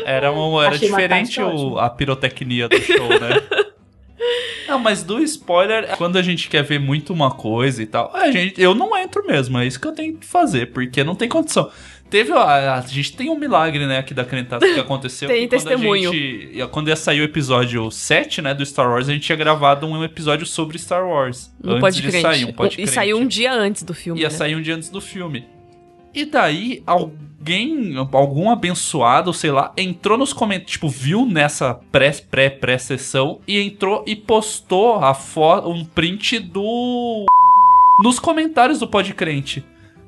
Era, 0.05 0.31
um, 0.31 0.61
era 0.61 0.75
Achei 0.75 0.89
diferente 0.89 1.41
o- 1.41 1.79
a 1.79 1.89
pirotecnia 1.89 2.67
do 2.67 2.79
show, 2.81 3.07
né? 3.09 3.41
Não, 4.67 4.79
mas 4.79 5.03
do 5.03 5.21
spoiler, 5.21 5.95
quando 5.95 6.17
a 6.17 6.21
gente 6.23 6.49
quer 6.49 6.63
ver 6.63 6.79
muito 6.79 7.13
uma 7.13 7.29
coisa 7.29 7.83
e 7.83 7.85
tal, 7.85 8.09
a 8.15 8.31
gente, 8.31 8.59
eu 8.59 8.73
não 8.73 8.97
entro 8.97 9.23
mesmo, 9.25 9.59
é 9.59 9.65
isso 9.67 9.79
que 9.79 9.87
eu 9.87 9.91
tenho 9.91 10.17
que 10.17 10.25
fazer, 10.25 10.71
porque 10.73 11.03
não 11.03 11.13
tem 11.13 11.29
condição. 11.29 11.69
Teve, 12.09 12.31
a, 12.33 12.75
a 12.75 12.81
gente 12.81 13.15
tem 13.15 13.29
um 13.29 13.37
milagre, 13.37 13.85
né, 13.87 13.97
aqui 13.97 14.13
da 14.13 14.23
Crentaça 14.23 14.65
que 14.65 14.79
aconteceu. 14.79 15.27
Tem 15.27 15.47
que 15.47 15.55
quando 15.55 15.67
testemunho. 15.67 16.09
A 16.09 16.13
gente, 16.13 16.67
quando 16.71 16.87
ia 16.89 16.95
sair 16.95 17.21
o 17.21 17.23
episódio 17.23 17.89
7, 17.89 18.41
né, 18.41 18.53
do 18.53 18.65
Star 18.65 18.89
Wars, 18.89 19.09
a 19.09 19.13
gente 19.13 19.23
tinha 19.23 19.35
gravado 19.35 19.87
um 19.87 20.03
episódio 20.03 20.45
sobre 20.45 20.77
Star 20.77 21.07
Wars. 21.07 21.51
No 21.61 21.71
antes 21.71 21.81
Pode 21.81 22.01
de 22.01 22.07
Crente. 22.07 22.21
sair, 22.21 22.45
um 22.45 22.53
pode 22.53 22.81
E 22.81 22.87
saiu 22.87 23.17
um 23.17 23.27
dia 23.27 23.53
antes 23.53 23.83
do 23.83 23.93
filme. 23.93 24.21
Ia 24.21 24.29
né? 24.29 24.33
sair 24.33 24.55
um 24.55 24.61
dia 24.61 24.75
antes 24.75 24.89
do 24.89 25.01
filme. 25.01 25.45
E 26.13 26.23
daí, 26.23 26.81
alguém, 26.85 27.97
algum 27.97 28.49
abençoado, 28.49 29.33
sei 29.33 29.51
lá, 29.51 29.73
entrou 29.75 30.17
nos 30.17 30.31
comentários, 30.31 30.71
tipo, 30.71 30.87
viu 30.87 31.25
nessa 31.25 31.73
pré-pré-pré-sessão 31.91 33.41
e 33.45 33.59
entrou 33.59 34.01
e 34.07 34.15
postou 34.15 34.95
a 34.95 35.13
foto, 35.13 35.69
um 35.69 35.83
print 35.83 36.39
do. 36.39 37.25
nos 38.01 38.17
comentários 38.19 38.79
do 38.79 38.87
Podcrente. 38.87 39.65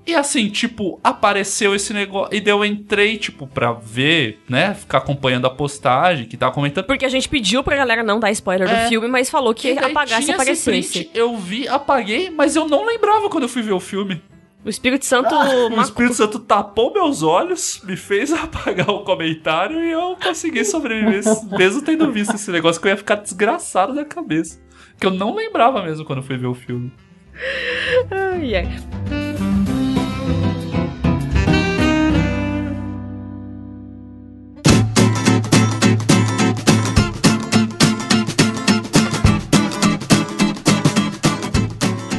E 0.08 0.16
assim, 0.16 0.47
tipo, 0.49 0.99
apareceu 1.03 1.76
esse 1.76 1.93
negócio. 1.93 2.34
E 2.34 2.39
daí 2.39 2.53
eu 2.53 2.64
entrei, 2.64 3.18
tipo, 3.18 3.45
pra 3.45 3.74
ver, 3.74 4.39
né? 4.47 4.74
Ficar 4.74 4.99
acompanhando 4.99 5.45
a 5.45 5.49
postagem 5.49 6.26
que 6.26 6.38
tava 6.38 6.53
comentando. 6.53 6.86
Porque 6.86 7.05
a 7.05 7.10
gente 7.10 7.28
pediu 7.28 7.62
pra 7.62 7.76
galera 7.76 8.03
não 8.03 8.18
dar 8.18 8.32
spoiler 8.32 8.70
É. 8.70 8.84
do 8.86 8.89
filme, 8.89 9.08
mas 9.10 9.30
falou 9.30 9.53
que 9.53 9.78
apagasse 9.78 10.30
e 10.30 10.34
aparecesse. 10.34 10.99
print, 11.03 11.12
eu 11.14 11.36
vi, 11.36 11.68
apaguei, 11.68 12.30
mas 12.30 12.55
eu 12.55 12.68
não 12.70 12.86
lembrava 12.86 13.30
quando 13.30 13.43
eu 13.43 13.49
fui 13.49 13.62
ver 13.62 13.74
o 13.74 13.80
filme. 13.82 14.22
O 14.66 14.70
Espírito 14.70 15.05
Santo. 15.05 15.34
O 15.36 15.70
ma- 15.76 15.84
Espírito 15.84 16.16
Santo 16.16 16.39
tapou 16.39 16.93
meus 16.93 17.22
olhos, 17.22 17.82
me 17.84 17.95
fez 17.97 18.32
apagar 18.34 18.89
o 18.89 19.01
comentário 19.03 19.84
e 19.84 19.91
eu 19.91 20.16
consegui 20.24 20.64
sobreviver, 20.66 21.22
mesmo 21.58 21.82
tendo 21.82 22.10
visto 22.12 22.34
esse 22.36 22.49
negócio 22.51 22.82
que 22.82 22.88
eu 22.88 22.91
ia 22.91 22.97
ficar 22.97 23.16
desgraçado 23.16 23.93
da 23.93 24.05
cabeça. 24.05 24.58
Que 24.99 25.05
eu 25.05 25.12
não 25.12 25.36
lembrava 25.36 25.84
mesmo 25.84 26.05
quando 26.05 26.24
fui 26.24 26.38
ver 26.38 26.47
o 26.47 26.53
filme. 26.55 26.91
Ai, 28.10 28.55
ai. 28.55 29.36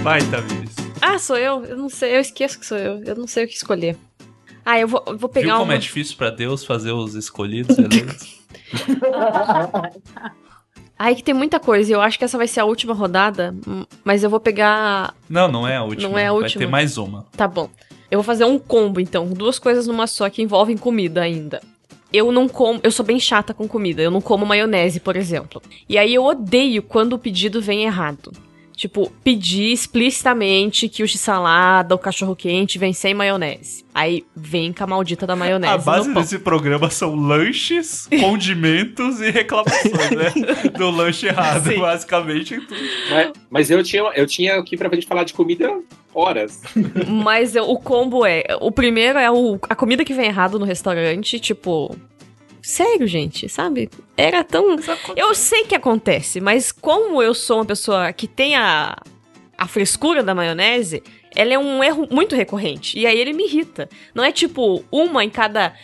Vai, 0.09 0.22
Tamires. 0.22 0.74
Ah, 1.02 1.18
sou 1.18 1.36
eu? 1.36 1.62
Eu 1.66 1.76
não 1.76 1.90
sei, 1.90 2.16
eu 2.16 2.20
esqueço 2.20 2.59
que 2.59 2.64
sou 2.64 2.78
eu. 2.78 3.04
Eu 3.04 3.14
não 3.14 3.26
sei 3.26 3.44
o 3.44 3.46
que 3.46 3.52
escolher. 3.52 3.94
Ah, 4.64 4.80
eu 4.80 4.88
vou, 4.88 5.04
vou 5.18 5.28
pegar 5.28 5.48
Viu 5.48 5.52
como 5.59 5.64
uma. 5.64 5.74
é 5.74 5.78
difícil 5.78 6.16
pra 6.16 6.30
Deus 6.30 6.64
fazer 6.64 6.92
os 6.92 7.14
escolhidos 7.14 7.76
eleitos? 7.76 8.40
Ai, 10.98 11.14
que 11.14 11.22
tem 11.22 11.34
muita 11.34 11.61
coisa. 11.61 11.90
e 11.90 11.94
Eu 11.94 12.00
acho 12.00 12.18
que 12.18 12.24
essa 12.24 12.38
vai 12.38 12.48
ser 12.48 12.61
a 12.61 12.64
última 12.64 12.94
rodada, 12.94 13.54
hum, 13.66 13.84
mas 14.02 14.24
eu 14.24 14.30
vou 14.30 14.40
pegar. 14.40 15.14
não, 15.28 15.46
não 15.46 15.68
é 15.68 15.76
a 15.76 15.82
última. 15.82 16.09
Não 16.09 16.18
é 16.18 16.28
a 16.28 16.32
Vai 16.32 16.40
última. 16.40 16.64
ter 16.64 16.70
mais 16.70 16.96
uma. 16.96 17.26
Tá 17.36 17.46
bom. 17.46 17.68
Eu 18.11 18.20
vou 18.20 18.24
fazer 18.24 18.46
um 18.46 18.59
combo, 18.59 19.00
então. 19.00 19.28
Duas 19.28 19.59
coisas 19.59 19.86
numa 19.86 20.06
só 20.06 20.30
que 20.30 20.40
envolvem 20.40 20.78
comida 20.78 21.20
ainda. 21.20 21.61
Eu 22.11 22.32
não 22.32 22.48
como. 22.48 22.80
Eu 22.82 22.90
sou 22.90 23.04
bem 23.04 23.20
chata 23.20 23.52
com 23.52 23.68
comida. 23.68 24.00
Eu 24.00 24.11
não 24.11 24.22
como 24.22 24.46
maionese, 24.46 25.00
por 25.00 25.16
exemplo. 25.16 25.61
E 25.86 25.98
aí 25.98 26.14
eu 26.14 26.24
odeio 26.24 26.82
quando 26.82 27.12
o 27.12 27.18
pedido 27.18 27.61
vem 27.61 27.84
errado. 27.84 28.32
Tipo, 28.79 29.11
pedir 29.24 29.72
explicitamente 29.72 30.89
que 30.89 31.03
o 31.03 31.09
x-salada, 31.09 31.97
o 31.97 31.99
cachorro-quente 31.99 32.79
vem 32.79 32.93
sem 32.93 33.12
maionese. 33.12 33.85
Aí 33.93 34.24
vem 34.37 34.72
com 34.72 34.85
a 34.85 34.87
maldita 34.87 35.26
da 35.26 35.35
maionese. 35.35 35.72
A 35.74 35.79
base 35.79 36.07
no 36.07 36.14
pão. 36.14 36.22
desse 36.22 36.39
programa 36.39 36.89
são 36.89 37.16
lanches, 37.16 38.07
condimentos 38.20 39.20
e 39.20 39.31
reclamações, 39.33 39.93
né? 40.11 40.33
Do 40.79 40.91
lanche 40.91 41.26
errado, 41.26 41.68
Sim. 41.72 41.81
basicamente. 41.81 42.57
tudo. 42.61 42.81
Mas, 43.11 43.33
mas 43.51 43.70
eu 43.72 43.83
tinha, 43.83 44.03
eu 44.14 44.29
tinha 44.29 44.55
aqui 44.57 44.76
pra 44.76 44.89
gente 44.95 45.09
falar 45.09 45.24
de 45.24 45.33
comida 45.35 45.68
horas. 46.14 46.61
Mas 47.09 47.57
eu- 47.57 47.68
o 47.68 47.81
combo 47.81 48.24
é. 48.24 48.45
O 48.61 48.70
primeiro 48.70 49.18
é 49.18 49.29
o, 49.29 49.59
a 49.68 49.74
comida 49.74 50.05
que 50.05 50.14
vem 50.14 50.26
errado 50.26 50.57
no 50.57 50.64
restaurante, 50.64 51.41
tipo. 51.41 51.97
Sério, 52.68 53.06
gente, 53.06 53.48
sabe? 53.48 53.88
Era 54.14 54.44
tão. 54.44 54.76
Eu 55.16 55.34
sei 55.34 55.64
que 55.64 55.74
acontece, 55.74 56.38
mas 56.38 56.70
como 56.70 57.22
eu 57.22 57.32
sou 57.32 57.56
uma 57.56 57.64
pessoa 57.64 58.12
que 58.12 58.28
tem 58.28 58.56
a, 58.56 58.94
a 59.56 59.66
frescura 59.66 60.22
da 60.22 60.34
maionese, 60.34 61.02
ela 61.34 61.54
é 61.54 61.58
um 61.58 61.82
erro 61.82 62.06
muito 62.10 62.36
recorrente. 62.36 62.98
E 62.98 63.06
aí 63.06 63.18
ele 63.18 63.32
me 63.32 63.44
irrita. 63.44 63.88
Não 64.14 64.22
é 64.22 64.30
tipo 64.30 64.84
uma 64.92 65.24
em 65.24 65.30
cada 65.30 65.74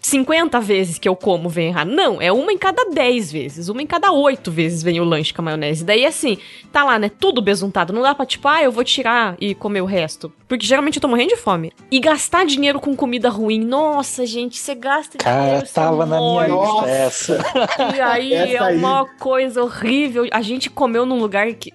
50 0.00 0.60
vezes 0.60 0.98
que 0.98 1.08
eu 1.08 1.16
como 1.16 1.48
vem 1.48 1.68
errado. 1.68 1.88
Não, 1.90 2.20
é 2.20 2.30
uma 2.30 2.52
em 2.52 2.58
cada 2.58 2.84
10 2.90 3.32
vezes. 3.32 3.68
Uma 3.68 3.82
em 3.82 3.86
cada 3.86 4.12
8 4.12 4.50
vezes 4.50 4.82
vem 4.82 5.00
o 5.00 5.04
lanche 5.04 5.32
com 5.34 5.42
a 5.42 5.44
maionese. 5.44 5.84
Daí, 5.84 6.04
assim, 6.06 6.38
tá 6.70 6.84
lá, 6.84 6.98
né? 6.98 7.08
Tudo 7.10 7.42
besuntado. 7.42 7.92
Não 7.92 8.02
dá 8.02 8.14
pra, 8.14 8.24
tipo, 8.26 8.46
ah, 8.46 8.62
eu 8.62 8.70
vou 8.70 8.84
tirar 8.84 9.36
e 9.40 9.54
comer 9.54 9.80
o 9.80 9.86
resto. 9.86 10.32
Porque 10.46 10.64
geralmente 10.66 10.96
eu 10.96 11.02
tô 11.02 11.08
morrendo 11.08 11.30
de 11.30 11.36
fome. 11.36 11.72
E 11.90 11.98
gastar 11.98 12.46
dinheiro 12.46 12.78
com 12.78 12.94
comida 12.94 13.28
ruim. 13.28 13.58
Nossa, 13.58 14.24
gente, 14.26 14.58
você 14.58 14.74
gasta 14.74 15.18
Cara, 15.18 15.42
dinheiro. 15.44 15.66
você 15.66 15.72
tava 15.74 16.06
na 16.06 16.18
minha 16.20 16.48
morre. 16.48 16.48
lista 16.84 16.88
essa. 16.90 17.38
E 17.96 18.00
aí 18.00 18.32
Essa 18.34 18.52
é 18.52 18.58
aí. 18.58 18.76
uma 18.76 19.06
coisa 19.18 19.62
horrível. 19.62 20.26
A 20.30 20.42
gente 20.42 20.70
comeu 20.70 21.04
num 21.04 21.18
lugar 21.18 21.52
que. 21.54 21.72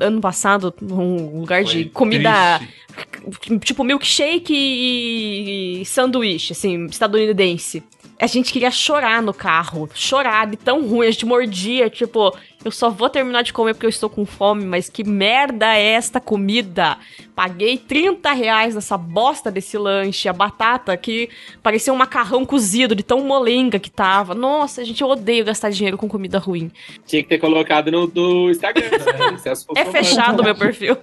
Ano 0.00 0.20
passado, 0.20 0.74
num 0.80 1.40
lugar 1.40 1.62
de 1.64 1.72
Foi 1.72 1.84
comida. 1.90 2.58
triste. 2.58 3.58
Tipo, 3.60 3.84
milkshake 3.84 4.54
e 4.54 5.84
sanduíche, 5.84 6.52
assim, 6.52 6.86
estadunidense. 6.86 7.82
A 8.20 8.26
gente 8.26 8.52
queria 8.52 8.70
chorar 8.70 9.20
no 9.20 9.34
carro. 9.34 9.88
Chorar 9.94 10.46
de 10.46 10.56
tão 10.56 10.86
ruim. 10.86 11.06
A 11.06 11.10
gente 11.10 11.26
mordia, 11.26 11.90
tipo, 11.90 12.34
eu 12.64 12.70
só 12.70 12.88
vou 12.88 13.10
terminar 13.10 13.42
de 13.42 13.52
comer 13.52 13.74
porque 13.74 13.86
eu 13.86 13.90
estou 13.90 14.08
com 14.08 14.24
fome, 14.24 14.64
mas 14.64 14.88
que 14.88 15.04
merda 15.04 15.76
é 15.76 15.92
esta 15.92 16.20
comida? 16.20 16.96
Paguei 17.34 17.76
30 17.76 18.32
reais 18.32 18.74
nessa 18.74 18.96
bosta 18.96 19.50
desse 19.50 19.76
lanche. 19.76 20.28
A 20.28 20.32
batata 20.32 20.96
que 20.96 21.28
parecia 21.62 21.92
um 21.92 21.96
macarrão 21.96 22.44
cozido, 22.44 22.94
de 22.94 23.02
tão 23.02 23.20
molenga 23.20 23.78
que 23.78 23.90
tava. 23.90 24.34
Nossa, 24.34 24.84
gente, 24.84 25.02
eu 25.02 25.08
odeio 25.08 25.44
gastar 25.44 25.70
dinheiro 25.70 25.98
com 25.98 26.08
comida 26.08 26.38
ruim. 26.38 26.70
Tinha 27.04 27.22
que 27.22 27.28
ter 27.28 27.38
colocado 27.38 27.90
no, 27.90 28.06
no 28.06 28.50
Instagram. 28.50 28.88
né? 28.90 28.98
É 29.44 29.50
Russomano. 29.50 29.92
fechado 29.92 30.40
o 30.40 30.44
meu 30.44 30.54
perfil. 30.54 30.96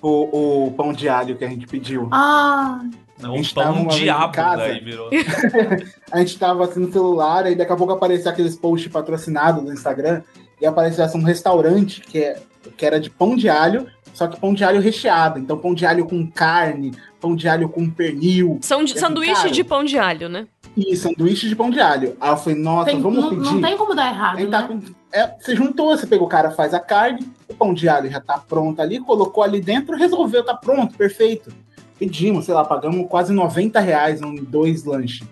O, 0.00 0.66
o 0.66 0.70
pão 0.72 0.92
de 0.92 1.08
alho 1.08 1.36
que 1.36 1.44
a 1.44 1.48
gente 1.48 1.66
pediu. 1.66 2.08
Ah, 2.12 2.80
Não, 3.20 3.30
A 3.30 3.32
um 3.32 3.36
gente 3.38 3.54
tava 3.54 3.78
em 3.80 3.86
diabo 3.88 4.32
casa. 4.32 4.56
daí 4.58 4.80
virou. 4.80 5.08
a 6.12 6.18
gente 6.18 6.38
tava 6.38 6.64
assim 6.64 6.80
no 6.80 6.92
celular, 6.92 7.44
aí 7.46 7.54
daqui 7.54 7.72
a 7.72 7.76
pouco 7.76 7.92
aparecia 7.92 8.30
aqueles 8.30 8.56
posts 8.56 8.92
patrocinados 8.92 9.64
do 9.64 9.72
Instagram, 9.72 10.22
e 10.60 10.66
aparecia 10.66 11.04
assim, 11.04 11.18
um 11.18 11.24
restaurante 11.24 12.00
que, 12.00 12.18
é, 12.18 12.40
que 12.76 12.84
era 12.84 12.98
de 13.00 13.08
pão 13.10 13.36
de 13.36 13.48
alho, 13.48 13.86
só 14.12 14.26
que 14.26 14.38
pão 14.40 14.54
de 14.54 14.64
alho 14.64 14.80
recheado. 14.80 15.38
Então, 15.38 15.58
pão 15.58 15.74
de 15.74 15.84
alho 15.84 16.06
com 16.06 16.26
carne, 16.30 16.92
pão 17.20 17.36
de 17.36 17.46
alho 17.48 17.68
com 17.68 17.88
pernil. 17.90 18.58
São 18.62 18.80
E 18.80 18.84
assim, 18.84 18.98
sanduíche 18.98 19.34
cara, 19.34 19.50
de 19.50 19.64
pão 19.64 19.84
de 19.84 19.98
alho, 19.98 20.28
né? 20.28 20.46
E 20.76 20.94
sanduíche 20.96 21.48
de 21.48 21.56
pão 21.56 21.70
de 21.70 21.80
alho. 21.80 22.16
Aí 22.20 22.30
eu 22.30 22.36
falei, 22.36 22.58
nossa, 22.58 22.90
tem- 22.90 23.00
vamos 23.00 23.18
não, 23.22 23.30
pedir. 23.30 23.42
não 23.44 23.60
tem 23.62 23.76
como 23.76 23.94
dar 23.94 24.08
errado, 24.08 24.46
tá 24.50 24.62
né? 24.62 24.68
com- 24.68 24.80
é, 25.12 25.34
você 25.38 25.56
juntou, 25.56 25.96
você 25.96 26.06
pegou 26.06 26.26
o 26.26 26.30
cara, 26.30 26.50
faz 26.50 26.74
a 26.74 26.80
carne, 26.80 27.26
o 27.48 27.54
pão 27.54 27.72
de 27.72 27.88
alho 27.88 28.10
já 28.10 28.20
tá 28.20 28.36
pronto 28.38 28.80
ali, 28.80 29.00
colocou 29.00 29.42
ali 29.42 29.60
dentro, 29.60 29.96
resolveu, 29.96 30.44
tá 30.44 30.54
pronto, 30.54 30.94
perfeito. 30.96 31.50
Pedimos, 31.98 32.44
sei 32.44 32.54
lá, 32.54 32.64
pagamos 32.64 33.06
quase 33.08 33.32
90 33.32 33.80
reais 33.80 34.20
em 34.20 34.36
dois 34.36 34.84
lanches. 34.84 35.26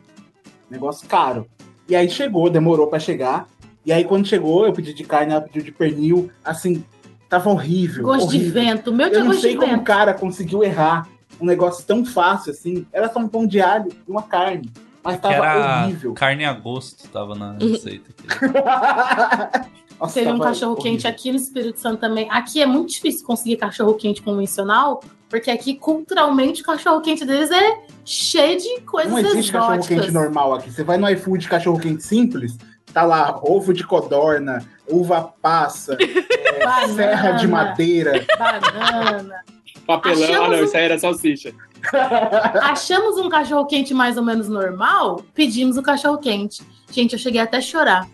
Negócio 0.71 1.07
caro. 1.07 1.47
E 1.89 1.95
aí 1.95 2.09
chegou, 2.09 2.49
demorou 2.49 2.87
pra 2.87 2.99
chegar. 2.99 3.47
E 3.85 3.93
aí 3.93 4.05
quando 4.05 4.27
chegou, 4.27 4.67
eu 4.67 4.73
pedi 4.73 4.95
de 4.95 5.05
carne, 5.05 5.33
ela 5.33 5.43
pediu 5.43 5.63
de 5.63 5.71
pernil, 5.71 6.31
assim, 6.43 6.83
tava 7.29 7.51
horrível. 7.51 8.03
Gosto 8.05 8.31
de 8.31 8.37
horrível. 8.37 8.53
vento. 8.63 8.91
O 8.91 8.95
meu 8.95 9.09
tinha 9.11 9.21
Eu 9.21 9.25
não 9.27 9.35
sei 9.35 9.53
de 9.53 9.59
como 9.59 9.73
o 9.73 9.77
vento. 9.77 9.85
cara 9.85 10.15
conseguiu 10.15 10.65
errar 10.65 11.07
um 11.41 11.45
negócio 11.45 11.85
tão 11.85 12.05
fácil 12.05 12.53
assim. 12.53 12.87
Era 12.93 13.13
só 13.13 13.19
um 13.19 13.29
pão 13.29 13.47
de 13.47 13.61
alho 13.61 13.93
e 14.07 14.11
uma 14.11 14.23
carne. 14.23 14.71
Mas 15.05 15.17
Que 15.17 15.23
tava 15.23 15.35
era 15.35 15.85
horrível. 15.85 16.15
carne 16.15 16.45
a 16.47 16.53
gosto, 16.55 17.07
tava 17.09 17.35
na 17.35 17.51
Uhum. 17.61 17.73
receita. 17.73 18.11
Nossa, 20.01 20.15
Teve 20.15 20.33
um 20.33 20.39
cachorro 20.39 20.77
quente 20.77 21.07
aqui 21.07 21.31
no 21.31 21.37
Espírito 21.37 21.79
Santo 21.79 22.01
também. 22.01 22.27
Aqui 22.31 22.61
é 22.61 22.67
muito 22.67 22.91
difícil 22.91 23.25
conseguir 23.25 23.57
cachorro 23.57 23.95
quente 23.95 24.21
convencional, 24.23 25.03
porque 25.29 25.51
aqui 25.51 25.75
culturalmente 25.75 26.63
o 26.63 26.65
cachorro 26.65 27.01
quente 27.01 27.25
deles 27.25 27.51
é 27.51 27.79
cheio 28.05 28.59
de 28.59 28.81
coisas 28.83 29.13
Não 29.13 29.19
existe 29.21 29.53
cachorro 29.53 29.87
quente 29.87 30.11
normal 30.11 30.55
aqui. 30.55 30.71
Você 30.71 30.83
vai 30.83 30.99
no 30.99 31.09
iFood 31.11 31.49
cachorro 31.49 31.79
quente 31.79 32.03
simples, 32.03 32.57
tá 32.93 33.03
lá 33.05 33.39
ovo 33.43 33.73
de 33.73 33.85
codorna, 33.87 34.65
uva 34.91 35.33
passa, 35.41 35.97
é, 36.01 36.65
Banana. 36.65 36.95
serra 36.95 37.31
de 37.33 37.47
madeira. 37.47 38.27
Banana. 38.37 39.35
Papelão, 39.87 40.23
ah 40.23 40.25
Achamos 40.25 40.51
não, 40.51 40.59
um- 40.59 40.65
isso 40.65 40.77
aí 40.77 40.85
era 40.85 40.99
salsicha. 40.99 41.55
Achamos 42.63 43.19
um 43.19 43.29
cachorro 43.29 43.67
quente 43.67 43.93
mais 43.93 44.17
ou 44.17 44.23
menos 44.23 44.49
normal, 44.49 45.23
pedimos 45.35 45.77
o 45.77 45.83
cachorro 45.83 46.19
quente. 46.19 46.63
Gente, 46.91 47.13
eu 47.13 47.19
cheguei 47.19 47.41
até 47.41 47.59
a 47.59 47.61
chorar. 47.61 48.09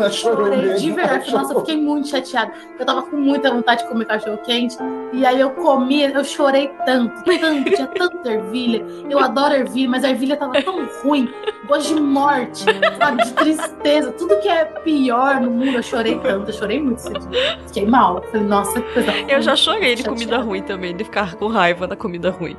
Ela 0.00 0.10
chorou 0.10 0.46
Chorei 0.46 0.58
mesmo. 0.62 0.78
de 0.78 0.90
verdade. 0.92 1.28
ela 1.28 1.38
Nossa, 1.38 1.44
eu 1.44 1.48
chorou. 1.48 1.60
fiquei 1.66 1.76
muito 1.82 2.08
chateada. 2.08 2.52
Eu 2.78 2.86
tava 2.86 3.02
com 3.02 3.16
muita 3.16 3.50
vontade 3.50 3.82
de 3.82 3.88
comer 3.88 4.04
cachorro 4.06 4.38
quente. 4.38 4.76
E 5.12 5.26
aí 5.26 5.40
eu 5.40 5.50
comi, 5.50 6.02
eu 6.02 6.24
chorei 6.24 6.68
tanto, 6.86 7.22
tanto, 7.24 7.70
tinha 7.70 7.86
tanta 7.88 8.30
ervilha. 8.32 8.84
Eu 9.10 9.18
adoro 9.18 9.54
ervilha, 9.54 9.88
mas 9.90 10.04
a 10.04 10.10
ervilha 10.10 10.36
tava 10.36 10.62
tão 10.62 10.88
ruim. 11.02 11.28
Gosto 11.66 11.94
de 11.94 12.00
morte, 12.00 12.64
sabe? 12.98 13.24
De 13.24 13.32
tristeza. 13.32 14.12
Tudo 14.12 14.36
que 14.40 14.48
é 14.48 14.64
pior 14.64 15.40
no 15.40 15.50
mundo, 15.50 15.76
eu 15.76 15.82
chorei 15.82 16.18
tanto. 16.18 16.50
Eu 16.50 16.54
chorei 16.54 16.80
muito 16.80 16.98
esse 16.98 17.10
dia. 17.28 17.58
Fiquei 17.66 17.86
mal. 17.86 18.22
Falei, 18.30 18.46
nossa, 18.46 18.80
que 18.80 18.92
coisa 18.94 19.12
Eu 19.28 19.42
já 19.42 19.56
chorei 19.56 19.94
de 19.94 20.02
Chateada. 20.02 20.10
comida 20.10 20.38
ruim 20.38 20.62
também, 20.62 20.96
de 20.96 21.04
ficar 21.04 21.34
com 21.36 21.46
raiva 21.48 21.86
da 21.86 21.96
comida 21.96 22.30
ruim. 22.30 22.56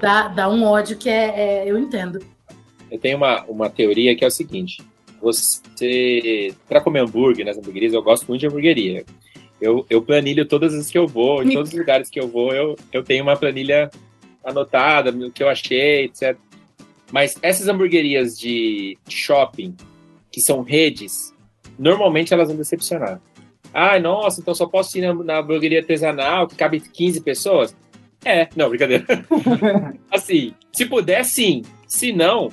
Dá, 0.00 0.28
dá 0.28 0.48
um 0.48 0.62
ódio 0.64 0.96
que 0.98 1.08
é, 1.08 1.62
é- 1.64 1.70
eu 1.70 1.78
entendo. 1.78 2.18
Eu 2.90 2.98
tenho 2.98 3.16
uma, 3.16 3.42
uma 3.48 3.70
teoria 3.70 4.14
que 4.14 4.24
é 4.24 4.28
o 4.28 4.30
seguinte: 4.30 4.82
você, 5.20 6.54
para 6.68 6.80
comer 6.80 7.00
hambúrguer 7.00 7.44
nas 7.44 7.56
hamburguerias, 7.56 7.92
eu 7.92 8.02
gosto 8.02 8.26
muito 8.26 8.40
de 8.40 8.46
hamburgueria. 8.46 9.04
Eu, 9.60 9.86
eu 9.88 10.02
planilho 10.02 10.46
todas 10.46 10.74
as 10.74 10.90
que 10.90 10.98
eu 10.98 11.06
vou, 11.06 11.42
em 11.42 11.52
todos 11.52 11.72
os 11.72 11.78
lugares 11.78 12.10
que 12.10 12.20
eu 12.20 12.28
vou, 12.28 12.52
eu, 12.52 12.76
eu 12.92 13.02
tenho 13.02 13.22
uma 13.22 13.36
planilha 13.36 13.90
anotada, 14.44 15.10
o 15.10 15.30
que 15.30 15.42
eu 15.42 15.48
achei, 15.48 16.04
etc. 16.04 16.36
Mas 17.10 17.36
essas 17.40 17.68
hamburguerias 17.68 18.38
de 18.38 18.98
shopping, 19.08 19.74
que 20.30 20.40
são 20.40 20.62
redes, 20.62 21.34
normalmente 21.78 22.34
elas 22.34 22.48
vão 22.48 22.56
decepcionar. 22.56 23.20
Ai, 23.72 24.00
nossa, 24.00 24.40
então 24.40 24.54
só 24.54 24.66
posso 24.66 24.96
ir 24.98 25.02
na, 25.02 25.14
na 25.14 25.38
hamburgueria 25.38 25.80
artesanal 25.80 26.46
que 26.46 26.56
cabe 26.56 26.80
15 26.80 27.20
pessoas? 27.20 27.76
É, 28.24 28.48
não, 28.56 28.68
brincadeira. 28.68 29.04
assim, 30.10 30.54
se 30.72 30.86
puder, 30.86 31.24
sim. 31.24 31.62
Se 31.86 32.12
não, 32.12 32.50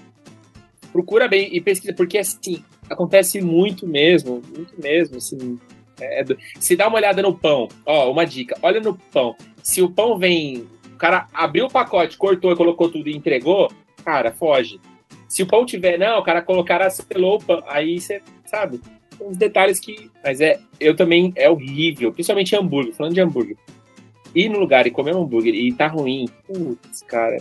procura 0.93 1.27
bem 1.27 1.49
e 1.51 1.59
pesquisa, 1.59 1.93
porque 1.93 2.17
assim, 2.19 2.63
acontece 2.89 3.41
muito 3.41 3.85
mesmo, 3.87 4.41
muito 4.55 4.79
mesmo, 4.81 5.17
assim. 5.17 5.59
é 5.99 6.23
do- 6.23 6.37
se 6.59 6.75
dá 6.75 6.87
uma 6.87 6.97
olhada 6.97 7.21
no 7.21 7.37
pão, 7.37 7.67
ó, 7.85 8.11
uma 8.11 8.25
dica, 8.25 8.57
olha 8.61 8.79
no 8.79 8.95
pão. 9.11 9.35
Se 9.61 9.81
o 9.81 9.89
pão 9.91 10.17
vem, 10.17 10.65
o 10.93 10.97
cara 10.97 11.27
abriu 11.33 11.65
o 11.65 11.71
pacote, 11.71 12.17
cortou 12.17 12.51
e 12.51 12.55
colocou 12.55 12.89
tudo 12.89 13.07
e 13.09 13.15
entregou, 13.15 13.71
cara, 14.03 14.31
foge. 14.31 14.79
Se 15.27 15.43
o 15.43 15.47
pão 15.47 15.65
tiver, 15.65 15.97
não, 15.97 16.19
o 16.19 16.23
cara 16.23 16.41
colocar 16.41 16.87
selou 16.89 17.35
o 17.35 17.43
pão, 17.43 17.63
aí 17.67 17.99
você, 17.99 18.21
sabe? 18.45 18.79
Uns 19.21 19.37
detalhes 19.37 19.79
que. 19.79 20.09
Mas 20.23 20.41
é, 20.41 20.59
eu 20.79 20.95
também, 20.95 21.31
é 21.35 21.49
horrível, 21.49 22.11
principalmente 22.11 22.55
hambúrguer, 22.55 22.93
falando 22.93 23.13
de 23.13 23.21
hambúrguer. 23.21 23.55
Ir 24.35 24.49
no 24.49 24.59
lugar 24.59 24.87
e 24.87 24.91
comer 24.91 25.15
um 25.15 25.21
hambúrguer 25.23 25.53
e 25.53 25.71
tá 25.73 25.85
ruim, 25.87 26.25
putz, 26.47 27.03
cara, 27.03 27.37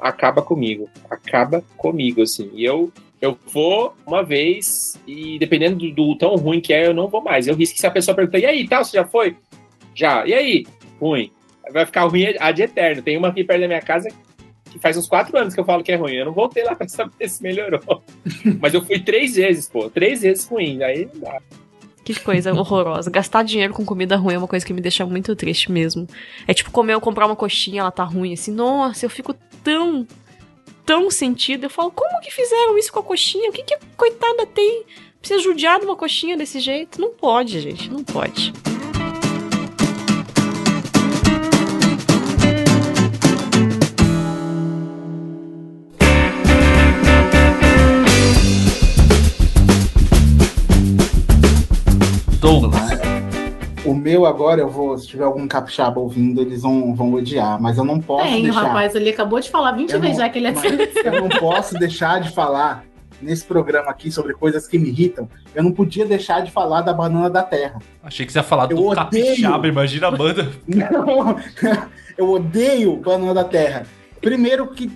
acaba 0.00 0.42
comigo. 0.42 0.88
Acaba 1.10 1.62
comigo, 1.76 2.22
assim. 2.22 2.50
E 2.54 2.64
eu, 2.64 2.92
eu 3.20 3.38
vou 3.52 3.94
uma 4.06 4.22
vez 4.22 4.98
e 5.06 5.38
dependendo 5.38 5.76
do, 5.76 5.92
do 5.92 6.16
tão 6.16 6.34
ruim 6.36 6.60
que 6.60 6.72
é, 6.72 6.86
eu 6.86 6.94
não 6.94 7.08
vou 7.08 7.22
mais. 7.22 7.46
Eu 7.46 7.54
risco 7.54 7.74
que 7.74 7.80
se 7.80 7.86
a 7.86 7.90
pessoa 7.90 8.14
perguntar, 8.14 8.38
e 8.38 8.46
aí, 8.46 8.68
tal, 8.68 8.84
você 8.84 8.96
já 8.96 9.04
foi? 9.04 9.36
Já. 9.94 10.26
E 10.26 10.34
aí? 10.34 10.66
Ruim. 11.00 11.30
Vai 11.72 11.84
ficar 11.84 12.04
ruim 12.04 12.34
a 12.38 12.50
de 12.50 12.62
eterno. 12.62 13.02
Tem 13.02 13.16
uma 13.16 13.28
aqui 13.28 13.44
perto 13.44 13.60
da 13.60 13.66
minha 13.68 13.82
casa 13.82 14.08
que 14.70 14.78
faz 14.78 14.96
uns 14.96 15.08
quatro 15.08 15.36
anos 15.36 15.54
que 15.54 15.60
eu 15.60 15.64
falo 15.64 15.82
que 15.82 15.92
é 15.92 15.96
ruim. 15.96 16.14
Eu 16.14 16.26
não 16.26 16.32
voltei 16.32 16.64
lá 16.64 16.74
pra 16.74 16.88
saber 16.88 17.28
se 17.28 17.42
melhorou. 17.42 18.02
Mas 18.60 18.74
eu 18.74 18.84
fui 18.84 19.00
três 19.00 19.34
vezes, 19.34 19.68
pô. 19.68 19.90
Três 19.90 20.22
vezes 20.22 20.46
ruim. 20.46 20.82
Aí 20.82 21.08
não 21.12 21.20
dá. 21.20 21.40
Que 22.04 22.18
coisa 22.20 22.54
horrorosa. 22.54 23.10
Gastar 23.10 23.42
dinheiro 23.42 23.74
com 23.74 23.84
comida 23.84 24.16
ruim 24.16 24.34
é 24.34 24.38
uma 24.38 24.48
coisa 24.48 24.64
que 24.64 24.72
me 24.72 24.80
deixa 24.80 25.04
muito 25.04 25.36
triste 25.36 25.70
mesmo. 25.70 26.06
É 26.46 26.54
tipo 26.54 26.70
comer 26.70 26.94
ou 26.94 27.02
comprar 27.02 27.26
uma 27.26 27.36
coxinha, 27.36 27.80
ela 27.80 27.90
tá 27.90 28.02
ruim 28.02 28.32
assim. 28.32 28.50
Nossa, 28.50 29.04
eu 29.04 29.10
fico 29.10 29.34
tão, 29.68 30.06
tão 30.86 31.10
sentido. 31.10 31.64
Eu 31.64 31.70
falo, 31.70 31.90
como 31.90 32.20
que 32.22 32.30
fizeram 32.30 32.78
isso 32.78 32.90
com 32.90 33.00
a 33.00 33.02
coxinha? 33.02 33.50
O 33.50 33.52
que 33.52 33.62
que 33.62 33.74
a 33.74 33.78
coitada 33.98 34.46
tem? 34.46 34.84
Precisa 35.20 35.42
judiar 35.42 35.78
de 35.78 35.84
uma 35.84 35.94
coxinha 35.94 36.38
desse 36.38 36.58
jeito? 36.58 36.98
Não 36.98 37.10
pode, 37.10 37.60
gente, 37.60 37.90
não 37.90 38.02
pode. 38.02 38.54
Douglas. 52.40 52.87
O 53.88 53.94
meu 53.94 54.26
agora, 54.26 54.60
eu 54.60 54.68
vou, 54.68 54.96
se 54.98 55.06
tiver 55.06 55.24
algum 55.24 55.46
capixaba 55.48 55.98
ouvindo, 55.98 56.40
eles 56.42 56.62
vão, 56.62 56.94
vão 56.94 57.12
odiar, 57.14 57.60
mas 57.60 57.78
eu 57.78 57.84
não 57.84 57.98
posso 58.00 58.24
Tem, 58.24 58.40
o 58.40 58.42
deixar. 58.44 58.62
rapaz 58.62 58.94
ali 58.94 59.10
acabou 59.10 59.40
de 59.40 59.48
falar 59.50 59.72
20 59.72 59.92
Eu 59.92 60.00
vezes 60.00 60.18
não- 60.18 60.24
já 60.24 60.30
que 60.30 60.38
ele 60.38 60.46
é 60.48 60.54
seleção. 60.54 61.02
Eu 61.12 61.20
não 61.22 61.28
posso 61.28 61.74
deixar 61.74 62.20
de 62.20 62.30
falar 62.30 62.84
nesse 63.22 63.44
programa 63.44 63.90
aqui 63.90 64.10
sobre 64.12 64.34
coisas 64.34 64.68
que 64.68 64.78
me 64.78 64.88
irritam. 64.90 65.28
Eu 65.54 65.62
não 65.62 65.72
podia 65.72 66.04
deixar 66.06 66.40
de 66.42 66.50
falar 66.50 66.82
da 66.82 66.92
banana 66.92 67.30
da 67.30 67.42
terra. 67.42 67.78
Achei 68.02 68.24
que 68.26 68.32
você 68.32 68.38
ia 68.38 68.42
falar 68.42 68.70
Eu 68.70 68.76
do 68.76 68.86
odeio. 68.86 68.96
capixaba, 69.26 69.66
imagina 69.66 70.08
a 70.08 70.10
banda. 70.10 70.48
Não, 70.68 71.36
eu 72.16 72.30
odeio 72.30 72.96
banana 72.96 73.34
da 73.34 73.44
terra. 73.44 73.84
Primeiro 74.20 74.66
que 74.68 74.86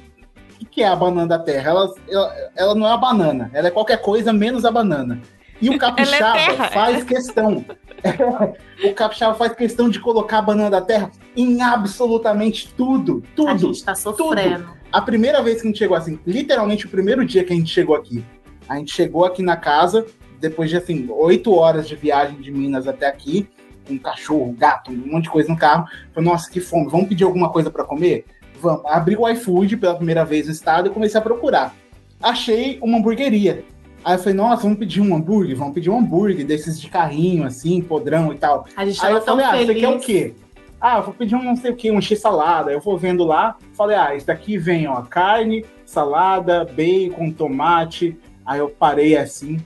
o 0.60 0.66
que 0.66 0.82
é 0.82 0.86
a 0.88 0.94
banana 0.96 1.26
da 1.26 1.38
terra? 1.38 1.70
Ela, 1.70 1.90
ela, 2.08 2.34
ela 2.56 2.74
não 2.74 2.86
é 2.86 2.92
a 2.92 2.96
banana, 2.96 3.50
ela 3.52 3.68
é 3.68 3.70
qualquer 3.70 4.00
coisa 4.00 4.32
menos 4.32 4.64
a 4.64 4.70
banana. 4.70 5.20
E 5.62 5.70
o 5.70 5.78
capixaba 5.78 6.32
terra, 6.32 6.68
faz 6.70 7.04
questão. 7.04 7.64
o 8.84 8.94
capixaba 8.94 9.34
faz 9.34 9.54
questão 9.54 9.88
de 9.88 10.00
colocar 10.00 10.38
a 10.38 10.42
banana 10.42 10.68
da 10.68 10.80
terra 10.80 11.08
em 11.36 11.62
absolutamente 11.62 12.74
tudo, 12.74 13.22
tudo. 13.36 13.48
A 13.48 13.56
gente 13.56 13.84
tá 13.84 13.94
sofrendo. 13.94 14.68
A 14.92 15.00
primeira 15.00 15.40
vez 15.40 15.62
que 15.62 15.68
a 15.68 15.70
gente 15.70 15.78
chegou 15.78 15.96
assim, 15.96 16.18
literalmente 16.26 16.86
o 16.86 16.88
primeiro 16.88 17.24
dia 17.24 17.44
que 17.44 17.52
a 17.52 17.56
gente 17.56 17.72
chegou 17.72 17.94
aqui, 17.94 18.24
a 18.68 18.76
gente 18.76 18.92
chegou 18.92 19.24
aqui 19.24 19.40
na 19.40 19.56
casa, 19.56 20.04
depois 20.40 20.68
de 20.68 20.76
assim, 20.76 21.08
oito 21.10 21.54
horas 21.54 21.88
de 21.88 21.94
viagem 21.94 22.40
de 22.40 22.50
Minas 22.50 22.88
até 22.88 23.06
aqui, 23.06 23.48
com 23.86 23.96
cachorro, 23.96 24.52
gato, 24.58 24.90
um 24.90 25.12
monte 25.12 25.24
de 25.24 25.30
coisa 25.30 25.48
no 25.48 25.56
carro. 25.56 25.86
Falei, 26.12 26.28
nossa, 26.28 26.50
que 26.50 26.60
fome, 26.60 26.90
vamos 26.90 27.08
pedir 27.08 27.22
alguma 27.22 27.50
coisa 27.50 27.70
para 27.70 27.84
comer? 27.84 28.24
Vamos. 28.60 28.84
Abri 28.86 29.16
o 29.16 29.28
iFood 29.28 29.76
pela 29.76 29.94
primeira 29.94 30.24
vez 30.24 30.46
no 30.46 30.52
estado 30.52 30.88
e 30.88 30.90
comecei 30.90 31.18
a 31.18 31.22
procurar. 31.22 31.74
Achei 32.20 32.78
uma 32.82 32.98
hamburgueria. 32.98 33.64
Aí 34.04 34.14
eu 34.14 34.18
falei, 34.18 34.34
nossa, 34.34 34.62
vamos 34.62 34.78
pedir 34.78 35.00
um 35.00 35.14
hambúrguer, 35.14 35.56
vamos 35.56 35.74
pedir 35.74 35.90
um 35.90 35.98
hambúrguer 35.98 36.44
desses 36.44 36.80
de 36.80 36.88
carrinho, 36.88 37.44
assim, 37.44 37.80
podrão 37.80 38.32
e 38.32 38.36
tal. 38.36 38.66
A 38.76 38.84
gente 38.84 39.04
Aí 39.04 39.12
eu 39.12 39.22
falei, 39.22 39.44
tão 39.44 39.54
ah, 39.54 39.56
você 39.56 39.74
quer 39.74 39.88
o 39.88 39.90
feliz. 39.92 40.04
quê? 40.06 40.34
Ah, 40.80 40.98
eu 40.98 41.02
vou 41.04 41.14
pedir 41.14 41.36
um 41.36 41.42
não 41.42 41.54
sei 41.54 41.70
o 41.70 41.76
que, 41.76 41.90
um 41.92 42.00
x-salada. 42.00 42.72
Eu 42.72 42.80
vou 42.80 42.98
vendo 42.98 43.24
lá, 43.24 43.56
falei, 43.74 43.96
ah, 43.96 44.14
esse 44.16 44.26
daqui 44.26 44.58
vem, 44.58 44.88
ó, 44.88 45.00
carne, 45.02 45.64
salada, 45.86 46.64
bacon, 46.64 47.30
tomate. 47.30 48.18
Aí 48.44 48.58
eu 48.58 48.68
parei 48.68 49.16
assim, 49.16 49.60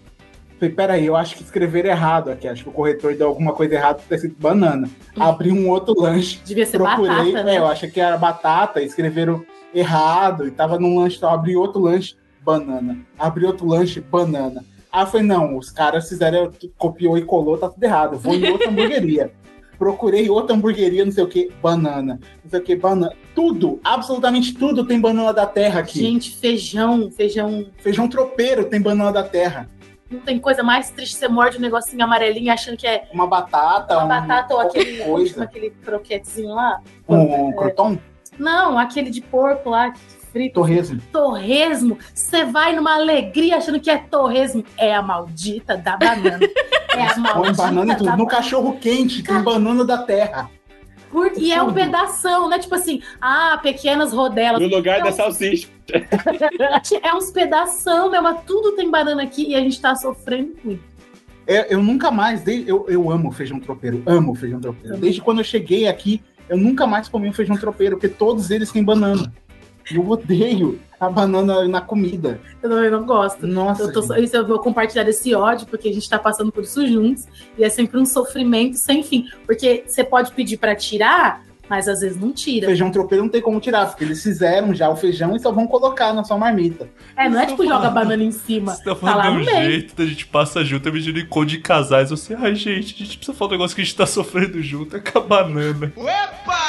Falei, 0.58 0.74
peraí, 0.74 1.06
eu 1.06 1.14
acho 1.14 1.36
que 1.36 1.42
escreveram 1.42 1.90
errado 1.90 2.30
aqui. 2.30 2.48
Acho 2.48 2.62
que 2.62 2.68
o 2.70 2.72
corretor 2.72 3.14
deu 3.14 3.28
alguma 3.28 3.52
coisa 3.52 3.74
errada, 3.74 4.00
tá 4.08 4.14
escrito 4.14 4.40
banana. 4.40 4.88
Abri 5.18 5.52
um 5.52 5.68
outro 5.68 5.94
lanche. 6.00 6.40
Devia 6.44 6.64
ser 6.64 6.78
procurei, 6.78 7.32
batata, 7.32 7.44
né? 7.44 7.56
é, 7.56 7.58
eu 7.58 7.66
achei 7.66 7.90
que 7.90 8.00
era 8.00 8.16
batata, 8.16 8.80
escreveram 8.80 9.44
errado, 9.74 10.46
e 10.46 10.50
tava 10.50 10.78
num 10.78 10.98
lanche, 10.98 11.18
então 11.18 11.28
abri 11.28 11.54
outro 11.54 11.82
lanche, 11.82 12.16
banana. 12.56 12.96
Abri 13.18 13.44
outro 13.44 13.66
lanche, 13.66 14.00
banana. 14.00 14.64
Aí 14.92 15.02
eu 15.02 15.06
falei, 15.08 15.26
não, 15.26 15.58
os 15.58 15.70
caras 15.70 16.08
fizeram, 16.08 16.50
copiou 16.78 17.18
e 17.18 17.22
colou, 17.22 17.58
tá 17.58 17.68
tudo 17.68 17.82
errado. 17.82 18.16
Vou 18.18 18.34
em 18.34 18.48
outra 18.50 18.70
hamburgueria. 18.70 19.32
Procurei 19.76 20.30
outra 20.30 20.54
hamburgueria, 20.56 21.04
não 21.04 21.12
sei 21.12 21.22
o 21.24 21.28
que, 21.28 21.52
banana. 21.60 22.18
Não 22.42 22.50
sei 22.50 22.60
o 22.60 22.62
que, 22.62 22.74
banana. 22.76 23.12
Tudo, 23.34 23.78
absolutamente 23.84 24.54
tudo 24.54 24.86
tem 24.86 24.98
banana 24.98 25.32
da 25.34 25.44
terra 25.44 25.80
aqui. 25.80 25.98
Gente, 25.98 26.34
feijão, 26.36 27.10
feijão. 27.10 27.66
Feijão 27.78 28.08
tropeiro 28.08 28.64
tem 28.64 28.80
banana 28.80 29.12
da 29.12 29.22
terra. 29.22 29.68
Não 30.10 30.20
tem 30.20 30.38
coisa 30.38 30.62
mais 30.62 30.88
triste, 30.90 31.16
você 31.16 31.28
morde 31.28 31.58
um 31.58 31.60
negocinho 31.60 32.02
amarelinho 32.04 32.50
achando 32.52 32.76
que 32.78 32.86
é 32.86 33.08
Uma 33.12 33.26
batata, 33.26 33.96
uma 33.98 34.04
um- 34.04 34.08
batata 34.08 34.54
ou 34.54 34.60
aquele, 34.60 35.02
coisa. 35.04 35.32
chama 35.34 35.44
aquele 35.44 35.70
croquetezinho 35.70 36.54
lá. 36.54 36.80
Um 37.08 37.50
É. 37.50 37.52
croton? 37.52 37.98
Não, 38.38 38.78
aquele 38.78 39.10
de 39.10 39.20
porco 39.20 39.68
lá, 39.70 39.92
frito. 40.36 40.54
Torresmo. 40.54 41.00
Torresmo. 41.12 41.98
Você 42.14 42.44
vai 42.44 42.74
numa 42.76 42.94
alegria 42.94 43.56
achando 43.56 43.80
que 43.80 43.90
é 43.90 43.96
torresmo. 43.98 44.62
É 44.76 44.94
a 44.94 45.00
maldita 45.02 45.76
da 45.76 45.96
banana. 45.96 46.38
É 46.94 47.02
a 47.02 47.14
Põe 47.14 47.22
maldita 47.22 47.52
banana 47.62 47.92
e 47.92 47.96
tudo. 47.96 48.06
da 48.06 48.16
No 48.16 48.26
cachorro 48.26 48.76
quente 48.80 49.22
tem 49.22 49.40
banana 49.42 49.84
da 49.84 49.98
terra. 49.98 50.50
Por- 51.10 51.32
E 51.36 51.52
é 51.52 51.62
um 51.62 51.72
pedação, 51.72 52.48
né? 52.48 52.58
Tipo 52.58 52.74
assim, 52.74 53.00
ah, 53.20 53.58
pequenas 53.62 54.12
rodelas. 54.12 54.60
No 54.60 54.68
lugar 54.68 54.98
é 54.98 55.02
da 55.02 55.08
uns- 55.10 55.14
salsicha. 55.14 55.68
É 57.02 57.14
uns 57.14 57.30
pedação, 57.30 58.10
meu, 58.10 58.22
mas 58.22 58.40
tudo 58.46 58.72
tem 58.72 58.90
banana 58.90 59.22
aqui 59.22 59.50
e 59.50 59.54
a 59.54 59.60
gente 59.60 59.80
tá 59.80 59.94
sofrendo 59.94 60.54
muito. 60.64 60.82
É, 61.46 61.72
eu 61.72 61.80
nunca 61.82 62.10
mais, 62.10 62.42
eu, 62.46 62.86
eu 62.88 63.08
amo 63.10 63.30
feijão 63.30 63.60
tropeiro, 63.60 64.02
amo 64.04 64.34
feijão 64.34 64.60
tropeiro. 64.60 64.96
Desde 64.96 65.20
quando 65.20 65.38
eu 65.38 65.44
cheguei 65.44 65.86
aqui, 65.86 66.20
eu 66.48 66.56
nunca 66.56 66.86
mais 66.88 67.08
comi 67.08 67.28
um 67.28 67.32
feijão 67.32 67.56
tropeiro, 67.56 67.96
porque 67.96 68.08
todos 68.12 68.50
eles 68.50 68.72
têm 68.72 68.82
banana. 68.82 69.32
Eu 69.92 70.08
odeio 70.08 70.80
a 70.98 71.08
banana 71.08 71.66
na 71.68 71.80
comida. 71.80 72.40
Eu 72.62 72.70
também 72.70 72.90
não 72.90 73.04
gosto. 73.04 73.46
Nossa. 73.46 73.82
Eu, 73.82 73.92
tô, 73.92 74.14
isso 74.16 74.36
eu 74.36 74.46
vou 74.46 74.58
compartilhar 74.58 75.04
desse 75.04 75.34
ódio, 75.34 75.66
porque 75.66 75.88
a 75.88 75.92
gente 75.92 76.08
tá 76.08 76.18
passando 76.18 76.50
por 76.50 76.64
isso 76.64 76.86
juntos. 76.86 77.26
E 77.56 77.64
é 77.64 77.68
sempre 77.68 77.98
um 77.98 78.06
sofrimento 78.06 78.76
sem 78.76 79.02
fim. 79.02 79.28
Porque 79.46 79.84
você 79.86 80.02
pode 80.02 80.32
pedir 80.32 80.56
pra 80.56 80.74
tirar, 80.74 81.44
mas 81.68 81.88
às 81.88 82.00
vezes 82.00 82.20
não 82.20 82.32
tira. 82.32 82.66
Feijão 82.66 82.90
tropeiro 82.90 83.24
não 83.24 83.30
tem 83.30 83.40
como 83.40 83.60
tirar, 83.60 83.86
porque 83.86 84.04
eles 84.04 84.22
fizeram 84.22 84.74
já 84.74 84.88
o 84.88 84.96
feijão 84.96 85.34
e 85.34 85.40
só 85.40 85.50
vão 85.52 85.66
colocar 85.66 86.12
na 86.12 86.22
sua 86.24 86.38
marmita. 86.38 86.88
É, 87.16 87.28
não 87.28 87.40
é 87.40 87.46
tipo 87.46 87.64
joga 87.64 87.88
a 87.88 87.90
banana 87.90 88.22
em 88.22 88.30
cima. 88.32 88.74
Você 88.74 88.84
tá 88.84 88.94
Tá 88.94 89.14
lá 89.16 89.22
falando 89.24 89.42
de 89.42 89.48
um 89.50 89.52
meio. 89.54 89.70
jeito, 89.70 90.02
a 90.02 90.06
gente 90.06 90.26
passa 90.26 90.64
junto, 90.64 90.88
é 90.88 90.92
medindo 90.92 91.18
encontro 91.18 91.48
de 91.48 91.58
casais. 91.58 92.10
Você, 92.10 92.34
ai 92.34 92.54
gente, 92.54 92.94
a 92.94 93.04
gente 93.04 93.16
precisa 93.18 93.36
falar 93.36 93.50
um 93.50 93.52
negócio 93.52 93.74
que 93.74 93.82
a 93.82 93.84
gente 93.84 93.96
tá 93.96 94.06
sofrendo 94.06 94.62
junto, 94.62 94.96
é 94.96 95.00
com 95.00 95.18
a 95.18 95.22
banana. 95.22 95.92
Opa! 95.96 96.66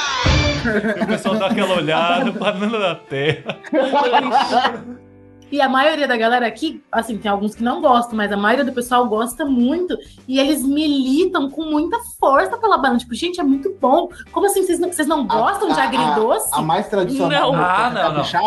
o 1.04 1.08
pessoal 1.08 1.36
dá 1.38 1.48
aquela 1.48 1.76
olhada, 1.76 2.32
banana 2.38 2.80
da 2.80 2.96
terra. 2.96 3.58
E 5.52 5.62
a 5.62 5.70
maioria 5.70 6.08
da 6.08 6.18
galera 6.18 6.46
aqui, 6.46 6.84
assim, 6.92 7.18
tem 7.18 7.32
alguns 7.32 7.56
que 7.56 7.64
não 7.64 7.80
gostam, 7.82 8.18
mas 8.18 8.32
a 8.32 8.38
maioria 8.38 8.66
do 8.66 8.74
pessoal 8.74 9.08
gosta 9.08 9.46
muito. 9.46 9.98
E 10.28 10.40
eles 10.40 10.62
militam 10.62 11.50
com 11.50 11.64
muita 11.64 11.98
força 12.20 12.58
pela 12.58 12.78
banana. 12.78 13.00
Tipo, 13.00 13.16
gente, 13.16 13.40
é 13.40 13.44
muito 13.44 13.74
bom. 13.80 14.10
Como 14.32 14.46
assim, 14.46 14.64
vocês 14.64 14.78
não, 14.80 14.92
vocês 14.92 15.08
não 15.08 15.26
gostam 15.26 15.70
de 15.70 15.80
A- 15.80 15.84
a- 15.84 15.88
agridoce? 15.88 16.50
A, 16.52 16.62
mais 16.62 16.88
tradicional 16.90 17.54
Não. 17.54 17.60
Ah, 17.64 17.90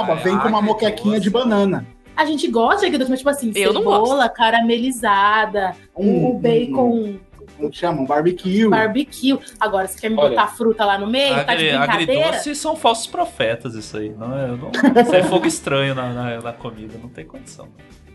não, 0.06 0.16
vem 0.16 0.38
com 0.38 0.48
uma 0.48 0.60
moquequinha 0.60 1.18
de 1.18 1.30
banana. 1.30 1.86
A 2.16 2.24
gente 2.26 2.46
gosta 2.48 2.80
de 2.80 2.86
agridoce, 2.86 3.10
mas 3.10 3.20
tipo 3.20 3.30
assim, 3.30 3.50
Eu 3.54 3.72
cebola 3.72 4.28
caramelizada, 4.28 5.74
Hum, 5.96 6.30
o 6.30 6.38
bacon 6.38 7.14
Como 7.60 7.72
chama? 7.72 8.00
Um 8.00 8.06
barbecue. 8.06 8.68
barbecue. 8.68 9.38
Agora, 9.60 9.86
você 9.86 10.00
quer 10.00 10.08
me 10.10 10.16
Olha, 10.16 10.30
botar 10.30 10.46
fruta 10.48 10.84
lá 10.84 10.98
no 10.98 11.06
meio? 11.06 11.34
tá 11.44 11.54
de 11.54 11.70
Agri 11.70 11.78
brincadeira? 11.78 12.26
agridoce 12.26 12.54
são 12.54 12.74
falsos 12.74 13.06
profetas, 13.06 13.74
isso 13.74 13.96
aí. 13.98 14.08
Não, 14.10 14.36
é- 14.38 14.46
não, 14.48 14.70
isso 15.02 15.14
é 15.14 15.22
fogo 15.22 15.46
estranho 15.46 15.94
na, 15.94 16.12
na, 16.12 16.40
na 16.40 16.52
comida, 16.52 16.94
não 17.00 17.08
tem 17.08 17.24
condição. 17.24 17.68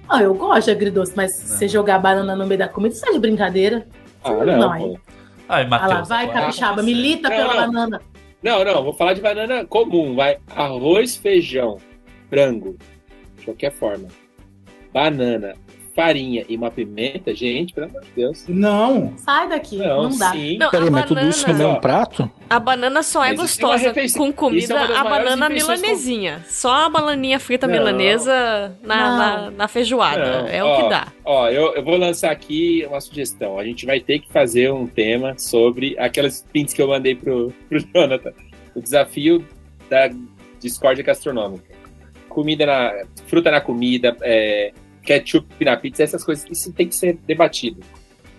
Ah, 0.09 0.21
eu 0.21 0.33
gosto 0.33 0.65
de 0.65 0.71
agridoce, 0.71 1.13
mas 1.15 1.33
se 1.35 1.47
você 1.47 1.67
jogar 1.67 1.99
banana 1.99 2.35
no 2.35 2.45
meio 2.45 2.59
da 2.59 2.67
comida, 2.67 2.93
você 2.93 3.05
tá 3.05 3.11
de 3.11 3.19
brincadeira. 3.19 3.87
Ah, 4.23 4.31
Não, 4.31 4.57
não. 4.57 4.77
pô. 4.79 4.99
Ai, 5.47 5.63
Ah 5.71 5.77
lá, 5.77 5.87
Matheus. 5.87 6.09
vai, 6.09 6.31
capixaba, 6.31 6.81
milita 6.83 7.29
Não, 7.29 7.35
pela 7.35 7.53
não. 7.53 7.71
banana. 7.71 8.01
Não, 8.41 8.63
não, 8.63 8.83
vou 8.83 8.93
falar 8.93 9.13
de 9.13 9.21
banana 9.21 9.65
comum, 9.65 10.15
vai. 10.15 10.37
Arroz, 10.55 11.15
feijão, 11.15 11.77
frango, 12.29 12.75
de 13.37 13.45
qualquer 13.45 13.71
forma. 13.71 14.07
Banana, 14.93 15.53
farinha 15.95 16.43
e 16.49 16.57
uma 16.57 16.69
pimenta, 16.69 17.33
gente, 17.33 17.73
pelo 17.73 17.87
amor 17.87 18.01
de 18.01 18.09
Deus. 18.15 18.43
Não. 18.49 19.13
Sai 19.17 19.47
daqui, 19.47 19.77
Não, 19.77 20.09
não, 20.09 20.17
dá. 20.17 20.31
sim. 20.31 20.57
Não, 20.57 20.69
Peraí, 20.69 20.87
a 20.87 20.91
mas 20.91 21.05
tudo 21.05 21.21
isso 21.27 21.41
no 21.47 21.53
banana- 21.53 21.67
mesmo 21.69 21.81
prato? 21.81 22.31
A 22.49 22.59
banana 22.59 23.01
só 23.03 23.23
é 23.23 23.29
Mas 23.29 23.39
é 23.39 23.41
gostosa 23.41 23.83
refeição- 23.87 24.25
com 24.25 24.33
comida, 24.33 24.73
é 24.75 24.95
a 24.97 25.03
banana 25.03 25.47
refeições 25.47 25.79
com- 25.79 25.85
milanesinha. 25.87 26.43
Só 26.47 26.71
a 26.85 26.89
bananinha 26.89 27.39
frita 27.39 27.65
Não. 27.65 27.73
milanesa 27.73 28.77
na, 28.83 29.17
na, 29.17 29.51
na 29.51 29.67
feijoada. 29.67 30.41
Não, 30.41 30.47
é 30.49 30.63
ó, 30.63 30.79
o 30.79 30.83
que 30.83 30.89
dá. 30.89 31.07
Ó, 31.23 31.49
eu, 31.49 31.73
eu 31.75 31.83
vou 31.83 31.95
lançar 31.97 32.31
aqui 32.31 32.85
uma 32.89 32.99
sugestão. 32.99 33.57
A 33.57 33.63
gente 33.63 33.85
vai 33.85 33.99
ter 33.99 34.19
que 34.19 34.31
fazer 34.31 34.71
um 34.73 34.85
tema 34.85 35.37
sobre 35.37 35.95
aquelas 35.97 36.41
prints 36.51 36.73
que 36.73 36.81
eu 36.81 36.87
mandei 36.89 37.15
pro, 37.15 37.53
pro 37.69 37.79
Jonathan. 37.79 38.33
O 38.75 38.81
desafio 38.81 39.45
da 39.89 40.09
discórdia 40.59 41.03
gastronômica. 41.03 41.73
Comida 42.27 42.65
na. 42.65 43.05
fruta 43.27 43.49
na 43.49 43.61
comida, 43.61 44.15
é, 44.21 44.73
ketchup 45.05 45.63
na 45.63 45.77
pizza, 45.77 46.03
essas 46.03 46.23
coisas. 46.23 46.45
Isso 46.49 46.73
tem 46.73 46.87
que 46.87 46.95
ser 46.95 47.17
debatido. 47.25 47.81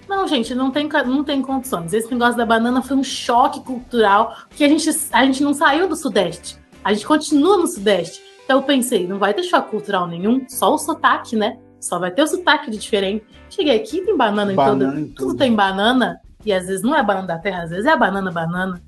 Não, 0.09 0.27
gente, 0.29 0.55
não 0.55 0.71
tem, 0.71 0.89
não 1.07 1.25
tem 1.25 1.43
condições. 1.43 1.93
Esse 1.93 2.11
negócio 2.11 2.37
da 2.37 2.47
banana 2.47 2.81
foi 2.83 2.97
um 2.97 3.03
choque 3.03 3.61
cultural, 3.61 4.37
porque 4.49 4.65
a 4.65 4.69
gente, 4.69 4.89
a 5.11 5.25
gente 5.25 5.43
não 5.43 5.53
saiu 5.53 5.89
do 5.89 5.97
Sudeste. 5.97 6.59
A 6.85 6.93
gente 6.93 7.07
continua 7.07 7.57
no 7.57 7.67
Sudeste. 7.67 8.23
Então 8.45 8.59
eu 8.59 8.63
pensei, 8.63 9.07
não 9.09 9.19
vai 9.19 9.35
ter 9.35 9.43
choque 9.43 9.71
cultural 9.71 10.07
nenhum, 10.07 10.47
só 10.49 10.73
o 10.73 10.79
sotaque, 10.79 11.35
né? 11.35 11.59
Só 11.81 11.99
vai 11.99 12.13
ter 12.13 12.23
o 12.23 12.27
sotaque 12.27 12.71
de 12.71 12.79
diferente. 12.79 13.25
Cheguei 13.51 13.77
aqui, 13.77 14.01
tem 14.03 14.17
banana, 14.17 14.53
Banana 14.55 15.01
em 15.01 15.03
em 15.03 15.07
todo. 15.09 15.15
tudo. 15.15 15.29
Tudo 15.31 15.39
tem 15.39 15.53
banana, 15.53 16.21
e 16.45 16.53
às 16.53 16.67
vezes 16.67 16.83
não 16.83 16.95
é 16.95 17.03
banana 17.03 17.27
da 17.27 17.39
terra, 17.39 17.65
às 17.65 17.71
vezes 17.71 17.87
é 17.87 17.91
a 17.91 17.97
banana 17.97 18.31
banana. 18.31 18.81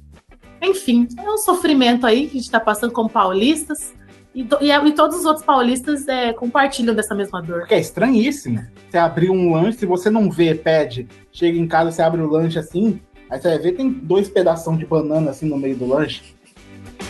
Enfim, 0.62 1.08
é 1.16 1.30
um 1.30 1.38
sofrimento 1.38 2.06
aí 2.06 2.28
que 2.28 2.36
a 2.36 2.40
gente 2.40 2.50
tá 2.50 2.60
passando 2.60 2.92
como 2.92 3.08
paulistas. 3.08 3.94
E, 4.38 4.46
e, 4.60 4.70
e 4.70 4.92
todos 4.92 5.18
os 5.18 5.24
outros 5.24 5.44
paulistas 5.44 6.06
é, 6.06 6.32
compartilham 6.32 6.94
dessa 6.94 7.12
mesma 7.12 7.42
dor. 7.42 7.58
Porque 7.58 7.74
é 7.74 7.80
estranhíssimo. 7.80 8.64
Você 8.88 8.96
abrir 8.96 9.30
um 9.30 9.52
lanche, 9.52 9.78
se 9.78 9.86
você 9.86 10.08
não 10.08 10.30
vê, 10.30 10.54
pede. 10.54 11.08
Chega 11.32 11.58
em 11.58 11.66
casa, 11.66 11.90
você 11.90 12.02
abre 12.02 12.20
o 12.20 12.30
lanche 12.30 12.56
assim, 12.56 13.00
aí 13.28 13.40
você 13.40 13.48
vai 13.48 13.58
ver, 13.58 13.72
tem 13.72 13.90
dois 13.90 14.28
pedaços 14.28 14.78
de 14.78 14.86
banana 14.86 15.32
assim 15.32 15.46
no 15.48 15.58
meio 15.58 15.76
do 15.76 15.88
lanche. 15.88 16.36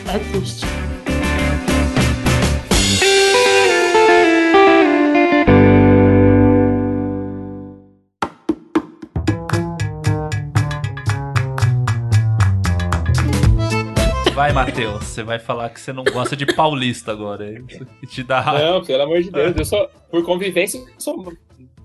É 0.06 0.18
triste. 0.30 0.64
Matheus, 14.58 15.04
você 15.04 15.22
vai 15.22 15.38
falar 15.38 15.70
que 15.70 15.80
você 15.80 15.92
não 15.92 16.02
gosta 16.02 16.34
de 16.34 16.44
paulista 16.44 17.12
agora. 17.12 17.48
hein? 17.48 17.64
E 18.02 18.06
te 18.08 18.24
dá 18.24 18.40
raiva. 18.40 18.72
Não, 18.72 18.84
pelo 18.84 19.04
amor 19.04 19.22
de 19.22 19.30
Deus. 19.30 19.56
Eu 19.56 19.64
sou, 19.64 19.88
por 20.10 20.24
convivência, 20.24 20.84
sou, 20.98 21.32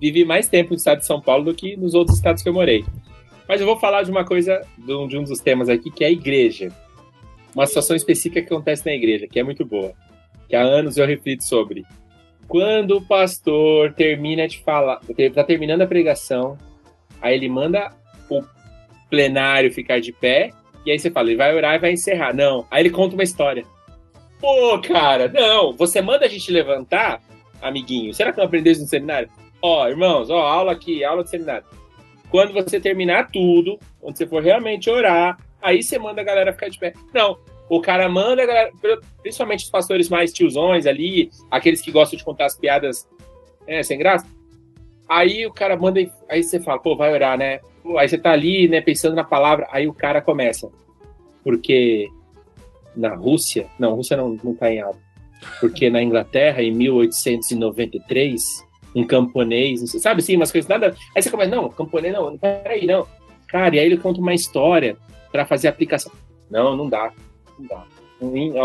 vivi 0.00 0.24
mais 0.24 0.48
tempo 0.48 0.70
no 0.70 0.76
estado 0.76 0.98
de 0.98 1.06
São 1.06 1.20
Paulo 1.20 1.44
do 1.44 1.54
que 1.54 1.76
nos 1.76 1.94
outros 1.94 2.16
estados 2.16 2.42
que 2.42 2.48
eu 2.48 2.52
morei. 2.52 2.84
Mas 3.48 3.60
eu 3.60 3.66
vou 3.66 3.78
falar 3.78 4.02
de 4.02 4.10
uma 4.10 4.24
coisa, 4.24 4.60
de 4.76 4.92
um, 4.92 5.06
de 5.06 5.16
um 5.16 5.22
dos 5.22 5.38
temas 5.38 5.68
aqui, 5.68 5.88
que 5.88 6.02
é 6.02 6.08
a 6.08 6.10
igreja. 6.10 6.72
Uma 7.54 7.64
situação 7.64 7.94
específica 7.94 8.42
que 8.42 8.52
acontece 8.52 8.84
na 8.84 8.92
igreja, 8.92 9.28
que 9.28 9.38
é 9.38 9.44
muito 9.44 9.64
boa. 9.64 9.92
Que 10.48 10.56
há 10.56 10.62
anos 10.62 10.96
eu 10.96 11.06
reflito 11.06 11.44
sobre. 11.44 11.84
Quando 12.48 12.96
o 12.96 13.06
pastor 13.06 13.92
termina 13.92 14.48
de 14.48 14.58
falar, 14.58 14.98
está 15.16 15.44
terminando 15.44 15.82
a 15.82 15.86
pregação, 15.86 16.58
aí 17.22 17.36
ele 17.36 17.48
manda 17.48 17.92
o 18.28 18.42
plenário 19.08 19.72
ficar 19.72 20.00
de 20.00 20.12
pé, 20.12 20.50
e 20.84 20.90
aí 20.90 20.98
você 20.98 21.10
fala, 21.10 21.28
ele 21.28 21.36
vai 21.36 21.54
orar 21.54 21.74
e 21.74 21.78
vai 21.78 21.92
encerrar. 21.92 22.34
Não, 22.34 22.66
aí 22.70 22.82
ele 22.82 22.90
conta 22.90 23.14
uma 23.14 23.22
história. 23.22 23.64
Pô, 24.40 24.78
cara, 24.80 25.28
não, 25.28 25.72
você 25.72 26.02
manda 26.02 26.26
a 26.26 26.28
gente 26.28 26.50
levantar, 26.52 27.22
amiguinho. 27.62 28.12
Será 28.12 28.30
que 28.30 28.38
não 28.38 28.44
aprendeu 28.44 28.72
isso 28.72 28.82
no 28.82 28.88
seminário? 28.88 29.30
Ó, 29.62 29.88
irmãos, 29.88 30.28
ó, 30.28 30.38
aula 30.38 30.72
aqui, 30.72 31.02
aula 31.02 31.24
de 31.24 31.30
seminário. 31.30 31.64
Quando 32.30 32.52
você 32.52 32.78
terminar 32.78 33.30
tudo, 33.30 33.78
quando 34.00 34.16
você 34.16 34.26
for 34.26 34.42
realmente 34.42 34.90
orar, 34.90 35.38
aí 35.62 35.82
você 35.82 35.98
manda 35.98 36.20
a 36.20 36.24
galera 36.24 36.52
ficar 36.52 36.68
de 36.68 36.78
pé. 36.78 36.92
Não, 37.14 37.38
o 37.68 37.80
cara 37.80 38.08
manda 38.08 38.42
a 38.42 38.46
galera, 38.46 38.70
principalmente 39.22 39.64
os 39.64 39.70
pastores 39.70 40.08
mais 40.08 40.32
tiozões 40.32 40.86
ali, 40.86 41.30
aqueles 41.50 41.80
que 41.80 41.90
gostam 41.90 42.18
de 42.18 42.24
contar 42.24 42.46
as 42.46 42.56
piadas 42.56 43.08
é, 43.66 43.82
sem 43.82 43.98
graça. 43.98 44.26
Aí 45.08 45.46
o 45.46 45.52
cara 45.52 45.76
manda, 45.76 46.00
aí 46.28 46.42
você 46.42 46.60
fala, 46.60 46.78
pô, 46.78 46.96
vai 46.96 47.12
orar, 47.12 47.38
né? 47.38 47.60
Aí 47.98 48.08
você 48.08 48.16
tá 48.16 48.32
ali, 48.32 48.66
né, 48.68 48.80
pensando 48.80 49.14
na 49.14 49.24
palavra, 49.24 49.68
aí 49.70 49.86
o 49.86 49.92
cara 49.92 50.22
começa. 50.22 50.70
Porque 51.42 52.08
na 52.96 53.14
Rússia, 53.14 53.66
não, 53.78 53.94
Rússia 53.94 54.16
não, 54.16 54.38
não 54.42 54.54
tá 54.54 54.72
em 54.72 54.80
alta. 54.80 54.98
Porque 55.60 55.90
na 55.90 56.02
Inglaterra, 56.02 56.62
em 56.62 56.72
1893, 56.72 58.64
um 58.94 59.04
camponês, 59.04 59.80
não 59.80 59.86
sei, 59.86 60.00
sabe 60.00 60.20
assim, 60.20 60.36
umas 60.36 60.50
coisas 60.50 60.68
nada. 60.68 60.94
Aí 61.14 61.22
você 61.22 61.30
começa, 61.30 61.54
não, 61.54 61.68
camponês 61.68 62.14
não, 62.14 62.38
peraí, 62.38 62.86
não. 62.86 63.06
Cara, 63.48 63.76
e 63.76 63.78
aí 63.78 63.86
ele 63.86 63.98
conta 63.98 64.20
uma 64.20 64.34
história 64.34 64.96
pra 65.30 65.44
fazer 65.44 65.68
a 65.68 65.70
aplicação. 65.70 66.12
Não, 66.50 66.76
não 66.76 66.88
dá. 66.88 67.12
Não 67.58 67.66
dá. 67.66 67.84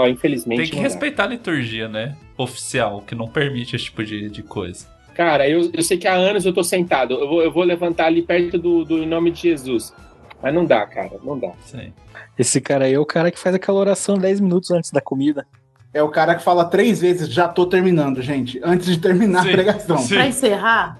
Infelizmente. 0.07 0.61
Tem 0.61 0.69
que 0.69 0.75
dá. 0.77 0.81
respeitar 0.83 1.23
a 1.25 1.27
liturgia, 1.27 1.87
né? 1.87 2.15
Oficial, 2.37 3.01
que 3.01 3.13
não 3.13 3.27
permite 3.27 3.75
esse 3.75 3.85
tipo 3.85 4.03
de, 4.03 4.29
de 4.29 4.43
coisa. 4.43 4.87
Cara, 5.19 5.49
eu, 5.49 5.69
eu 5.73 5.83
sei 5.83 5.97
que 5.97 6.07
há 6.07 6.13
anos 6.13 6.45
eu 6.45 6.53
tô 6.53 6.63
sentado. 6.63 7.13
Eu 7.15 7.27
vou, 7.27 7.43
eu 7.43 7.51
vou 7.51 7.63
levantar 7.65 8.05
ali 8.05 8.21
perto 8.21 8.57
do, 8.57 8.85
do 8.85 9.03
em 9.03 9.05
nome 9.05 9.31
de 9.31 9.41
Jesus. 9.41 9.93
Mas 10.41 10.53
não 10.53 10.63
dá, 10.63 10.85
cara, 10.85 11.11
não 11.21 11.37
dá. 11.37 11.51
Sim. 11.65 11.91
Esse 12.37 12.61
cara 12.61 12.85
aí 12.85 12.93
é 12.93 12.99
o 12.99 13.05
cara 13.05 13.29
que 13.29 13.37
faz 13.37 13.53
aquela 13.53 13.77
oração 13.77 14.17
10 14.17 14.39
minutos 14.39 14.71
antes 14.71 14.91
da 14.91 15.01
comida. 15.01 15.45
É 15.93 16.01
o 16.01 16.07
cara 16.07 16.35
que 16.35 16.41
fala 16.41 16.63
três 16.63 17.01
vezes, 17.01 17.27
já 17.27 17.49
tô 17.49 17.65
terminando, 17.65 18.21
gente, 18.21 18.61
antes 18.63 18.85
de 18.87 18.97
terminar 18.97 19.43
Sim, 19.43 19.49
a 19.49 19.51
pregação. 19.51 19.97
sim. 19.97 20.15
Pra 20.15 20.25
encerrar, 20.25 20.99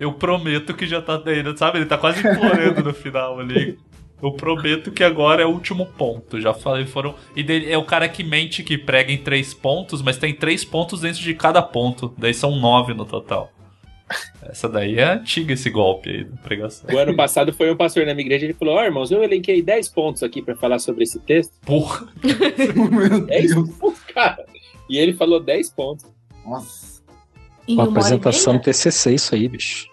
Eu 0.00 0.14
prometo 0.14 0.74
que 0.74 0.84
já 0.84 1.00
tá 1.00 1.16
dentro, 1.16 1.56
sabe? 1.56 1.78
Ele 1.78 1.86
tá 1.86 1.96
quase 1.96 2.18
implorando 2.26 2.82
no 2.82 2.92
final 2.92 3.38
ali. 3.38 3.78
Eu 4.20 4.32
prometo 4.32 4.90
que 4.90 5.04
agora 5.04 5.42
é 5.44 5.46
o 5.46 5.50
último 5.50 5.86
ponto. 5.86 6.40
Já 6.40 6.52
falei, 6.52 6.86
foram. 6.86 7.14
E 7.36 7.42
dele- 7.44 7.70
é 7.70 7.78
o 7.78 7.84
cara 7.84 8.08
que 8.08 8.24
mente 8.24 8.64
que 8.64 8.76
prega 8.76 9.12
em 9.12 9.18
três 9.18 9.54
pontos, 9.54 10.02
mas 10.02 10.16
tem 10.16 10.34
três 10.34 10.64
pontos 10.64 11.02
dentro 11.02 11.20
de 11.20 11.34
cada 11.34 11.62
ponto. 11.62 12.12
Daí 12.18 12.34
são 12.34 12.56
nove 12.56 12.92
no 12.94 13.04
total. 13.04 13.52
Essa 14.42 14.68
daí 14.68 14.98
é 14.98 15.12
antiga 15.12 15.52
esse 15.52 15.70
golpe 15.70 16.10
aí 16.10 16.24
da 16.24 16.36
pregação. 16.38 16.92
O 16.92 16.98
ano 16.98 17.14
passado 17.14 17.52
foi 17.52 17.70
um 17.70 17.76
pastor 17.76 18.04
na 18.06 18.14
minha 18.14 18.26
igreja, 18.26 18.46
ele 18.46 18.54
falou: 18.54 18.74
Ó, 18.74 18.84
irmãos, 18.84 19.10
eu 19.10 19.22
elenquei 19.22 19.62
10 19.62 19.88
pontos 19.90 20.22
aqui 20.22 20.42
pra 20.42 20.56
falar 20.56 20.78
sobre 20.78 21.04
esse 21.04 21.18
texto. 21.20 21.52
Porra! 21.64 22.08
10 23.26 23.54
pontos, 23.78 24.00
cara. 24.12 24.44
E 24.88 24.98
ele 24.98 25.12
falou 25.12 25.40
10 25.40 25.70
pontos. 25.70 26.06
Nossa. 26.44 27.02
em 27.68 27.74
Uma 27.74 27.84
uma 27.84 27.90
apresentação 27.90 28.56
do 28.56 28.62
TCC, 28.62 29.14
isso 29.14 29.34
aí, 29.34 29.48
bicho. 29.48 29.88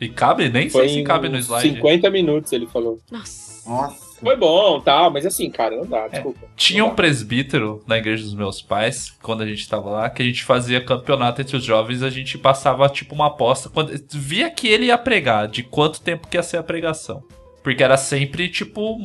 E 0.00 0.08
cabe? 0.08 0.48
Nem 0.48 0.70
Foi 0.70 0.82
sei 0.86 0.94
se 0.94 1.00
em 1.00 1.04
cabe 1.04 1.28
no 1.28 1.36
slide. 1.38 1.74
50 1.74 2.10
minutos, 2.10 2.52
ele 2.52 2.66
falou. 2.66 2.98
Nossa. 3.10 3.68
Nossa. 3.68 4.07
Foi 4.20 4.36
bom, 4.36 4.80
tal, 4.80 5.10
mas 5.10 5.24
assim, 5.24 5.48
cara, 5.50 5.76
não 5.76 5.86
dá, 5.86 6.08
desculpa. 6.08 6.46
Tinha 6.56 6.84
um 6.84 6.94
presbítero 6.94 7.82
na 7.86 7.98
igreja 7.98 8.24
dos 8.24 8.34
meus 8.34 8.60
pais, 8.60 9.16
quando 9.22 9.42
a 9.42 9.46
gente 9.46 9.68
tava 9.68 9.90
lá, 9.90 10.10
que 10.10 10.22
a 10.22 10.24
gente 10.24 10.44
fazia 10.44 10.84
campeonato 10.84 11.40
entre 11.40 11.56
os 11.56 11.64
jovens, 11.64 12.02
a 12.02 12.10
gente 12.10 12.36
passava 12.36 12.88
tipo 12.88 13.14
uma 13.14 13.26
aposta. 13.26 13.68
Quando 13.68 13.92
via 14.12 14.50
que 14.50 14.66
ele 14.66 14.86
ia 14.86 14.98
pregar, 14.98 15.46
de 15.48 15.62
quanto 15.62 16.00
tempo 16.00 16.26
que 16.26 16.36
ia 16.36 16.42
ser 16.42 16.56
a 16.56 16.62
pregação. 16.62 17.22
Porque 17.68 17.84
era 17.84 17.98
sempre, 17.98 18.48
tipo, 18.48 18.98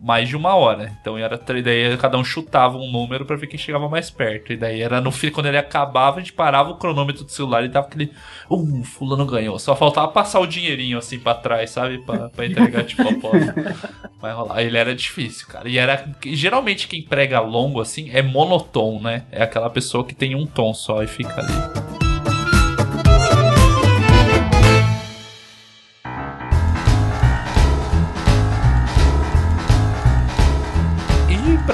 mais 0.00 0.28
de 0.28 0.36
uma 0.36 0.54
hora. 0.54 0.96
Então 1.00 1.18
era 1.18 1.36
daí 1.36 1.96
cada 1.96 2.16
um 2.16 2.22
chutava 2.22 2.78
um 2.78 2.88
número 2.88 3.26
pra 3.26 3.34
ver 3.34 3.48
quem 3.48 3.58
chegava 3.58 3.88
mais 3.88 4.08
perto. 4.08 4.52
E 4.52 4.56
daí 4.56 4.80
era 4.80 5.00
no 5.00 5.10
fim, 5.10 5.32
quando 5.32 5.46
ele 5.46 5.58
acabava, 5.58 6.18
a 6.18 6.20
gente 6.20 6.32
parava 6.32 6.70
o 6.70 6.76
cronômetro 6.76 7.24
do 7.24 7.30
celular 7.32 7.64
e 7.64 7.68
dava 7.68 7.88
aquele. 7.88 8.12
Uh, 8.48 8.84
fulano 8.84 9.26
ganhou. 9.26 9.58
Só 9.58 9.74
faltava 9.74 10.06
passar 10.12 10.38
o 10.38 10.46
dinheirinho 10.46 10.96
assim 10.96 11.18
pra 11.18 11.34
trás, 11.34 11.70
sabe? 11.70 11.98
Pra, 12.06 12.28
pra 12.28 12.46
entregar, 12.46 12.84
tipo, 12.86 13.02
a 13.02 13.10
aposta. 13.10 13.76
Vai 14.20 14.32
rolar. 14.32 14.62
Ele 14.62 14.78
era 14.78 14.94
difícil, 14.94 15.48
cara. 15.48 15.68
E 15.68 15.76
era. 15.76 16.08
Geralmente 16.24 16.86
quem 16.86 17.02
prega 17.02 17.40
longo 17.40 17.80
assim 17.80 18.10
é 18.12 18.22
monotom, 18.22 19.00
né? 19.00 19.24
É 19.32 19.42
aquela 19.42 19.68
pessoa 19.68 20.04
que 20.04 20.14
tem 20.14 20.36
um 20.36 20.46
tom 20.46 20.72
só 20.72 21.02
e 21.02 21.08
fica 21.08 21.40
ali. 21.40 21.93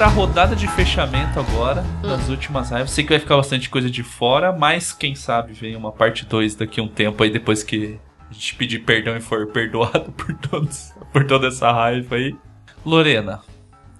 Pra 0.01 0.07
rodada 0.07 0.55
de 0.55 0.67
fechamento 0.67 1.39
agora, 1.39 1.83
das 2.01 2.27
últimas 2.27 2.71
raivas. 2.71 2.89
Sei 2.89 3.03
que 3.03 3.11
vai 3.11 3.19
ficar 3.19 3.37
bastante 3.37 3.69
coisa 3.69 3.87
de 3.87 4.01
fora, 4.01 4.51
mas 4.51 4.91
quem 4.91 5.13
sabe 5.13 5.53
vem 5.53 5.75
uma 5.75 5.91
parte 5.91 6.25
2 6.25 6.55
daqui 6.55 6.79
a 6.79 6.83
um 6.83 6.87
tempo 6.87 7.21
aí, 7.21 7.29
depois 7.29 7.61
que 7.61 7.99
a 8.27 8.33
gente 8.33 8.55
pedir 8.55 8.79
perdão 8.79 9.15
e 9.15 9.21
for 9.21 9.45
perdoado 9.51 10.11
por, 10.17 10.35
todos, 10.39 10.91
por 11.13 11.27
toda 11.27 11.49
essa 11.49 11.71
raiva 11.71 12.15
aí. 12.15 12.35
Lorena, 12.83 13.41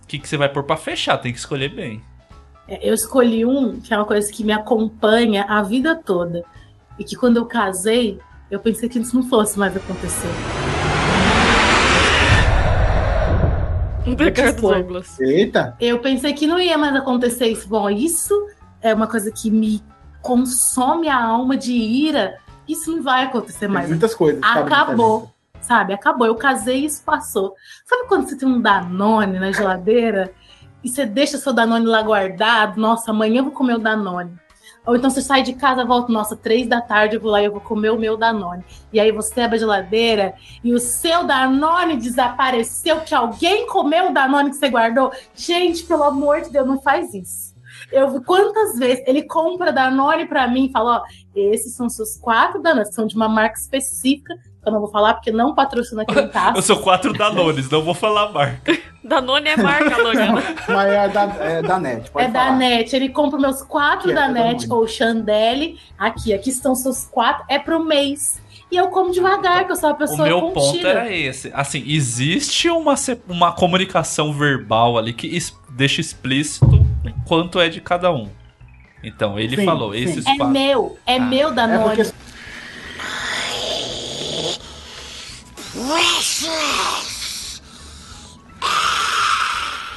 o 0.03 0.07
que, 0.07 0.17
que 0.17 0.27
você 0.27 0.37
vai 0.37 0.49
pôr 0.49 0.63
pra 0.63 0.75
fechar? 0.75 1.19
Tem 1.19 1.31
que 1.31 1.37
escolher 1.37 1.69
bem. 1.69 2.01
é, 2.67 2.79
eu 2.81 2.95
escolhi 2.95 3.45
um 3.45 3.79
que 3.79 3.93
é 3.93 3.97
uma 3.97 4.05
coisa 4.05 4.31
que 4.31 4.43
me 4.43 4.53
acompanha 4.53 5.43
a 5.43 5.61
vida 5.61 5.95
toda. 5.95 6.43
E 6.97 7.03
que 7.03 7.15
quando 7.15 7.37
eu 7.37 7.45
casei, 7.45 8.17
eu 8.49 8.59
pensei 8.59 8.89
que 8.89 8.97
isso 8.97 9.15
não 9.15 9.21
fosse 9.21 9.59
mais 9.59 9.77
acontecer. 9.77 10.70
Ricardo 14.15 14.61
Douglas. 14.61 15.19
Eita. 15.19 15.75
Eu 15.79 15.99
pensei 15.99 16.33
que 16.33 16.47
não 16.47 16.59
ia 16.59 16.77
mais 16.77 16.95
acontecer 16.95 17.47
isso. 17.47 17.67
Bom, 17.67 17.89
isso 17.89 18.33
é 18.81 18.93
uma 18.93 19.07
coisa 19.07 19.31
que 19.31 19.49
me 19.49 19.83
consome 20.21 21.09
a 21.09 21.23
alma 21.23 21.57
de 21.57 21.73
ira. 21.73 22.38
Isso 22.67 22.91
não 22.95 23.03
vai 23.03 23.25
acontecer 23.25 23.67
mais. 23.67 23.89
muitas 23.89 24.13
coisas, 24.13 24.41
sabe, 24.41 24.73
Acabou. 24.73 25.31
Sabe? 25.61 25.93
Acabou. 25.93 26.27
Eu 26.27 26.35
casei 26.35 26.81
e 26.81 26.85
isso 26.85 27.03
passou. 27.03 27.53
Sabe 27.85 28.07
quando 28.07 28.27
você 28.27 28.38
tem 28.38 28.47
um 28.47 28.61
Danone 28.61 29.39
na 29.39 29.51
geladeira 29.51 30.33
e 30.83 30.89
você 30.89 31.05
deixa 31.05 31.38
seu 31.38 31.53
Danone 31.53 31.85
lá 31.85 32.01
guardado? 32.01 32.79
Nossa, 32.79 33.11
amanhã 33.11 33.39
eu 33.39 33.45
vou 33.45 33.53
comer 33.53 33.75
o 33.75 33.79
Danone. 33.79 34.31
Ou 34.85 34.95
então 34.95 35.09
você 35.09 35.21
sai 35.21 35.43
de 35.43 35.53
casa, 35.53 35.85
volta, 35.85 36.11
nossa, 36.11 36.35
três 36.35 36.67
da 36.67 36.81
tarde 36.81 37.15
eu 37.15 37.21
vou 37.21 37.31
lá 37.31 37.41
e 37.41 37.45
eu 37.45 37.51
vou 37.51 37.61
comer 37.61 37.91
o 37.91 37.99
meu 37.99 38.17
Danone. 38.17 38.63
E 38.91 38.99
aí 38.99 39.11
você 39.11 39.41
abre 39.41 39.57
a 39.57 39.59
geladeira 39.59 40.33
e 40.63 40.73
o 40.73 40.79
seu 40.79 41.23
Danone 41.23 41.97
desapareceu, 41.97 43.01
que 43.01 43.13
alguém 43.13 43.67
comeu 43.67 44.09
o 44.09 44.13
Danone 44.13 44.49
que 44.49 44.55
você 44.55 44.69
guardou. 44.69 45.11
Gente, 45.35 45.83
pelo 45.83 46.03
amor 46.03 46.41
de 46.41 46.49
Deus, 46.49 46.67
não 46.67 46.81
faz 46.81 47.13
isso. 47.13 47.51
Eu 47.91 48.23
quantas 48.23 48.77
vezes 48.77 49.03
ele 49.05 49.23
compra 49.23 49.71
Danone 49.71 50.25
pra 50.25 50.47
mim 50.47 50.65
e 50.65 50.71
fala: 50.71 51.01
ó, 51.01 51.03
esses 51.35 51.75
são 51.75 51.89
seus 51.89 52.17
quatro 52.17 52.61
Danones, 52.61 52.93
são 52.93 53.05
de 53.05 53.15
uma 53.15 53.29
marca 53.29 53.59
específica, 53.59 54.33
eu 54.65 54.71
não 54.71 54.79
vou 54.79 54.89
falar 54.89 55.15
porque 55.15 55.31
não 55.31 55.55
patrocina 55.55 56.05
quem 56.05 56.27
tá. 56.27 56.53
Eu 56.55 56.61
sou 56.61 56.77
quatro 56.79 57.13
Danones, 57.13 57.69
não 57.69 57.81
vou 57.81 57.93
falar 57.93 58.23
a 58.23 58.31
marca. 58.31 58.77
Danone 59.03 59.49
é 59.49 59.57
marca, 59.57 59.97
Lorena. 60.01 60.43
Mas 60.69 60.89
é 60.91 61.07
da, 61.09 61.23
é 61.39 61.61
da 61.63 61.79
net, 61.79 62.11
pode 62.11 62.25
é 62.25 62.29
da 62.29 62.39
falar. 62.45 62.57
NET. 62.57 62.95
Ele 62.95 63.09
compra 63.09 63.39
meus 63.39 63.63
quatro 63.63 64.11
é 64.11 64.13
da 64.13 64.27
NET 64.27 64.71
ou 64.71 64.88
Chandelle. 64.88 65.79
Aqui, 65.97 66.31
aqui 66.33 66.49
estão 66.51 66.75
seus 66.75 67.05
quatro. 67.05 67.43
É 67.49 67.57
pro 67.57 67.83
mês. 67.83 68.39
E 68.71 68.77
eu 68.77 68.88
como 68.89 69.11
devagar, 69.11 69.65
que 69.65 69.71
eu 69.71 69.75
sou 69.75 69.89
uma 69.89 69.95
O 69.95 69.97
pessoa 69.97 70.27
meu 70.27 70.39
contida. 70.41 70.61
ponto 70.61 70.88
era 70.88 71.11
esse. 71.11 71.51
Assim, 71.53 71.83
existe 71.88 72.69
uma, 72.69 72.93
uma 73.27 73.51
comunicação 73.51 74.31
verbal 74.31 74.97
ali 74.97 75.11
que 75.13 75.27
es- 75.27 75.57
deixa 75.71 75.99
explícito 75.99 76.85
quanto 77.27 77.59
é 77.59 77.67
de 77.67 77.81
cada 77.81 78.11
um. 78.13 78.29
Então, 79.03 79.38
ele 79.39 79.55
Sim, 79.57 79.65
falou, 79.65 79.93
sim. 79.93 79.99
esses 80.03 80.25
É 80.25 80.38
quatro- 80.38 80.47
meu, 80.53 80.97
é 81.07 81.19
meu 81.19 81.51
Danone. 81.51 81.95
porque- 81.95 82.13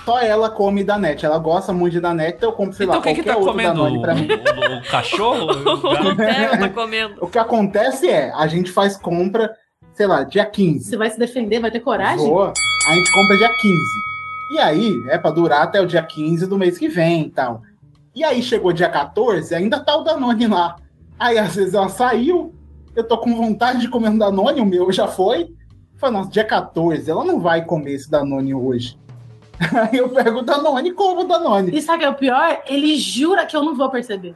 Só 0.05 0.21
ela 0.21 0.51
come 0.51 0.85
da 0.85 0.99
net. 0.99 1.25
Ela 1.25 1.39
gosta 1.39 1.73
muito 1.73 1.95
de 1.95 2.01
da 2.01 2.13
net, 2.13 2.37
então 2.37 2.51
eu 2.51 2.55
compro, 2.55 2.75
sei 2.75 2.85
Então 2.85 2.97
lá, 2.97 3.03
quem 3.03 3.15
que 3.15 3.23
qualquer 3.23 3.33
tá 3.33 3.39
outro 3.39 3.53
comendo? 3.53 3.75
Danone 3.75 3.99
O, 3.99 4.03
pra 4.03 4.15
mim. 4.15 4.29
o- 4.29 4.79
o 4.79 4.91
cachorro? 4.91 5.47
O 5.75 6.59
tá 6.59 6.69
comendo. 6.69 7.15
O 7.21 7.27
que 7.27 7.39
acontece 7.39 8.09
é, 8.09 8.31
a 8.35 8.47
gente 8.47 8.71
faz 8.71 8.97
compra, 8.97 9.51
sei 9.95 10.07
lá, 10.07 10.23
dia 10.25 10.45
15. 10.45 10.85
Você 10.91 10.97
vai 10.97 11.09
se 11.11 11.19
defender, 11.19 11.59
vai 11.61 11.71
ter 11.71 11.81
coragem? 11.81 12.27
Boa. 12.29 12.53
A 12.89 12.95
gente 12.95 13.11
compra 13.13 13.37
dia 13.39 13.49
15. 13.49 13.75
E 14.53 14.59
aí, 14.59 14.93
é 15.09 15.17
pra 15.17 15.31
durar 15.31 15.63
até 15.63 15.81
o 15.81 15.87
dia 15.87 16.03
15 16.03 16.47
do 16.47 16.59
mês 16.59 16.77
que 16.77 16.87
vem 16.89 17.23
e 17.23 17.31
tal. 17.31 17.63
E 18.15 18.23
aí 18.23 18.43
chegou 18.43 18.73
dia 18.75 18.91
14, 18.91 19.55
ainda 19.55 19.81
tá 19.81 19.97
o 19.97 20.05
Danone 20.05 20.47
lá. 20.47 20.77
Aí 21.19 21.39
às 21.39 21.55
vezes 21.57 21.73
ela 21.73 21.89
saiu, 21.89 22.55
eu 22.95 23.03
tô 23.05 23.17
com 23.17 23.35
vontade 23.35 23.81
de 23.81 23.89
comer 23.89 24.11
um 24.11 24.19
Danone, 24.19 24.61
o 24.61 24.67
meu 24.67 24.93
já 24.93 25.09
foi. 25.09 25.49
Falei, 25.97 26.17
nossa, 26.17 26.31
dia 26.31 26.45
14, 26.45 27.11
ela 27.11 27.25
não 27.25 27.41
vai 27.41 27.65
comer 27.65 27.93
esse 27.93 28.11
Danone 28.11 28.55
hoje. 28.55 28.99
Aí 29.91 29.99
eu 29.99 30.09
pego 30.09 30.41
o 30.41 30.43
Danone 30.43 30.91
e 30.91 30.93
como 30.93 31.21
o 31.21 31.25
Danone. 31.25 31.77
E 31.77 31.81
sabe 31.81 31.99
o 31.99 32.01
que 32.01 32.05
é 32.05 32.11
o 32.11 32.15
pior? 32.15 32.63
Ele 32.67 32.97
jura 32.97 33.47
que 33.47 33.57
eu 33.57 33.63
não 33.63 33.75
vou 33.75 33.89
perceber. 33.91 34.35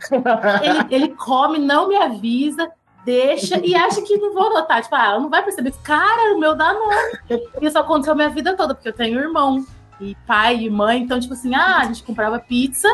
ele, 0.62 0.94
ele 0.94 1.08
come, 1.14 1.58
não 1.58 1.88
me 1.88 1.96
avisa, 1.96 2.70
deixa 3.04 3.58
e 3.64 3.74
acha 3.74 4.00
que 4.02 4.16
não 4.16 4.32
vou 4.32 4.50
notar. 4.50 4.82
Tipo, 4.82 4.94
ah, 4.94 5.06
ela 5.06 5.20
não 5.20 5.28
vai 5.28 5.42
perceber. 5.42 5.72
Cara, 5.82 6.34
o 6.34 6.38
meu 6.38 6.54
Danone. 6.54 7.18
Isso 7.60 7.78
aconteceu 7.78 8.14
minha 8.14 8.30
vida 8.30 8.56
toda, 8.56 8.74
porque 8.74 8.88
eu 8.88 8.92
tenho 8.92 9.18
irmão 9.18 9.64
e 10.00 10.16
pai 10.26 10.62
e 10.62 10.70
mãe. 10.70 11.02
Então, 11.02 11.18
tipo 11.18 11.34
assim, 11.34 11.54
ah, 11.54 11.78
a 11.78 11.84
gente 11.84 12.02
comprava 12.02 12.38
pizza. 12.38 12.88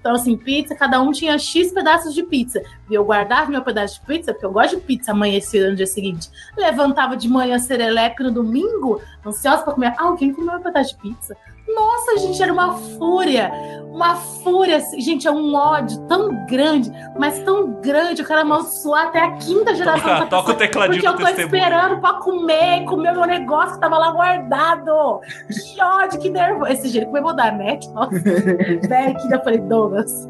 Então, 0.00 0.14
assim, 0.14 0.36
pizza, 0.36 0.74
cada 0.74 1.00
um 1.00 1.10
tinha 1.10 1.38
X 1.38 1.72
pedaços 1.72 2.14
de 2.14 2.22
pizza. 2.22 2.62
E 2.88 2.94
eu 2.94 3.04
guardava 3.04 3.50
meu 3.50 3.62
pedaço 3.62 4.00
de 4.00 4.06
pizza, 4.06 4.32
porque 4.32 4.46
eu 4.46 4.52
gosto 4.52 4.76
de 4.76 4.82
pizza 4.82 5.12
amanhecida 5.12 5.70
no 5.70 5.76
dia 5.76 5.86
seguinte. 5.86 6.30
Levantava 6.56 7.16
de 7.16 7.28
manhã 7.28 7.58
serelepe 7.58 8.22
no 8.22 8.30
domingo, 8.30 9.00
ansiosa 9.26 9.62
pra 9.62 9.72
comer. 9.72 9.94
Ah, 9.98 10.04
alguém 10.04 10.32
comeu 10.32 10.52
meu 10.52 10.60
pedaço 10.60 10.94
de 10.94 11.02
pizza? 11.02 11.36
Nossa, 11.74 12.18
gente, 12.18 12.42
era 12.42 12.52
uma 12.52 12.72
fúria. 12.74 13.50
Uma 13.92 14.14
fúria. 14.14 14.80
Gente, 14.98 15.26
é 15.26 15.30
um 15.32 15.54
ódio 15.54 15.98
tão 16.06 16.46
grande, 16.46 16.90
mas 17.18 17.38
tão 17.40 17.72
grande. 17.80 18.22
Eu 18.22 18.26
quero 18.26 18.40
amaldiçoar 18.42 19.06
até 19.08 19.20
a 19.20 19.32
quinta 19.32 19.74
geração. 19.74 20.02
Toca- 20.14 20.26
toca 20.26 20.52
o 20.52 20.54
tecladinho 20.54 21.02
Porque 21.02 21.08
eu 21.08 21.16
tô 21.18 21.24
testemunho. 21.26 21.56
esperando 21.56 22.00
pra 22.00 22.12
comer, 22.14 22.84
comer 22.84 23.10
o 23.10 23.16
meu 23.16 23.26
negócio 23.26 23.74
que 23.74 23.80
tava 23.80 23.98
lá 23.98 24.10
guardado. 24.12 25.20
Que 25.48 25.82
ódio, 25.82 26.20
que 26.20 26.30
nervoso. 26.30 26.70
Esse 26.70 26.88
jeito 26.88 27.10
comeu 27.10 27.34
da 27.34 27.50
net, 27.50 27.88
nossa. 27.90 28.10
Velho, 28.20 29.16
que 29.16 29.34
eu 29.34 29.40
falei, 29.42 29.58
Douglas, 29.60 30.28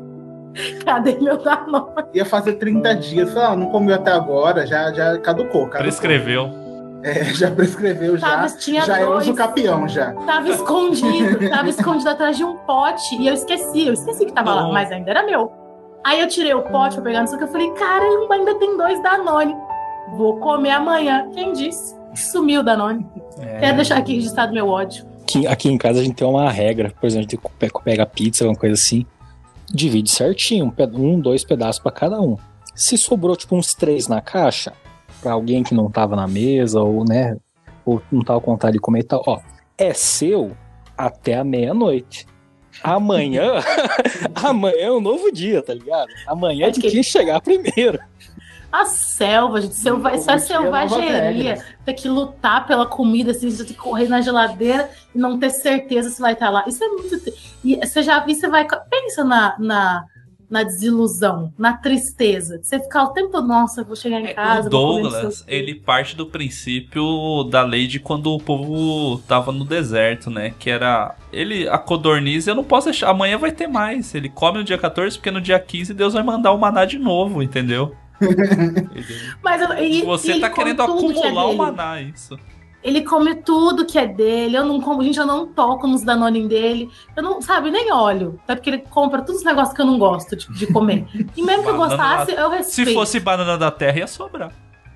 Cadê 0.85 1.17
meu 1.21 1.37
Danone? 1.37 1.87
Ia 2.15 2.25
fazer 2.25 2.55
30 2.55 2.95
dias. 2.97 3.33
Falei, 3.33 3.49
ah, 3.49 3.57
não 3.57 3.67
comeu 3.67 3.95
até 3.95 4.11
agora, 4.11 4.67
já, 4.67 4.93
já 4.93 5.17
caducou. 5.19 5.63
caducou. 5.67 5.79
Prescreveu. 5.83 6.51
É, 7.03 7.25
já 7.35 7.51
prescreveu, 7.51 8.17
já. 8.19 8.29
Tava- 8.29 8.57
tinha 8.57 8.83
já 8.85 8.99
é 9.01 9.05
dois. 9.07 9.25
uso 9.25 9.35
capião, 9.35 9.87
já. 9.89 10.13
Tava 10.13 10.49
escondido, 10.49 11.49
tava 11.51 11.69
escondido 11.69 12.11
atrás 12.11 12.37
de 12.37 12.45
um 12.45 12.57
pote 12.59 13.17
e 13.17 13.27
eu 13.29 13.35
esqueci, 13.35 13.87
eu 13.87 13.93
esqueci 13.93 14.27
que 14.27 14.33
tava 14.33 14.55
lá, 14.55 14.63
Não. 14.63 14.73
mas 14.73 14.91
ainda 14.91 15.11
era 15.11 15.25
meu. 15.25 15.53
Aí 16.05 16.21
eu 16.21 16.29
tirei 16.29 16.55
o 16.55 16.63
pote 16.63 16.95
pra 16.97 17.05
pegar, 17.05 17.21
não 17.21 17.27
sei 17.27 17.37
o 17.37 17.39
que, 17.39 17.45
eu 17.45 17.49
falei, 17.49 17.71
caramba, 17.73 18.35
ainda 18.35 18.55
tem 18.59 18.77
dois 18.77 19.03
Danone. 19.03 19.55
Vou 20.17 20.39
comer 20.39 20.71
amanhã. 20.71 21.29
Quem 21.35 21.53
disse? 21.53 21.95
Sumiu 22.15 22.61
o 22.61 22.65
Danone. 22.65 23.07
É. 23.41 23.59
Quero 23.59 23.77
deixar 23.77 23.99
aqui 23.99 24.15
registrado 24.15 24.53
meu 24.53 24.69
ódio. 24.69 25.05
Aqui, 25.23 25.47
aqui 25.47 25.69
em 25.71 25.77
casa 25.77 26.01
a 26.01 26.03
gente 26.03 26.15
tem 26.15 26.27
uma 26.27 26.51
regra, 26.51 26.91
por 26.99 27.07
exemplo, 27.07 27.29
de 27.29 27.37
pe- 27.37 27.71
pega 27.85 28.07
pizza, 28.07 28.45
alguma 28.45 28.59
coisa 28.59 28.75
assim, 28.75 29.05
divide 29.69 30.11
certinho, 30.11 30.65
um, 30.79 31.07
um, 31.07 31.21
dois 31.21 31.45
pedaços 31.45 31.81
pra 31.83 31.93
cada 31.93 32.19
um. 32.21 32.37
Se 32.75 32.97
sobrou 32.97 33.37
tipo 33.37 33.55
uns 33.55 33.75
três 33.75 34.09
na 34.09 34.21
caixa, 34.23 34.73
pra 35.21 35.33
alguém 35.33 35.63
que 35.63 35.75
não 35.75 35.91
tava 35.91 36.17
na 36.17 36.27
mesa, 36.27 36.81
ou 36.81 37.05
né, 37.05 37.37
ou 37.85 38.03
não 38.11 38.23
tava 38.23 38.41
com 38.41 38.53
vontade 38.53 38.75
de 38.75 38.81
comer 38.81 39.01
e 39.01 39.05
tal, 39.05 39.23
ó, 39.27 39.41
é 39.77 39.93
seu 39.95 40.57
até 40.97 41.37
a 41.37 41.45
meia-noite. 41.45 42.27
Amanhã, 42.83 43.55
amanhã 44.35 44.87
é 44.87 44.93
um 44.93 45.01
novo 45.01 45.33
dia, 45.33 45.63
tá 45.63 45.75
ligado? 45.75 46.09
Amanhã 46.27 46.67
é 46.67 46.71
de 46.71 46.81
quem 46.81 47.03
chegar 47.03 47.41
primeiro. 47.41 47.99
A 48.71 48.85
selva, 48.85 49.63
gente, 49.63 49.75
selva, 49.75 50.15
isso 50.15 50.31
é 50.31 50.39
selvageria. 50.39 51.65
Ter 51.87 51.95
que 51.95 52.07
lutar 52.07 52.67
pela 52.67 52.85
comida, 52.85 53.31
assim, 53.31 53.51
você 53.51 53.65
ter 53.65 53.73
que 53.73 53.79
correr 53.79 54.09
na 54.09 54.21
geladeira 54.21 54.91
e 55.15 55.19
não 55.19 55.39
ter 55.39 55.51
certeza 55.51 56.11
se 56.11 56.21
vai 56.21 56.35
estar 56.35 56.51
lá. 56.51 56.65
Isso 56.67 56.85
é 56.85 56.89
muito. 56.89 57.17
E 57.65 57.77
você 57.77 58.03
já 58.03 58.21
viu, 58.21 58.35
você 58.35 58.47
vai. 58.47 58.67
Pensa 58.91 59.25
na, 59.25 59.57
na, 59.59 60.05
na 60.51 60.63
desilusão, 60.63 61.53
na 61.59 61.75
tristeza. 61.75 62.61
Você 62.63 62.81
ficar 62.81 63.05
o 63.05 63.09
tempo 63.09 63.31
todo, 63.31 63.47
nossa, 63.47 63.83
eu 63.83 63.85
vou 63.85 63.95
chegar 63.95 64.21
em 64.21 64.35
casa. 64.35 64.69
O 64.69 64.71
Douglas, 64.71 65.41
o 65.41 65.45
quê." 65.45 65.55
ele 65.55 65.75
parte 65.75 66.17
do 66.17 66.27
princípio 66.27 67.45
da 67.45 67.63
lei 67.63 67.87
de 67.87 68.01
quando 68.01 68.33
o 68.33 68.39
povo 68.39 69.19
tava 69.29 69.53
no 69.53 69.65
deserto, 69.65 70.31
né? 70.31 70.55
Que 70.59 70.71
era. 70.71 71.15
Ele, 71.33 71.69
a 71.69 71.79
codorniz, 71.79 72.47
eu 72.47 72.55
não 72.55 72.65
posso 72.65 72.87
deixar. 72.87 73.11
Amanhã 73.11 73.37
vai 73.37 73.53
ter 73.53 73.67
mais. 73.67 74.15
Ele 74.15 74.29
come 74.29 74.59
no 74.59 74.65
dia 74.65 74.79
14, 74.79 75.17
porque 75.19 75.31
no 75.31 75.41
dia 75.41 75.59
15 75.59 75.93
Deus 75.93 76.15
vai 76.15 76.23
mandar 76.23 76.53
o 76.53 76.59
maná 76.59 76.85
de 76.85 76.99
novo, 76.99 77.43
entendeu? 77.43 77.95
Mas 79.43 79.63
e- 79.81 80.03
Você 80.03 80.33
e 80.33 80.41
tá 80.41 80.51
querendo 80.51 80.83
é 80.83 80.85
acumular 80.85 81.47
o 81.47 81.57
maná, 81.57 82.01
isso. 82.01 82.39
Ele 82.89 83.03
come 83.03 83.35
tudo 83.35 83.85
que 83.85 83.99
é 83.99 84.07
dele. 84.07 84.57
Eu 84.57 84.65
não 84.65 84.81
como, 84.81 85.05
gente, 85.05 85.19
eu 85.19 85.27
não 85.27 85.47
toco 85.47 85.87
nos 85.87 86.03
Danone 86.03 86.49
dele. 86.49 86.91
Eu 87.15 87.23
não, 87.23 87.43
sabe, 87.43 87.71
nem 87.71 87.93
olho. 87.93 88.41
Até 88.45 88.55
porque 88.55 88.71
ele 88.71 88.79
compra 88.79 89.21
todos 89.21 89.43
os 89.43 89.45
negócios 89.45 89.77
que 89.77 89.83
eu 89.83 89.85
não 89.85 89.99
gosto 89.99 90.35
de, 90.35 90.51
de 90.55 90.67
comer. 90.73 91.07
E 91.37 91.43
mesmo 91.43 91.65
que 91.65 91.69
eu 91.69 91.77
gostasse, 91.77 92.33
eu 92.33 92.49
respeito. 92.49 92.89
Se 92.89 92.95
fosse 92.95 93.21
banana 93.21 93.59
da 93.59 93.71
terra, 93.71 93.99
ia 93.99 94.07
sobrar. 94.07 94.53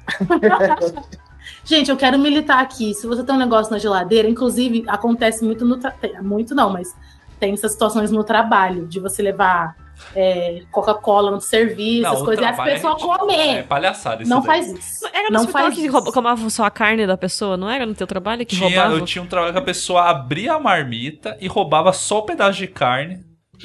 Gente, 1.67 1.91
eu 1.91 1.97
quero 1.99 2.19
militar 2.19 2.63
aqui. 2.63 2.95
Se 2.95 3.07
você 3.07 3.23
tem 3.23 3.35
um 3.35 3.39
negócio 3.39 3.71
na 3.71 3.79
geladeira, 3.79 4.27
inclusive 4.27 4.85
acontece 4.89 5.45
muito 5.45 5.63
no 5.67 5.79
muito 6.23 6.55
não, 6.55 6.71
mas 6.71 6.97
tem 7.39 7.53
essas 7.53 7.73
situações 7.73 8.11
no 8.11 8.25
trabalho 8.25 8.87
de 8.87 9.01
você 9.01 9.21
levar 9.21 9.77
é, 10.15 10.63
Coca-Cola 10.71 11.31
no 11.31 11.41
serviço, 11.41 12.03
Não, 12.03 12.23
o 12.23 12.25
coisas, 12.25 12.45
e 12.45 12.49
as 12.49 12.59
a 12.59 12.63
pessoas 12.65 13.03
comer. 13.03 13.57
É 13.59 13.63
palhaçada 13.63 14.23
isso 14.23 14.31
não 14.31 14.39
daí. 14.41 14.47
faz 14.47 14.73
isso. 14.73 15.07
Era 15.13 15.31
no 15.31 15.39
não 15.39 15.49
faz 15.49 15.75
que 15.75 15.81
isso. 15.83 15.93
rouba- 15.93 16.11
roubava 16.11 16.51
só 16.51 16.65
a 16.65 16.71
carne 16.71 17.07
da 17.07 17.17
pessoa, 17.17 17.57
não 17.57 17.69
era 17.71 17.87
no 17.87 17.95
teu 17.95 18.07
trabalho 18.07 18.45
que 18.45 18.57
Tinha, 18.57 18.69
roubava? 18.69 18.95
eu 18.95 19.05
tinha 19.05 19.23
um 19.23 19.27
trabalho 19.27 19.53
que 19.53 19.59
a 19.59 19.63
pessoa 19.63 20.03
abria 20.11 20.55
a 20.55 20.61
marmita 20.61 21.37
e 21.41 21.47
roubava 21.49 21.93
só 21.93 22.19
o 22.19 22.23
pedaço 22.23 22.59
de 22.59 22.67
carne, 22.67 23.21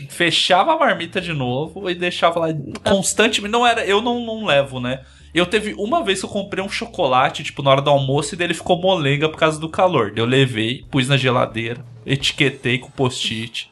fechava 0.09 0.73
a 0.73 0.77
marmita 0.79 1.19
de 1.19 1.33
novo 1.33 1.89
e 1.89 1.95
deixava 1.95 2.39
lá 2.39 2.47
constantemente. 2.83 3.51
Não 3.51 3.65
era, 3.65 3.85
eu 3.85 4.01
não, 4.01 4.19
não 4.25 4.45
levo, 4.45 4.79
né? 4.79 5.01
Eu 5.33 5.45
teve 5.45 5.73
uma 5.77 6.03
vez 6.03 6.19
que 6.19 6.25
eu 6.25 6.29
comprei 6.29 6.63
um 6.63 6.69
chocolate, 6.69 7.43
tipo, 7.43 7.61
na 7.61 7.69
hora 7.71 7.81
do 7.81 7.89
almoço, 7.89 8.33
e 8.33 8.37
dele 8.37 8.53
ficou 8.53 8.79
molenga 8.81 9.27
por 9.29 9.37
causa 9.37 9.59
do 9.59 9.69
calor. 9.69 10.13
Eu 10.15 10.25
levei, 10.25 10.83
pus 10.89 11.07
na 11.07 11.17
geladeira, 11.17 11.83
etiquetei 12.05 12.79
com 12.79 12.89
post-it, 12.89 13.69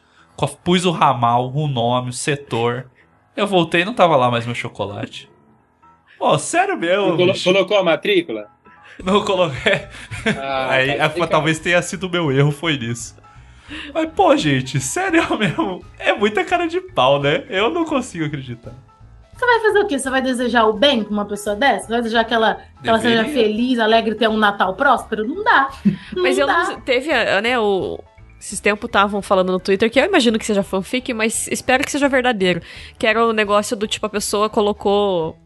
pus 0.62 0.84
o 0.84 0.90
ramal, 0.90 1.50
o 1.54 1.66
nome, 1.68 2.10
o 2.10 2.12
setor. 2.12 2.86
Eu 3.36 3.46
voltei 3.46 3.82
e 3.82 3.84
não 3.84 3.94
tava 3.94 4.16
lá 4.16 4.30
mais 4.30 4.44
meu 4.46 4.54
chocolate. 4.54 5.30
Pô, 6.18 6.38
sério 6.38 6.76
mesmo? 6.76 7.16
Colo- 7.16 7.32
bicho? 7.32 7.44
colocou 7.52 7.78
a 7.78 7.82
matrícula? 7.84 8.46
Não 9.04 9.22
coloquei. 9.24 9.86
Ah, 10.40 10.68
Aí, 10.72 10.86
tá 10.88 10.92
é, 11.04 11.06
explicado. 11.06 11.30
talvez 11.30 11.58
tenha 11.58 11.82
sido 11.82 12.04
o 12.06 12.10
meu 12.10 12.32
erro, 12.32 12.50
foi 12.50 12.78
nisso. 12.78 13.14
Mas, 13.92 14.10
pô, 14.14 14.34
gente, 14.36 14.80
sério 14.80 15.22
mesmo, 15.36 15.84
é 15.98 16.12
muita 16.14 16.44
cara 16.44 16.66
de 16.66 16.80
pau, 16.80 17.20
né? 17.20 17.44
Eu 17.50 17.68
não 17.70 17.84
consigo 17.84 18.24
acreditar. 18.24 18.72
Você 19.36 19.44
vai 19.44 19.60
fazer 19.60 19.78
o 19.80 19.86
quê? 19.86 19.98
Você 19.98 20.08
vai 20.08 20.22
desejar 20.22 20.64
o 20.64 20.72
bem 20.72 21.04
pra 21.04 21.12
uma 21.12 21.26
pessoa 21.26 21.54
dessa? 21.54 21.84
Você 21.86 21.92
vai 21.92 22.00
desejar 22.00 22.24
que 22.24 22.32
ela, 22.32 22.58
que 22.82 22.88
ela 22.88 22.98
seja 22.98 23.22
feliz, 23.26 23.78
alegre, 23.78 24.14
ter 24.14 24.28
um 24.30 24.36
Natal 24.38 24.74
próspero? 24.74 25.26
Não 25.28 25.44
dá. 25.44 25.68
Não 26.14 26.22
Mas 26.22 26.38
eu 26.38 26.46
dá. 26.46 26.64
não. 26.70 26.80
Teve, 26.80 27.12
a- 27.12 27.42
né, 27.42 27.58
o. 27.58 28.02
Esses 28.40 28.60
tempos 28.60 28.88
estavam 28.88 29.22
falando 29.22 29.52
no 29.52 29.58
Twitter, 29.58 29.90
que 29.90 29.98
eu 29.98 30.04
imagino 30.04 30.38
que 30.38 30.46
seja 30.46 30.62
fanfic, 30.62 31.12
mas 31.12 31.48
espero 31.48 31.84
que 31.84 31.90
seja 31.90 32.08
verdadeiro. 32.08 32.60
Que 32.98 33.06
era 33.06 33.26
o 33.26 33.32
negócio 33.32 33.76
do 33.76 33.86
tipo, 33.86 34.06
a 34.06 34.10
pessoa 34.10 34.48
colocou. 34.48 35.36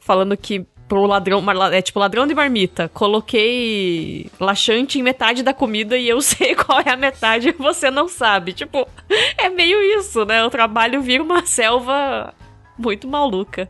Falando 0.00 0.36
que 0.36 0.66
pro 0.88 1.06
ladrão. 1.06 1.44
É 1.72 1.82
tipo 1.82 2.00
ladrão 2.00 2.26
de 2.26 2.34
marmita. 2.34 2.88
Coloquei 2.88 4.30
laxante 4.40 4.98
em 4.98 5.02
metade 5.02 5.42
da 5.42 5.52
comida 5.52 5.96
e 5.96 6.08
eu 6.08 6.20
sei 6.22 6.54
qual 6.54 6.80
é 6.80 6.90
a 6.90 6.96
metade 6.96 7.50
e 7.50 7.52
você 7.52 7.90
não 7.90 8.08
sabe. 8.08 8.54
Tipo, 8.54 8.88
é 9.36 9.48
meio 9.50 9.80
isso, 9.98 10.24
né? 10.24 10.42
O 10.42 10.50
trabalho 10.50 11.02
vira 11.02 11.22
uma 11.22 11.44
selva 11.44 12.34
muito 12.76 13.06
maluca. 13.06 13.68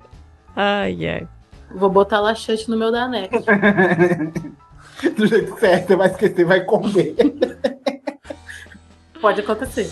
Ai, 0.55 1.07
ai. 1.07 1.29
Vou 1.75 1.91
botar 1.91 2.21
laxante 2.21 2.71
no 2.71 2.77
meu 2.77 2.91
Danete. 2.91 3.35
Do 5.17 5.27
jeito 5.27 5.57
certo, 5.61 5.89
você 5.89 5.97
vai 5.97 6.09
esquecer, 6.09 6.45
vai 6.45 6.65
comer. 6.65 7.15
Pode 9.21 9.41
acontecer. 9.41 9.91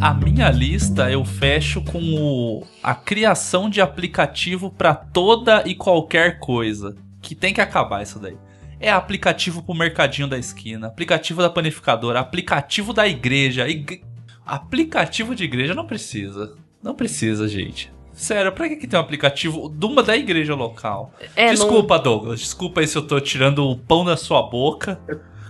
A 0.00 0.14
minha 0.14 0.50
lista 0.50 1.10
eu 1.10 1.24
fecho 1.24 1.82
com 1.82 1.98
o, 2.14 2.66
a 2.82 2.94
criação 2.94 3.68
de 3.68 3.80
aplicativo 3.80 4.70
pra 4.70 4.94
toda 4.94 5.62
e 5.66 5.74
qualquer 5.74 6.38
coisa. 6.38 6.94
Que 7.20 7.34
tem 7.34 7.52
que 7.52 7.60
acabar 7.60 8.02
isso 8.02 8.18
daí. 8.18 8.36
É 8.78 8.90
aplicativo 8.90 9.62
pro 9.62 9.74
mercadinho 9.74 10.28
da 10.28 10.38
esquina, 10.38 10.86
aplicativo 10.86 11.40
da 11.42 11.50
panificadora, 11.50 12.20
aplicativo 12.20 12.92
da 12.92 13.08
igreja. 13.08 13.66
ig- 13.68 14.02
Aplicativo 14.44 15.34
de 15.34 15.42
igreja 15.42 15.74
não 15.74 15.86
precisa. 15.86 16.54
Não 16.80 16.94
precisa, 16.94 17.48
gente. 17.48 17.90
Sério, 18.16 18.50
pra 18.50 18.66
que, 18.66 18.76
que 18.76 18.86
tem 18.86 18.98
um 18.98 19.02
aplicativo 19.02 19.68
de 19.68 19.84
uma 19.84 20.02
da 20.02 20.16
igreja 20.16 20.54
local? 20.54 21.12
É, 21.36 21.50
desculpa, 21.50 21.98
Douglas. 21.98 22.40
Desculpa 22.40 22.80
aí 22.80 22.86
se 22.86 22.96
eu 22.96 23.06
tô 23.06 23.20
tirando 23.20 23.68
o 23.68 23.76
pão 23.76 24.06
da 24.06 24.16
sua 24.16 24.42
boca. 24.42 24.98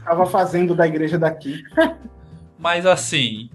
Tava 0.05 0.27
fazendo 0.27 0.75
da 0.75 0.85
igreja 0.85 1.17
daqui. 1.17 1.63
Mas 2.59 2.85
assim. 2.85 3.49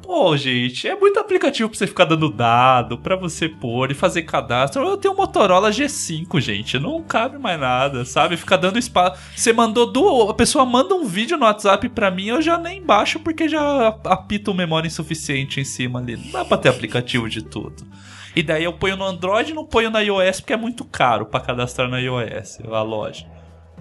Pô, 0.00 0.36
gente, 0.36 0.88
é 0.88 0.96
muito 0.96 1.20
aplicativo 1.20 1.68
pra 1.68 1.78
você 1.78 1.86
ficar 1.86 2.06
dando 2.06 2.28
dado, 2.28 2.98
pra 2.98 3.16
você 3.16 3.48
pôr 3.48 3.90
e 3.90 3.94
fazer 3.94 4.22
cadastro. 4.22 4.82
Eu 4.82 4.96
tenho 4.96 5.14
um 5.14 5.16
Motorola 5.16 5.70
G5, 5.70 6.40
gente. 6.40 6.78
Não 6.78 7.02
cabe 7.02 7.38
mais 7.38 7.60
nada, 7.60 8.04
sabe? 8.04 8.36
Ficar 8.36 8.56
dando 8.56 8.78
espaço. 8.78 9.22
Você 9.36 9.52
mandou 9.52 9.92
duas. 9.92 10.30
A 10.30 10.34
pessoa 10.34 10.64
manda 10.64 10.94
um 10.94 11.04
vídeo 11.04 11.36
no 11.36 11.44
WhatsApp 11.44 11.88
pra 11.90 12.10
mim, 12.10 12.28
eu 12.28 12.42
já 12.42 12.58
nem 12.58 12.82
baixo 12.82 13.20
porque 13.20 13.46
já 13.46 13.88
apita 14.04 14.50
o 14.50 14.54
memória 14.54 14.88
insuficiente 14.88 15.60
em 15.60 15.64
cima 15.64 16.00
ali. 16.00 16.16
Não 16.16 16.32
dá 16.32 16.44
pra 16.46 16.58
ter 16.58 16.70
aplicativo 16.70 17.28
de 17.28 17.42
tudo. 17.42 17.86
E 18.34 18.42
daí 18.42 18.64
eu 18.64 18.72
ponho 18.72 18.96
no 18.96 19.04
Android 19.04 19.50
e 19.50 19.54
não 19.54 19.64
ponho 19.66 19.90
na 19.90 20.00
iOS 20.00 20.40
porque 20.40 20.52
é 20.52 20.56
muito 20.56 20.84
caro 20.84 21.26
pra 21.26 21.40
cadastrar 21.40 21.88
na 21.88 21.98
iOS, 21.98 22.60
a 22.70 22.82
loja. 22.82 23.26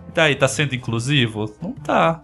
E 0.10 0.12
daí, 0.14 0.36
tá 0.36 0.48
sendo 0.48 0.76
inclusivo? 0.76 1.54
Não 1.62 1.72
tá. 1.72 2.22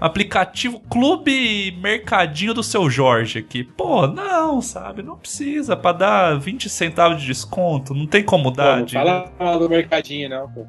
Aplicativo 0.00 0.80
Clube 0.88 1.72
Mercadinho 1.82 2.54
do 2.54 2.62
seu 2.62 2.88
Jorge 2.88 3.40
aqui. 3.40 3.64
Pô, 3.64 4.06
não, 4.06 4.62
sabe? 4.62 5.02
Não 5.02 5.16
precisa. 5.16 5.76
Pra 5.76 5.92
dar 5.92 6.38
20 6.38 6.68
centavos 6.68 7.20
de 7.20 7.26
desconto. 7.26 7.94
Não 7.94 8.06
tem 8.06 8.22
como 8.22 8.44
Pô, 8.44 8.56
dar. 8.56 8.78
não 8.78 8.84
de- 8.84 8.92
fala 8.94 9.58
do 9.58 9.68
mercadinho, 9.68 10.28
não, 10.28 10.48
pô. 10.50 10.64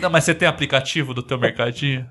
Não, 0.00 0.10
mas 0.10 0.24
você 0.24 0.34
tem 0.34 0.46
aplicativo 0.48 1.12
do 1.14 1.22
teu 1.22 1.38
mercadinho? 1.38 2.06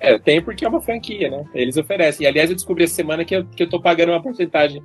É, 0.00 0.16
tem 0.18 0.40
porque 0.42 0.64
é 0.64 0.68
uma 0.68 0.80
franquia, 0.80 1.30
né? 1.30 1.44
Eles 1.54 1.76
oferecem. 1.76 2.24
E, 2.24 2.28
aliás, 2.28 2.50
eu 2.50 2.56
descobri 2.56 2.84
essa 2.84 2.94
semana 2.94 3.24
que 3.24 3.34
eu, 3.34 3.44
que 3.44 3.62
eu 3.64 3.68
tô 3.68 3.80
pagando 3.80 4.10
uma 4.12 4.22
porcentagem 4.22 4.80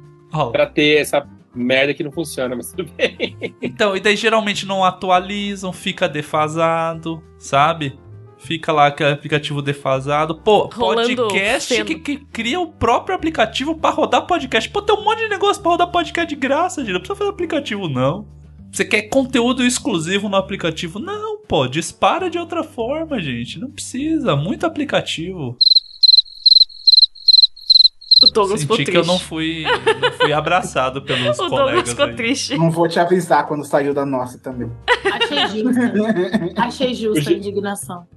pra 0.52 0.66
ter 0.68 1.00
essa 1.00 1.28
merda 1.56 1.94
que 1.94 2.04
não 2.04 2.12
funciona, 2.12 2.56
mas 2.56 2.72
tudo 2.72 2.90
bem. 2.98 3.38
Então, 3.62 3.96
e 3.96 4.00
daí 4.00 4.16
geralmente 4.16 4.66
não 4.66 4.84
atualizam, 4.84 5.72
fica 5.72 6.08
defasado, 6.08 7.24
sabe? 7.38 7.98
Fica 8.38 8.74
lá 8.74 8.88
aquele 8.88 9.12
aplicativo 9.12 9.62
defasado. 9.62 10.36
Pô, 10.36 10.70
Rolando 10.74 11.16
podcast 11.16 11.84
que, 11.86 11.96
que 11.96 12.18
cria 12.18 12.60
o 12.60 12.68
próprio 12.68 13.16
aplicativo 13.16 13.76
pra 13.76 13.90
rodar 13.90 14.28
podcast. 14.28 14.70
Pô, 14.70 14.82
tem 14.82 14.96
um 14.96 15.04
monte 15.04 15.20
de 15.20 15.30
negócio 15.30 15.62
pra 15.62 15.72
rodar 15.72 15.90
podcast 15.92 16.28
de 16.28 16.40
graça, 16.40 16.82
gente. 16.82 16.94
Não 16.94 17.00
precisa 17.00 17.18
fazer 17.18 17.30
aplicativo, 17.30 17.88
não. 17.88 18.28
Você 18.70 18.84
quer 18.84 19.04
conteúdo 19.04 19.64
exclusivo 19.64 20.28
no 20.28 20.36
aplicativo? 20.36 21.00
Não, 21.00 21.42
pô. 21.48 21.68
Dispara 21.68 22.30
de 22.30 22.38
outra 22.38 22.64
forma, 22.64 23.22
gente. 23.22 23.60
Não 23.60 23.72
precisa. 23.72 24.36
Muito 24.36 24.66
aplicativo. 24.66 25.58
O 28.24 28.32
Douglas 28.34 28.62
ficou 28.62 28.76
Senti 28.78 28.86
que 28.86 28.92
triste. 28.92 29.08
eu 29.08 29.14
não 29.14 29.20
fui, 29.20 29.64
não 30.02 30.12
fui 30.14 30.34
abraçado 30.34 31.02
pelos 31.02 31.38
O 31.40 31.50
colegas 31.50 31.66
Douglas 31.66 31.90
ficou 31.90 32.06
aí. 32.06 32.16
triste. 32.16 32.58
Não 32.58 32.72
vou 32.72 32.88
te 32.88 33.00
avisar 33.00 33.48
quando 33.48 33.64
saiu 33.66 33.94
da 33.94 34.06
nossa 34.06 34.38
também. 34.40 34.72
Achei 35.12 35.48
justa. 35.48 35.94
Achei 36.58 36.94
justa 36.94 37.30
a 37.30 37.34
indignação. 37.34 38.08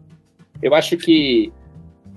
Eu 0.63 0.75
acho 0.75 0.97
que 0.97 1.53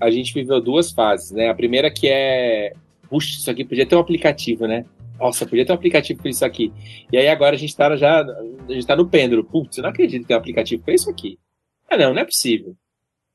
a 0.00 0.10
gente 0.10 0.32
viveu 0.32 0.60
duas 0.60 0.90
fases, 0.92 1.30
né? 1.30 1.50
A 1.50 1.54
primeira 1.54 1.90
que 1.90 2.08
é, 2.08 2.72
puxa, 3.08 3.30
isso 3.38 3.50
aqui 3.50 3.64
podia 3.64 3.84
ter 3.84 3.96
um 3.96 4.00
aplicativo, 4.00 4.66
né? 4.66 4.84
Nossa, 5.18 5.44
podia 5.44 5.66
ter 5.66 5.72
um 5.72 5.74
aplicativo 5.74 6.22
para 6.22 6.30
isso 6.30 6.44
aqui. 6.44 6.72
E 7.12 7.18
aí 7.18 7.28
agora 7.28 7.54
a 7.54 7.58
gente 7.58 7.76
tá 7.76 7.94
já, 7.96 8.22
a 8.22 8.72
gente 8.72 8.86
tá 8.86 8.96
no 8.96 9.06
pêndulo. 9.06 9.44
Putz, 9.44 9.76
eu 9.76 9.82
não 9.82 9.90
acredito 9.90 10.22
que 10.22 10.28
tem 10.28 10.36
um 10.36 10.40
aplicativo 10.40 10.82
para 10.82 10.94
isso 10.94 11.10
aqui. 11.10 11.38
Ah, 11.90 11.96
não, 11.98 12.14
não 12.14 12.22
é 12.22 12.24
possível. 12.24 12.74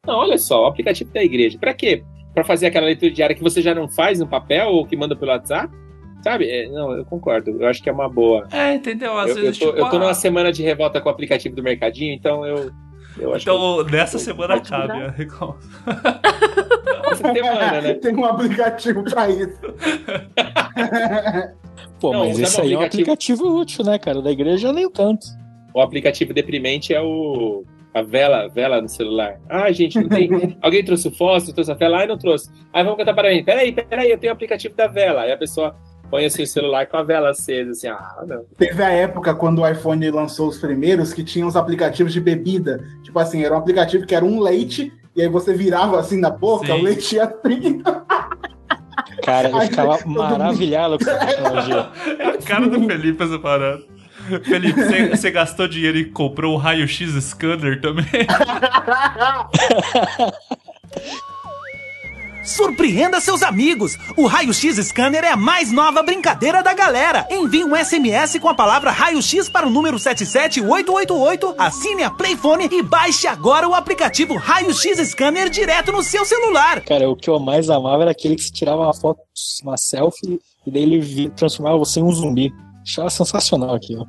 Não, 0.08 0.16
olha 0.16 0.38
só, 0.38 0.64
o 0.64 0.66
aplicativo 0.66 1.12
da 1.12 1.24
igreja. 1.24 1.58
Para 1.60 1.74
quê? 1.74 2.04
Para 2.36 2.44
fazer 2.44 2.68
aquela 2.68 2.86
leitura 2.86 3.12
diária 3.12 3.36
que 3.36 3.42
você 3.42 3.62
já 3.62 3.74
não 3.74 3.88
faz 3.88 4.20
no 4.20 4.28
papel 4.28 4.68
ou 4.68 4.86
que 4.86 4.96
manda 4.96 5.16
pelo 5.16 5.32
WhatsApp? 5.32 5.74
Sabe? 6.22 6.50
É, 6.50 6.68
não, 6.70 6.92
eu 6.92 7.06
concordo. 7.06 7.52
Eu 7.52 7.68
acho 7.68 7.82
que 7.82 7.90
é 7.90 7.94
uma 7.94 8.10
boa. 8.10 8.48
É, 8.52 8.74
entendeu? 8.76 9.18
Às 9.18 9.30
eu, 9.30 9.36
vezes, 9.36 9.62
eu 9.62 9.68
tô, 9.68 9.74
tipo, 9.74 9.86
eu 9.86 9.90
tô 9.90 9.96
ah, 9.96 10.00
numa 10.00 10.14
semana 10.14 10.52
de 10.52 10.62
revolta 10.62 11.00
com 11.00 11.08
o 11.08 11.12
aplicativo 11.12 11.56
do 11.56 11.64
Mercadinho, 11.64 12.14
então 12.14 12.46
eu. 12.46 12.72
eu 13.18 13.34
acho 13.34 13.44
Então, 13.44 13.84
nessa 13.86 14.18
que... 14.18 14.24
semana 14.24 14.60
cabe 14.60 14.92
a. 14.92 15.16
Essa 17.12 17.32
semana, 17.34 17.82
né? 17.82 17.94
Tem 17.94 18.16
um 18.16 18.26
aplicativo 18.26 19.04
pra 19.04 19.30
isso. 19.30 19.60
Pô, 22.00 22.12
Não, 22.12 22.28
mas 22.28 22.40
esse 22.40 22.60
aí 22.60 22.74
é 22.74 22.78
um 22.78 22.82
aplicativo- 22.82 23.44
aplicativo 23.44 23.60
útil, 23.62 23.86
né, 23.86 23.98
cara? 23.98 24.22
Da 24.22 24.32
igreja 24.32 24.74
nem 24.74 24.90
tanto. 24.90 25.26
O 25.74 25.82
aplicativo 25.82 26.34
deprimente 26.34 26.94
é 26.94 27.02
o. 27.02 27.64
A 27.96 28.02
vela, 28.02 28.50
vela 28.50 28.82
no 28.82 28.90
celular. 28.90 29.40
Ah, 29.48 29.72
gente, 29.72 29.98
não 29.98 30.10
tem. 30.10 30.30
Alguém 30.62 30.84
trouxe 30.84 31.08
o 31.08 31.16
fósforo, 31.16 31.56
trouxe 31.56 31.72
a 31.72 31.76
vela? 31.76 32.00
Ai, 32.00 32.08
não 32.08 32.18
trouxe. 32.18 32.52
Aí 32.74 32.84
vamos 32.84 32.98
cantar 32.98 33.14
para 33.14 33.30
mim. 33.30 33.42
Peraí, 33.42 33.72
peraí, 33.72 34.12
eu 34.12 34.18
tenho 34.18 34.34
o 34.34 34.36
aplicativo 34.36 34.76
da 34.76 34.86
vela. 34.86 35.22
Aí 35.22 35.32
a 35.32 35.38
pessoa 35.38 35.74
põe 36.12 36.26
assim 36.26 36.44
o 36.44 36.48
celular 36.48 36.88
com 36.88 36.98
a 36.98 37.04
vela 37.04 37.30
acesa, 37.30 37.72
assim, 37.72 37.88
ah, 37.88 38.24
não. 38.28 38.44
Teve 38.58 38.84
a 38.84 38.90
época 38.90 39.34
quando 39.34 39.62
o 39.62 39.68
iPhone 39.68 40.12
lançou 40.12 40.50
os 40.50 40.58
primeiros 40.58 41.14
que 41.14 41.24
tinham 41.24 41.48
os 41.48 41.56
aplicativos 41.56 42.12
de 42.12 42.20
bebida. 42.20 42.86
Tipo 43.02 43.18
assim, 43.18 43.46
era 43.46 43.56
um 43.56 43.58
aplicativo 43.58 44.06
que 44.06 44.14
era 44.14 44.26
um 44.26 44.42
leite, 44.42 44.92
e 45.16 45.22
aí 45.22 45.30
você 45.30 45.54
virava 45.54 45.98
assim 45.98 46.20
na 46.20 46.30
boca, 46.30 46.66
Sim. 46.66 46.74
o 46.74 46.82
leite 46.82 47.16
ia 47.16 47.28
30. 47.28 48.06
Cara, 49.24 49.50
eu 49.50 49.62
ficava 49.62 50.00
maravilhado 50.06 50.98
com 50.98 51.10
essa 51.10 51.26
tecnologia. 51.26 51.90
É 52.20 52.28
a 52.28 52.38
cara 52.40 52.68
do 52.68 52.86
Felipe 52.86 53.24
essa 53.24 53.40
parada. 53.40 53.82
Felipe, 54.44 54.82
você- 55.16 55.32
gastou 55.32 55.68
dinheiro 55.68 55.98
e 55.98 56.06
comprou 56.06 56.54
um 56.54 56.58
raio-x 56.58 57.12
scanner 57.24 57.82
também? 57.82 58.06
Surpreenda 62.46 63.20
seus 63.20 63.42
amigos! 63.42 63.98
O 64.16 64.28
Raio 64.28 64.54
X 64.54 64.78
Scanner 64.78 65.24
é 65.24 65.32
a 65.32 65.36
mais 65.36 65.72
nova 65.72 66.04
brincadeira 66.04 66.62
da 66.62 66.76
galera. 66.76 67.26
Envie 67.32 67.64
um 67.66 67.76
SMS 67.76 68.38
com 68.40 68.48
a 68.48 68.54
palavra 68.54 68.92
Raio 68.92 69.20
X 69.20 69.50
para 69.50 69.66
o 69.66 69.70
número 69.70 69.98
77888, 69.98 71.56
assine 71.58 72.04
a 72.04 72.12
Playphone 72.12 72.70
e 72.72 72.84
baixe 72.84 73.26
agora 73.26 73.68
o 73.68 73.74
aplicativo 73.74 74.36
Raio 74.36 74.72
X 74.76 75.00
Scanner 75.10 75.50
direto 75.50 75.92
no 75.92 76.04
seu 76.04 76.24
celular. 76.24 76.82
Cara, 76.82 77.10
o 77.10 77.16
que 77.16 77.32
eu 77.32 77.40
mais 77.40 77.68
amava 77.68 78.04
era 78.04 78.12
aquele 78.12 78.36
que 78.36 78.44
se 78.44 78.52
tirava 78.54 78.84
uma 78.84 78.94
foto, 78.94 79.22
uma 79.64 79.76
selfie, 79.76 80.40
e 80.68 80.72
daí 80.72 80.84
ele 80.84 81.30
transformava 81.32 81.80
você 81.80 82.00
em 82.00 82.04
um 82.04 82.12
zumbi. 82.12 82.54
Achava 82.86 83.10
sensacional 83.10 83.74
aquilo. 83.74 84.08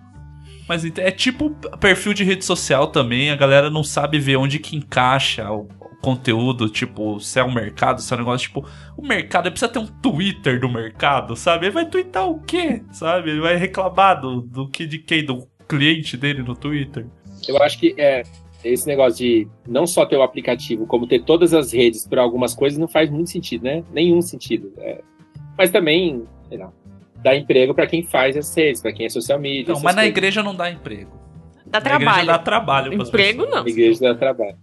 Mas 0.69 0.85
é 0.85 1.11
tipo 1.11 1.51
perfil 1.81 2.12
de 2.12 2.24
rede 2.24 2.44
social 2.44 2.89
também, 2.89 3.31
a 3.31 3.36
galera 3.36 3.70
não 3.70 3.85
sabe 3.85 4.19
ver 4.19 4.36
onde 4.36 4.59
que 4.59 4.77
encaixa 4.77 5.51
o 5.51 5.69
conteúdo, 6.03 6.69
tipo, 6.69 7.19
se 7.20 7.39
é 7.39 7.44
um 7.44 7.53
mercado, 7.53 8.01
se 8.01 8.12
é 8.12 8.16
um 8.16 8.20
negócio, 8.20 8.48
tipo, 8.48 8.69
o 8.97 9.07
mercado, 9.07 9.47
ele 9.47 9.53
precisa 9.53 9.73
ter 9.73 9.78
um 9.78 9.86
Twitter 9.86 10.61
do 10.61 10.69
mercado, 10.69 11.35
sabe? 11.35 11.66
Ele 11.66 11.73
vai 11.73 11.89
twittar 11.89 12.28
o 12.28 12.40
quê, 12.40 12.82
sabe? 12.93 13.31
Ele 13.31 13.40
vai 13.40 13.57
reclamar 13.57 14.20
do, 14.20 14.40
do 14.40 14.69
que 14.69 14.86
de 14.86 14.98
quem? 14.98 15.24
Do 15.24 15.48
cliente 15.69 16.16
dele 16.16 16.43
no 16.43 16.55
Twitter. 16.55 17.07
Eu 17.48 17.61
acho 17.62 17.78
que 17.78 17.94
é, 17.98 18.23
esse 18.65 18.86
negócio 18.86 19.19
de 19.19 19.48
não 19.66 19.86
só 19.86 20.05
ter 20.07 20.16
o 20.16 20.23
aplicativo, 20.23 20.86
como 20.86 21.07
ter 21.07 21.24
todas 21.24 21.53
as 21.53 21.73
redes 21.73 22.07
para 22.07 22.23
algumas 22.23 22.55
coisas 22.55 22.78
não 22.78 22.89
faz 22.89 23.11
muito 23.11 23.31
sentido, 23.31 23.65
né? 23.65 23.82
Nenhum 23.93 24.23
sentido. 24.23 24.73
É. 24.78 25.01
Mas 25.57 25.70
também, 25.70 26.24
sei 26.48 26.59
lá, 26.59 26.73
dá 27.22 27.34
emprego 27.36 27.74
para 27.74 27.86
quem 27.86 28.02
faz 28.02 28.36
as 28.36 28.55
redes, 28.55 28.80
para 28.80 28.93
quem 28.93 29.06
é 29.06 29.09
social 29.09 29.38
media. 29.38 29.74
Não, 29.74 29.80
mas 29.80 29.94
na 29.94 30.02
coisas. 30.02 30.16
igreja 30.16 30.43
não 30.43 30.55
dá 30.55 30.70
emprego. 30.70 31.10
Dá 31.66 31.78
Na 31.78 31.80
trabalho. 31.80 32.26
dá 32.26 32.38
trabalho 32.38 32.93
Emprego 32.94 33.43
pessoas. 33.43 33.51
não. 33.56 33.64
Na 33.64 33.70
igreja 33.70 34.01
dá 34.01 34.14
trabalho. 34.14 34.56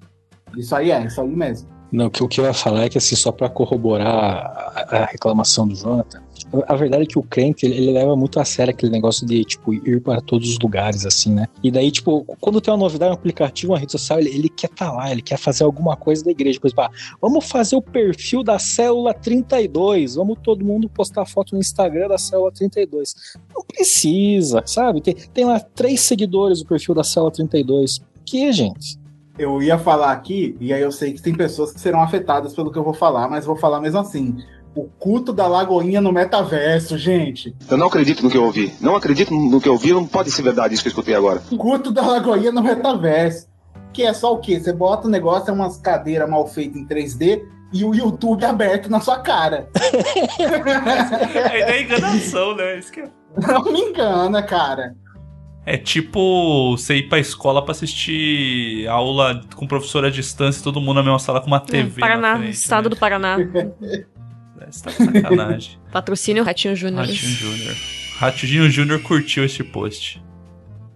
Isso 0.57 0.75
aí 0.75 0.91
é, 0.91 1.05
isso 1.05 1.19
aí 1.21 1.27
mesmo. 1.27 1.67
Não, 1.91 2.07
o 2.07 2.09
que, 2.09 2.39
eu 2.39 2.45
ia 2.45 2.53
falar 2.53 2.85
é 2.85 2.89
que, 2.89 2.97
assim, 2.97 3.15
só 3.15 3.31
pra 3.31 3.47
corroborar 3.49 4.07
a, 4.07 4.97
a 5.03 5.05
reclamação 5.05 5.67
do 5.67 5.75
Jonathan, 5.75 6.22
a, 6.67 6.75
verdade 6.75 7.03
é 7.03 7.05
que 7.05 7.17
o 7.17 7.23
crente, 7.23 7.65
ele, 7.65 7.75
ele 7.75 7.91
leva 7.91 8.15
muito 8.15 8.39
a 8.39 8.45
sério 8.45 8.71
aquele 8.71 8.91
negócio 8.91 9.25
de, 9.25 9.43
tipo, 9.43 9.73
ir 9.73 10.01
para 10.01 10.21
todos 10.21 10.49
os 10.49 10.59
lugares, 10.59 11.05
assim, 11.05 11.33
né? 11.33 11.47
E 11.63 11.71
daí, 11.71 11.91
tipo, 11.91 12.23
quando 12.39 12.61
tem 12.61 12.73
uma 12.73 12.79
novidade, 12.79 13.11
um 13.11 13.15
aplicativo, 13.15 13.73
uma 13.73 13.79
rede 13.79 13.91
social, 13.91 14.19
ele, 14.19 14.29
ele 14.29 14.49
quer 14.49 14.69
estar 14.69 14.91
lá, 14.91 15.11
ele 15.11 15.21
quer 15.21 15.37
fazer 15.37 15.63
alguma 15.63 15.95
coisa 15.95 16.23
da 16.23 16.31
igreja. 16.31 16.59
Por 16.59 16.67
exemplo, 16.67 16.83
ah, 16.85 16.91
vamos 17.21 17.47
fazer 17.47 17.75
o 17.75 17.81
perfil 17.81 18.43
da 18.43 18.59
célula 18.59 19.13
32, 19.13 20.15
vamos 20.15 20.37
todo 20.43 20.63
mundo 20.63 20.89
postar 20.89 21.25
foto 21.25 21.53
no 21.55 21.61
Instagram 21.61 22.07
da 22.07 22.17
célula 22.17 22.51
32. 22.51 23.15
Não 23.53 23.63
precisa, 23.63 24.63
sabe? 24.65 25.01
Tem, 25.01 25.13
tem 25.13 25.45
lá 25.45 25.59
três 25.59 26.01
seguidores 26.01 26.61
o 26.61 26.65
perfil 26.65 26.95
da 26.95 27.03
célula 27.03 27.31
32. 27.31 27.99
Por 27.99 28.07
que, 28.25 28.51
gente? 28.51 29.03
Eu 29.37 29.63
ia 29.63 29.79
falar 29.79 30.11
aqui, 30.11 30.55
e 30.59 30.71
aí 30.71 30.81
eu 30.81 30.91
sei 30.91 31.11
que 31.11 31.21
tem 31.21 31.33
pessoas 31.33 31.71
que 31.71 31.79
serão 31.79 32.01
afetadas 32.01 32.53
pelo 32.53 32.71
que 32.71 32.77
eu 32.77 32.83
vou 32.83 32.93
falar, 32.93 33.27
mas 33.27 33.45
vou 33.45 33.55
falar 33.55 33.81
mesmo 33.81 33.99
assim. 33.99 34.37
O 34.75 34.85
culto 34.99 35.31
da 35.31 35.47
Lagoinha 35.47 36.01
no 36.01 36.11
metaverso, 36.11 36.97
gente. 36.97 37.55
Eu 37.69 37.77
não 37.77 37.87
acredito 37.87 38.23
no 38.23 38.29
que 38.29 38.37
eu 38.37 38.43
ouvi. 38.43 38.73
Não 38.81 38.95
acredito 38.95 39.33
no 39.33 39.61
que 39.61 39.69
eu 39.69 39.73
ouvi, 39.73 39.93
não 39.93 40.05
pode 40.05 40.31
ser 40.31 40.41
verdade 40.41 40.73
isso 40.73 40.81
que 40.81 40.87
eu 40.87 40.91
escutei 40.91 41.13
agora. 41.13 41.41
Culto 41.57 41.91
da 41.91 42.01
Lagoinha 42.01 42.51
no 42.51 42.63
metaverso. 42.63 43.47
Que 43.91 44.03
é 44.03 44.13
só 44.13 44.33
o 44.33 44.39
quê? 44.39 44.59
Você 44.59 44.73
bota 44.73 45.07
o 45.07 45.11
negócio, 45.11 45.51
é 45.51 45.53
umas 45.53 45.77
cadeiras 45.77 46.27
mal 46.27 46.47
feitas 46.47 46.77
em 46.77 46.87
3D 46.87 47.43
e 47.71 47.83
o 47.83 47.93
YouTube 47.93 48.43
aberto 48.45 48.89
na 48.89 48.99
sua 48.99 49.19
cara. 49.19 49.67
É, 51.33 51.77
é 51.77 51.81
enganação, 51.81 52.55
né? 52.55 52.79
Isso 52.79 52.91
que 52.91 53.01
é... 53.01 53.09
Não 53.37 53.63
me 53.65 53.79
engana, 53.79 54.41
cara. 54.41 54.95
É 55.65 55.77
tipo 55.77 56.75
você 56.75 56.97
ir 56.97 57.09
pra 57.09 57.19
escola 57.19 57.63
pra 57.63 57.71
assistir 57.71 58.85
aula 58.87 59.41
com 59.55 59.65
professora 59.65 60.07
à 60.07 60.11
distância 60.11 60.59
e 60.59 60.63
todo 60.63 60.81
mundo 60.81 60.95
na 60.95 61.03
mesma 61.03 61.19
sala 61.19 61.39
com 61.39 61.47
uma 61.47 61.59
TV. 61.59 62.01
na 62.01 62.07
Paraná, 62.07 62.37
frente, 62.37 62.53
estado 62.53 62.89
do 62.89 62.97
Paraná. 62.97 63.37
né? 64.55 64.67
Você 64.69 64.83
tá 64.83 64.91
de 64.91 64.97
sacanagem. 64.97 65.79
Patrocínio 65.91 66.43
Ratinho 66.43 66.75
Júnior. 66.75 67.05
Ratinho 67.05 67.31
Júnior. 67.31 67.75
Ratinho 68.17 68.69
Júnior 68.69 69.01
curtiu 69.01 69.43
este 69.43 69.63
post. 69.63 70.23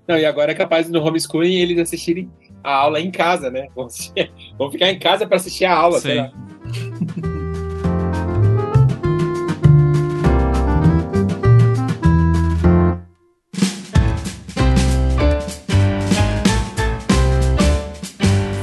Não, 0.08 0.18
e 0.18 0.26
agora 0.26 0.52
é 0.52 0.56
capaz 0.56 0.90
no 0.90 1.02
homeschooling 1.04 1.56
eles 1.56 1.78
assistirem 1.80 2.32
a 2.64 2.74
aula 2.74 3.00
em 3.00 3.12
casa, 3.12 3.50
né? 3.50 3.68
Vão, 3.76 3.86
assistir- 3.88 4.32
vão 4.58 4.72
ficar 4.72 4.90
em 4.90 5.00
casa 5.00 5.28
para 5.28 5.36
assistir 5.38 5.66
a 5.66 5.74
aula, 5.76 6.00
Sim. 6.00 6.30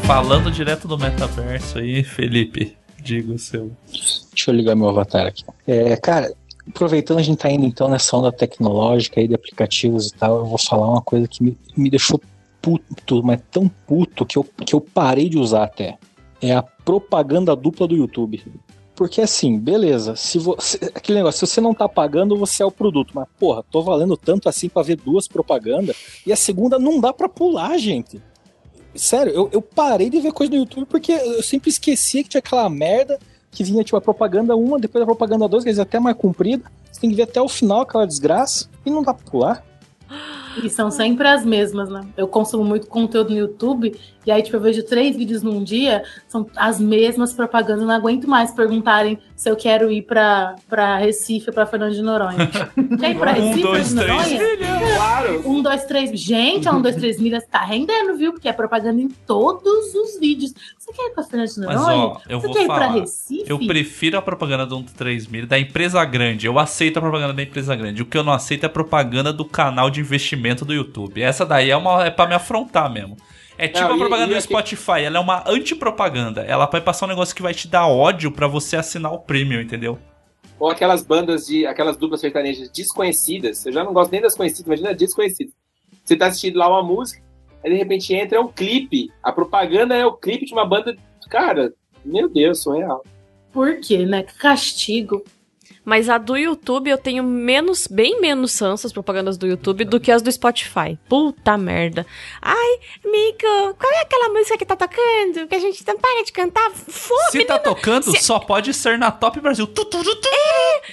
Falando 0.06 0.50
direto 0.50 0.86
do 0.86 0.98
metaverso 0.98 1.78
aí, 1.78 2.04
Felipe, 2.04 2.76
diga 3.04 3.34
o 3.34 3.38
seu. 3.38 3.70
Deixa 4.32 4.50
eu 4.50 4.54
ligar 4.54 4.74
meu 4.74 4.88
avatar 4.88 5.26
aqui. 5.26 5.44
É, 5.66 5.94
cara, 5.96 6.34
aproveitando 6.66 7.18
a 7.18 7.22
gente 7.22 7.38
tá 7.38 7.50
indo 7.50 7.66
então 7.66 7.88
nessa 7.88 8.16
onda 8.16 8.32
tecnológica 8.32 9.20
aí 9.20 9.28
de 9.28 9.34
aplicativos 9.34 10.08
e 10.08 10.14
tal, 10.14 10.38
eu 10.38 10.46
vou 10.46 10.58
falar 10.58 10.90
uma 10.90 11.02
coisa 11.02 11.28
que 11.28 11.42
me, 11.42 11.56
me 11.76 11.90
deixou 11.90 12.20
puto, 12.60 13.22
mas 13.22 13.40
tão 13.50 13.68
puto 13.68 14.24
que 14.24 14.38
eu, 14.38 14.44
que 14.44 14.74
eu 14.74 14.80
parei 14.80 15.28
de 15.28 15.38
usar 15.38 15.64
até. 15.64 15.98
É 16.40 16.54
a 16.54 16.62
propaganda 16.62 17.54
dupla 17.54 17.86
do 17.86 17.94
YouTube. 17.94 18.42
Porque 18.94 19.20
assim, 19.20 19.58
beleza, 19.58 20.14
se 20.14 20.38
você, 20.38 20.78
aquele 20.94 21.18
negócio, 21.18 21.46
se 21.46 21.52
você 21.52 21.60
não 21.60 21.74
tá 21.74 21.88
pagando, 21.88 22.36
você 22.36 22.62
é 22.62 22.66
o 22.66 22.70
produto, 22.70 23.10
mas 23.12 23.26
porra, 23.38 23.64
tô 23.70 23.82
valendo 23.82 24.16
tanto 24.16 24.48
assim 24.48 24.68
pra 24.68 24.82
ver 24.82 24.96
duas 24.96 25.26
propagandas 25.26 25.96
e 26.24 26.32
a 26.32 26.36
segunda 26.36 26.78
não 26.78 27.00
dá 27.00 27.12
pra 27.12 27.28
pular, 27.28 27.76
gente. 27.76 28.22
Sério, 28.94 29.32
eu, 29.32 29.48
eu 29.52 29.60
parei 29.60 30.08
de 30.08 30.20
ver 30.20 30.32
coisa 30.32 30.52
no 30.52 30.58
YouTube 30.58 30.86
porque 30.86 31.12
eu 31.12 31.42
sempre 31.42 31.70
esquecia 31.70 32.22
que 32.22 32.28
tinha 32.28 32.38
aquela 32.38 32.68
merda 32.68 33.18
que 33.50 33.64
vinha 33.64 33.84
tipo 33.84 33.96
a 33.96 34.00
propaganda 34.00 34.56
1, 34.56 34.80
depois 34.80 35.02
a 35.02 35.06
propaganda 35.06 35.48
2, 35.48 35.64
quer 35.64 35.70
dizer, 35.70 35.82
até 35.82 36.00
mais 36.00 36.16
comprida. 36.16 36.64
Você 36.90 37.00
tem 37.00 37.10
que 37.10 37.16
ver 37.16 37.22
até 37.22 37.40
o 37.40 37.48
final 37.48 37.82
aquela 37.82 38.06
desgraça 38.06 38.68
e 38.84 38.90
não 38.90 39.02
dá 39.02 39.14
pra 39.14 39.30
pular. 39.30 39.64
E 40.62 40.70
são 40.70 40.90
sempre 40.90 41.26
as 41.28 41.44
mesmas, 41.44 41.88
né? 41.88 42.02
Eu 42.16 42.28
consumo 42.28 42.64
muito 42.64 42.86
conteúdo 42.86 43.30
no 43.30 43.36
YouTube, 43.38 43.94
e 44.26 44.30
aí, 44.30 44.42
tipo, 44.42 44.56
eu 44.56 44.60
vejo 44.60 44.82
três 44.84 45.16
vídeos 45.16 45.42
num 45.42 45.62
dia, 45.62 46.02
são 46.28 46.46
as 46.56 46.80
mesmas 46.80 47.32
propagandas, 47.34 47.82
eu 47.82 47.86
não 47.88 47.94
aguento 47.94 48.28
mais 48.28 48.50
perguntarem 48.52 49.18
se 49.36 49.50
eu 49.50 49.56
quero 49.56 49.90
ir 49.92 50.02
pra, 50.02 50.54
pra 50.68 50.96
Recife 50.98 51.48
ou 51.50 51.54
pra 51.54 51.66
Fernando 51.66 51.92
de 51.94 52.02
Noronha. 52.02 52.48
Quer 52.98 53.10
ir 53.10 53.18
pra 53.18 53.32
Um, 53.32 53.34
Recife 53.34 53.64
ou 53.66 53.72
dois, 53.72 53.88
de 53.88 53.94
Noronha? 53.94 54.24
três. 54.24 54.58
Claro. 54.96 55.42
Um, 55.48 55.62
dois, 55.62 55.84
três. 55.84 56.18
Gente, 56.20 56.68
a 56.68 56.72
um, 56.72 56.80
dois, 56.80 56.96
três 56.96 57.20
milhas 57.20 57.44
tá 57.46 57.62
rendendo, 57.64 58.16
viu? 58.16 58.32
Porque 58.32 58.48
é 58.48 58.52
propaganda 58.52 59.00
em 59.00 59.08
todos 59.08 59.94
os 59.94 60.18
vídeos. 60.18 60.54
Você 60.78 60.92
quer 60.92 61.02
ir 61.08 61.14
pra 61.14 61.24
Fernando 61.24 61.48
de 61.48 61.60
Mas 61.60 61.76
Noronha? 61.80 61.98
ó, 61.98 62.16
eu 62.28 62.40
Você 62.40 62.46
vou 62.46 62.56
quer 62.56 62.62
ir 62.62 62.66
pra 62.66 62.74
falar. 62.76 62.92
Recife? 62.92 63.44
Eu 63.46 63.58
prefiro 63.58 64.16
a 64.18 64.22
propaganda 64.22 64.64
do 64.64 64.82
13000 64.82 65.30
mil 65.30 65.46
da 65.46 65.58
empresa 65.58 66.02
grande. 66.04 66.46
Eu 66.46 66.58
aceito 66.58 66.96
a 66.98 67.00
propaganda 67.00 67.32
da 67.34 67.42
empresa 67.42 67.74
grande. 67.76 68.02
O 68.02 68.06
que 68.06 68.16
eu 68.16 68.22
não 68.24 68.32
aceito 68.32 68.64
é 68.64 68.66
a 68.66 68.70
propaganda 68.70 69.32
do 69.32 69.44
canal 69.44 69.90
de 69.90 70.00
investimento 70.00 70.43
do 70.64 70.72
YouTube. 70.74 71.22
Essa 71.22 71.46
daí 71.46 71.70
é, 71.70 71.76
uma, 71.76 72.04
é 72.04 72.10
pra 72.10 72.26
me 72.26 72.34
afrontar 72.34 72.92
mesmo. 72.92 73.16
É 73.56 73.68
tipo 73.68 73.80
Não, 73.82 73.92
a 73.92 73.96
e- 73.96 73.98
propaganda 74.00 74.30
e 74.30 74.34
do 74.34 74.38
aqui- 74.38 74.48
Spotify, 74.48 75.02
ela 75.04 75.16
é 75.16 75.20
uma 75.20 75.44
antipropaganda. 75.48 76.42
Ela 76.42 76.66
vai 76.66 76.80
passar 76.80 77.06
um 77.06 77.08
negócio 77.08 77.34
que 77.34 77.42
vai 77.42 77.54
te 77.54 77.68
dar 77.68 77.86
ódio 77.86 78.30
pra 78.32 78.46
você 78.48 78.76
assinar 78.76 79.12
o 79.12 79.20
premium, 79.20 79.60
entendeu? 79.60 79.98
Ou 80.58 80.68
aquelas 80.70 81.02
bandas 81.02 81.46
de. 81.46 81.64
aquelas 81.66 81.96
duplas 81.96 82.20
sertanejas 82.20 82.68
desconhecidas. 82.70 83.64
Eu 83.64 83.72
já 83.72 83.82
não 83.84 83.92
gosto 83.92 84.10
nem 84.12 84.20
das 84.20 84.34
conhecidas, 84.36 84.66
imagina 84.66 84.94
desconhecidas. 84.94 85.52
Você 86.04 86.16
tá 86.16 86.26
assistindo 86.26 86.58
lá 86.58 86.68
uma 86.68 86.82
música, 86.82 87.22
aí 87.64 87.70
de 87.70 87.76
repente 87.76 88.12
entra 88.14 88.38
é 88.38 88.40
um 88.40 88.48
clipe. 88.48 89.10
A 89.22 89.32
propaganda 89.32 89.94
é 89.94 90.04
o 90.04 90.12
clipe 90.12 90.44
de 90.46 90.52
uma 90.52 90.64
banda. 90.66 90.96
Cara, 91.30 91.72
meu 92.04 92.28
Deus, 92.28 92.60
surreal. 92.62 93.02
Por 93.52 93.78
quê, 93.80 94.04
né? 94.04 94.22
Que 94.24 94.34
castigo. 94.36 95.24
Mas 95.84 96.08
a 96.08 96.16
do 96.18 96.36
YouTube 96.36 96.88
eu 96.88 96.96
tenho 96.96 97.22
menos, 97.22 97.86
bem 97.86 98.20
menos 98.20 98.58
ranço 98.58 98.86
as 98.86 98.92
propagandas 98.92 99.36
do 99.36 99.46
YouTube 99.46 99.84
do 99.84 100.00
que 100.00 100.10
as 100.10 100.22
do 100.22 100.32
Spotify. 100.32 100.98
Puta 101.08 101.58
merda. 101.58 102.06
Ai, 102.40 102.78
amigo, 103.04 103.74
qual 103.78 103.92
é 103.92 104.00
aquela 104.00 104.30
música 104.30 104.56
que 104.56 104.64
tá 104.64 104.76
tocando? 104.76 105.46
Que 105.46 105.54
a 105.54 105.58
gente 105.58 105.84
não 105.86 105.98
para 105.98 106.24
de 106.24 106.32
cantar? 106.32 106.70
Foda, 106.70 107.30
Se 107.30 107.44
tá 107.44 107.58
tocando, 107.58 108.04
se- 108.10 108.22
só 108.24 108.38
pode 108.38 108.72
ser 108.72 108.98
na 108.98 109.10
Top 109.10 109.38
Brasil. 109.40 109.66
Tu, 109.66 109.84
tu, 109.84 110.02
tu, 110.02 110.16
tu. 110.16 110.28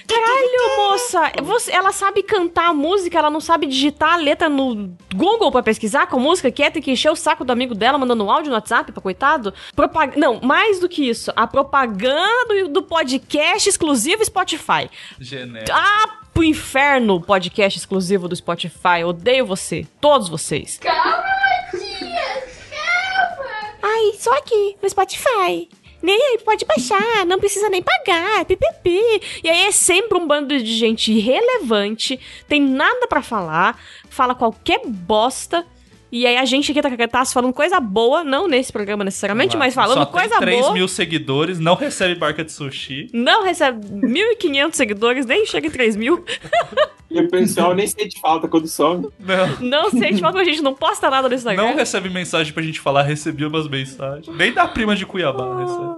Caralho, 0.06 0.76
moça! 0.76 1.32
Você, 1.42 1.72
ela 1.72 1.92
sabe 1.92 2.22
cantar 2.22 2.68
a 2.70 2.74
música, 2.74 3.18
ela 3.18 3.30
não 3.30 3.40
sabe 3.40 3.66
digitar 3.66 4.14
a 4.14 4.16
letra 4.16 4.48
no 4.48 4.94
Google 5.14 5.50
pra 5.50 5.62
pesquisar 5.62 6.06
com 6.06 6.18
música 6.18 6.50
que 6.50 6.62
é, 6.62 6.70
tem 6.70 6.82
que 6.82 6.90
encher 6.90 7.10
o 7.10 7.16
saco 7.16 7.44
do 7.44 7.52
amigo 7.52 7.74
dela 7.74 7.96
mandando 7.98 8.24
um 8.24 8.30
áudio 8.30 8.50
no 8.50 8.56
WhatsApp 8.56 8.92
pra 8.92 9.02
coitado. 9.02 9.54
Propag... 9.74 10.18
Não, 10.18 10.40
mais 10.42 10.78
do 10.80 10.88
que 10.88 11.08
isso, 11.08 11.32
a 11.34 11.46
propaganda 11.46 12.46
do, 12.64 12.68
do 12.68 12.82
podcast 12.82 13.68
exclusivo 13.68 14.24
Spotify. 14.24 14.81
Genérico. 15.20 15.72
Ah, 15.72 16.18
pro 16.32 16.44
inferno, 16.44 17.20
podcast 17.20 17.78
exclusivo 17.78 18.28
do 18.28 18.36
Spotify. 18.36 19.04
Odeio 19.04 19.46
você, 19.46 19.86
todos 20.00 20.28
vocês. 20.28 20.78
Calma, 20.78 21.24
Matias, 21.72 22.58
calma. 22.70 23.50
Ai, 23.82 24.12
só 24.18 24.36
aqui, 24.38 24.76
no 24.82 24.88
Spotify. 24.88 25.68
Nem 26.02 26.20
aí, 26.20 26.38
pode 26.44 26.64
baixar, 26.64 27.24
não 27.26 27.38
precisa 27.38 27.68
nem 27.68 27.80
pagar, 27.80 28.44
pipipi. 28.44 29.00
E 29.44 29.48
aí 29.48 29.66
é 29.66 29.72
sempre 29.72 30.18
um 30.18 30.26
bando 30.26 30.58
de 30.58 30.76
gente 30.76 31.12
irrelevante, 31.12 32.18
tem 32.48 32.60
nada 32.60 33.06
pra 33.06 33.22
falar, 33.22 33.80
fala 34.10 34.34
qualquer 34.34 34.80
bosta. 34.84 35.64
E 36.12 36.26
aí 36.26 36.36
a 36.36 36.44
gente 36.44 36.70
aqui 36.70 36.82
tá, 36.82 37.08
tá 37.08 37.24
falando 37.24 37.54
coisa 37.54 37.80
boa, 37.80 38.22
não 38.22 38.46
nesse 38.46 38.70
programa 38.70 39.02
necessariamente, 39.02 39.56
mas 39.56 39.72
falando 39.72 40.00
Só 40.00 40.04
coisa 40.06 40.28
tem 40.28 40.40
3 40.40 40.60
boa. 40.60 40.72
mil 40.74 40.86
seguidores, 40.86 41.58
não 41.58 41.74
recebe 41.74 42.14
barca 42.16 42.44
de 42.44 42.52
sushi. 42.52 43.08
Não 43.14 43.42
recebe 43.42 43.86
1.500 43.88 44.74
seguidores, 44.74 45.24
nem 45.24 45.46
chega 45.46 45.68
em 45.68 45.70
3 45.70 45.96
mil. 45.96 46.22
E 47.10 47.18
o 47.18 47.28
pessoal 47.30 47.74
nem 47.74 47.86
sente 47.86 48.20
falta 48.20 48.46
quando 48.46 48.68
some. 48.68 49.08
Não. 49.18 49.60
Não 49.60 49.90
sei, 49.90 50.12
tipo, 50.14 50.26
a 50.26 50.44
gente 50.44 50.60
não 50.60 50.74
posta 50.74 51.08
nada 51.08 51.30
no 51.30 51.34
Instagram. 51.34 51.62
Não 51.62 51.76
recebe 51.76 52.10
mensagem 52.10 52.52
pra 52.52 52.62
gente 52.62 52.78
falar, 52.78 53.02
recebi 53.02 53.46
umas 53.46 53.66
mensagens. 53.66 54.36
Nem 54.36 54.52
da 54.52 54.68
prima 54.68 54.94
de 54.94 55.06
Cuiabá 55.06 55.60
recebe. 55.60 55.92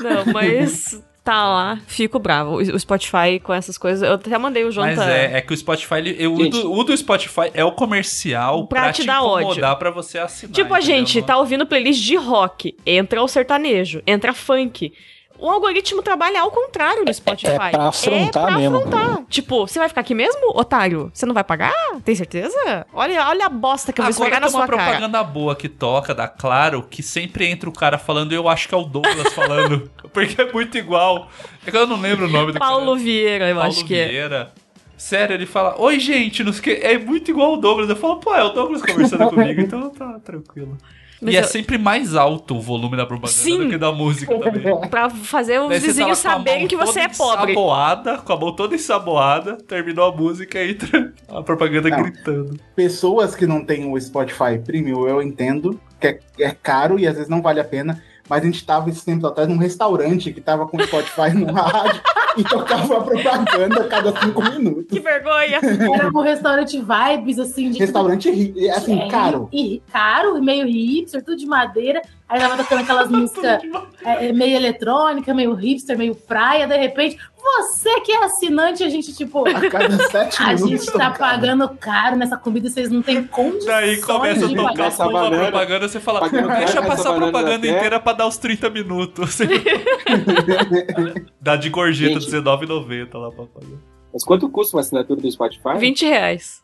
Não, 0.00 0.32
mas 0.34 1.02
tá 1.26 1.44
lá, 1.44 1.80
fico 1.88 2.18
bravo. 2.20 2.56
O 2.58 2.78
Spotify 2.78 3.40
com 3.42 3.52
essas 3.52 3.76
coisas. 3.76 4.08
Eu 4.08 4.14
até 4.14 4.38
mandei 4.38 4.64
o 4.64 4.70
Jonathan. 4.70 4.96
Mas 5.04 5.08
é, 5.08 5.38
é 5.38 5.40
que 5.40 5.52
o 5.52 5.56
Spotify, 5.56 5.94
ele, 5.96 6.16
eu- 6.18 6.32
o, 6.32 6.48
do, 6.48 6.72
o 6.72 6.84
do 6.84 6.96
Spotify 6.96 7.50
é 7.52 7.64
o 7.64 7.72
comercial 7.72 8.66
Pra 8.68 8.82
pra, 8.82 8.92
te 8.92 9.02
te 9.02 9.06
dar 9.08 9.22
ódio. 9.24 9.46
incomodar 9.48 9.76
pra 9.76 9.90
você 9.90 10.18
assinar. 10.18 10.52
Tipo, 10.54 10.72
a 10.72 10.78
entendeu? 10.78 10.96
gente 10.98 11.22
tá 11.22 11.36
ouvindo 11.36 11.66
playlist 11.66 12.00
de 12.04 12.14
rock, 12.14 12.76
entra 12.86 13.20
o 13.22 13.26
sertanejo, 13.28 14.00
entra 14.06 14.32
funk. 14.32 14.92
O 15.38 15.50
algoritmo 15.50 16.02
trabalha 16.02 16.40
ao 16.40 16.50
contrário 16.50 17.04
no 17.04 17.12
Spotify. 17.12 17.52
É 17.52 17.70
pra 17.70 17.88
afrontar 17.88 18.42
É 18.44 18.46
pra 18.46 18.58
mesmo. 18.58 18.76
afrontar. 18.78 19.22
Tipo, 19.28 19.66
você 19.66 19.78
vai 19.78 19.88
ficar 19.88 20.00
aqui 20.00 20.14
mesmo, 20.14 20.50
otário? 20.58 21.10
Você 21.12 21.26
não 21.26 21.34
vai 21.34 21.44
pagar? 21.44 21.72
Tem 22.04 22.14
certeza? 22.14 22.86
Olha, 22.92 23.26
olha 23.28 23.46
a 23.46 23.48
bosta 23.48 23.92
que 23.92 24.00
eu 24.00 24.04
vou 24.04 24.10
esfregar 24.10 24.38
Agora 24.38 24.46
na 24.46 24.46
tem 24.48 24.56
uma 24.60 24.66
sua 24.66 24.76
cara. 24.76 24.90
propaganda 24.90 25.22
boa 25.24 25.54
que 25.56 25.68
toca, 25.68 26.14
da 26.14 26.26
Claro, 26.28 26.82
que 26.88 27.02
sempre 27.02 27.46
entra 27.46 27.68
o 27.68 27.72
cara 27.72 27.98
falando, 27.98 28.32
eu 28.32 28.48
acho 28.48 28.68
que 28.68 28.74
é 28.74 28.78
o 28.78 28.84
Douglas 28.84 29.32
falando, 29.32 29.90
porque 30.12 30.40
é 30.40 30.52
muito 30.52 30.76
igual. 30.78 31.28
É 31.66 31.70
que 31.70 31.76
eu 31.76 31.86
não 31.86 32.00
lembro 32.00 32.26
o 32.26 32.30
nome 32.30 32.52
do 32.52 32.58
Paulo 32.58 32.96
Vieira, 32.96 33.48
eu 33.48 33.54
Paulo 33.56 33.68
acho 33.70 33.84
que 33.84 33.94
é. 33.94 34.08
Vieira. 34.08 34.52
Sério, 34.96 35.34
ele 35.34 35.44
fala, 35.44 35.74
oi 35.78 36.00
gente, 36.00 36.42
não 36.42 36.52
sei 36.54 36.60
o 36.60 36.62
que, 36.64 36.70
é 36.86 36.96
muito 36.98 37.30
igual 37.30 37.52
o 37.52 37.56
Douglas. 37.58 37.88
Eu 37.90 37.96
falo, 37.96 38.16
pô, 38.16 38.34
é 38.34 38.42
o 38.42 38.48
Douglas 38.48 38.80
conversando 38.80 39.28
comigo, 39.30 39.60
então 39.60 39.90
tá 39.90 40.18
tranquilo. 40.24 40.78
Mas 41.20 41.34
e 41.34 41.36
é 41.36 41.40
eu- 41.40 41.44
sempre 41.44 41.78
mais 41.78 42.14
alto 42.14 42.56
o 42.56 42.60
volume 42.60 42.96
da 42.96 43.06
propaganda 43.06 43.32
Sim. 43.38 43.64
do 43.64 43.70
que 43.70 43.78
da 43.78 43.90
música 43.92 44.36
também. 44.38 44.88
Pra 44.90 45.08
fazer 45.10 45.60
os 45.60 45.68
Daí 45.68 45.78
vizinhos 45.80 46.22
tá 46.22 46.32
saberem 46.32 46.66
que 46.66 46.76
você 46.76 47.00
é 47.00 47.08
pobre. 47.08 47.52
Ensaboada, 47.52 48.18
com 48.18 48.32
a 48.32 48.36
mão 48.38 48.52
toda 48.54 48.74
ensaboada, 48.74 49.56
terminou 49.56 50.06
a 50.10 50.16
música 50.16 50.62
e 50.62 50.72
entra 50.72 51.12
a 51.28 51.42
propaganda 51.42 51.88
Não. 51.88 52.02
gritando. 52.02 52.60
Pessoas 52.74 53.34
que 53.34 53.46
não 53.46 53.64
têm 53.64 53.90
o 53.90 54.00
Spotify 54.00 54.58
Premium, 54.64 55.06
eu 55.08 55.22
entendo 55.22 55.80
que 56.00 56.06
é, 56.08 56.18
é 56.40 56.50
caro 56.50 56.98
e 56.98 57.06
às 57.06 57.14
vezes 57.14 57.28
não 57.30 57.40
vale 57.40 57.60
a 57.60 57.64
pena. 57.64 58.02
Mas 58.28 58.42
a 58.42 58.46
gente 58.46 58.66
tava 58.66 58.90
esses 58.90 59.04
tempos 59.04 59.24
atrás 59.24 59.48
num 59.48 59.56
restaurante 59.56 60.32
que 60.32 60.40
tava 60.40 60.66
com 60.66 60.76
o 60.76 60.82
Spotify 60.82 61.30
no 61.32 61.46
rádio 61.54 62.00
e 62.36 62.44
tocava 62.44 62.98
a 62.98 63.02
propaganda 63.02 63.80
a 63.80 63.84
cada 63.88 64.20
cinco 64.20 64.42
minutos. 64.42 64.86
Que 64.90 65.00
vergonha! 65.00 65.60
Era 65.94 66.08
um 66.08 66.20
restaurante 66.20 66.78
vibes, 66.78 67.38
assim, 67.38 67.70
de. 67.70 67.78
Restaurante 67.78 68.30
ri- 68.30 68.70
assim, 68.70 69.00
É, 69.00 69.08
caro. 69.08 69.48
E, 69.52 69.82
caro, 69.92 70.38
e 70.38 70.40
meio 70.40 70.66
hipster, 70.66 71.24
tudo 71.24 71.36
de 71.36 71.46
madeira. 71.46 72.02
Aí 72.28 72.40
tava 72.40 72.56
tocando 72.56 72.80
aquelas 72.80 73.08
músicas 73.10 73.60
é, 74.04 74.26
é, 74.28 74.32
meio 74.32 74.56
eletrônica, 74.56 75.32
meio 75.32 75.54
hipster, 75.54 75.96
meio 75.96 76.14
praia. 76.14 76.66
De 76.66 76.76
repente, 76.76 77.16
você 77.38 78.00
que 78.00 78.10
é 78.10 78.24
assinante, 78.24 78.82
a 78.82 78.88
gente, 78.88 79.14
tipo. 79.14 79.48
A 79.48 79.70
cada 79.70 79.96
sete 80.10 80.42
A 80.42 80.56
gente 80.56 80.86
tá 80.92 81.10
pagando 81.12 81.68
caro 81.78 82.16
nessa 82.16 82.36
comida, 82.36 82.68
vocês 82.68 82.90
não 82.90 83.00
têm 83.02 83.22
condições 83.24 83.64
Daí 83.66 83.96
começa 84.00 84.44
a 84.44 84.48
de 84.48 84.56
tocar 84.56 84.68
pagar. 84.72 84.86
essa 84.88 85.06
uma 85.06 85.12
banana, 85.20 85.42
propaganda, 85.50 85.88
você 85.88 86.00
fala, 86.00 86.28
deixa 86.28 86.82
passar 86.82 87.10
a 87.10 87.14
propaganda 87.14 87.66
inteira 87.66 88.00
pra 88.00 88.12
dar 88.12 88.26
os 88.26 88.36
30 88.38 88.70
minutos. 88.70 89.38
Dá 91.40 91.56
de 91.56 91.68
gorjeta 91.68 92.20
Gente. 92.20 92.30
R$19,90 92.32 93.14
lá 93.14 93.30
pra 93.30 93.44
pagar. 93.46 93.78
Mas 94.12 94.24
quanto 94.24 94.48
custa 94.48 94.76
uma 94.76 94.80
assinatura 94.80 95.20
do 95.20 95.30
Spotify? 95.30 95.78
20 95.78 96.04
reais. 96.06 96.62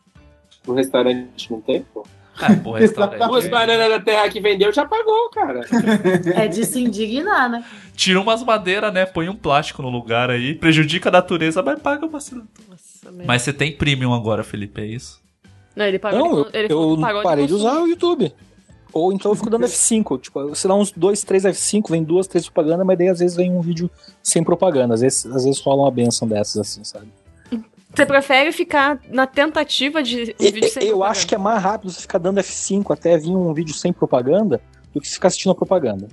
No 0.67 0.73
restaurante 0.73 1.51
não 1.51 1.61
tem, 1.61 1.83
pô. 1.93 2.05
Ah, 2.39 2.55
pô, 2.63 2.71
restaurante. 2.73 3.27
Duas 3.27 3.47
bananas 3.47 3.89
da 3.89 3.99
terra 3.99 4.27
que 4.29 4.39
vendeu 4.39 4.73
já 4.73 4.85
pagou, 4.85 5.29
cara. 5.29 5.61
É 6.35 6.47
de 6.47 6.65
se 6.65 6.79
indignar, 6.81 7.49
né? 7.49 7.63
Tira 7.95 8.19
umas 8.19 8.41
madeiras, 8.43 8.91
né? 8.93 9.05
Põe 9.05 9.29
um 9.29 9.35
plástico 9.35 9.81
no 9.81 9.89
lugar 9.89 10.29
aí, 10.29 10.55
prejudica 10.55 11.09
a 11.09 11.11
natureza, 11.11 11.61
mas 11.61 11.79
paga 11.79 12.05
uma 12.05 12.17
assinatura. 12.17 12.77
Mas 13.25 13.41
você 13.41 13.53
tem 13.53 13.71
premium 13.71 14.13
agora, 14.13 14.43
Felipe, 14.43 14.81
é 14.81 14.85
isso? 14.85 15.21
Não, 15.75 15.85
ele 15.85 15.99
pagou. 15.99 16.19
Não, 16.19 16.37
eu, 16.39 16.49
ele 16.53 16.73
eu 16.73 16.97
pagou 16.99 17.21
parei 17.23 17.45
de 17.45 17.53
consumo. 17.53 17.69
usar 17.69 17.81
o 17.81 17.87
YouTube. 17.87 18.33
Ou 18.93 19.11
então 19.11 19.31
eu 19.31 19.35
fico 19.35 19.49
dando 19.49 19.65
F5. 19.65 20.21
Tipo, 20.21 20.49
você 20.49 20.67
dá 20.67 20.75
uns 20.75 20.91
dois, 20.91 21.23
três 21.23 21.43
F5, 21.43 21.89
vem 21.89 22.03
duas, 22.03 22.27
três 22.27 22.47
propaganda, 22.47 22.85
mas 22.85 22.97
daí 22.97 23.09
às 23.09 23.19
vezes 23.19 23.35
vem 23.35 23.51
um 23.51 23.61
vídeo 23.61 23.89
sem 24.21 24.43
propaganda. 24.43 24.93
Às 24.93 25.01
vezes, 25.01 25.25
às 25.25 25.45
vezes 25.45 25.59
rola 25.61 25.83
uma 25.83 25.91
benção 25.91 26.27
dessas, 26.27 26.57
assim, 26.57 26.83
sabe? 26.83 27.07
Você 27.93 28.05
prefere 28.05 28.51
ficar 28.51 28.99
na 29.09 29.27
tentativa 29.27 30.01
de 30.01 30.35
um 30.39 30.51
vídeo 30.51 30.69
sem 30.69 30.83
eu 30.83 31.03
acho 31.03 31.27
que 31.27 31.35
é 31.35 31.37
mais 31.37 31.61
rápido 31.61 31.91
você 31.91 32.01
ficar 32.01 32.17
dando 32.17 32.39
F5 32.39 32.91
até 32.91 33.17
vir 33.17 33.35
um 33.35 33.53
vídeo 33.53 33.73
sem 33.73 33.93
propaganda 33.93 34.61
do 34.93 34.99
que 34.99 35.07
ficar 35.07 35.27
assistindo 35.27 35.51
a 35.51 35.55
propaganda. 35.55 36.07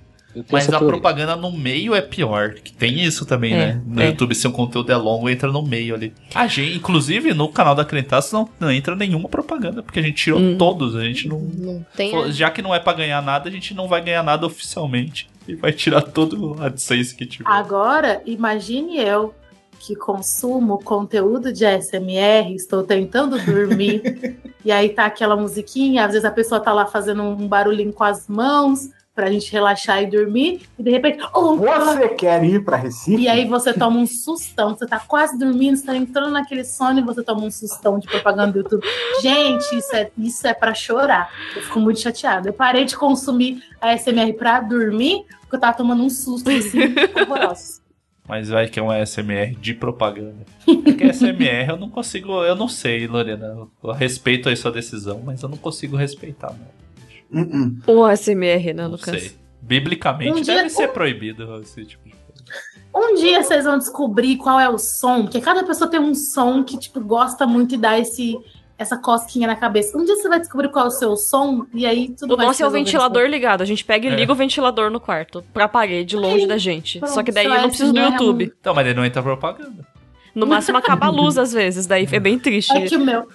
Mas 0.51 0.69
a 0.69 0.79
teoria. 0.79 0.89
propaganda 0.89 1.35
no 1.37 1.51
meio 1.51 1.95
é 1.95 2.01
pior. 2.01 2.55
Que 2.55 2.73
tem 2.73 3.01
isso 3.03 3.27
também, 3.27 3.53
É, 3.55 3.57
né? 3.75 3.83
No 3.85 4.01
é. 4.01 4.07
YouTube, 4.09 4.35
se 4.35 4.47
o 4.47 4.53
conteúdo 4.53 4.91
é 4.93 4.97
longo, 4.97 5.29
entra 5.29 5.51
no 5.51 5.63
meio 5.63 5.95
ali. 5.95 6.13
A 6.35 6.47
gente, 6.47 6.77
inclusive, 6.77 7.35
no 7.35 7.49
canal 7.49 7.75
da 7.75 7.85
Crentaço 7.85 8.35
não, 8.35 8.49
não 8.61 8.71
entra 8.71 8.95
nenhuma 8.95 9.29
propaganda, 9.29 9.83
porque 9.83 9.99
a 9.99 10.03
gente 10.03 10.15
tirou 10.23 10.39
Hum. 10.41 10.57
todos. 10.57 10.95
A 10.95 11.03
gente 11.05 11.27
não. 11.29 11.41
Não 11.41 11.85
tem. 11.97 12.11
Falou, 12.13 12.31
Já 12.31 12.51
que 12.51 12.63
não 12.63 12.75
é 12.75 12.79
pra 12.79 12.93
ganhar 12.93 13.21
nada, 13.23 13.49
a 13.49 13.53
gente 13.53 13.75
não 13.75 13.89
vai 13.89 14.01
ganhar 14.03 14.23
nada 14.23 14.47
oficialmente. 14.47 15.29
E 15.49 15.55
vai 15.55 15.73
tirar 15.73 16.03
todo 16.03 16.55
o 16.55 16.63
AdSense 16.63 17.15
que 17.17 17.27
tiver. 17.27 17.51
Agora, 17.51 18.23
imagine 18.25 18.99
eu 18.99 19.35
que 19.81 19.97
consumo 19.97 20.79
conteúdo 20.79 21.51
de 21.53 21.65
SMR, 21.65 22.55
estou 22.55 22.83
tentando 22.85 23.39
dormir, 23.43 24.03
e 24.63 24.71
aí 24.71 24.91
tá 24.91 25.07
aquela 25.07 25.35
musiquinha, 25.35 26.05
às 26.05 26.13
vezes 26.13 26.25
a 26.27 26.31
pessoa 26.31 26.61
tá 26.61 26.71
lá 26.71 26.85
fazendo 26.85 27.23
um 27.23 27.49
barulhinho 27.49 27.91
com 27.91 28.05
as 28.05 28.29
mãos, 28.29 28.91
pra 29.15 29.31
gente 29.31 29.51
relaxar 29.53 30.03
e 30.03 30.07
dormir, 30.07 30.63
e 30.79 30.83
de 30.83 30.91
repente. 30.91 31.19
Oh, 31.35 31.57
Você 31.57 32.09
quer 32.11 32.43
ir 32.45 32.65
pra 32.65 32.77
Recife? 32.77 33.21
E 33.21 33.29
aí 33.29 33.47
você 33.47 33.73
toma 33.73 33.99
um 33.99 34.07
sustão, 34.07 34.71
você 34.75 34.87
tá 34.87 35.01
quase 35.01 35.39
dormindo, 35.39 35.77
você 35.77 35.85
tá 35.87 35.97
entrando 35.97 36.31
naquele 36.31 36.65
sono 36.65 37.01
e 37.01 37.03
você 37.03 37.23
toma 37.23 37.45
um 37.45 37.51
sustão 37.51 37.99
de 37.99 38.07
propaganda 38.07 38.53
do 38.53 38.59
YouTube. 38.59 38.87
Gente, 39.21 39.77
isso 39.77 39.95
é, 39.95 40.11
isso 40.17 40.47
é 40.47 40.55
pra 40.55 40.75
chorar. 40.75 41.31
Eu 41.55 41.63
fico 41.63 41.81
muito 41.81 42.01
chateada. 42.01 42.49
Eu 42.49 42.53
parei 42.53 42.85
de 42.85 42.97
consumir 42.97 43.63
a 43.81 43.97
SMR 43.97 44.33
pra 44.35 44.61
dormir, 44.61 45.25
porque 45.43 45.57
eu 45.57 45.61
tava 45.61 45.77
tomando 45.77 46.03
um 46.03 46.11
susto 46.11 46.49
assim, 46.51 46.79
horroroso. 47.29 47.81
Mas 48.29 48.49
vai 48.49 48.69
que 48.69 48.79
é 48.79 48.83
um 48.83 48.91
ASMR 48.91 49.57
de 49.57 49.75
propaganda. 49.75 50.47
É 50.87 50.93
que 50.93 51.03
ASMR 51.03 51.69
eu 51.69 51.77
não 51.77 51.91
consigo, 51.91 52.45
eu 52.45 52.55
não 52.55 52.69
sei, 52.69 53.09
Lorena. 53.09 53.67
Eu 53.83 53.91
respeito 53.91 54.49
aí 54.49 54.57
sua 54.57 54.71
decisão, 54.71 55.21
mas 55.25 55.43
eu 55.43 55.49
não 55.49 55.57
consigo 55.57 55.97
respeitar, 55.97 56.55
não. 57.31 57.77
O 57.87 58.05
ASMR, 58.05 58.73
né, 58.75 58.83
Não 58.85 58.91
Lucas? 58.93 59.21
sei. 59.21 59.33
Biblicamente 59.63 60.33
Um 60.33 60.43
dia- 60.43 60.57
deve 60.57 60.71
ser 60.71 60.89
proibido 60.89 61.61
esse 61.63 61.85
tipo 61.85 62.05
de 62.09 62.11
coisa. 62.15 62.45
Um 62.95 63.15
dia 63.15 63.43
vocês 63.43 63.65
vão 63.65 63.79
descobrir 63.79 64.37
qual 64.37 64.59
é 64.59 64.69
o 64.69 64.79
som, 64.79 65.23
porque 65.23 65.41
cada 65.41 65.63
pessoa 65.65 65.89
tem 65.89 66.01
um 66.01 66.15
som 66.15 66.65
que, 66.65 66.77
tipo, 66.77 67.01
gosta 67.01 67.47
muito 67.47 67.75
e 67.77 67.79
dá 67.79 67.97
esse, 67.99 68.37
essa 68.77 68.97
cosquinha 68.97 69.47
na 69.47 69.55
cabeça. 69.55 69.97
Um 69.97 70.05
dia 70.05 70.17
você 70.17 70.29
vai 70.29 70.41
descobrir 70.41 70.71
qual 70.71 70.87
é 70.87 70.89
o 70.89 70.91
seu 70.91 71.15
som, 71.17 71.67
e 71.73 71.87
aí 71.87 72.09
tudo 72.19 72.35
O 72.35 72.37
vai 72.37 72.47
nosso 72.47 72.57
se 72.57 72.63
é 72.65 72.67
o 72.67 72.71
ventilador 72.71 73.27
ligado. 73.29 73.63
A 73.63 73.65
gente 73.65 73.85
pega 73.85 74.09
e 74.09 74.11
É. 74.11 74.17
liga 74.17 74.33
o 74.33 74.35
ventilador 74.35 74.91
no 74.91 74.99
quarto, 74.99 75.45
pra 75.53 75.69
parede, 75.69 76.17
longe 76.17 76.47
da 76.49 76.59
gente. 76.59 76.99
pronto, 76.99 77.13
Só 77.15 77.23
que 77.23 77.31
daí 77.31 77.45
eu 77.47 77.55
não 77.55 77.69
preciso 77.69 77.93
do 77.93 77.99
ASMR 78.01 78.07
é 78.07 78.09
um- 78.09 78.13
YouTube. 78.27 78.53
Então, 78.61 78.75
mas 78.75 78.87
ele 78.87 78.95
não 78.97 79.05
entra 79.05 79.23
propaganda. 79.23 79.87
No 80.35 80.47
máximo 80.47 80.79
acaba 80.79 81.07
a 81.07 81.11
luz 81.11 81.37
às 81.37 81.53
vezes, 81.53 81.87
daí 81.87 82.09
é 82.11 82.21
bem 82.21 82.39
triste. 82.39 82.73
É 82.77 82.87
que 82.87 82.97
o 82.97 83.01
meu. 83.05 83.29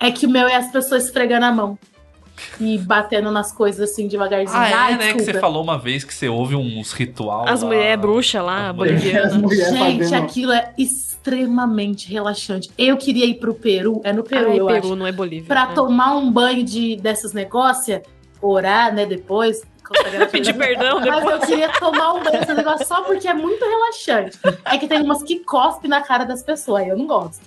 É 0.00 0.10
que 0.12 0.26
o 0.26 0.30
meu 0.30 0.46
é 0.48 0.54
as 0.56 0.70
pessoas 0.70 1.04
esfregando 1.06 1.44
a 1.44 1.52
mão. 1.52 1.78
E 2.60 2.78
batendo 2.78 3.30
nas 3.30 3.52
coisas 3.52 3.90
assim 3.90 4.06
devagarzinho. 4.06 4.58
Ah, 4.58 4.68
é, 4.68 4.74
Ai, 4.74 4.96
né? 4.96 5.14
Que 5.14 5.22
você 5.22 5.34
falou 5.34 5.62
uma 5.62 5.78
vez 5.78 6.04
que 6.04 6.14
você 6.14 6.28
ouve 6.28 6.54
uns 6.54 6.92
ritual. 6.92 7.48
As 7.48 7.62
mulheres 7.62 8.00
bruxas 8.00 8.42
lá, 8.42 8.72
bolivianas. 8.72 9.32
Gente, 9.70 10.14
aquilo 10.14 10.52
é 10.52 10.72
extremamente 10.76 12.10
relaxante. 12.10 12.70
Eu 12.78 12.96
queria 12.96 13.26
ir 13.26 13.34
pro 13.34 13.54
Peru, 13.54 14.00
é 14.04 14.12
no 14.12 14.22
Peru, 14.22 14.50
Ai, 14.50 14.60
eu 14.60 14.66
Peru, 14.66 14.78
acho. 14.86 14.96
não 14.96 15.06
é 15.06 15.12
Bolívia. 15.12 15.46
Pra 15.46 15.66
né? 15.66 15.74
tomar 15.74 16.16
um 16.16 16.30
banho 16.30 16.64
de, 16.64 16.96
desses 16.96 17.32
negócios, 17.32 18.00
orar, 18.40 18.94
né, 18.94 19.04
depois. 19.06 19.62
Pedir 20.30 20.54
perdão 20.54 21.00
Mas 21.00 21.16
depois. 21.16 21.42
eu 21.42 21.46
queria 21.48 21.68
tomar 21.72 22.14
um 22.14 22.22
banho 22.22 22.38
desses 22.38 22.56
negócios 22.56 22.86
só 22.86 23.02
porque 23.02 23.26
é 23.26 23.34
muito 23.34 23.64
relaxante. 23.64 24.38
É 24.64 24.78
que 24.78 24.86
tem 24.86 25.02
umas 25.02 25.22
que 25.22 25.40
cospem 25.40 25.90
na 25.90 26.00
cara 26.00 26.24
das 26.24 26.42
pessoas, 26.42 26.82
aí 26.82 26.88
eu 26.90 26.96
não 26.96 27.06
gosto. 27.06 27.40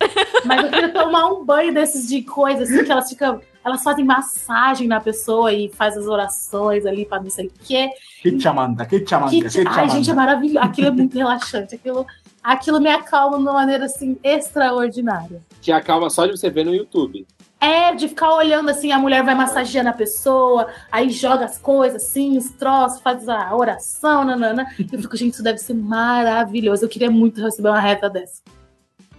Mas 0.44 0.62
eu 0.62 0.70
queria 0.70 0.90
tomar 0.90 1.26
um 1.28 1.44
banho 1.44 1.72
desses 1.72 2.06
de 2.06 2.22
coisa, 2.22 2.64
assim, 2.64 2.84
que 2.84 2.92
elas 2.92 3.08
ficam. 3.08 3.40
Elas 3.64 3.82
fazem 3.82 4.04
massagem 4.04 4.86
na 4.86 5.00
pessoa 5.00 5.52
e 5.52 5.68
faz 5.70 5.96
as 5.96 6.06
orações 6.06 6.84
ali 6.84 7.06
pra 7.06 7.20
não 7.20 7.30
sei 7.30 7.46
o 7.46 7.52
quê. 7.64 7.90
Que 8.20 8.38
chamanda, 8.38 8.84
que 8.84 9.06
chamanda, 9.06 9.30
Que, 9.30 9.42
que 9.42 9.64
ai, 9.66 9.88
gente, 9.88 10.10
é 10.10 10.14
maravilhoso. 10.14 10.66
Aquilo 10.66 10.88
é 10.88 10.90
muito 10.92 11.16
relaxante. 11.16 11.74
Aquilo, 11.74 12.06
aquilo 12.42 12.80
me 12.80 12.90
acalma 12.90 13.36
de 13.38 13.42
uma 13.42 13.54
maneira 13.54 13.86
assim 13.86 14.18
extraordinária. 14.22 15.40
Te 15.60 15.72
acalma 15.72 16.10
só 16.10 16.26
de 16.26 16.32
você 16.32 16.50
ver 16.50 16.64
no 16.64 16.74
YouTube. 16.74 17.26
É, 17.64 17.94
de 17.94 18.08
ficar 18.08 18.34
olhando 18.34 18.68
assim, 18.68 18.92
a 18.92 18.98
mulher 18.98 19.24
vai 19.24 19.34
massageando 19.34 19.88
a 19.88 19.92
pessoa, 19.94 20.68
aí 20.92 21.08
joga 21.08 21.46
as 21.46 21.56
coisas 21.56 22.02
assim, 22.02 22.36
os 22.36 22.50
troços, 22.50 23.00
faz 23.00 23.26
a 23.26 23.56
oração, 23.56 24.22
nanana. 24.22 24.66
E 24.78 24.86
eu 24.92 25.00
fico, 25.00 25.16
gente, 25.16 25.32
isso 25.32 25.42
deve 25.42 25.56
ser 25.56 25.72
maravilhoso. 25.72 26.84
Eu 26.84 26.90
queria 26.90 27.10
muito 27.10 27.40
receber 27.40 27.70
uma 27.70 27.80
reta 27.80 28.10
dessa. 28.10 28.42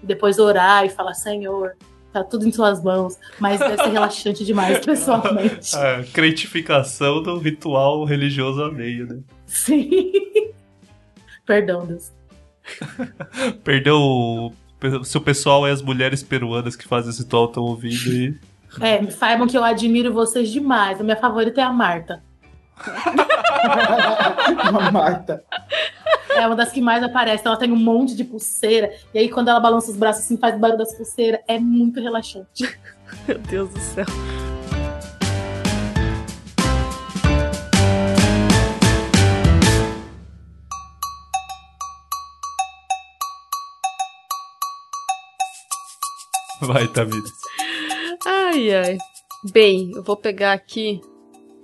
Depois 0.04 0.38
orar 0.38 0.86
e 0.86 0.90
falar, 0.90 1.16
Senhor, 1.16 1.76
tá 2.16 2.24
tudo 2.24 2.48
em 2.48 2.52
suas 2.52 2.82
mãos. 2.82 3.18
Mas 3.40 3.60
deve 3.60 3.78
ser 3.78 3.90
relaxante 3.90 4.46
demais, 4.46 4.80
pessoalmente. 4.86 5.76
A 5.76 6.04
cretificação 6.14 7.22
do 7.22 7.38
ritual 7.38 8.06
religioso 8.06 8.64
alheio, 8.64 9.08
né? 9.08 9.20
Sim. 9.46 10.12
Perdão, 11.46 11.86
Deus. 11.86 12.12
Perdeu 13.64 13.98
o. 13.98 14.54
Se 15.04 15.18
o 15.18 15.22
pessoal 15.22 15.66
é 15.66 15.72
as 15.72 15.82
mulheres 15.82 16.22
peruanas 16.22 16.76
que 16.76 16.88
fazem 16.88 17.10
esse 17.10 17.24
ritual 17.24 17.46
estão 17.46 17.64
ouvindo 17.64 18.10
aí. 18.10 18.36
É, 18.82 19.10
saibam 19.10 19.48
que 19.48 19.58
eu 19.58 19.64
admiro 19.64 20.14
vocês 20.14 20.50
demais. 20.50 21.00
A 21.00 21.04
minha 21.04 21.16
favorita 21.16 21.62
é 21.62 21.64
a 21.64 21.72
Marta. 21.72 22.22
a 24.64 24.92
Marta. 24.92 25.44
É 26.30 26.46
uma 26.46 26.56
das 26.56 26.72
que 26.72 26.82
mais 26.82 27.02
aparece. 27.04 27.48
Ela 27.48 27.58
tem 27.58 27.72
um 27.72 27.78
monte 27.78 28.16
de 28.16 28.24
pulseira. 28.24 28.94
E 29.14 29.20
aí, 29.20 29.30
quando 29.30 29.48
ela 29.48 29.60
balança 29.60 29.90
os 29.92 29.98
braços 29.98 30.26
assim, 30.26 30.38
faz 30.38 30.56
o 30.56 30.60
barulho 30.60 30.78
das 30.78 30.94
pulseiras. 30.94 31.40
É 31.48 31.58
muito 31.58 32.02
relaxante. 32.02 32.78
Meu 33.28 33.40
Deus 33.40 33.70
do 33.70 33.80
céu. 33.80 34.06
Vai, 46.62 46.88
Tamires. 46.88 47.32
Ai, 48.26 48.74
ai. 48.74 48.98
Bem, 49.52 49.92
eu 49.94 50.02
vou 50.02 50.18
pegar 50.18 50.54
aqui. 50.54 51.00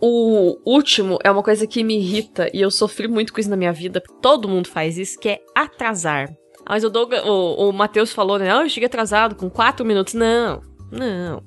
O 0.02 0.57
último 0.65 1.19
é 1.23 1.30
uma 1.30 1.44
coisa 1.44 1.68
que 1.68 1.84
me 1.84 1.98
irrita 1.98 2.49
e 2.53 2.60
eu 2.61 2.72
sofri 2.72 3.07
muito 3.07 3.32
com 3.32 3.40
isso 3.40 3.49
na 3.49 3.56
minha 3.56 3.72
vida. 3.72 4.02
Todo 4.22 4.49
mundo 4.49 4.68
faz 4.68 4.98
isso, 4.98 5.19
que 5.19 5.30
é 5.30 5.40
atrasar. 5.56 6.34
Mas 6.68 6.84
o, 6.84 6.90
Douglas, 6.90 7.23
o, 7.26 7.69
o 7.69 7.73
Matheus 7.73 8.11
falou, 8.11 8.40
né? 8.40 8.52
Ah, 8.52 8.64
eu 8.64 8.69
cheguei 8.69 8.88
atrasado 8.88 9.36
com 9.36 9.49
quatro 9.49 9.86
minutos. 9.86 10.14
Não, 10.15 10.61
não. 10.91 11.44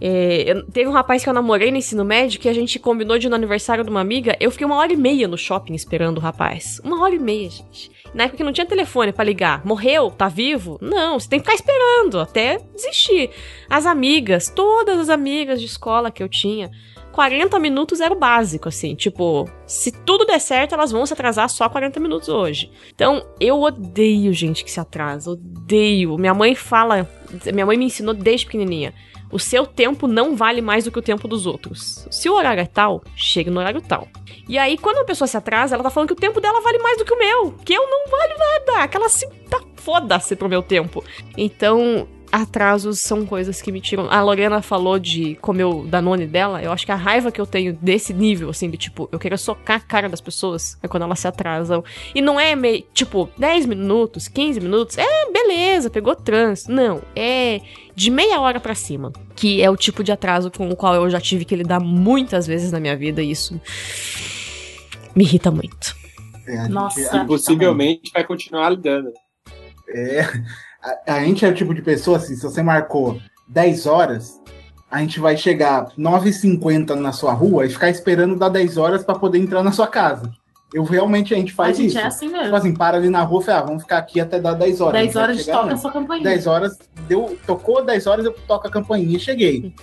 É, 0.00 0.50
eu- 0.50 0.66
teve 0.66 0.88
um 0.88 0.92
rapaz 0.92 1.22
que 1.22 1.28
eu 1.28 1.34
namorei 1.34 1.70
no 1.70 1.76
ensino 1.76 2.04
médio 2.04 2.40
que 2.40 2.48
a 2.48 2.54
gente 2.54 2.78
combinou 2.78 3.18
de 3.18 3.26
ir 3.26 3.30
no 3.30 3.36
aniversário 3.36 3.84
de 3.84 3.90
uma 3.90 4.00
amiga. 4.00 4.36
Eu 4.40 4.50
fiquei 4.50 4.66
uma 4.66 4.76
hora 4.76 4.92
e 4.92 4.96
meia 4.96 5.28
no 5.28 5.36
shopping 5.36 5.74
esperando 5.74 6.18
o 6.18 6.20
rapaz. 6.20 6.80
Uma 6.84 7.02
hora 7.02 7.14
e 7.14 7.18
meia, 7.18 7.50
gente. 7.50 7.90
Na 8.14 8.24
época 8.24 8.38
que 8.38 8.44
não 8.44 8.52
tinha 8.52 8.66
telefone 8.66 9.12
pra 9.12 9.24
ligar. 9.24 9.64
Morreu? 9.64 10.10
Tá 10.10 10.26
vivo? 10.28 10.78
Não, 10.80 11.18
você 11.18 11.28
tem 11.28 11.38
que 11.38 11.44
ficar 11.50 11.54
esperando 11.56 12.18
até 12.18 12.58
desistir. 12.74 13.30
As 13.68 13.84
amigas, 13.86 14.48
todas 14.48 14.98
as 14.98 15.08
amigas 15.08 15.60
de 15.60 15.66
escola 15.66 16.10
que 16.10 16.22
eu 16.22 16.28
tinha, 16.28 16.70
40 17.12 17.58
minutos 17.58 18.00
era 18.00 18.14
o 18.14 18.18
básico, 18.18 18.68
assim. 18.68 18.94
Tipo, 18.94 19.48
se 19.66 19.90
tudo 19.90 20.24
der 20.24 20.40
certo, 20.40 20.74
elas 20.74 20.92
vão 20.92 21.04
se 21.06 21.12
atrasar 21.12 21.48
só 21.48 21.68
40 21.68 21.98
minutos 22.00 22.28
hoje. 22.28 22.70
Então, 22.94 23.24
eu 23.38 23.60
odeio 23.60 24.32
gente 24.32 24.64
que 24.64 24.70
se 24.70 24.80
atrasa. 24.80 25.32
Odeio. 25.32 26.16
Minha 26.16 26.34
mãe 26.34 26.54
fala. 26.54 27.08
Minha 27.52 27.66
mãe 27.66 27.76
me 27.76 27.86
ensinou 27.86 28.14
desde 28.14 28.46
pequenininha. 28.46 28.94
O 29.32 29.38
seu 29.38 29.64
tempo 29.64 30.08
não 30.08 30.34
vale 30.34 30.60
mais 30.60 30.84
do 30.84 30.90
que 30.90 30.98
o 30.98 31.02
tempo 31.02 31.28
dos 31.28 31.46
outros. 31.46 32.06
Se 32.10 32.28
o 32.28 32.34
horário 32.34 32.60
é 32.60 32.66
tal, 32.66 33.02
chegue 33.14 33.48
no 33.48 33.60
horário 33.60 33.80
tal. 33.80 34.08
E 34.48 34.58
aí, 34.58 34.76
quando 34.76 34.96
uma 34.96 35.04
pessoa 35.04 35.28
se 35.28 35.36
atrasa, 35.36 35.76
ela 35.76 35.84
tá 35.84 35.90
falando 35.90 36.08
que 36.08 36.14
o 36.14 36.16
tempo 36.16 36.40
dela 36.40 36.60
vale 36.60 36.78
mais 36.78 36.98
do 36.98 37.04
que 37.04 37.14
o 37.14 37.18
meu. 37.18 37.52
Que 37.64 37.72
eu 37.72 37.88
não 37.88 38.10
valho 38.10 38.34
nada. 38.36 38.88
Que 38.88 38.96
ela 38.96 39.08
se 39.08 39.28
tá 39.48 39.60
foda-se 39.76 40.34
pro 40.34 40.48
meu 40.48 40.62
tempo. 40.62 41.04
Então, 41.36 42.08
atrasos 42.32 43.00
são 43.00 43.26
coisas 43.26 43.60
que 43.60 43.72
me 43.72 43.80
tiram. 43.80 44.10
A 44.10 44.22
Lorena 44.22 44.62
falou 44.62 44.98
de 44.98 45.34
comer 45.36 45.64
o 45.64 45.84
Danone 45.84 46.26
dela. 46.26 46.62
Eu 46.62 46.70
acho 46.72 46.86
que 46.86 46.92
a 46.92 46.96
raiva 46.96 47.30
que 47.32 47.40
eu 47.40 47.46
tenho 47.46 47.72
desse 47.80 48.12
nível, 48.14 48.50
assim, 48.50 48.70
de 48.70 48.76
tipo, 48.76 49.08
eu 49.10 49.18
quero 49.18 49.36
socar 49.36 49.76
a 49.78 49.80
cara 49.80 50.08
das 50.08 50.20
pessoas 50.20 50.78
é 50.82 50.88
quando 50.88 51.02
elas 51.04 51.18
se 51.20 51.26
atrasam. 51.28 51.82
E 52.14 52.20
não 52.22 52.38
é 52.38 52.54
meio, 52.54 52.84
tipo, 52.94 53.28
10 53.38 53.66
minutos, 53.66 54.28
15 54.28 54.60
minutos. 54.60 54.96
É, 54.98 55.30
beleza, 55.32 55.90
pegou 55.90 56.14
trânsito. 56.14 56.70
Não, 56.72 57.02
é 57.16 57.60
de 57.94 58.10
meia 58.10 58.40
hora 58.40 58.60
pra 58.60 58.74
cima. 58.74 59.12
Que 59.34 59.62
é 59.62 59.70
o 59.70 59.76
tipo 59.76 60.04
de 60.04 60.12
atraso 60.12 60.50
com 60.50 60.68
o 60.70 60.76
qual 60.76 60.94
eu 60.94 61.10
já 61.10 61.20
tive 61.20 61.44
que 61.44 61.56
lidar 61.56 61.80
muitas 61.80 62.46
vezes 62.46 62.70
na 62.72 62.78
minha 62.80 62.96
vida. 62.96 63.22
E 63.22 63.30
isso 63.30 63.60
me 65.14 65.24
irrita 65.24 65.50
muito. 65.50 65.94
É, 66.46 66.68
Nossa. 66.68 67.00
gente- 67.00 67.16
a- 67.16 67.22
E 67.22 67.26
possivelmente 67.26 68.10
vai 68.12 68.24
continuar 68.24 68.70
lidando. 68.70 69.12
É, 69.92 70.22
a, 70.82 71.14
a 71.14 71.20
gente 71.24 71.44
é 71.44 71.48
o 71.48 71.54
tipo 71.54 71.74
de 71.74 71.82
pessoa 71.82 72.16
assim, 72.16 72.34
se 72.34 72.42
você 72.42 72.62
marcou 72.62 73.20
10 73.48 73.86
horas, 73.86 74.40
a 74.90 75.00
gente 75.00 75.20
vai 75.20 75.36
chegar 75.36 75.88
9h50 75.98 76.94
na 76.94 77.12
sua 77.12 77.32
rua 77.32 77.66
e 77.66 77.70
ficar 77.70 77.90
esperando 77.90 78.36
dar 78.36 78.48
10 78.48 78.76
horas 78.76 79.04
para 79.04 79.18
poder 79.18 79.38
entrar 79.38 79.62
na 79.62 79.72
sua 79.72 79.86
casa. 79.86 80.30
Eu 80.72 80.84
realmente 80.84 81.34
a 81.34 81.36
gente 81.36 81.52
faz 81.52 81.76
a 81.76 81.82
gente 81.82 81.88
isso. 81.90 81.98
é 81.98 82.04
assim 82.04 82.28
mesmo. 82.28 82.44
Tipo 82.44 82.56
assim, 82.56 82.74
para 82.74 82.96
ali 82.96 83.08
na 83.10 83.22
rua 83.22 83.42
e 83.42 83.44
fala, 83.44 83.58
ah, 83.58 83.62
vamos 83.62 83.82
ficar 83.82 83.98
aqui 83.98 84.20
até 84.20 84.38
dar 84.40 84.54
10 84.54 84.80
horas. 84.80 84.92
10 84.94 85.06
Não 85.06 85.12
vai 85.12 85.22
horas 85.22 85.44
de 85.44 85.50
toca 85.50 85.74
a 85.74 85.76
sua 85.76 85.92
campainha. 85.92 86.24
10 86.24 86.46
horas, 86.46 86.78
deu, 87.08 87.38
tocou 87.46 87.84
10 87.84 88.06
horas, 88.06 88.24
eu 88.24 88.32
toco 88.46 88.68
a 88.68 88.70
campainha 88.70 89.16
e 89.16 89.20
cheguei. 89.20 89.74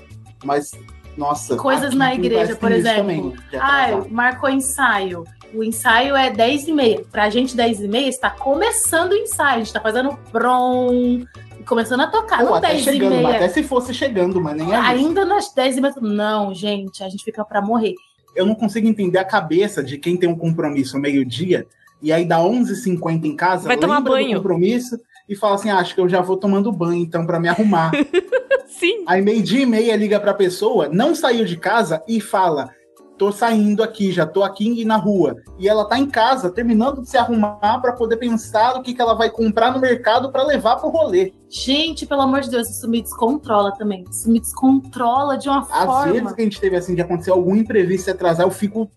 Mas, 0.45 0.71
nossa. 1.17 1.57
Coisas 1.57 1.93
na 1.93 2.15
igreja, 2.15 2.55
por 2.55 2.71
exemplo. 2.71 3.01
também, 3.01 3.33
Ah, 3.59 4.01
marcou 4.09 4.49
ensaio. 4.49 5.25
O 5.53 5.63
ensaio 5.63 6.15
é 6.15 6.29
10 6.29 6.67
e 6.67 6.71
meia. 6.73 7.03
Pra 7.11 7.29
gente, 7.29 7.55
10 7.55 7.81
e 7.81 7.87
meia 7.87 8.09
está 8.09 8.29
começando 8.29 9.11
o 9.13 9.15
ensaio. 9.15 9.55
A 9.55 9.57
gente 9.59 9.73
tá 9.73 9.79
fazendo 9.81 10.17
brom, 10.31 11.23
começando 11.65 12.01
a 12.01 12.07
tocar. 12.07 12.43
Não 12.43 12.53
até 12.55 12.69
10 12.69 12.81
e 12.81 12.83
chegando, 12.83 13.15
meia. 13.15 13.29
até 13.35 13.49
se 13.49 13.63
fosse 13.63 13.93
chegando, 13.93 14.41
mas 14.41 14.55
nem 14.57 14.73
é 14.73 14.79
isso. 14.79 14.87
Ainda 14.89 15.25
nas 15.25 15.53
10 15.53 15.77
e 15.77 15.81
meia. 15.81 15.93
Não, 16.01 16.53
gente, 16.53 17.03
a 17.03 17.09
gente 17.09 17.23
fica 17.23 17.43
pra 17.45 17.61
morrer. 17.61 17.95
eu 18.35 18.45
não 18.45 18.55
consigo 18.55 18.87
entender 18.87 19.17
a 19.17 19.25
cabeça 19.25 19.83
de 19.83 19.97
quem 19.97 20.17
tem 20.17 20.29
um 20.29 20.37
compromisso 20.37 20.95
ao 20.95 21.01
meio-dia 21.01 21.65
e 22.01 22.11
aí 22.11 22.23
dá 22.25 22.37
11h50 22.37 23.25
em 23.25 23.35
casa, 23.35 23.67
Vai 23.67 23.77
tomar 23.77 23.99
banho. 24.01 24.33
do 24.33 24.35
compromisso 24.35 24.99
e 25.27 25.35
fala 25.35 25.55
assim, 25.55 25.69
ah, 25.71 25.79
acho 25.79 25.95
que 25.95 25.99
eu 26.01 26.07
já 26.07 26.21
vou 26.21 26.37
tomando 26.37 26.71
banho 26.71 27.01
então 27.01 27.25
pra 27.25 27.39
me 27.39 27.47
arrumar. 27.49 27.91
Sim. 28.67 29.03
Aí 29.07 29.21
meio-dia 29.21 29.61
e 29.61 29.65
meia 29.65 29.95
liga 29.95 30.19
pra 30.19 30.33
pessoa, 30.35 30.87
não 30.89 31.15
saiu 31.15 31.43
de 31.45 31.57
casa 31.57 32.03
e 32.07 32.21
fala, 32.21 32.69
tô 33.17 33.31
saindo 33.31 33.81
aqui, 33.83 34.11
já 34.11 34.25
tô 34.25 34.43
aqui 34.43 34.85
na 34.85 34.95
rua. 34.97 35.35
E 35.57 35.67
ela 35.67 35.85
tá 35.85 35.97
em 35.97 36.05
casa, 36.05 36.49
terminando 36.51 37.01
de 37.01 37.09
se 37.09 37.17
arrumar 37.17 37.79
para 37.81 37.93
poder 37.93 38.17
pensar 38.17 38.75
o 38.77 38.81
que, 38.83 38.93
que 38.93 39.01
ela 39.01 39.13
vai 39.15 39.29
comprar 39.29 39.71
no 39.73 39.79
mercado 39.79 40.31
para 40.31 40.43
levar 40.43 40.75
pro 40.77 40.89
rolê. 40.89 41.33
Gente, 41.49 42.05
pelo 42.05 42.21
amor 42.21 42.41
de 42.41 42.49
Deus, 42.49 42.69
isso 42.69 42.87
me 42.87 43.01
descontrola 43.01 43.71
também. 43.73 44.03
Isso 44.09 44.29
me 44.29 44.39
descontrola 44.39 45.37
de 45.37 45.49
uma 45.49 45.59
Às 45.61 45.67
forma. 45.85 46.11
vezes 46.13 46.31
que 46.33 46.41
a 46.41 46.43
gente 46.43 46.61
teve 46.61 46.75
assim, 46.75 46.95
de 46.95 47.01
acontecer 47.01 47.31
algum 47.31 47.55
imprevisto 47.55 48.09
e 48.09 48.11
atrasar, 48.11 48.45
eu 48.45 48.51
fico. 48.51 48.89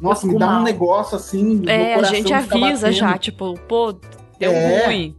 Nossa, 0.00 0.24
Eu 0.24 0.28
me 0.28 0.32
fico 0.34 0.40
dá 0.40 0.48
um 0.48 0.54
mal. 0.56 0.62
negócio 0.62 1.16
assim. 1.16 1.56
meu 1.56 1.70
É, 1.70 1.92
a 1.92 1.96
coração 1.96 2.16
gente 2.16 2.24
fica 2.42 2.56
avisa 2.56 2.80
batendo. 2.86 2.92
já, 2.92 3.18
tipo, 3.18 3.54
pô, 3.68 3.92
deu 4.38 4.52
É. 4.52 4.86
ruim. 4.86 5.16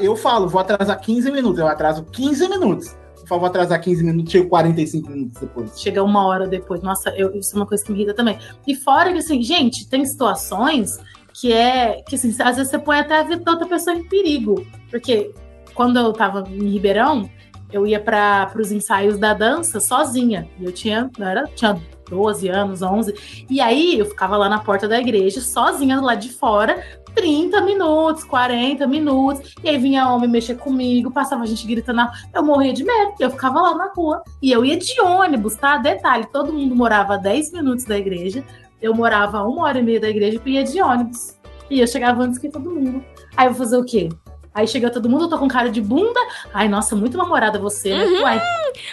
Eu 0.00 0.14
falo, 0.16 0.48
vou 0.48 0.60
atrasar 0.60 1.00
15 1.00 1.30
minutos. 1.30 1.58
Eu 1.58 1.66
atraso 1.66 2.04
15 2.04 2.48
minutos. 2.48 2.96
Por 3.26 3.30
favor, 3.30 3.46
atrasar 3.46 3.80
15 3.80 4.04
minutos, 4.04 4.30
chego 4.30 4.48
45 4.48 5.10
minutos 5.10 5.40
depois. 5.40 5.80
Chega 5.80 6.00
uma 6.00 6.24
hora 6.28 6.46
depois. 6.46 6.80
Nossa, 6.80 7.10
eu- 7.10 7.34
isso 7.34 7.56
é 7.56 7.58
uma 7.58 7.66
coisa 7.66 7.84
que 7.84 7.90
me 7.90 7.98
irrita 7.98 8.14
também. 8.14 8.38
E 8.64 8.72
fora 8.76 9.12
que, 9.12 9.18
assim, 9.18 9.42
gente, 9.42 9.88
tem 9.88 10.04
situações 10.06 10.96
que 11.34 11.52
é. 11.52 12.02
que 12.08 12.14
assim, 12.14 12.28
às 12.40 12.56
vezes 12.56 12.70
você 12.70 12.78
põe 12.78 12.98
até 13.00 13.18
a 13.18 13.22
vida 13.24 13.38
da 13.42 13.50
outra 13.50 13.66
pessoa 13.66 13.96
em 13.96 14.04
perigo. 14.04 14.64
Porque 14.90 15.34
quando 15.74 15.98
eu 15.98 16.12
tava 16.12 16.44
em 16.48 16.68
Ribeirão, 16.68 17.28
eu 17.72 17.84
ia 17.84 17.98
para 17.98 18.52
os 18.56 18.70
ensaios 18.70 19.18
da 19.18 19.34
dança 19.34 19.80
sozinha. 19.80 20.48
E 20.60 20.64
eu 20.64 20.70
tinha, 20.70 21.10
eu 21.18 21.24
era, 21.26 21.44
tinha 21.48 21.76
12 22.08 22.48
anos, 22.48 22.82
11. 22.82 23.46
E 23.48 23.60
aí 23.60 23.98
eu 23.98 24.06
ficava 24.06 24.36
lá 24.36 24.48
na 24.48 24.58
porta 24.58 24.88
da 24.88 24.98
igreja, 24.98 25.40
sozinha 25.40 26.00
lá 26.00 26.14
de 26.14 26.30
fora, 26.30 26.82
30 27.14 27.60
minutos, 27.62 28.24
40 28.24 28.86
minutos. 28.86 29.54
E 29.62 29.68
aí 29.68 29.78
vinha 29.78 30.08
homem 30.08 30.28
mexer 30.28 30.56
comigo, 30.56 31.10
passava 31.10 31.42
a 31.42 31.46
gente 31.46 31.66
gritando. 31.66 32.02
Eu 32.32 32.42
morria 32.42 32.72
de 32.72 32.84
medo, 32.84 33.14
eu 33.18 33.30
ficava 33.30 33.60
lá 33.60 33.74
na 33.74 33.92
rua. 33.92 34.22
E 34.40 34.52
eu 34.52 34.64
ia 34.64 34.76
de 34.76 35.00
ônibus, 35.00 35.56
tá? 35.56 35.78
Detalhe, 35.78 36.26
todo 36.32 36.52
mundo 36.52 36.74
morava 36.74 37.14
a 37.14 37.16
10 37.16 37.52
minutos 37.52 37.84
da 37.84 37.98
igreja. 37.98 38.44
Eu 38.80 38.94
morava 38.94 39.38
a 39.38 39.48
uma 39.48 39.62
hora 39.62 39.78
e 39.78 39.82
meia 39.82 40.00
da 40.00 40.08
igreja 40.08 40.40
e 40.44 40.50
ia 40.50 40.64
de 40.64 40.80
ônibus. 40.80 41.36
E 41.70 41.80
eu 41.80 41.86
chegava 41.86 42.22
antes 42.22 42.38
que 42.38 42.48
todo 42.48 42.70
mundo. 42.70 43.02
Aí 43.36 43.46
eu 43.46 43.52
vou 43.52 43.64
fazer 43.64 43.76
o 43.76 43.84
quê? 43.84 44.08
Aí 44.56 44.66
chega 44.66 44.90
todo 44.90 45.06
mundo, 45.08 45.24
eu 45.24 45.28
tô 45.28 45.38
com 45.38 45.46
cara 45.46 45.70
de 45.70 45.82
bunda. 45.82 46.18
Ai, 46.54 46.66
nossa, 46.66 46.96
muito 46.96 47.16
namorada 47.18 47.58
você, 47.58 47.90
né? 47.90 48.04
Uhum. 48.06 48.22
Uai. 48.22 48.40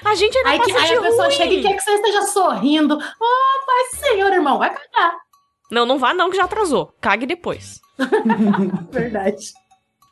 A 0.04 0.14
gente 0.16 0.38
ainda 0.40 0.50
Aí, 0.50 0.60
que- 0.60 0.72
aí 0.74 0.94
a 0.98 1.02
pessoa 1.02 1.24
ruim. 1.28 1.36
chega 1.36 1.54
e 1.54 1.62
quer 1.62 1.74
que 1.74 1.80
você 1.82 1.92
esteja 1.92 2.22
sorrindo. 2.24 2.96
Oh, 2.96 3.66
pai 3.66 4.00
senhor, 4.02 4.34
irmão, 4.34 4.58
vai 4.60 4.70
cagar. 4.74 5.14
Não, 5.72 5.86
não 5.86 5.98
vá 5.98 6.14
não, 6.14 6.30
que 6.30 6.36
já 6.36 6.44
atrasou. 6.44 6.94
Cague 7.00 7.26
depois. 7.26 7.80
Verdade. 8.92 9.54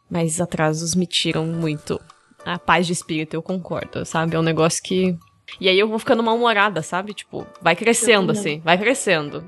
Mas 0.10 0.40
atrasos 0.41 0.95
me 0.95 1.06
tiram 1.06 1.45
muito 1.45 1.99
a 2.45 2.57
paz 2.57 2.88
de 2.88 2.94
espírito, 2.94 3.34
eu 3.34 3.41
concordo, 3.41 4.06
sabe? 4.06 4.36
É 4.36 4.40
um 4.40 4.44
negócio 4.44 4.82
que. 4.82 5.18
E 5.60 5.68
aí 5.68 5.78
eu 5.78 5.88
vou 5.88 5.99
ficando 5.99 6.23
mal-humorada, 6.23 6.82
sabe? 6.82 7.14
Tipo, 7.14 7.45
vai 7.61 7.76
crescendo, 7.76 8.32
assim, 8.32 8.61
vai 8.61 8.78
crescendo. 8.78 9.44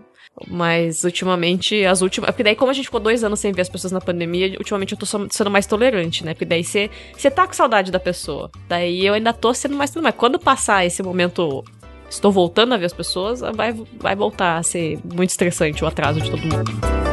Mas 0.48 1.04
ultimamente, 1.04 1.86
as 1.86 2.02
últimas. 2.02 2.32
Porque 2.32 2.44
daí, 2.44 2.56
como 2.56 2.72
a 2.72 2.74
gente 2.74 2.86
ficou 2.86 3.00
dois 3.00 3.24
anos 3.24 3.40
sem 3.40 3.52
ver 3.52 3.62
as 3.62 3.70
pessoas 3.70 3.92
na 3.92 4.02
pandemia, 4.02 4.58
ultimamente 4.58 4.94
eu 4.94 4.98
tô 4.98 5.06
sendo 5.06 5.52
mais 5.52 5.68
tolerante, 5.68 6.26
né? 6.26 6.34
Porque 6.34 6.46
daí 6.46 6.64
você 6.64 6.90
tá 7.34 7.46
com 7.46 7.54
saudade 7.54 7.92
da 7.92 8.00
pessoa. 8.00 8.50
Daí 8.68 9.06
eu 9.06 9.14
ainda 9.14 9.32
tô 9.32 9.54
sendo 9.54 9.76
mais. 9.76 9.96
Mas 9.96 10.16
quando 10.16 10.40
passar 10.40 10.86
esse 10.86 11.02
momento. 11.04 11.64
Estou 12.10 12.32
voltando 12.32 12.76
a 12.76 12.78
ver 12.78 12.86
as 12.86 12.94
pessoas, 12.94 13.40
vai, 13.40 13.74
vai 14.00 14.16
voltar 14.16 14.58
a 14.58 14.62
ser 14.62 15.00
muito 15.04 15.32
estressante 15.32 15.84
o 15.84 15.88
atraso 15.88 16.22
de 16.22 16.30
todo 16.30 16.42
mundo. 16.42 17.13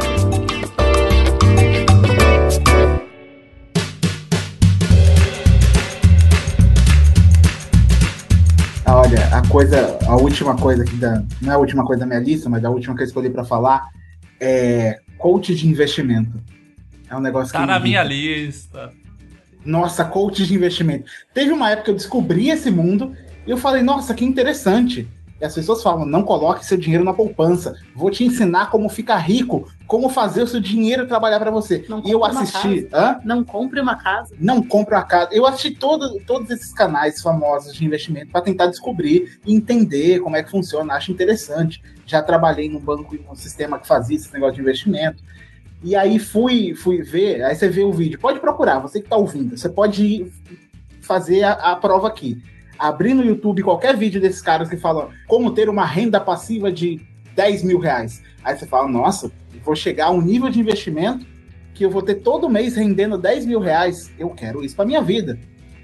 Olha, 9.11 9.27
a 9.37 9.49
coisa, 9.49 9.99
a 10.07 10.17
última 10.17 10.57
coisa 10.57 10.85
aqui 10.85 10.95
da. 10.95 11.25
Não 11.43 11.51
é 11.51 11.57
a 11.57 11.59
última 11.59 11.85
coisa 11.85 11.99
da 11.99 12.07
minha 12.07 12.21
lista, 12.21 12.49
mas 12.49 12.65
a 12.65 12.71
última 12.71 12.95
que 12.95 13.03
eu 13.03 13.07
escolhi 13.07 13.29
pra 13.29 13.43
falar 13.45 13.89
é 14.39 15.01
coach 15.19 15.53
de 15.53 15.67
investimento. 15.67 16.41
É 17.09 17.17
um 17.17 17.21
negócio 17.21 17.53
Tá 17.53 17.59
que. 17.59 17.67
na 17.67 17.81
me 17.81 17.89
minha 17.89 18.05
lista. 18.05 18.93
Nossa, 19.65 20.05
coach 20.05 20.47
de 20.47 20.55
investimento. 20.55 21.11
Teve 21.35 21.51
uma 21.51 21.71
época 21.71 21.87
que 21.87 21.91
eu 21.91 21.97
descobri 21.97 22.51
esse 22.51 22.71
mundo 22.71 23.13
e 23.45 23.51
eu 23.51 23.57
falei, 23.57 23.83
nossa, 23.83 24.15
que 24.15 24.25
interessante. 24.25 25.09
E 25.41 25.45
as 25.45 25.55
pessoas 25.55 25.83
falam, 25.83 26.05
não 26.05 26.23
coloque 26.23 26.67
seu 26.67 26.77
dinheiro 26.77 27.03
na 27.03 27.15
poupança. 27.15 27.75
Vou 27.95 28.11
te 28.11 28.25
ensinar 28.25 28.71
como 28.71 28.89
ficar 28.91 29.17
rico, 29.17 29.67
como 29.87 30.11
fazer 30.11 30.43
o 30.43 30.47
seu 30.47 30.61
dinheiro 30.61 31.07
trabalhar 31.07 31.41
pra 31.41 31.51
você. 31.51 31.85
e 32.05 32.11
eu 32.11 32.23
assisti. 32.25 32.89
Não 33.25 33.43
compre 33.43 33.81
uma 33.81 33.97
casa. 33.97 34.35
Não 34.39 34.63
compre 34.63 34.95
uma 34.95 35.03
casa. 35.03 35.31
Eu 35.33 35.47
assisti 35.47 35.71
todo, 35.71 36.21
todos 36.27 36.51
esses 36.51 36.73
canais 36.75 37.23
famosos 37.23 37.75
de 37.75 37.85
investimento 37.85 38.31
para 38.31 38.43
tentar 38.43 38.67
descobrir 38.67 39.41
e 39.47 39.55
entender 39.55 40.21
como 40.21 40.37
é 40.37 40.43
que 40.43 40.51
funciona. 40.51 40.93
Acho 40.95 41.11
interessante. 41.11 41.83
Já 42.05 42.23
trabalhei 42.23 42.69
num 42.69 42.81
banco 42.81 43.15
e 43.15 43.19
num 43.19 43.35
sistema 43.35 43.79
que 43.79 43.87
fazia 43.87 44.17
esse 44.17 44.31
negócio 44.33 44.57
de 44.57 44.61
investimento. 44.61 45.23
E 45.83 45.97
aí 45.97 46.19
fui, 46.19 46.75
fui 46.75 47.01
ver, 47.03 47.43
aí 47.43 47.55
você 47.55 47.69
vê 47.69 47.83
o 47.83 47.93
vídeo. 47.93 48.19
Pode 48.19 48.39
procurar, 48.39 48.79
você 48.81 49.01
que 49.01 49.07
está 49.07 49.17
ouvindo. 49.17 49.57
Você 49.57 49.69
pode 49.69 50.05
ir 50.05 50.33
fazer 51.01 51.43
a, 51.45 51.53
a 51.53 51.77
prova 51.77 52.09
aqui. 52.09 52.43
Abrir 52.81 53.13
no 53.13 53.23
YouTube 53.23 53.63
qualquer 53.63 53.95
vídeo 53.95 54.21
desses 54.21 54.41
caras 54.41 54.71
que 54.71 54.77
falam 54.79 55.11
como 55.29 55.51
ter 55.51 55.69
uma 55.69 55.85
renda 55.85 56.19
passiva 56.19 56.73
de 56.73 56.99
10 57.37 57.63
mil 57.63 57.79
reais. 57.79 58.23
Aí 58.43 58.57
você 58.57 58.67
fala, 58.67 58.89
nossa, 58.89 59.31
vou 59.63 59.77
chegar 59.77 60.07
a 60.07 60.11
um 60.11 60.23
nível 60.23 60.49
de 60.49 60.59
investimento 60.59 61.27
que 61.75 61.85
eu 61.85 61.91
vou 61.91 62.03
ter 62.03 62.17
todo 62.17 62.49
mês 62.49 62.77
rendendo 62.77 63.19
10 63.19 63.45
mil 63.45 63.61
reais. 63.61 64.11
Eu 64.19 64.31
quero 64.31 64.65
isso 64.65 64.75
para 64.75 64.87
minha 64.87 65.03
vida. 65.03 65.39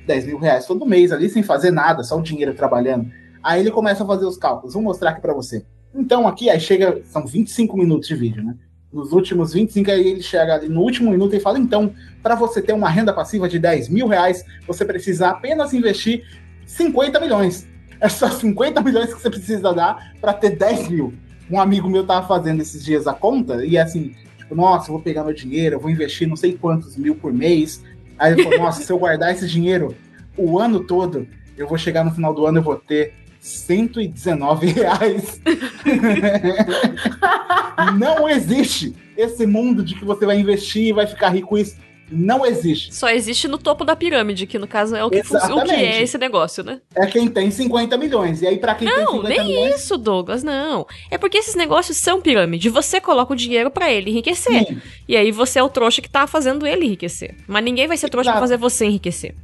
10 0.06 0.27
mil 0.27 0.39
reais 0.39 0.66
todo 0.66 0.86
mês 0.86 1.12
ali 1.12 1.28
sem 1.28 1.43
fazer 1.43 1.70
nada, 1.70 2.02
só 2.02 2.18
o 2.18 2.23
dinheiro 2.23 2.55
trabalhando. 2.55 3.10
Aí 3.43 3.60
ele 3.60 3.70
começa 3.70 4.02
a 4.02 4.06
fazer 4.06 4.24
os 4.24 4.36
cálculos. 4.36 4.74
Vou 4.74 4.82
mostrar 4.82 5.10
aqui 5.10 5.20
para 5.20 5.35
você. 5.35 5.64
Então 5.94 6.27
aqui, 6.27 6.51
aí 6.51 6.60
chega, 6.60 7.01
são 7.05 7.27
25 7.27 7.77
minutos 7.77 8.09
de 8.09 8.14
vídeo, 8.14 8.43
né? 8.43 8.55
Nos 8.93 9.12
últimos 9.12 9.52
25, 9.52 9.90
aí 9.90 10.06
ele 10.06 10.23
chega 10.23 10.55
ali 10.55 10.68
no 10.68 10.81
último 10.81 11.10
minuto 11.10 11.35
e 11.35 11.40
fala: 11.40 11.59
então, 11.59 11.93
para 12.23 12.35
você 12.35 12.62
ter 12.62 12.73
uma 12.73 12.89
renda 12.89 13.12
passiva 13.12 13.48
de 13.48 13.59
10 13.59 13.89
mil 13.89 14.06
reais, 14.06 14.44
você 14.66 14.85
precisa 14.85 15.28
apenas 15.28 15.74
investir 15.74 16.24
50 16.66 17.20
milhões. 17.20 17.66
É 18.01 18.09
só 18.09 18.28
50 18.28 18.82
milhões 18.82 19.14
que 19.14 19.20
você 19.20 19.30
precisa 19.30 19.72
dar 19.72 20.12
para 20.20 20.34
ter 20.34 20.51
10 20.51 20.88
mil. 20.88 21.14
Um 21.51 21.60
amigo 21.60 21.88
meu 21.88 22.05
tava 22.05 22.26
fazendo 22.26 22.60
esses 22.60 22.84
dias 22.84 23.06
a 23.06 23.14
conta 23.14 23.64
e 23.64 23.78
assim, 23.78 24.14
tipo, 24.36 24.55
nossa, 24.55 24.88
eu 24.88 24.94
vou 24.94 25.02
pegar 25.02 25.24
meu 25.24 25.32
dinheiro, 25.32 25.76
eu 25.76 25.80
vou 25.80 25.90
investir 25.90 26.28
não 26.28 26.36
sei 26.36 26.52
quantos 26.52 26.97
mil 26.97 27.14
por 27.14 27.32
mês. 27.32 27.82
Aí 28.18 28.32
ele 28.32 28.43
falou, 28.43 28.59
nossa, 28.59 28.82
se 28.82 28.93
eu 28.93 28.98
guardar 28.98 29.32
esse 29.32 29.47
dinheiro 29.47 29.94
o 30.36 30.59
ano 30.59 30.80
todo, 30.80 31.26
eu 31.56 31.66
vou 31.66 31.78
chegar 31.78 32.05
no 32.05 32.10
final 32.10 32.34
do 32.34 32.44
ano, 32.44 32.59
eu 32.59 32.62
vou 32.62 32.76
ter 32.76 33.14
119 33.40 34.66
reais. 34.66 35.40
não 37.98 38.28
existe 38.28 38.94
esse 39.16 39.47
mundo 39.47 39.82
de 39.82 39.94
que 39.94 40.05
você 40.05 40.26
vai 40.26 40.38
investir 40.38 40.88
e 40.88 40.93
vai 40.93 41.06
ficar 41.06 41.30
rico 41.30 41.56
isso. 41.56 41.76
Não 42.11 42.47
existe. 42.47 42.95
Só 42.95 43.09
existe 43.09 43.49
no 43.49 43.59
topo 43.59 43.85
da 43.85 43.97
pirâmide, 43.97 44.47
que 44.47 44.59
no 44.59 44.66
caso 44.69 44.95
é 44.95 45.05
o 45.05 45.11
que, 45.11 45.19
o 45.20 45.65
que 45.65 45.73
é 45.73 46.03
esse 46.03 46.16
negócio, 46.16 46.62
né? 46.62 46.81
É 46.95 47.05
quem 47.07 47.28
tem 47.28 47.51
50 47.51 47.97
milhões. 47.97 48.43
E 48.43 48.47
aí, 48.47 48.59
pra 48.59 48.74
quem 48.77 48.87
tem 48.89 48.97
Não, 49.05 49.12
50 49.15 49.28
nem 49.28 49.45
milhões. 49.45 49.74
isso, 49.81 49.99
Douglas, 49.99 50.45
não. 50.45 50.87
É 51.11 51.19
porque 51.19 51.39
esses 51.39 51.57
negócios 51.57 51.97
são 51.97 52.20
pirâmide. 52.20 52.69
Você 52.69 53.01
coloca 53.01 53.33
o 53.33 53.37
dinheiro 53.37 53.70
pra 53.70 53.93
ele 53.93 54.11
enriquecer. 54.11 54.81
E 55.09 55.16
aí 55.16 55.33
você 55.33 55.59
é 55.59 55.62
o 55.62 55.69
trouxa 55.69 56.01
que 56.01 56.09
tá 56.09 56.27
fazendo 56.28 56.65
ele 56.66 56.87
enriquecer. 56.87 57.35
Mas 57.47 57.65
ninguém 57.65 57.89
vai 57.89 57.97
ser 57.97 58.09
trouxa 58.09 58.31
pra 58.31 58.39
Exato. 58.39 58.45
fazer 58.51 58.57
você 58.57 58.87
enriquecer. 58.87 59.35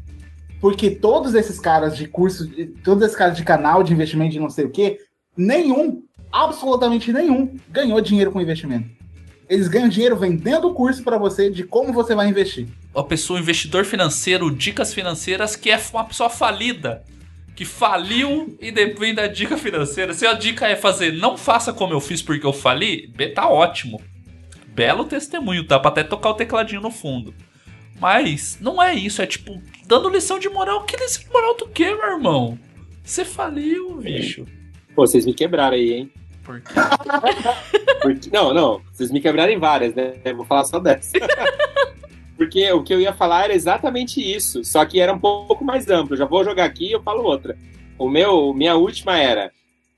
Porque 0.61 0.89
todos 0.91 1.35
esses 1.35 1.59
caras 1.59 1.97
de 1.97 2.07
curso, 2.07 2.49
todos 2.85 3.03
esses 3.03 3.17
caras 3.17 3.37
de 3.37 3.43
canal 3.43 3.83
de 3.83 3.93
investimento 3.93 4.31
de 4.31 4.39
não 4.39 4.49
sei 4.51 4.67
o 4.67 4.71
quê, 4.71 4.99
nenhum, 5.37 6.03
absolutamente 6.31 7.13
nenhum, 7.13 7.57
ganhou 7.69 8.01
dinheiro 8.01 8.31
com 8.31 8.41
investimento. 8.41 8.89
Eles 9.53 9.69
ganham 9.69 9.87
dinheiro 9.87 10.16
vendendo 10.16 10.66
o 10.66 10.73
curso 10.73 11.05
pra 11.05 11.19
você 11.19 11.51
de 11.51 11.62
como 11.62 11.93
você 11.93 12.15
vai 12.15 12.27
investir. 12.27 12.69
A 12.95 13.03
pessoa, 13.03 13.39
investidor 13.39 13.85
financeiro, 13.85 14.51
dicas 14.51 14.95
financeiras, 14.95 15.55
que 15.55 15.70
é 15.70 15.79
uma 15.93 16.07
pessoa 16.07 16.31
falida. 16.31 17.05
Que 17.55 17.66
faliu 17.66 18.57
e 18.59 18.70
depende 18.70 19.16
da 19.16 19.27
dica 19.27 19.59
financeira. 19.59 20.15
Se 20.15 20.27
a 20.27 20.33
dica 20.33 20.66
é 20.66 20.74
fazer 20.74 21.12
não 21.12 21.37
faça 21.37 21.70
como 21.70 21.93
eu 21.93 22.01
fiz 22.01 22.23
porque 22.23 22.47
eu 22.47 22.53
fali, 22.55 23.12
tá 23.35 23.47
ótimo. 23.47 24.01
Belo 24.69 25.05
testemunho, 25.05 25.66
dá 25.66 25.79
pra 25.79 25.91
até 25.91 26.03
tocar 26.03 26.31
o 26.31 26.35
tecladinho 26.35 26.81
no 26.81 26.91
fundo. 26.91 27.35
Mas 28.01 28.57
não 28.59 28.83
é 28.83 28.95
isso, 28.95 29.20
é 29.20 29.27
tipo, 29.27 29.61
dando 29.87 30.09
lição 30.09 30.39
de 30.39 30.49
moral. 30.49 30.85
Que 30.85 30.97
lição 30.97 31.24
de 31.24 31.31
moral 31.31 31.59
do 31.59 31.69
que, 31.69 31.95
meu 31.95 32.12
irmão? 32.12 32.59
Você 33.05 33.23
faliu, 33.23 33.97
bicho. 33.97 34.47
Pô, 34.95 35.07
vocês 35.07 35.27
me 35.27 35.35
quebraram 35.35 35.77
aí, 35.77 35.93
hein? 35.93 36.12
Porque- 38.02 38.31
não, 38.32 38.52
não. 38.52 38.81
Vocês 38.93 39.10
me 39.10 39.20
quebraram 39.20 39.52
em 39.52 39.59
várias, 39.59 39.94
né? 39.94 40.14
Eu 40.24 40.36
vou 40.36 40.44
falar 40.47 40.64
só 40.64 40.78
dessa. 40.78 41.12
Porque 42.36 42.70
o 42.73 42.82
que 42.82 42.93
eu 42.93 43.01
ia 43.01 43.12
falar 43.12 43.44
era 43.44 43.55
exatamente 43.55 44.20
isso, 44.20 44.64
só 44.64 44.85
que 44.85 44.98
era 44.98 45.12
um 45.12 45.19
pouco 45.19 45.64
mais 45.64 45.89
amplo. 45.89 46.14
Eu 46.14 46.19
já 46.19 46.24
vou 46.24 46.43
jogar 46.44 46.64
aqui 46.64 46.86
e 46.89 46.93
eu 46.93 47.02
falo 47.02 47.23
outra. 47.23 47.56
O 47.98 48.09
meu, 48.09 48.52
minha 48.52 48.74
última 48.74 49.16
era, 49.19 49.52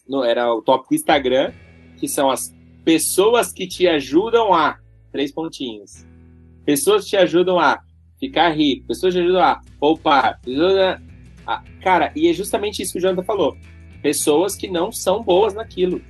no- 0.06 0.22
era 0.24 0.52
o 0.52 0.60
tópico 0.60 0.94
Instagram, 0.94 1.52
que 1.96 2.06
são 2.08 2.30
as 2.30 2.52
pessoas 2.84 3.50
que 3.52 3.66
te 3.66 3.86
ajudam 3.88 4.52
a 4.52 4.78
três 5.10 5.32
pontinhos. 5.32 6.04
Pessoas 6.66 7.04
que 7.04 7.10
te 7.10 7.16
ajudam 7.16 7.58
a 7.58 7.80
ficar 8.20 8.50
rico, 8.50 8.86
pessoas 8.88 9.14
que 9.14 9.20
te 9.20 9.24
ajudam 9.24 9.42
a 9.42 9.60
poupar. 9.80 10.38
a- 10.46 11.00
a- 11.46 11.62
cara, 11.82 12.12
e 12.14 12.28
é 12.28 12.32
justamente 12.34 12.82
isso 12.82 12.92
que 12.92 12.98
o 12.98 13.02
Jonathan 13.02 13.22
falou. 13.24 13.56
Pessoas 14.02 14.54
que 14.54 14.68
não 14.68 14.92
são 14.92 15.22
boas 15.22 15.54
naquilo. 15.54 16.02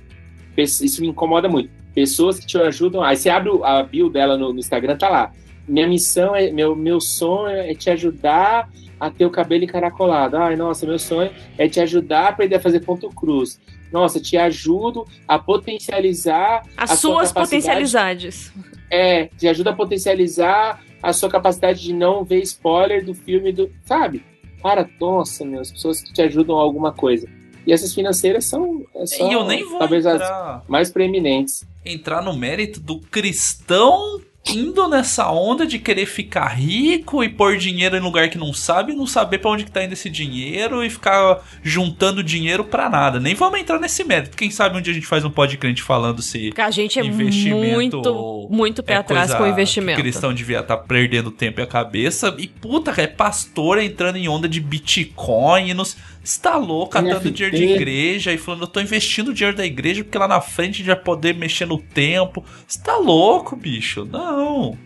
Isso 0.57 1.01
me 1.01 1.07
incomoda 1.07 1.47
muito. 1.49 1.69
Pessoas 1.93 2.39
que 2.39 2.45
te 2.45 2.57
ajudam. 2.57 3.01
Aí 3.01 3.15
você 3.17 3.29
abre 3.29 3.51
a 3.63 3.83
bio 3.83 4.09
dela 4.09 4.37
no, 4.37 4.51
no 4.53 4.59
Instagram, 4.59 4.97
tá 4.97 5.09
lá. 5.09 5.31
Minha 5.67 5.87
missão 5.87 6.35
é. 6.35 6.51
Meu, 6.51 6.75
meu 6.75 6.99
sonho 7.01 7.55
é 7.55 7.73
te 7.73 7.89
ajudar 7.89 8.69
a 8.99 9.09
ter 9.09 9.25
o 9.25 9.29
cabelo 9.29 9.63
encaracolado. 9.63 10.37
Ai, 10.37 10.55
nossa, 10.55 10.85
meu 10.85 10.99
sonho 10.99 11.31
é 11.57 11.67
te 11.67 11.79
ajudar 11.79 12.21
a 12.25 12.29
aprender 12.29 12.55
a 12.55 12.59
fazer 12.59 12.81
ponto 12.81 13.09
cruz. 13.09 13.59
Nossa, 13.91 14.19
te 14.19 14.35
ajudo 14.37 15.05
a 15.27 15.37
potencializar 15.39 16.63
As 16.75 16.91
a 16.91 16.95
sua 16.95 17.11
suas 17.13 17.31
capacidade- 17.31 17.61
potencialidades. 17.83 18.53
É, 18.89 19.25
te 19.37 19.47
ajuda 19.47 19.71
a 19.71 19.73
potencializar 19.73 20.81
a 21.01 21.13
sua 21.13 21.29
capacidade 21.29 21.81
de 21.81 21.93
não 21.93 22.23
ver 22.23 22.41
spoiler 22.41 23.03
do 23.05 23.13
filme 23.13 23.51
do. 23.51 23.69
Sabe? 23.83 24.23
Cara, 24.61 24.89
nossa, 24.99 25.45
meu, 25.45 25.61
as 25.61 25.71
pessoas 25.71 26.01
que 26.01 26.11
te 26.13 26.21
ajudam 26.21 26.57
a 26.57 26.61
alguma 26.61 26.91
coisa. 26.91 27.27
E 27.65 27.73
essas 27.73 27.93
financeiras 27.93 28.45
são, 28.45 28.83
é 28.95 29.05
só, 29.05 29.29
E 29.29 29.33
eu 29.33 29.45
nem 29.45 29.63
vou 29.67 29.79
talvez 29.79 30.05
entrar- 30.05 30.61
as 30.63 30.67
mais 30.69 30.89
preeminentes. 30.91 31.65
entrar 31.85 32.21
no 32.21 32.35
mérito 32.35 32.79
do 32.79 32.99
cristão 32.99 34.21
indo 34.47 34.87
nessa 34.87 35.31
onda 35.31 35.65
de 35.65 35.79
querer 35.79 36.05
ficar 36.05 36.49
rico 36.49 37.23
e 37.23 37.29
pôr 37.29 37.57
dinheiro 37.57 37.97
em 37.97 37.99
lugar 37.99 38.29
que 38.29 38.37
não 38.37 38.53
sabe, 38.53 38.93
e 38.93 38.95
não 38.95 39.07
saber 39.07 39.39
pra 39.39 39.49
onde 39.49 39.63
que 39.65 39.71
tá 39.71 39.83
indo 39.83 39.93
esse 39.93 40.07
dinheiro 40.07 40.83
e 40.83 40.89
ficar 40.89 41.43
juntando 41.63 42.23
dinheiro 42.23 42.63
pra 42.63 42.87
nada. 42.87 43.19
Nem 43.19 43.33
vamos 43.33 43.59
entrar 43.59 43.79
nesse 43.79 44.03
mérito. 44.03 44.37
Quem 44.37 44.51
sabe 44.51 44.77
um 44.77 44.81
dia 44.81 44.91
a 44.91 44.93
gente 44.93 45.07
faz 45.07 45.25
um 45.25 45.31
podcast 45.31 45.81
falando 45.81 46.21
se 46.21 46.49
Porque 46.49 46.61
a 46.61 46.69
gente 46.69 46.99
é 46.99 47.03
investimento 47.03 47.97
muito, 47.97 48.47
muito 48.51 48.83
pé 48.83 48.93
é 48.93 48.97
atrás 48.97 49.33
com 49.33 49.43
o 49.43 49.47
investimento. 49.47 49.95
Que 49.97 50.03
cristão 50.03 50.31
devia 50.31 50.59
estar 50.59 50.77
perdendo 50.77 51.31
tempo 51.31 51.59
e 51.59 51.63
a 51.63 51.67
cabeça. 51.67 52.35
E 52.37 52.47
puta, 52.47 52.93
é 53.01 53.07
pastor 53.07 53.79
entrando 53.79 54.17
em 54.17 54.27
onda 54.29 54.47
de 54.47 54.59
Bitcoin. 54.59 55.73
Nos... 55.73 55.97
Você 56.25 56.41
tá 56.41 56.57
louco, 56.57 56.91
catando 56.93 57.13
NFT. 57.29 57.31
dinheiro 57.31 57.55
de 57.55 57.63
igreja 57.75 58.33
e 58.33 58.37
falando, 58.37 58.61
eu 58.63 58.67
tô 58.67 58.79
investindo 58.81 59.27
o 59.29 59.33
dinheiro 59.33 59.55
da 59.55 59.65
igreja 59.65 60.03
porque 60.03 60.17
lá 60.17 60.27
na 60.27 60.41
frente 60.41 60.75
a 60.75 60.77
gente 60.77 60.87
vai 60.87 60.95
poder 60.95 61.35
mexer 61.35 61.65
no 61.67 61.77
tempo. 61.77 62.43
Você 62.67 62.81
tá 62.81 62.97
louco, 62.97 63.55
bicho? 63.55 64.03
Não. 64.05 64.77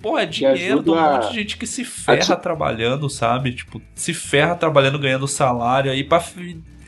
Pô, 0.00 0.18
é 0.18 0.24
dinheiro 0.26 0.82
de 0.82 0.90
um 0.90 0.94
monte 0.94 1.28
de 1.28 1.34
gente 1.34 1.56
que 1.56 1.66
se 1.66 1.84
ferra 1.84 2.36
ti- 2.36 2.42
trabalhando, 2.42 3.10
sabe? 3.10 3.52
Tipo, 3.52 3.80
se 3.94 4.14
ferra 4.14 4.54
trabalhando, 4.54 4.98
ganhando 4.98 5.28
salário 5.28 5.90
aí 5.90 6.02
pra. 6.02 6.22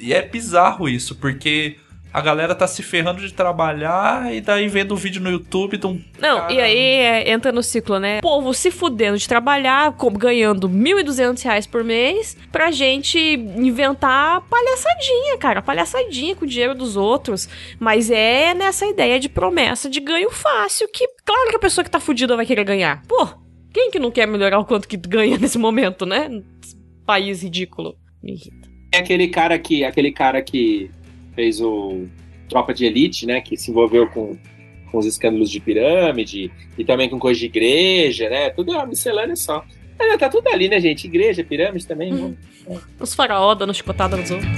E 0.01 0.12
é 0.14 0.22
bizarro 0.22 0.89
isso, 0.89 1.14
porque 1.16 1.76
a 2.12 2.20
galera 2.20 2.55
tá 2.55 2.66
se 2.66 2.82
ferrando 2.82 3.20
de 3.20 3.32
trabalhar 3.32 4.32
e 4.35 4.40
daí 4.40 4.66
vendo 4.68 4.93
o 4.93 4.97
vídeo 4.97 5.20
no 5.20 5.30
YouTube 5.30 5.76
de 5.76 5.86
um. 5.86 6.01
Não, 6.18 6.51
e 6.51 6.60
aí 6.60 6.76
é, 6.78 7.30
entra 7.30 7.52
no 7.52 7.62
ciclo, 7.62 7.98
né? 7.98 8.20
Povo 8.20 8.52
se 8.55 8.70
fudendo 8.70 9.18
de 9.18 9.28
trabalhar, 9.28 9.93
com- 9.93 10.10
ganhando 10.12 10.68
1.200 10.68 11.43
reais 11.44 11.66
por 11.66 11.85
mês, 11.85 12.36
pra 12.51 12.70
gente 12.70 13.18
inventar 13.18 14.40
palhaçadinha, 14.48 15.36
cara. 15.39 15.62
Palhaçadinha 15.62 16.35
com 16.35 16.44
o 16.44 16.48
dinheiro 16.48 16.74
dos 16.74 16.97
outros. 16.97 17.48
Mas 17.78 18.10
é 18.10 18.55
nessa 18.55 18.86
ideia 18.86 19.20
de 19.20 19.28
promessa 19.28 19.89
de 19.89 20.01
ganho 20.01 20.30
fácil, 20.30 20.89
que 20.93 21.06
claro 21.24 21.51
que 21.51 21.56
a 21.56 21.60
pessoa 21.60 21.85
que 21.85 21.90
tá 21.90 22.01
fudida 22.01 22.36
vai 22.36 22.47
querer 22.47 22.64
ganhar. 22.64 23.02
Pô, 23.06 23.26
quem 23.72 23.90
que 23.90 23.98
não 23.98 24.10
quer 24.10 24.26
melhorar 24.26 24.59
o 24.59 24.64
quanto 24.64 24.89
que 24.89 24.97
ganha 24.97 25.36
nesse 25.39 25.59
momento, 25.59 26.06
né? 26.06 26.43
País 27.06 27.43
ridículo. 27.43 27.94
Me 28.22 28.32
irrita. 28.32 28.68
É 28.93 28.98
aquele 28.98 29.28
cara 29.28 29.59
que. 29.59 29.85
Aquele 29.85 30.10
cara 30.12 30.43
que 30.43 30.90
fez 31.39 31.60
o 31.60 32.09
Tropa 32.48 32.74
de 32.74 32.85
Elite, 32.85 33.24
né? 33.24 33.40
Que 33.40 33.56
se 33.56 33.70
envolveu 33.70 34.09
com, 34.09 34.36
com 34.90 34.98
os 34.98 35.06
escândalos 35.06 35.48
de 35.48 35.60
pirâmide 35.60 36.51
e 36.77 36.85
também 36.85 37.09
com 37.09 37.16
coisa 37.16 37.39
de 37.39 37.47
igreja, 37.47 38.28
né? 38.28 38.51
Tudo 38.51 38.73
é 38.73 38.77
uma 38.77 38.86
miscelânea 38.86 39.36
só. 39.36 39.65
É, 40.01 40.16
tá 40.19 40.28
tudo 40.28 40.48
ali, 40.48 40.69
né, 40.69 40.81
gente? 40.81 41.06
Igreja, 41.06 41.44
pirâmide 41.44 41.86
também. 41.86 42.12
né? 42.12 42.35
Os 42.98 43.15
faraó 43.15 43.55
dando 43.55 43.73
chicotada 43.73 44.16
nos 44.16 44.28
outros. 44.32 44.48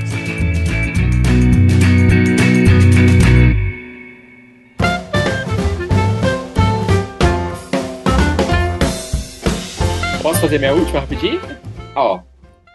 Posso 10.23 10.40
fazer 10.40 10.59
minha 10.59 10.73
última 10.73 11.01
rapidinho? 11.01 11.40
Ó, 11.94 12.20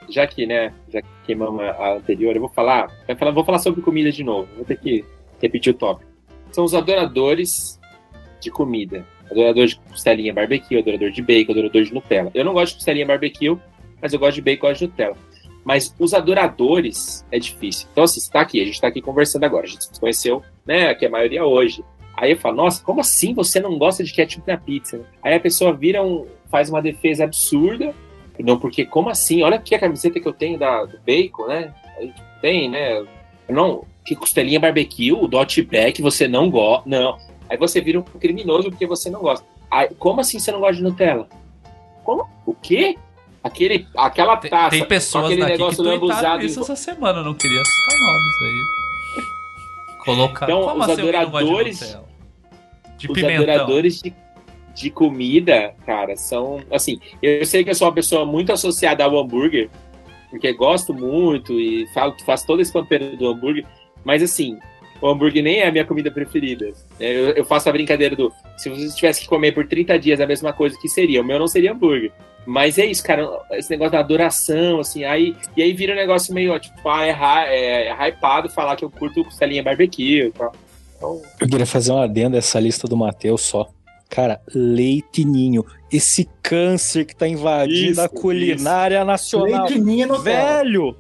já 0.10 0.26
que, 0.28 0.46
né, 0.46 0.74
já 0.90 1.02
que 1.02 1.08
queimamos 1.26 1.62
a 1.62 1.94
anterior, 1.94 2.36
eu 2.36 2.42
vou 2.42 2.50
falar, 2.50 2.92
eu 3.08 3.34
vou 3.34 3.44
falar 3.44 3.60
sobre 3.60 3.82
comida 3.82 4.12
de 4.12 4.24
novo. 4.24 4.48
Vou 4.56 4.66
ter 4.66 4.78
que 4.78 5.04
repetir 5.42 5.74
o 5.74 5.78
tópico. 5.78 6.10
São 6.52 6.64
os 6.64 6.74
adoradores 6.74 7.80
de 8.40 8.50
comida. 8.50 9.06
Adorador 9.30 9.66
de 9.66 9.76
costelinha 9.78 10.34
barbecue, 10.34 10.78
adorador 10.78 11.10
de 11.10 11.22
bacon, 11.22 11.52
adorador 11.52 11.84
de 11.84 11.94
Nutella. 11.94 12.32
Eu 12.34 12.46
não 12.46 12.54
gosto 12.54 12.74
de 12.74 12.76
costelinha 12.78 13.06
barbecue, 13.06 13.58
mas 14.02 14.14
eu 14.14 14.20
gosto 14.20 14.36
de 14.36 14.42
bacon 14.42 14.68
e 14.68 14.70
gosto 14.70 14.82
de 14.82 14.88
Nutella. 14.88 15.18
Mas 15.64 15.96
os 15.98 16.14
adoradores 16.14 17.26
é 17.32 17.40
difícil. 17.40 17.88
Então, 17.92 18.04
assim, 18.04 18.20
você 18.20 18.32
tá 18.32 18.42
aqui, 18.42 18.62
a 18.62 18.66
gente 18.66 18.80
tá 18.80 18.88
aqui 18.88 19.02
conversando 19.02 19.44
agora. 19.46 19.66
A 19.66 19.70
gente 19.70 19.84
se 19.86 20.00
conheceu, 20.00 20.44
né, 20.66 20.94
que 20.94 21.06
é 21.06 21.08
a 21.08 21.12
maioria 21.12 21.44
hoje. 21.44 21.84
Aí 22.16 22.32
eu 22.32 22.38
falo, 22.38 22.56
nossa, 22.56 22.84
como 22.84 23.02
assim 23.02 23.34
você 23.34 23.60
não 23.60 23.78
gosta 23.78 24.04
de 24.04 24.14
ketchup 24.14 24.48
na 24.48 24.58
pizza? 24.58 25.02
Aí 25.22 25.34
a 25.34 25.40
pessoa 25.40 25.74
vira 25.74 26.02
um, 26.04 26.26
faz 26.50 26.70
uma 26.70 26.82
defesa 26.82 27.26
absurda. 27.26 27.94
Não, 28.40 28.60
porque 28.60 28.86
como 28.86 29.10
assim? 29.10 29.42
Olha 29.44 29.56
aqui 29.58 29.74
a 29.76 29.80
camiseta 29.80 30.20
que 30.20 30.28
eu 30.28 30.34
tenho 30.34 30.58
da, 30.60 30.84
do 30.86 31.00
bacon, 31.06 31.48
né? 31.48 31.74
Aí 31.98 32.14
tem, 32.42 32.70
né? 32.70 33.06
Não, 33.48 33.86
que 34.06 34.16
costelinha 34.16 34.60
barbecue, 34.60 35.14
o 35.14 35.28
dot 35.28 35.62
back, 35.64 36.02
você 36.02 36.28
não 36.28 36.50
gosta. 36.50 36.84
Não. 36.88 37.18
Aí 37.50 37.58
você 37.58 37.80
vira 37.80 38.00
um 38.00 38.04
criminoso 38.04 38.70
porque 38.70 38.86
você 38.88 39.10
não 39.10 39.22
gosta. 39.22 39.46
Aí, 39.70 39.90
como 39.98 40.22
assim 40.22 40.40
você 40.40 40.52
não 40.52 40.60
gosta 40.60 40.76
de 40.76 40.84
Nutella? 40.84 41.28
Como? 42.04 42.28
O 42.46 42.54
quê? 42.54 42.98
Aquele, 43.44 43.88
aquela 43.96 44.38
taça. 44.38 44.72
Tem 44.72 44.80
com 44.82 44.88
pessoas 44.88 45.26
aquele 45.26 45.42
daqui 45.42 45.54
que 45.54 45.58
negócio 45.60 45.84
lambuzado. 45.84 46.42
em 46.44 46.46
isso 46.48 46.60
essa 46.62 46.76
semana, 46.76 47.20
eu 47.20 47.24
não 47.26 47.34
queria 47.36 47.64
citar 47.64 48.00
nomes 48.00 48.42
aí. 48.42 49.96
Colocar. 50.04 50.46
Então, 50.46 50.62
Como 50.64 50.76
os 50.84 50.90
assim 50.90 50.96
de 50.96 51.02
adoradores- 51.02 51.82
Nutella? 51.82 52.06
De 52.98 53.08
os 53.08 53.14
pimentão. 53.14 53.44
adoradores 53.44 54.02
de, 54.02 54.14
de 54.76 54.90
comida, 54.90 55.74
cara, 55.86 56.16
são 56.18 56.60
assim. 56.72 57.00
Eu 57.22 57.46
sei 57.46 57.64
que 57.64 57.70
eu 57.70 57.76
sou 57.76 57.88
uma 57.88 57.94
pessoa 57.94 58.26
muito 58.26 58.52
associada 58.52 59.04
ao 59.04 59.18
hambúrguer, 59.18 59.70
porque 60.30 60.52
gosto 60.54 60.94
muito 60.94 61.60
e 61.60 61.88
falo 61.94 62.14
faço 62.26 62.46
todo 62.46 62.62
esse 62.62 62.72
pampeiro 62.72 63.16
do 63.16 63.28
hambúrguer, 63.28 63.66
mas 64.04 64.22
assim, 64.22 64.60
o 65.02 65.08
hambúrguer 65.08 65.42
nem 65.42 65.60
é 65.60 65.68
a 65.68 65.72
minha 65.72 65.86
comida 65.86 66.12
preferida. 66.12 66.72
É, 67.00 67.12
Eu, 67.18 67.30
eu 67.30 67.46
faço 67.46 67.70
a 67.70 67.72
brincadeira 67.72 68.16
do 68.16 68.32
se 68.58 68.70
você 68.70 68.96
tivesse 68.96 69.22
que 69.22 69.28
comer 69.28 69.54
por 69.54 69.66
30 69.66 69.98
dias 69.98 70.20
a 70.20 70.28
mesma 70.28 70.52
coisa 70.52 70.78
que 70.80 70.90
seria, 70.90 71.22
o 71.22 71.26
meu 71.26 71.40
não 71.40 71.48
seria 71.48 71.72
hambúrguer. 71.72 72.12
Mas 72.46 72.78
é 72.78 72.86
isso, 72.86 73.04
cara, 73.04 73.28
esse 73.54 73.72
negócio 73.72 73.94
da 73.94 74.00
adoração, 74.00 74.80
assim, 74.80 75.04
aí, 75.04 75.36
e 75.58 75.64
aí 75.64 75.74
vira 75.74 75.94
um 75.94 75.96
negócio 75.96 76.32
meio, 76.34 76.54
ó, 76.54 76.60
tipo, 76.60 76.88
ah, 76.88 77.04
é, 77.08 77.88
é, 77.88 77.88
é 77.88 78.08
hypado 78.10 78.50
falar 78.50 78.76
que 78.76 78.86
eu 78.86 78.90
curto 78.90 79.24
costelinha 79.24 79.64
barbecue 79.64 80.28
e 80.28 80.32
tal. 80.32 80.54
Então, 80.96 81.22
Eu 81.40 81.48
queria 81.48 81.66
fazer 81.66 81.92
um 81.92 82.02
adendo 82.02 82.36
a 82.36 82.40
essa 82.40 82.60
lista 82.60 82.88
do 82.88 82.96
Matheus 82.96 83.42
só. 83.42 83.70
Cara, 84.10 84.42
leite 84.54 85.26
ninho. 85.26 85.66
Esse 85.92 86.30
câncer 86.42 87.06
que 87.06 87.16
tá 87.16 87.28
invadindo 87.28 87.92
Isso, 87.92 88.02
a 88.02 88.10
culinária 88.10 89.04
nacional. 89.04 89.66
Leite 89.66 89.80
ninho 89.80 90.08
no 90.08 90.20
Velho! 90.20 90.96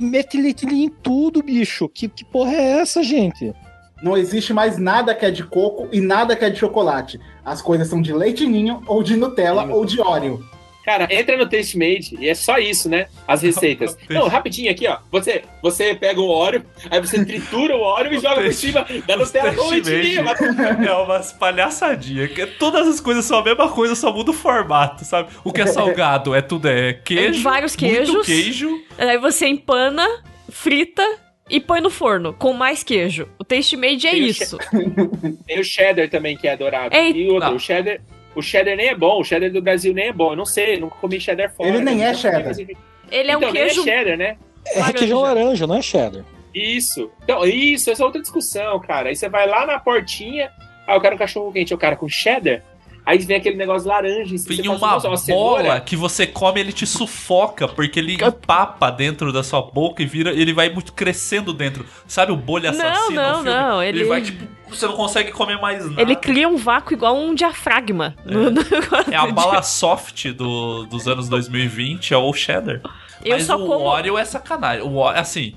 Mete 0.00 0.40
leite 0.40 0.66
ninho 0.66 0.86
em 0.86 0.88
tudo, 0.88 1.42
bicho. 1.42 1.88
Que, 1.88 2.08
que 2.08 2.24
porra 2.24 2.52
é 2.52 2.80
essa, 2.80 3.02
gente? 3.02 3.54
Não 4.02 4.16
existe 4.16 4.52
mais 4.52 4.78
nada 4.78 5.14
que 5.14 5.24
é 5.24 5.30
de 5.30 5.44
coco 5.44 5.88
e 5.92 6.00
nada 6.00 6.36
que 6.36 6.44
é 6.44 6.50
de 6.50 6.58
chocolate. 6.58 7.20
As 7.44 7.62
coisas 7.62 7.88
são 7.88 8.02
de 8.02 8.12
leite 8.12 8.46
ninho, 8.46 8.82
ou 8.86 9.02
de 9.02 9.16
Nutella, 9.16 9.66
ou 9.72 9.84
de 9.84 10.00
Oreo. 10.00 10.44
Cara, 10.86 11.08
entra 11.10 11.36
no 11.36 11.48
TasteMade 11.48 12.16
e 12.16 12.28
é 12.28 12.34
só 12.34 12.58
isso, 12.58 12.88
né? 12.88 13.08
As 13.26 13.42
receitas. 13.42 13.98
Não, 14.08 14.28
rapidinho 14.28 14.70
aqui, 14.70 14.86
ó. 14.86 14.98
Você, 15.10 15.42
você 15.60 15.96
pega 15.96 16.20
o 16.20 16.28
óleo, 16.28 16.64
aí 16.88 17.00
você 17.00 17.24
tritura 17.24 17.76
o 17.76 17.80
óleo 17.80 18.14
e 18.14 18.20
joga 18.22 18.40
por 18.40 18.52
cima 18.52 18.86
da 19.04 19.16
Nutella 19.16 19.52
com 19.52 19.68
leitinho. 19.68 20.24
É 20.86 20.92
umas 20.92 21.32
palhaçadinhas. 21.32 22.30
que 22.30 22.46
Todas 22.46 22.86
as 22.86 23.00
coisas 23.00 23.24
são 23.24 23.40
a 23.40 23.42
mesma 23.42 23.68
coisa, 23.68 23.96
só 23.96 24.12
muda 24.12 24.30
o 24.30 24.34
formato, 24.34 25.04
sabe? 25.04 25.28
O 25.42 25.52
que 25.52 25.60
é 25.60 25.66
salgado 25.66 26.32
é 26.32 26.40
tudo 26.40 26.68
é 26.68 26.92
queijo. 26.92 27.42
Vários 27.42 27.76
muito 27.76 27.94
queijos. 27.96 28.26
queijo. 28.26 28.84
Aí 28.96 29.18
você 29.18 29.48
empana, 29.48 30.06
frita 30.48 31.02
e 31.50 31.60
põe 31.60 31.80
no 31.80 31.90
forno 31.90 32.32
com 32.32 32.52
mais 32.52 32.82
queijo. 32.82 33.28
O 33.38 33.44
taste 33.44 33.76
made 33.76 34.06
é 34.06 34.10
Tem 34.12 34.22
o 34.22 34.26
isso. 34.26 34.58
Tem 35.46 35.60
o 35.60 35.64
cheddar 35.64 36.08
também, 36.08 36.36
que 36.36 36.46
é 36.46 36.52
adorado. 36.52 36.94
Eita. 36.94 37.18
E 37.18 37.28
outro, 37.28 37.54
o 37.54 37.58
cheddar, 37.58 38.00
o 38.36 38.42
cheddar 38.42 38.76
nem 38.76 38.88
é 38.88 38.94
bom, 38.94 39.20
o 39.20 39.24
cheddar 39.24 39.50
do 39.50 39.60
Brasil 39.62 39.92
nem 39.92 40.08
é 40.08 40.12
bom. 40.12 40.32
Eu 40.32 40.36
não 40.36 40.46
sei, 40.46 40.78
nunca 40.78 40.96
comi 40.96 41.18
cheddar 41.20 41.50
fora. 41.52 41.68
Ele 41.70 41.80
nem 41.80 41.96
né? 41.96 42.04
é 42.04 42.08
comi, 42.10 42.18
cheddar. 42.20 42.58
ele- 42.58 42.76
é 43.10 43.22
então, 43.22 43.36
um 43.38 43.40
nem 43.40 43.52
queijo. 43.52 43.80
é 43.80 43.84
cheddar, 43.84 44.16
né? 44.16 44.36
É 44.74 44.82
requeijão 44.82 45.20
laranja, 45.20 45.66
não 45.66 45.76
é 45.76 45.82
cheddar. 45.82 46.24
Isso. 46.54 47.10
Então, 47.22 47.44
isso, 47.44 47.90
essa 47.90 48.02
é 48.02 48.06
outra 48.06 48.20
discussão, 48.20 48.78
cara. 48.80 49.08
Aí 49.08 49.16
você 49.16 49.28
vai 49.28 49.46
lá 49.46 49.66
na 49.66 49.78
portinha, 49.78 50.50
ah, 50.86 50.94
eu 50.94 51.00
quero 51.00 51.14
um 51.14 51.18
cachorro 51.18 51.52
quente, 51.52 51.72
eu 51.72 51.78
quero 51.78 51.96
com 51.96 52.08
cheddar. 52.08 52.62
Aí 53.06 53.18
vem 53.18 53.36
aquele 53.36 53.56
negócio 53.56 53.88
laranja 53.88 54.34
em 54.34 54.36
cima. 54.38 54.56
Tem 54.60 54.68
uma 54.68 54.78
fala 54.80 54.96
assim, 54.96 55.08
"Nossa, 55.08 55.32
bola 55.32 55.58
cenoura." 55.62 55.80
que 55.80 55.94
você 55.94 56.26
come, 56.26 56.58
ele 56.58 56.72
te 56.72 56.84
sufoca, 56.84 57.68
porque 57.68 58.00
ele 58.00 58.14
empapa 58.14 58.90
dentro 58.90 59.32
da 59.32 59.44
sua 59.44 59.62
boca 59.62 60.02
e 60.02 60.06
vira. 60.06 60.30
Ele 60.32 60.52
vai 60.52 60.68
muito 60.70 60.92
crescendo 60.92 61.52
dentro. 61.52 61.86
Sabe 62.08 62.32
o 62.32 62.36
bolha 62.36 62.72
Não, 62.72 62.80
assassino? 62.84 63.14
não, 63.14 63.30
o 63.30 63.34
filme? 63.44 63.50
não, 63.50 63.82
Ele... 63.82 64.00
ele- 64.00 64.08
vai, 64.08 64.22
tipo, 64.22 64.44
você 64.68 64.86
não 64.86 64.94
consegue 64.94 65.30
comer 65.30 65.60
mais 65.60 65.88
nada. 65.88 66.02
Ele 66.02 66.16
cria 66.16 66.48
um 66.48 66.56
vácuo 66.56 66.92
igual 66.94 67.16
um 67.16 67.32
diafragma. 67.32 68.16
no- 68.24 68.50
no- 68.50 68.60
É 69.10 69.14
a 69.16 69.26
bala 69.28 69.62
soft 69.62 70.26
do, 70.32 70.84
dos 70.86 71.06
anos 71.06 71.28
2020, 71.28 72.12
é 72.12 72.16
o 72.18 72.32
cheddar. 72.32 72.80
Eu 73.24 73.36
Mas 73.36 73.44
só 73.46 73.54
o 73.56 73.60
como- 73.66 73.84
Oreo 73.84 74.18
é 74.18 74.24
sacanagem. 74.24 74.82
O 74.82 74.96
Oreo, 74.96 75.20
assim, 75.20 75.54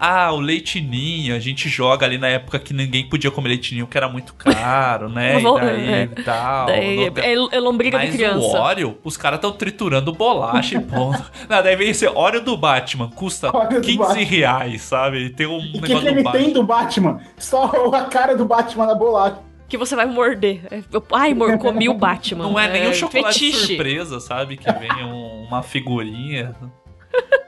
ah, 0.00 0.32
o 0.32 0.40
leitinho, 0.40 1.34
a 1.34 1.38
gente 1.38 1.68
joga 1.68 2.06
ali 2.06 2.18
na 2.18 2.28
época 2.28 2.58
que 2.58 2.72
ninguém 2.72 3.08
podia 3.08 3.30
comer 3.30 3.48
leitinho, 3.50 3.86
que 3.86 3.96
era 3.96 4.08
muito 4.08 4.32
caro, 4.34 5.08
né? 5.08 5.38
Vou- 5.40 5.58
e 5.58 5.60
daí 5.60 5.92
é. 5.92 6.02
e 6.04 6.22
tal. 6.22 6.66
Daí 6.66 7.10
Não- 7.10 7.48
é, 7.50 7.56
é 7.56 7.60
lombriga 7.60 7.98
Mas 7.98 8.10
de 8.10 8.16
criança. 8.16 8.38
o 8.38 8.60
Oreo, 8.60 8.98
os 9.02 9.16
caras 9.16 9.38
estão 9.38 9.52
triturando 9.52 10.12
bolacha 10.12 10.76
e 10.76 10.80
ponto. 10.80 11.22
Não, 11.48 11.62
daí 11.62 11.74
vem 11.76 11.90
esse 11.90 12.06
Oreo 12.06 12.40
do 12.42 12.56
Batman, 12.56 13.10
custa 13.10 13.54
Oreo 13.56 13.80
do 13.80 13.86
15 13.86 13.98
Batman. 13.98 14.24
reais, 14.24 14.82
sabe? 14.82 15.30
Tem 15.30 15.46
um 15.46 15.56
O 15.58 15.60
que, 15.60 15.80
negócio 15.80 16.00
que 16.00 16.06
ele 16.08 16.22
do 16.22 16.32
tem 16.32 16.42
Batman. 16.42 16.52
do 16.52 16.62
Batman? 16.62 17.20
Só 17.36 17.64
a 17.94 18.02
cara 18.04 18.36
do 18.36 18.44
Batman 18.44 18.86
na 18.86 18.94
bolacha. 18.94 19.38
Que 19.68 19.76
você 19.76 19.94
vai 19.94 20.06
morder. 20.06 20.62
É, 20.70 20.80
Ai, 21.12 21.32
amor, 21.32 21.58
comi 21.58 21.88
o 21.90 21.94
Batman. 21.94 22.44
Não 22.44 22.58
é 22.58 22.68
nem 22.72 22.88
um 22.88 22.94
chocolate 22.94 23.38
fetiche. 23.38 23.66
surpresa, 23.66 24.18
sabe? 24.18 24.56
Que 24.56 24.72
vem 24.72 24.90
um- 25.04 25.44
uma 25.46 25.62
figurinha. 25.62 26.54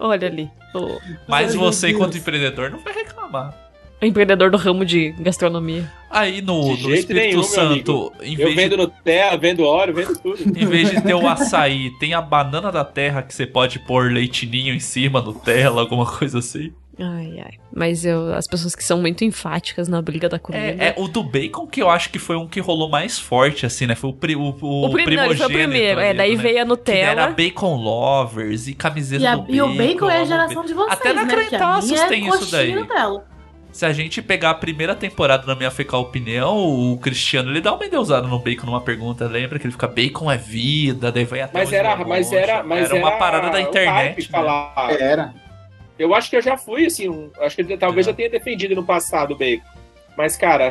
Olha 0.00 0.26
ali. 0.26 0.50
O, 0.74 0.98
Mas 1.28 1.52
Ai, 1.52 1.58
você, 1.58 1.90
enquanto 1.90 2.16
empreendedor, 2.16 2.70
não 2.70 2.78
vai 2.78 2.94
reclamar. 2.94 3.54
empreendedor 4.00 4.50
do 4.50 4.56
ramo 4.56 4.84
de 4.84 5.12
gastronomia. 5.12 5.90
Aí 6.10 6.40
no, 6.40 6.76
no 6.76 6.94
Espírito 6.94 7.12
nenhum, 7.14 7.42
Santo, 7.42 8.12
em 8.22 8.32
Eu 8.32 8.46
vez, 8.46 8.56
vendo 8.56 8.70
de, 8.70 8.76
Nutella, 8.78 9.36
vendo 9.36 9.62
óleo, 9.64 9.94
vendo 9.94 10.18
tudo. 10.18 10.42
em 10.58 10.66
vez 10.66 10.90
de 10.90 11.00
ter 11.02 11.14
o 11.14 11.26
açaí, 11.28 11.90
tem 12.00 12.14
a 12.14 12.20
banana 12.22 12.72
da 12.72 12.84
terra 12.84 13.22
que 13.22 13.34
você 13.34 13.46
pode 13.46 13.78
pôr 13.80 14.10
leitinho 14.10 14.74
em 14.74 14.80
cima, 14.80 15.20
Nutella, 15.20 15.82
alguma 15.82 16.06
coisa 16.06 16.38
assim. 16.38 16.72
Ai, 17.00 17.40
ai. 17.42 17.52
Mas 17.74 18.04
eu, 18.04 18.34
as 18.34 18.46
pessoas 18.46 18.74
que 18.74 18.84
são 18.84 19.00
muito 19.00 19.24
enfáticas 19.24 19.88
na 19.88 20.02
briga 20.02 20.28
da 20.28 20.38
comida. 20.38 20.82
É, 20.84 20.88
é 20.88 20.94
o 20.98 21.08
do 21.08 21.22
bacon 21.22 21.66
que 21.66 21.80
eu 21.80 21.88
acho 21.88 22.10
que 22.10 22.18
foi 22.18 22.36
um 22.36 22.46
que 22.46 22.60
rolou 22.60 22.88
mais 22.90 23.18
forte, 23.18 23.64
assim, 23.64 23.86
né? 23.86 23.94
Foi 23.94 24.10
o, 24.10 24.12
pri, 24.12 24.36
o, 24.36 24.54
o, 24.60 24.86
O, 24.86 24.92
prim... 24.92 25.16
não, 25.16 25.24
ele 25.26 25.34
foi 25.36 25.46
o 25.46 25.48
primogênito 25.48 25.48
primeiro. 25.70 26.00
É, 26.00 26.12
daí 26.12 26.36
né? 26.36 26.42
veio 26.42 26.58
a 26.58 26.62
Que 26.62 26.68
Nutella. 26.68 26.98
era 27.22 27.26
Bacon 27.28 27.76
Lovers 27.76 28.68
e 28.68 28.74
camiseta 28.74 29.22
E, 29.22 29.26
a- 29.26 29.36
do 29.36 29.42
bacon. 29.42 29.54
e 29.54 29.62
o 29.62 29.74
bacon 29.76 30.10
é 30.10 30.20
a 30.20 30.24
geração 30.24 30.64
de 30.64 30.74
vocês, 30.74 30.92
Até 30.92 31.12
na 31.12 31.24
né? 31.24 31.34
Que 31.34 31.46
Crentaços 31.48 31.92
é 31.92 32.06
tem 32.08 32.28
isso 32.28 32.50
daí. 32.50 32.74
Nutella. 32.74 33.24
Se 33.72 33.86
a 33.86 33.92
gente 33.92 34.20
pegar 34.20 34.50
a 34.50 34.54
primeira 34.54 34.96
temporada 34.96 35.46
da 35.46 35.54
Minha 35.54 35.70
Fecal 35.70 36.00
Opinião, 36.02 36.58
o 36.58 36.98
Cristiano, 36.98 37.50
ele 37.52 37.60
dá 37.60 37.72
uma 37.72 37.86
endeusada 37.86 38.26
no 38.26 38.38
bacon 38.40 38.66
numa 38.66 38.80
pergunta, 38.80 39.28
lembra? 39.28 39.60
Que 39.60 39.66
ele 39.66 39.72
fica, 39.72 39.86
bacon 39.86 40.28
é 40.30 40.36
vida, 40.36 41.12
daí 41.12 41.24
vai 41.24 41.40
até 41.42 41.56
Mas 41.56 41.72
era, 41.72 41.94
mas 42.04 42.32
era, 42.32 42.62
mas 42.64 42.86
era 42.86 42.96
uma 42.96 43.08
era 43.10 43.16
parada 43.18 43.48
da 43.50 43.60
internet, 43.60 44.22
né? 44.22 44.28
falar. 44.28 44.74
Era. 45.00 45.32
Eu 46.02 46.14
acho 46.14 46.30
que 46.30 46.36
eu 46.36 46.42
já 46.42 46.56
fui, 46.56 46.86
assim, 46.86 47.08
um- 47.08 47.30
acho 47.40 47.56
que 47.56 47.62
eu 47.72 47.78
talvez 47.78 48.06
É. 48.06 48.10
já 48.10 48.16
tenha 48.16 48.30
defendido 48.30 48.74
no 48.74 48.84
passado 48.84 49.32
o 49.34 49.36
bacon. 49.36 49.62
Mas, 50.16 50.36
cara, 50.36 50.70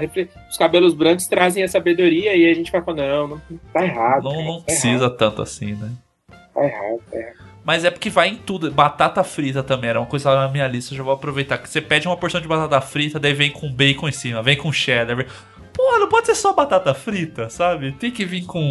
os 0.50 0.58
cabelos 0.58 0.94
brancos 0.94 1.26
trazem 1.28 1.64
a 1.64 1.68
sabedoria 1.68 2.36
e 2.36 2.50
a 2.50 2.54
gente 2.54 2.72
vai 2.72 2.82
falar, 2.82 3.08
não, 3.08 3.28
não 3.28 3.42
tá 3.74 3.84
errado. 3.84 4.24
Não, 4.24 4.32
cara, 4.32 4.44
não 4.44 4.58
tá 4.60 4.66
precisa 4.66 5.06
errado, 5.06 5.18
tanto 5.18 5.42
assim, 5.42 5.74
né? 5.74 5.92
Tá 6.54 6.64
errado, 6.66 7.02
tá 7.10 7.18
errado. 7.18 7.50
Mas 7.64 7.86
é 7.86 7.92
porque 7.92 8.10
vai 8.10 8.30
em 8.30 8.36
tudo. 8.36 8.72
Batata 8.72 9.24
frita 9.24 9.62
também 9.62 9.92
era 9.92 10.00
uma 10.00 10.08
coisa 10.08 10.34
na 10.34 10.48
minha 10.48 10.68
lista. 10.68 10.94
Eu 10.94 10.98
já 10.98 11.04
vou 11.04 11.14
aproveitar. 11.14 11.58
Que 11.58 11.70
você 11.70 11.80
pede 11.82 12.08
uma 12.08 12.18
porção 12.18 12.42
de 12.42 12.48
batata 12.48 12.82
frita, 12.82 13.20
daí 13.20 13.34
vem 13.34 13.52
com 13.52 13.72
bacon 13.72 14.08
em 14.08 14.12
cima, 14.12 14.42
vem 14.42 14.58
com 14.58 14.72
cheddar. 14.72 15.16
Vem... 15.16 15.26
Pô, 15.90 15.98
não 15.98 16.08
pode 16.08 16.28
ser 16.28 16.36
só 16.36 16.54
batata 16.54 16.94
frita, 16.94 17.50
sabe? 17.50 17.94
Tem 17.94 18.12
que 18.12 18.24
vir 18.24 18.46
com 18.46 18.62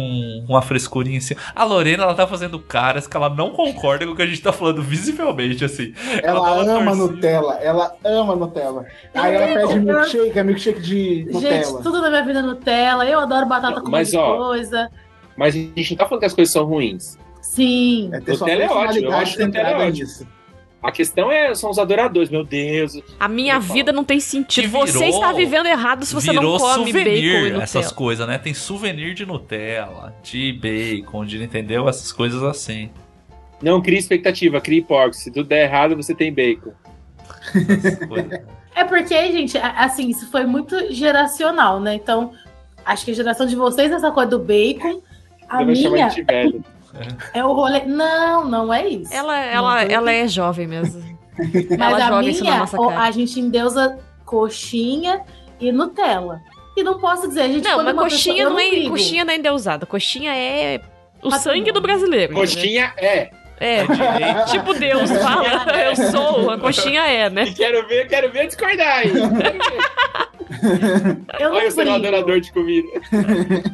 uma 0.47 0.61
frescurinha 0.61 1.19
cima. 1.19 1.41
A 1.53 1.65
Lorena, 1.65 2.03
ela 2.03 2.15
tá 2.15 2.25
fazendo 2.25 2.57
caras 2.59 3.07
que 3.07 3.17
ela 3.17 3.29
não 3.29 3.49
concorda 3.49 4.05
com 4.05 4.13
o 4.13 4.15
que 4.15 4.21
a 4.21 4.25
gente 4.25 4.41
tá 4.41 4.53
falando 4.53 4.81
visivelmente, 4.81 5.65
assim. 5.65 5.93
Ela 6.23 6.39
uma 6.39 6.49
ama 6.61 6.85
torcida. 6.85 6.95
Nutella, 6.95 7.55
ela 7.55 7.93
ama 8.05 8.35
Nutella. 8.37 8.85
Aí 9.13 9.35
ela 9.35 9.67
pede 9.67 9.79
milkshake, 9.81 10.39
é 10.39 10.43
milkshake 10.43 10.79
de 10.79 11.15
Gente, 11.25 11.33
Nutella. 11.33 11.81
tudo 11.83 12.01
na 12.01 12.09
minha 12.09 12.23
vida 12.23 12.39
é 12.39 12.41
Nutella. 12.41 13.05
Eu 13.05 13.19
adoro 13.19 13.45
batata 13.47 13.81
com 13.81 13.89
Mas, 13.89 14.13
muita 14.13 14.25
ó, 14.25 14.37
coisa. 14.37 14.89
Mas 15.35 15.55
a 15.55 15.57
gente 15.57 15.91
não 15.91 15.97
tá 15.97 16.05
falando 16.05 16.19
que 16.21 16.25
as 16.25 16.33
coisas 16.33 16.53
são 16.53 16.63
ruins. 16.63 17.17
Sim. 17.41 18.11
É 18.13 18.19
Nutella 18.21 18.63
é 18.63 18.69
ótimo, 18.69 19.07
eu 19.07 19.13
acho 19.13 19.31
Nutella 19.31 19.45
centrada 19.67 19.83
ótimo. 19.83 20.05
nisso. 20.05 20.27
A 20.81 20.91
questão 20.93 21.29
é, 21.29 21.53
são 21.53 21.69
os 21.69 21.77
adoradores, 21.77 22.29
meu 22.29 22.43
Deus. 22.45 22.93
A 23.19 23.27
minha 23.27 23.59
vida 23.59 23.91
não 23.91 24.03
tem 24.05 24.19
sentido. 24.19 24.69
Você 24.69 24.93
virou- 24.93 25.09
está 25.09 25.33
vivendo 25.33 25.65
errado 25.65 26.05
se 26.05 26.13
você 26.13 26.31
Virou 26.31 26.57
não 26.57 26.57
come 26.57 26.69
bacon 26.93 26.99
e 26.99 27.03
souvenir 27.03 27.43
Nutella. 27.43 27.63
essas 27.63 27.91
coisas, 27.91 28.27
né? 28.27 28.37
Tem 28.37 28.53
souvenir 28.53 29.13
de 29.13 29.25
Nutella, 29.25 30.15
de 30.23 30.53
bacon, 30.53 31.25
de 31.25 31.43
entendeu? 31.43 31.89
Essas 31.89 32.13
coisas 32.13 32.41
assim. 32.43 32.89
Não 33.61 33.81
crie 33.81 33.97
expectativa, 33.99 34.61
crie 34.61 34.81
porcos. 34.81 35.19
Se 35.19 35.29
tudo 35.29 35.49
der 35.49 35.65
errado, 35.65 35.97
você 35.97 36.15
tem 36.15 36.31
bacon. 36.33 36.71
É 38.75 38.83
porque, 38.85 39.13
gente, 39.33 39.57
assim, 39.57 40.09
isso 40.09 40.29
foi 40.31 40.45
muito 40.45 40.93
geracional, 40.93 41.79
né? 41.81 41.95
Então, 41.95 42.31
acho 42.85 43.03
que 43.03 43.11
a 43.11 43.13
geração 43.13 43.45
de 43.45 43.55
vocês, 43.55 43.91
essa 43.91 44.11
coisa 44.11 44.29
do 44.29 44.39
bacon, 44.39 45.01
a 45.49 45.63
minha 45.63 46.07
de 46.07 46.21
velho. 46.23 46.63
É 47.33 47.43
o 47.45 47.53
rolê. 47.53 47.83
Não, 47.85 48.45
não 48.45 48.73
é 48.73 48.87
isso. 48.87 49.13
Ela, 49.13 49.37
ela, 49.39 49.85
Não, 49.85 49.91
ela 49.91 50.11
é 50.11 50.27
jovem 50.27 50.67
mesmo. 50.67 51.01
Mas 51.77 51.93
ela 51.93 51.95
a 51.95 52.07
joga 52.09 52.29
isso 52.29 52.43
na 52.43 52.49
minha, 52.49 52.59
nossa 52.61 52.79
ó, 52.79 52.89
cara. 52.89 53.01
a 53.03 53.11
gente 53.11 53.39
endeusa 53.39 53.97
coxinha 54.25 55.21
e 55.59 55.71
Nutella. 55.71 56.41
E 56.77 56.83
não 56.83 56.99
posso 56.99 57.27
dizer, 57.27 57.41
a 57.41 57.47
gente 57.47 57.63
Não, 57.67 57.77
mas 57.83 57.93
uma 57.93 58.03
coxinha 58.03 58.35
pessoa- 58.35 58.49
eu 58.49 58.49
não 58.51 58.59
é, 58.85 58.89
coxinha 58.89 59.25
não 59.25 59.33
é 59.33 59.37
endeusada. 59.37 59.85
Coxinha 59.85 60.33
é 60.35 60.75
o 61.21 61.29
Patrimônio. 61.29 61.39
sangue 61.41 61.71
do 61.73 61.81
brasileiro. 61.81 62.31
entendeu? 62.33 62.49
Coxinha 62.55 62.93
é. 62.97 63.31
É, 63.59 63.83
tipo 64.45 64.73
Deus 64.73 65.11
fala, 65.11 65.83
eu 65.83 65.95
sou, 65.95 66.51
a 66.51 66.57
coxinha 66.57 67.01
é, 67.01 67.29
né? 67.29 67.45
Quero 67.53 67.87
ver, 67.87 68.07
quero 68.07 68.31
ver 68.31 68.47
discordar 68.47 68.99
aí. 68.99 69.11
Eu 71.39 71.51
não 71.51 71.57
Olha 71.57 71.91
o 71.91 71.95
adorador 71.95 72.39
de 72.39 72.51
comida. 72.51 72.87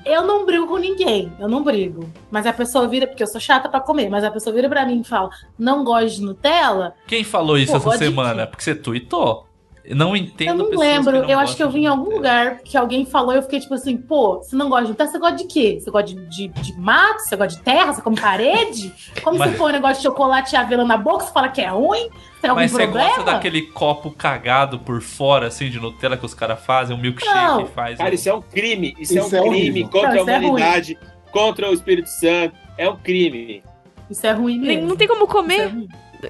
Eu 0.05 0.23
não 0.23 0.45
brigo 0.45 0.67
com 0.67 0.77
ninguém, 0.77 1.31
eu 1.39 1.47
não 1.47 1.63
brigo. 1.63 2.09
Mas 2.29 2.45
a 2.45 2.53
pessoa 2.53 2.87
vira, 2.87 3.07
porque 3.07 3.23
eu 3.23 3.27
sou 3.27 3.39
chata 3.39 3.69
pra 3.69 3.79
comer, 3.79 4.09
mas 4.09 4.23
a 4.23 4.31
pessoa 4.31 4.53
vira 4.53 4.67
pra 4.69 4.85
mim 4.85 5.01
e 5.01 5.03
fala, 5.03 5.29
não 5.57 5.83
gosto 5.83 6.17
de 6.17 6.21
Nutella, 6.21 6.93
Quem 7.07 7.23
falou 7.23 7.57
isso 7.57 7.71
Pô, 7.71 7.89
essa 7.89 7.97
semana? 7.97 8.45
Porque 8.45 8.63
você 8.63 8.75
tweetou. 8.75 9.47
Eu 9.87 9.95
não 9.95 10.15
entendo 10.15 10.49
eu 10.49 10.55
não 10.55 10.65
pessoas 10.69 10.87
lembro. 10.87 11.21
não 11.21 11.29
eu 11.29 11.37
acho 11.37 11.55
que 11.55 11.61
eu 11.61 11.69
vi 11.69 11.81
em 11.81 11.87
algum 11.87 12.09
lugar 12.15 12.57
que 12.59 12.75
alguém 12.75 13.05
falou 13.05 13.33
e 13.33 13.37
eu 13.37 13.43
fiquei 13.43 13.59
tipo 13.59 13.73
assim, 13.75 13.95
pô, 13.95 14.37
você 14.37 14.55
não 14.55 14.67
gosta 14.67 14.85
de 14.85 14.89
Nutella, 14.91 15.11
você 15.11 15.19
gosta 15.19 15.35
de 15.37 15.43
quê? 15.45 15.77
Você 15.79 15.91
gosta 15.91 16.07
de, 16.07 16.15
de, 16.27 16.47
de 16.47 16.79
mato? 16.79 17.19
Você 17.19 17.35
gosta 17.35 17.57
de 17.59 17.63
terra? 17.63 17.93
Você 17.93 18.01
come 18.01 18.19
parede? 18.19 18.91
Como 19.23 19.37
Mas- 19.37 19.51
você 19.51 19.57
põe 19.57 19.69
um 19.71 19.75
negócio 19.75 19.97
de 19.97 20.03
chocolate 20.03 20.55
e 20.55 20.57
avena 20.57 20.83
na 20.83 20.97
boca, 20.97 21.25
você 21.25 21.31
fala 21.31 21.49
que 21.49 21.61
é 21.61 21.67
ruim? 21.69 22.09
Tem 22.41 22.49
algum 22.49 22.61
Mas 22.61 22.71
você 22.71 22.83
problema? 22.83 23.07
gosta 23.09 23.23
daquele 23.23 23.61
copo 23.63 24.09
cagado 24.11 24.79
por 24.79 25.01
fora, 25.01 25.47
assim, 25.47 25.69
de 25.69 25.79
Nutella 25.79 26.17
que 26.17 26.25
os 26.25 26.33
caras 26.33 26.59
fazem, 26.65 26.95
um 26.95 26.99
milkshake 26.99 27.33
Não. 27.35 27.65
faz. 27.67 27.97
Cara, 27.97 28.09
um- 28.09 28.13
isso 28.13 28.27
é 28.29 28.33
um 28.33 28.41
crime. 28.41 28.95
Isso, 28.99 29.15
Isso 29.17 29.35
é 29.35 29.37
é 29.37 29.41
um 29.41 29.49
crime 29.49 29.69
horrível. 29.69 29.89
contra 29.89 30.13
Não, 30.13 30.27
a 30.27 30.31
é 30.31 30.37
humanidade, 30.39 30.97
contra 31.31 31.69
o 31.69 31.73
Espírito 31.73 32.09
Santo. 32.09 32.55
É 32.77 32.89
um 32.89 32.95
crime. 32.97 33.63
Isso 34.09 34.25
é 34.25 34.31
ruim 34.31 34.57
Nem- 34.57 34.77
mesmo. 34.77 34.89
não 34.89 34.95
tem 34.95 35.07
como 35.07 35.25
é 35.25 35.27
comer. 35.27 35.67
ruim. 35.67 35.87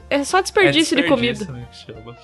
É 0.10 0.23
só 0.26 0.41
desperdício, 0.41 0.98
é 0.98 1.02
de 1.03 1.07
comida. 1.07 1.34
desperdício, 1.34 1.53
né, 1.53 1.68
que 1.72 1.77
chama. 2.02 2.18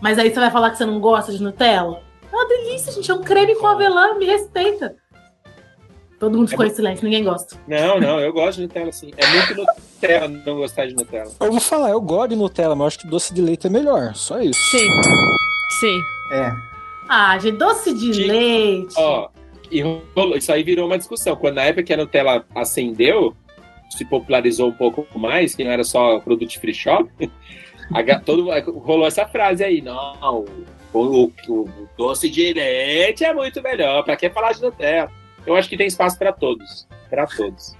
Mas 0.00 0.18
aí 0.18 0.30
você 0.32 0.38
vai 0.40 0.50
falar 0.50 0.70
que 0.70 0.78
você 0.78 0.84
não 0.86 1.00
gosta 1.00 1.32
de 1.32 1.42
Nutella? 1.42 2.02
É 2.30 2.34
uma 2.36 2.46
delícia, 2.46 2.92
gente. 2.92 3.10
É 3.10 3.14
um 3.14 3.22
creme 3.22 3.54
com 3.56 3.66
avelã, 3.66 4.14
me 4.14 4.26
respeita. 4.26 4.96
Todo 6.20 6.36
mundo 6.36 6.48
ficou 6.48 6.66
em 6.66 6.70
silêncio, 6.70 7.04
ninguém 7.04 7.22
gosta. 7.22 7.56
Não, 7.68 8.00
não, 8.00 8.18
eu 8.20 8.32
gosto 8.32 8.56
de 8.56 8.62
Nutella 8.64 8.90
sim. 8.92 9.12
É 9.16 9.26
muito 9.28 9.54
Nutella 9.54 10.28
não 10.28 10.56
gostar 10.56 10.86
de 10.86 10.94
Nutella. 10.94 11.30
Eu 11.40 11.50
vou 11.52 11.60
falar, 11.60 11.90
eu 11.90 12.00
gosto 12.00 12.30
de 12.30 12.36
Nutella, 12.36 12.74
mas 12.74 12.80
eu 12.80 12.86
acho 12.88 12.98
que 12.98 13.06
doce 13.06 13.32
de 13.32 13.40
leite 13.40 13.66
é 13.68 13.70
melhor. 13.70 14.14
Só 14.16 14.40
isso. 14.40 14.58
Sim. 14.70 14.88
Sim. 15.80 16.00
É. 16.32 16.52
Ah, 17.08 17.38
gente, 17.38 17.56
doce 17.56 17.94
de 17.94 18.12
Sim. 18.14 18.24
leite. 18.24 18.94
Ó, 18.98 19.28
e 19.70 19.80
rolou- 19.80 20.36
isso 20.36 20.52
aí 20.52 20.62
virou 20.64 20.86
uma 20.86 20.98
discussão. 20.98 21.36
Quando 21.36 21.54
na 21.54 21.62
época 21.62 21.84
que 21.84 21.92
a 21.92 21.96
Nutella 21.96 22.44
acendeu, 22.52 23.34
se 23.96 24.04
popularizou 24.04 24.68
um 24.68 24.72
pouco 24.72 25.06
mais, 25.18 25.54
que 25.54 25.62
não 25.62 25.70
era 25.70 25.84
só 25.84 26.18
produto 26.18 26.48
de 26.50 26.58
free 26.58 26.74
shop, 26.74 27.08
a 27.94 28.20
todo, 28.20 28.48
rolou 28.80 29.06
essa 29.06 29.26
frase 29.26 29.64
aí, 29.64 29.80
não, 29.80 30.44
o, 30.92 30.98
o- 31.24 31.32
o 31.48 31.68
doce 31.96 32.28
de 32.30 32.52
leite 32.52 33.24
é 33.24 33.32
muito 33.32 33.62
melhor, 33.62 34.02
pra 34.04 34.16
que 34.16 34.28
falar 34.30 34.52
de 34.52 34.62
Nutella? 34.62 35.10
Eu 35.46 35.54
acho 35.56 35.68
que 35.68 35.76
tem 35.76 35.86
espaço 35.86 36.18
pra 36.18 36.32
todos, 36.32 36.86
Pra 37.08 37.26
todos. 37.26 37.76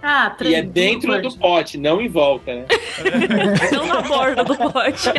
Ah, 0.00 0.34
E 0.42 0.54
é 0.54 0.62
dentro 0.62 1.20
do 1.20 1.36
pote, 1.36 1.76
não 1.76 2.00
em 2.00 2.08
volta, 2.08 2.54
né? 2.54 2.66
Não 3.72 3.84
na 3.86 4.00
borda 4.00 4.44
do 4.44 4.56
pote. 4.56 5.10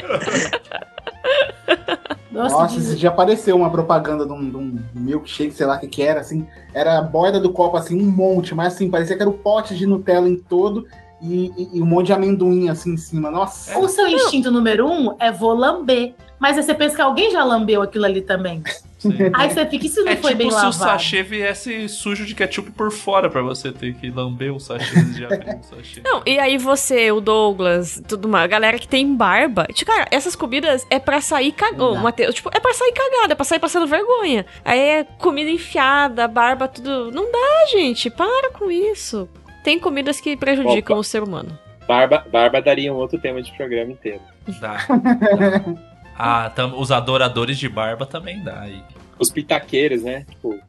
Nossa, 2.31 2.77
esse 2.77 2.95
dia 2.95 3.09
apareceu 3.09 3.55
uma 3.57 3.69
propaganda 3.69 4.25
de 4.25 4.31
um, 4.31 4.49
de 4.49 4.55
um 4.55 4.79
milkshake, 4.93 5.51
sei 5.51 5.65
lá 5.65 5.75
o 5.75 5.79
que 5.79 5.87
que 5.87 6.01
era, 6.01 6.19
assim. 6.21 6.47
Era 6.73 6.97
a 6.97 7.01
borda 7.01 7.39
do 7.39 7.51
copo, 7.51 7.75
assim, 7.75 7.99
um 7.99 8.05
monte, 8.09 8.53
mas 8.55 8.73
assim, 8.75 8.89
parecia 8.89 9.15
que 9.15 9.21
era 9.21 9.29
o 9.29 9.37
pote 9.37 9.75
de 9.75 9.85
Nutella 9.85 10.29
em 10.29 10.37
todo 10.37 10.87
e, 11.21 11.51
e- 11.57 11.69
e 11.77 11.81
um 11.81 11.85
monte 11.85 12.07
de 12.07 12.13
amendoim, 12.13 12.69
assim, 12.69 12.93
em 12.93 12.97
cima. 12.97 13.29
Nossa. 13.31 13.77
O 13.79 13.87
seu 13.87 14.07
instinto 14.07 14.49
número 14.51 14.87
um 14.87 15.15
é 15.19 15.31
vou 15.31 15.53
lamber. 15.53 16.13
Mas 16.39 16.55
aí 16.57 16.63
você 16.63 16.73
pensa 16.73 16.95
que 16.95 17.01
alguém 17.01 17.31
já 17.31 17.43
lambeu 17.43 17.81
aquilo 17.81 18.05
ali 18.05 18.21
também. 18.21 18.63
Sim. 18.97 19.11
Aí 19.33 19.49
você 19.49 19.65
fica, 19.65 19.85
e 19.85 19.89
se 19.89 20.01
não 20.01 20.11
É 20.11 20.15
foi 20.15 20.31
tipo 20.31 20.37
bem 20.43 20.49
se 20.49 20.55
lavado? 20.55 20.69
o 20.75 20.77
sachê 20.77 21.21
viesse 21.23 21.87
sujo 21.89 22.25
de 22.25 22.33
ketchup 22.35 22.71
por 22.71 22.91
fora 22.91 23.29
pra 23.29 23.41
você 23.41 23.71
ter 23.73 23.93
que 23.93 24.09
lamber 24.09 24.53
o 24.53 24.59
sachê 24.59 25.01
de 25.03 25.23
abrir 25.25 25.55
o 25.57 25.63
sachê. 25.63 26.01
Não, 26.03 26.21
e 26.25 26.39
aí 26.39 26.57
você, 26.57 27.11
o 27.11 27.19
Douglas, 27.21 28.01
tudo 28.07 28.27
mais, 28.29 28.45
a 28.45 28.47
galera 28.47 28.79
que 28.79 28.87
tem 28.87 29.13
barba. 29.15 29.65
Tipo, 29.73 29.91
cara, 29.91 30.05
essas 30.11 30.33
comidas 30.35 30.85
é 30.89 30.97
pra 30.99 31.19
sair. 31.21 31.53
Mateus, 32.01 32.35
tipo, 32.35 32.49
é 32.53 32.59
pra 32.59 32.73
sair 32.73 32.93
cagado, 32.93 33.31
é 33.33 33.35
pra 33.35 33.45
sair 33.45 33.59
passando 33.59 33.85
vergonha. 33.87 34.45
Aí 34.63 34.79
é 34.79 35.03
comida 35.03 35.49
enfiada, 35.49 36.25
barba, 36.27 36.67
tudo. 36.69 37.11
Não 37.11 37.29
dá, 37.29 37.65
gente. 37.71 38.09
Para 38.09 38.51
com 38.51 38.69
isso. 38.71 39.27
Tem 39.63 39.79
comidas 39.79 40.19
que 40.21 40.35
prejudicam 40.37 40.95
Opa. 40.95 41.01
o 41.01 41.03
ser 41.03 41.21
humano. 41.23 41.57
Barba, 41.87 42.25
barba 42.31 42.61
daria 42.61 42.93
um 42.93 42.97
outro 42.97 43.17
tema 43.19 43.41
de 43.41 43.51
programa 43.57 43.91
inteiro. 43.91 44.21
Dá. 44.59 44.77
Ah, 46.21 46.49
tam- 46.53 46.77
os 46.77 46.91
adoradores 46.91 47.57
de 47.57 47.69
barba 47.69 48.05
também 48.05 48.43
dá 48.43 48.59
aí. 48.59 48.83
Os 49.17 49.31
pitaqueiros, 49.31 50.03
né? 50.03 50.25
Tipo, 50.29 50.59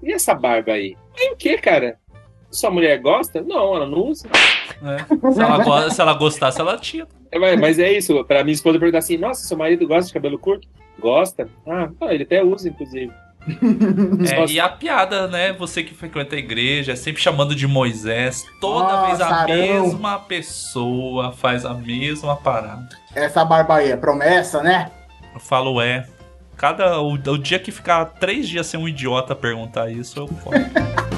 e 0.00 0.12
essa 0.12 0.32
barba 0.32 0.70
aí? 0.74 0.96
Aí 1.18 1.32
o 1.32 1.36
que, 1.36 1.58
cara? 1.58 1.98
Sua 2.52 2.70
mulher 2.70 2.96
gosta? 3.00 3.42
Não, 3.42 3.74
ela 3.74 3.84
não 3.86 3.98
usa. 3.98 4.28
É. 4.30 5.32
Se, 5.32 5.40
ela 5.42 5.64
go- 5.64 5.90
se 5.90 6.00
ela 6.00 6.14
gostasse, 6.14 6.60
ela 6.60 6.78
tinha. 6.78 7.04
É, 7.32 7.56
mas, 7.56 7.80
é 7.80 7.90
isso, 7.92 8.24
pra 8.26 8.44
minha 8.44 8.54
esposa 8.54 8.78
perguntar 8.78 8.98
assim, 8.98 9.16
nossa, 9.16 9.44
seu 9.44 9.56
marido 9.56 9.88
gosta 9.88 10.06
de 10.06 10.12
cabelo 10.14 10.38
curto? 10.38 10.68
Gosta? 11.00 11.48
Ah, 11.66 11.88
ele 12.14 12.22
até 12.22 12.44
usa, 12.44 12.68
inclusive. 12.68 13.12
É, 14.26 14.46
e 14.46 14.60
a 14.60 14.68
piada, 14.68 15.28
né? 15.28 15.52
Você 15.52 15.82
que 15.82 15.94
frequenta 15.94 16.34
a 16.34 16.38
igreja, 16.38 16.92
é 16.92 16.96
sempre 16.96 17.22
chamando 17.22 17.54
de 17.54 17.66
Moisés. 17.66 18.44
Toda 18.60 18.92
Nossa, 18.92 19.06
vez 19.06 19.20
a 19.20 19.26
Arão. 19.28 19.46
mesma 19.54 20.18
pessoa 20.18 21.32
faz 21.32 21.64
a 21.64 21.74
mesma 21.74 22.36
parada. 22.36 22.88
Essa 23.14 23.44
barba 23.44 23.76
aí 23.76 23.90
é 23.90 23.96
promessa, 23.96 24.62
né? 24.62 24.90
Eu 25.32 25.40
falo, 25.40 25.80
é. 25.80 26.06
Cada. 26.56 27.00
O, 27.00 27.12
o 27.12 27.38
dia 27.38 27.58
que 27.58 27.70
ficar 27.70 28.04
três 28.04 28.48
dias 28.48 28.66
sem 28.66 28.80
um 28.80 28.88
idiota 28.88 29.34
perguntar 29.34 29.90
isso, 29.90 30.18
eu 30.20 30.28
falo. 30.28 30.56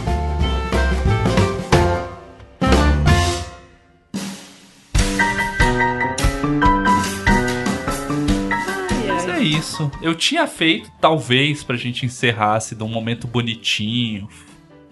isso. 9.59 9.91
Eu 10.01 10.15
tinha 10.15 10.47
feito, 10.47 10.91
talvez, 11.01 11.63
pra 11.63 11.77
gente 11.77 12.07
encerrasse 12.07 12.75
de 12.75 12.83
um 12.83 12.89
momento 12.89 13.27
bonitinho, 13.27 14.29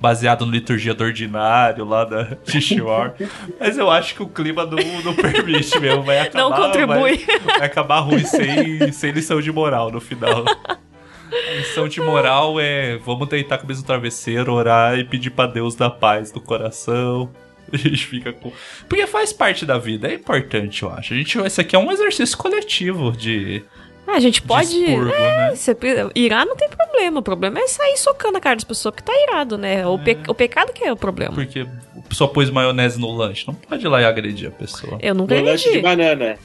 baseado 0.01 0.45
no 0.45 0.53
Liturgia 0.53 0.95
do 0.95 1.05
Ordinário 1.05 1.85
lá 1.85 2.05
da 2.05 2.37
Xixuar. 2.47 3.15
Mas 3.59 3.79
eu 3.79 3.91
acho 3.91 4.15
que 4.15 4.23
o 4.23 4.29
clima 4.29 4.65
não, 4.67 5.03
não 5.03 5.15
permite 5.15 5.79
mesmo. 5.79 6.03
Vai 6.03 6.21
acabar, 6.27 6.51
Não 6.51 6.53
contribui. 6.53 7.17
Vai, 7.17 7.59
vai 7.59 7.67
acabar 7.67 8.01
ruim 8.01 8.25
sem, 8.25 8.93
sem 8.93 9.11
lição 9.13 9.41
de 9.41 9.51
moral 9.51 9.91
no 9.91 10.01
final. 10.01 10.45
A 10.47 11.53
lição 11.55 11.89
de 11.89 12.01
moral 12.01 12.61
é 12.61 12.99
vamos 12.99 13.29
deitar 13.29 13.57
a 13.57 13.59
cabeça 13.59 13.81
no 13.81 13.87
travesseiro, 13.87 14.53
orar 14.53 14.99
e 14.99 15.05
pedir 15.05 15.31
pra 15.31 15.47
Deus 15.47 15.75
dar 15.75 15.91
paz 15.91 16.33
no 16.33 16.41
coração. 16.41 17.31
A 17.73 17.77
gente 17.77 18.07
fica 18.07 18.33
com. 18.33 18.53
Porque 18.89 19.07
faz 19.07 19.33
parte 19.33 19.67
da 19.67 19.77
vida, 19.77 20.09
é 20.09 20.15
importante, 20.15 20.83
eu 20.83 20.91
acho. 20.91 21.15
A 21.15 21.17
gente, 21.17 21.39
esse 21.39 21.61
aqui 21.61 21.75
é 21.75 21.79
um 21.79 21.91
exercício 21.91 22.37
coletivo 22.39 23.13
de. 23.13 23.65
Ah, 24.07 24.13
a 24.17 24.21
gente 24.21 24.41
pode. 24.43 24.69
expurgo, 24.85 25.11
é, 25.13 25.49
né? 25.51 25.55
você 25.57 25.77
irar 26.15 26.47
não 26.47 26.55
tem 26.57 26.69
problema. 26.69 27.19
O 27.19 27.23
problema 27.23 27.59
é 27.59 27.67
sair 27.67 27.97
socando 27.97 28.39
a 28.39 28.41
cara 28.41 28.55
das 28.57 28.65
pessoas 28.65 28.95
que 28.95 29.03
tá 29.03 29.13
irado, 29.15 29.59
né? 29.59 29.87
O, 29.87 29.99
pe- 29.99 30.19
o 30.29 30.35
pecado 30.35 30.73
que 30.73 30.85
é 30.85 30.93
o 30.93 30.97
problema. 30.97 31.33
Porque 31.35 31.61
a 31.61 32.09
pessoa 32.09 32.31
pôs 32.33 32.49
maionese 32.51 33.01
no 33.01 33.11
lanche. 33.11 33.47
Não 33.47 33.55
pode 33.55 33.85
ir 33.85 33.89
lá 33.89 34.01
e 34.01 34.05
agredir 34.05 34.49
a 34.49 34.53
pessoa. 34.53 34.99
Eu 35.03 35.15
nunca 35.15 35.35
No 35.35 35.45
lanche 35.45 35.71
de 35.73 35.81
banana. 35.81 36.39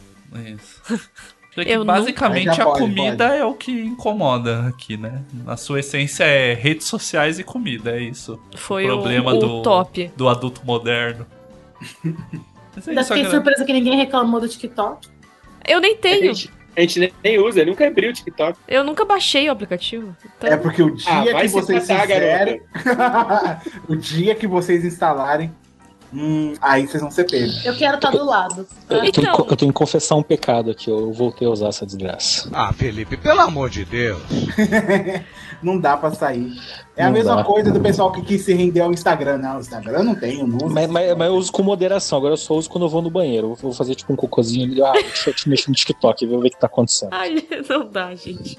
Isso. 0.46 0.82
Porque 1.54 1.70
Eu 1.70 1.84
basicamente 1.84 2.48
nunca- 2.48 2.62
a 2.64 2.66
Pode, 2.66 2.80
comida 2.80 3.26
é 3.36 3.44
o 3.46 3.54
que 3.54 3.72
incomoda 3.72 4.68
aqui, 4.68 4.96
né? 4.96 5.22
Na 5.46 5.58
sua 5.58 5.82
essência 5.82 6.24
é 6.24 6.54
redes 6.54 6.88
sociais 6.88 7.40
e 7.40 7.44
comida, 7.44 7.92
é 7.92 8.02
isso. 8.02 8.40
Foi 8.56 8.86
o 8.86 8.88
o- 8.88 8.90
problema 9.02 9.34
o 9.34 9.38
do, 9.38 9.62
top. 9.62 10.10
do 10.16 10.30
adulto 10.30 10.62
moderno. 10.66 11.28
Mas 12.76 12.88
é 12.88 12.92
Ainda 12.92 13.02
isso, 13.02 13.08
fiquei 13.10 13.24
galera. 13.24 13.30
surpresa 13.32 13.66
que 13.66 13.74
ninguém 13.74 13.98
reclamou 13.98 14.40
do 14.40 14.48
TikTok. 14.48 15.08
Eu 15.68 15.82
nem 15.82 15.94
A 15.94 15.98
tenho. 15.98 16.34
gente, 16.34 16.50
a 16.76 16.82
gente 16.82 17.14
nem, 17.24 17.40
usa, 17.40 17.64
nunca 17.66 17.86
abriu 17.88 18.10
o 18.10 18.14
TikTok. 18.14 18.58
Eu 18.68 18.84
nunca 18.84 19.04
baixei 19.06 19.48
o 19.50 19.52
aplicativo. 19.52 20.16
Então, 20.38 20.50
É 20.50 20.58
porque 20.58 20.82
o 20.82 20.96
dia 20.96 21.08
Ah, 21.38 21.42
que 21.42 21.48
vocês 21.50 21.86
tratar, 21.86 22.02
fizerem. 22.08 22.62
o 23.88 23.96
dia 23.96 24.36
que 24.36 24.48
vocês 24.48 24.84
instalarem. 24.86 25.52
hum, 26.14 26.54
aí 26.62 26.86
vocês 26.88 27.02
vão 27.02 27.10
ser 27.12 27.24
pegos. 27.30 27.66
Eu 27.66 27.76
quero 27.76 27.96
estar 27.96 28.12
do 28.12 28.26
lado. 28.26 28.68
Eu, 28.90 29.00
tenho, 29.00 29.06
Então- 29.30 29.48
eu 29.50 29.56
tenho 29.56 29.72
que 29.72 29.78
confessar 29.78 30.16
um 30.16 30.24
pecado 30.24 30.72
aqui, 30.72 30.90
eu 30.90 31.12
voltei 31.14 31.48
a 31.48 31.52
usar 31.52 31.70
essa 31.70 31.86
desgraça. 31.86 32.50
Ah, 32.54 32.74
Felipe, 32.74 33.16
pelo 33.18 33.40
amor 33.42 33.70
de 33.70 33.86
Deus. 33.86 34.22
Não 35.64 35.80
dá 35.80 35.96
pra 35.98 36.12
sair. 36.12 36.52
É 36.98 37.04
a 37.04 37.06
Não 37.06 37.14
mesma 37.14 37.36
dá. 37.38 37.44
coisa 37.44 37.72
do 37.72 37.80
pessoal 37.80 38.12
que 38.12 38.22
quis 38.22 38.42
se 38.44 38.54
render 38.54 38.82
ao 38.82 38.92
Instagram. 38.92 39.38
Não, 39.38 39.58
o 39.58 39.60
Instagram 39.60 40.04
não 40.04 40.16
tem, 40.16 40.40
eu 40.40 40.48
não 40.48 40.58
uso. 40.58 40.70
Mas, 40.74 40.90
mas- 40.90 41.18
mas 41.18 41.28
eu 41.28 41.36
uso 41.36 41.52
com 41.52 41.64
moderação, 41.64 42.18
agora 42.18 42.34
eu 42.34 42.38
só 42.38 42.54
uso 42.56 42.70
quando 42.70 42.86
eu 42.86 42.90
vou 42.90 43.02
no 43.02 43.10
banheiro. 43.10 43.52
Eu 43.52 43.56
vou 43.56 43.74
fazer 43.74 43.96
tipo 43.96 44.12
um 44.12 44.16
cocôzinho 44.16 44.66
ali, 44.72 44.82
ah, 44.84 44.92
deixa 44.94 45.30
eu 45.30 45.34
te 45.34 45.48
mexer 45.50 45.70
no 45.70 45.76
TikTok, 45.76 46.26
ver 46.26 46.36
o 46.36 46.42
que 46.42 46.50
tá 46.60 46.68
acontecendo. 46.68 47.10
Ai, 47.14 47.44
não 47.70 47.88
dá, 47.88 48.14
gente. 48.16 48.58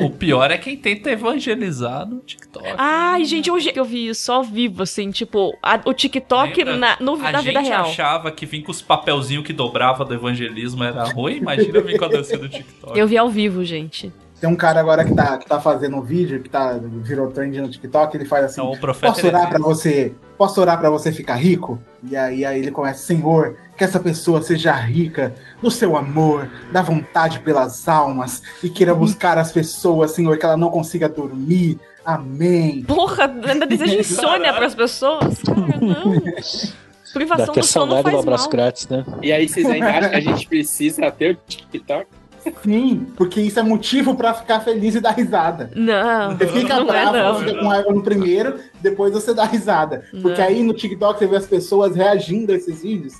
O 0.00 0.08
pior 0.10 0.50
é 0.50 0.56
quem 0.56 0.74
tenta 0.76 1.10
evangelizar 1.10 2.08
no 2.08 2.20
TikTok. 2.20 2.66
Ai, 2.78 3.24
gente, 3.26 3.50
hoje 3.50 3.70
eu 3.74 3.84
vi 3.84 4.08
isso 4.08 4.32
ao 4.32 4.42
vivo, 4.42 4.82
assim, 4.82 5.10
tipo, 5.10 5.54
a- 5.62 5.78
o 5.84 5.92
TikTok 5.92 6.56
Lembra? 6.56 6.76
na, 6.78 6.96
no, 6.98 7.14
a 7.14 7.30
na 7.32 7.38
gente 7.42 7.48
vida 7.48 7.60
real. 7.60 7.82
achava 7.84 8.30
que 8.32 8.46
vir 8.46 8.62
com 8.62 8.70
os 8.72 8.80
papelzinhos 8.80 9.44
que 9.46 9.52
dobrava 9.52 10.04
do 10.06 10.14
evangelismo 10.14 10.82
era 10.82 11.04
ruim. 11.04 11.36
Imagina 11.36 11.80
vir 11.82 11.98
com 11.98 12.06
a 12.06 12.08
dança 12.08 12.38
do 12.38 12.48
TikTok. 12.48 12.98
Eu 12.98 13.06
vi 13.06 13.18
ao 13.18 13.28
vivo, 13.28 13.62
gente. 13.62 14.10
Tem 14.40 14.48
um 14.48 14.54
cara 14.54 14.78
agora 14.78 15.04
que 15.04 15.12
tá, 15.14 15.36
que 15.36 15.46
tá 15.46 15.60
fazendo 15.60 15.96
um 15.96 16.00
vídeo, 16.02 16.40
que 16.40 16.48
tá, 16.48 16.78
virou 17.02 17.28
trend 17.30 17.60
no 17.60 17.68
TikTok, 17.68 18.16
ele 18.16 18.24
faz 18.24 18.44
assim, 18.44 18.60
Então, 18.60 18.72
o 18.72 18.78
profeta 18.78 19.12
posso 19.12 19.26
orar 19.26 19.40
Jeremias. 19.42 19.60
pra 19.60 19.74
você, 19.74 20.14
posso 20.36 20.60
orar 20.60 20.78
pra 20.78 20.90
você 20.90 21.10
ficar 21.10 21.34
rico? 21.34 21.78
E 22.04 22.16
aí, 22.16 22.44
aí 22.44 22.60
ele 22.60 22.70
começa, 22.70 23.04
Senhor, 23.04 23.56
que 23.76 23.82
essa 23.82 23.98
pessoa 23.98 24.40
seja 24.40 24.72
rica 24.72 25.34
no 25.60 25.70
seu 25.72 25.96
amor, 25.96 26.48
da 26.70 26.82
vontade 26.82 27.40
pelas 27.40 27.88
almas, 27.88 28.40
e 28.62 28.70
queira 28.70 28.94
buscar 28.94 29.38
as 29.38 29.50
pessoas, 29.50 30.12
Senhor, 30.12 30.38
que 30.38 30.44
ela 30.44 30.56
não 30.56 30.70
consiga 30.70 31.08
dormir. 31.08 31.78
Amém. 32.04 32.82
Porra, 32.84 33.24
ainda 33.44 33.66
deseja 33.66 33.96
insônia 34.00 34.52
pras 34.54 34.74
pessoas? 34.74 35.42
Cara, 35.42 35.78
não. 35.80 36.14
Dá 36.14 36.32
Privação 37.12 37.44
até 37.46 37.60
do 37.60 37.66
sono 37.66 37.92
saudade 37.92 38.02
do 38.04 38.10
faz 38.10 38.22
abraço 38.22 38.44
mal. 38.44 38.50
grátis, 38.50 38.88
né? 38.88 39.04
E 39.22 39.32
aí 39.32 39.48
vocês 39.48 39.66
ainda 39.66 39.88
acham 39.90 40.10
que 40.10 40.16
a 40.16 40.20
gente 40.20 40.46
precisa 40.46 41.10
ter 41.10 41.34
o 41.34 41.38
TikTok? 41.46 42.06
Sim, 42.62 43.06
porque 43.16 43.40
isso 43.40 43.58
é 43.58 43.62
motivo 43.62 44.14
pra 44.14 44.34
ficar 44.34 44.60
feliz 44.60 44.94
e 44.94 45.00
dar 45.00 45.10
risada. 45.12 45.70
Não, 45.74 46.36
Você 46.36 46.46
fica 46.48 46.76
não 46.80 46.82
é 46.82 46.86
bravo, 46.86 47.16
não. 47.16 47.38
fica 47.40 47.58
com 47.60 47.68
raiva 47.68 47.92
no 47.92 48.02
primeiro, 48.02 48.58
depois 48.80 49.12
você 49.12 49.32
dá 49.34 49.44
risada. 49.44 50.04
Porque 50.22 50.40
Não. 50.40 50.48
aí 50.48 50.62
no 50.62 50.72
TikTok 50.74 51.18
você 51.18 51.26
vê 51.26 51.36
as 51.36 51.46
pessoas 51.46 51.94
reagindo 51.96 52.52
a 52.52 52.56
esses 52.56 52.82
vídeos, 52.82 53.14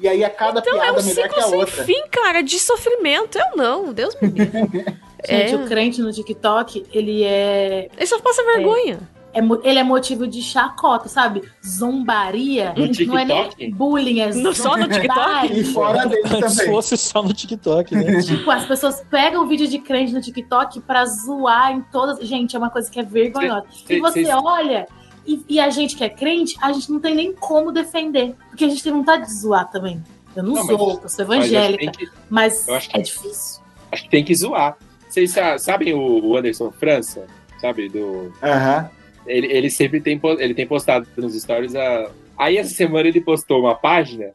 e 0.00 0.08
aí 0.08 0.24
a 0.24 0.30
cada 0.30 0.60
Então 0.60 0.74
é 0.76 0.80
piada 0.80 1.00
um 1.00 1.04
melhor 1.04 1.28
que 1.28 1.34
ciclo 1.34 1.38
a 1.38 1.48
sem 1.48 1.58
outra. 1.60 1.84
fim, 1.84 2.02
cara, 2.10 2.42
de 2.42 2.58
sofrimento. 2.58 3.38
Eu 3.38 3.56
não, 3.56 3.92
Deus 3.92 4.16
me 4.20 4.28
livre. 4.28 4.84
Gente, 5.24 5.54
É. 5.54 5.56
o 5.56 5.66
crente 5.68 6.00
no 6.02 6.10
TikTok, 6.12 6.84
ele 6.92 7.22
é. 7.22 7.88
Ele 7.96 8.06
só 8.06 8.18
passa 8.20 8.42
vergonha. 8.44 8.94
é 8.94 9.21
mo- 9.40 9.60
ele 9.64 9.78
é 9.78 9.82
motivo 9.82 10.26
de 10.26 10.42
chacota, 10.42 11.08
sabe? 11.08 11.42
Zombaria. 11.64 12.74
No 12.76 12.86
Não 13.06 13.18
é 13.18 13.24
nem 13.24 13.42
TikTok? 13.48 13.70
bullying, 13.72 14.20
é 14.20 14.34
No- 14.34 14.54
só 14.54 14.76
no 14.76 14.88
TikTok? 14.88 15.52
E 15.60 15.64
fora 15.64 16.04
dele 16.08 16.22
Antes 16.26 16.56
também. 16.56 16.72
fosse 16.72 16.96
só 16.96 17.22
no 17.22 17.32
TikTok, 17.32 17.94
né? 17.94 18.20
Tipo, 18.22 18.50
as 18.50 18.64
pessoas 18.66 19.02
pegam 19.10 19.46
vídeo 19.46 19.66
de 19.68 19.78
crente 19.78 20.12
no 20.12 20.20
TikTok 20.20 20.80
pra 20.80 21.04
zoar 21.06 21.72
em 21.72 21.80
todas. 21.82 22.18
Gente, 22.26 22.54
é 22.56 22.58
uma 22.58 22.70
coisa 22.70 22.90
que 22.90 22.98
é 23.00 23.02
vergonhosa. 23.02 23.64
Cê- 23.86 23.96
e 23.96 24.00
você 24.00 24.24
cê- 24.24 24.32
olha, 24.34 24.86
e, 25.26 25.42
e 25.48 25.60
a 25.60 25.70
gente 25.70 25.96
que 25.96 26.04
é 26.04 26.08
crente, 26.08 26.56
a 26.60 26.72
gente 26.72 26.90
não 26.90 27.00
tem 27.00 27.14
nem 27.14 27.32
como 27.32 27.70
defender. 27.72 28.34
Porque 28.50 28.64
a 28.64 28.68
gente 28.68 28.82
tem 28.82 28.92
vontade 28.92 29.24
de 29.26 29.32
zoar 29.32 29.70
também. 29.70 30.02
Eu 30.34 30.42
não, 30.42 30.54
Não, 30.54 30.64
mas- 30.66 30.76
sou, 30.78 31.00
eu 31.02 31.08
sou 31.08 31.26
Mas 31.26 31.40
acho 31.40 31.48
que 31.50 31.54
evangélica. 31.54 31.78
tem 31.78 31.90
que- 31.92 32.10
Mas, 32.28 32.66
eu 32.68 32.78
que- 32.80 32.96
é 32.98 33.00
difícil. 33.00 33.62
Acho 33.90 34.02
que 34.04 34.08
tem 34.10 34.24
que 34.24 34.34
zoar. 34.34 34.76
Vocês 35.08 35.30
sa- 35.30 35.58
sabem 35.58 35.92
o 35.94 36.24
o 36.24 36.36
Anderson 36.36 36.70
França? 36.70 37.26
Sabe? 37.60 37.88
Do. 37.88 38.32
Aham. 38.42 38.88
Ele, 39.26 39.46
ele 39.46 39.70
sempre 39.70 40.00
tem, 40.00 40.20
ele 40.38 40.54
tem 40.54 40.66
postado 40.66 41.06
nos 41.16 41.40
stories. 41.40 41.74
A... 41.74 42.10
Aí 42.36 42.56
essa 42.56 42.74
semana 42.74 43.08
ele 43.08 43.20
postou 43.20 43.60
uma 43.60 43.74
página 43.74 44.32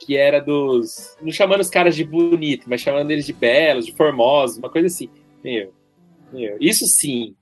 que 0.00 0.16
era 0.16 0.40
dos. 0.40 1.16
Não 1.20 1.32
chamando 1.32 1.60
os 1.60 1.70
caras 1.70 1.96
de 1.96 2.04
bonito, 2.04 2.64
mas 2.68 2.80
chamando 2.80 3.10
eles 3.10 3.26
de 3.26 3.32
belos, 3.32 3.86
de 3.86 3.92
formosos, 3.92 4.58
uma 4.58 4.70
coisa 4.70 4.86
assim. 4.86 5.08
Meu, 5.42 5.72
meu, 6.32 6.56
isso 6.60 6.86
sim. 6.86 7.34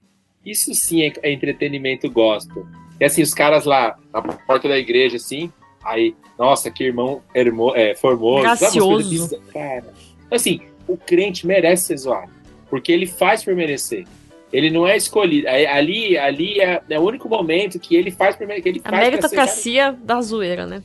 Isso 0.44 0.72
sim 0.74 1.02
é, 1.02 1.12
é 1.22 1.32
entretenimento 1.32 2.10
gospel. 2.10 2.66
E 3.00 3.04
assim, 3.04 3.22
os 3.22 3.34
caras 3.34 3.64
lá 3.64 3.98
na 4.12 4.22
porta 4.22 4.68
da 4.68 4.78
igreja, 4.78 5.16
assim, 5.16 5.52
aí, 5.84 6.14
nossa, 6.38 6.70
que 6.70 6.84
irmão 6.84 7.22
hermo, 7.34 7.74
é, 7.74 7.94
formoso. 7.94 8.42
Gracioso. 8.42 9.10
bizarras? 9.10 9.52
Cara, 9.52 9.94
assim, 10.30 10.60
o 10.88 10.96
crente 10.96 11.46
merece 11.46 11.86
ser 11.86 11.98
zoado. 11.98 12.32
Porque 12.70 12.90
ele 12.90 13.06
faz 13.06 13.44
por 13.44 13.54
merecer. 13.54 14.06
Ele 14.52 14.70
não 14.70 14.86
é 14.86 14.96
escolhido. 14.96 15.48
Aí- 15.48 15.66
Ali, 15.66 16.18
ali 16.18 16.60
é, 16.60 16.80
é 16.88 16.98
o 16.98 17.02
único 17.02 17.28
momento 17.28 17.78
que 17.78 17.96
ele 17.96 18.10
faz 18.10 18.36
por 18.36 18.46
que 18.46 18.68
ele 18.68 18.80
A 18.84 18.90
faz 18.90 19.04
ser, 19.04 19.10
meritocracia 19.10 19.96
da 20.02 20.20
zoeira, 20.20 20.66
né? 20.66 20.82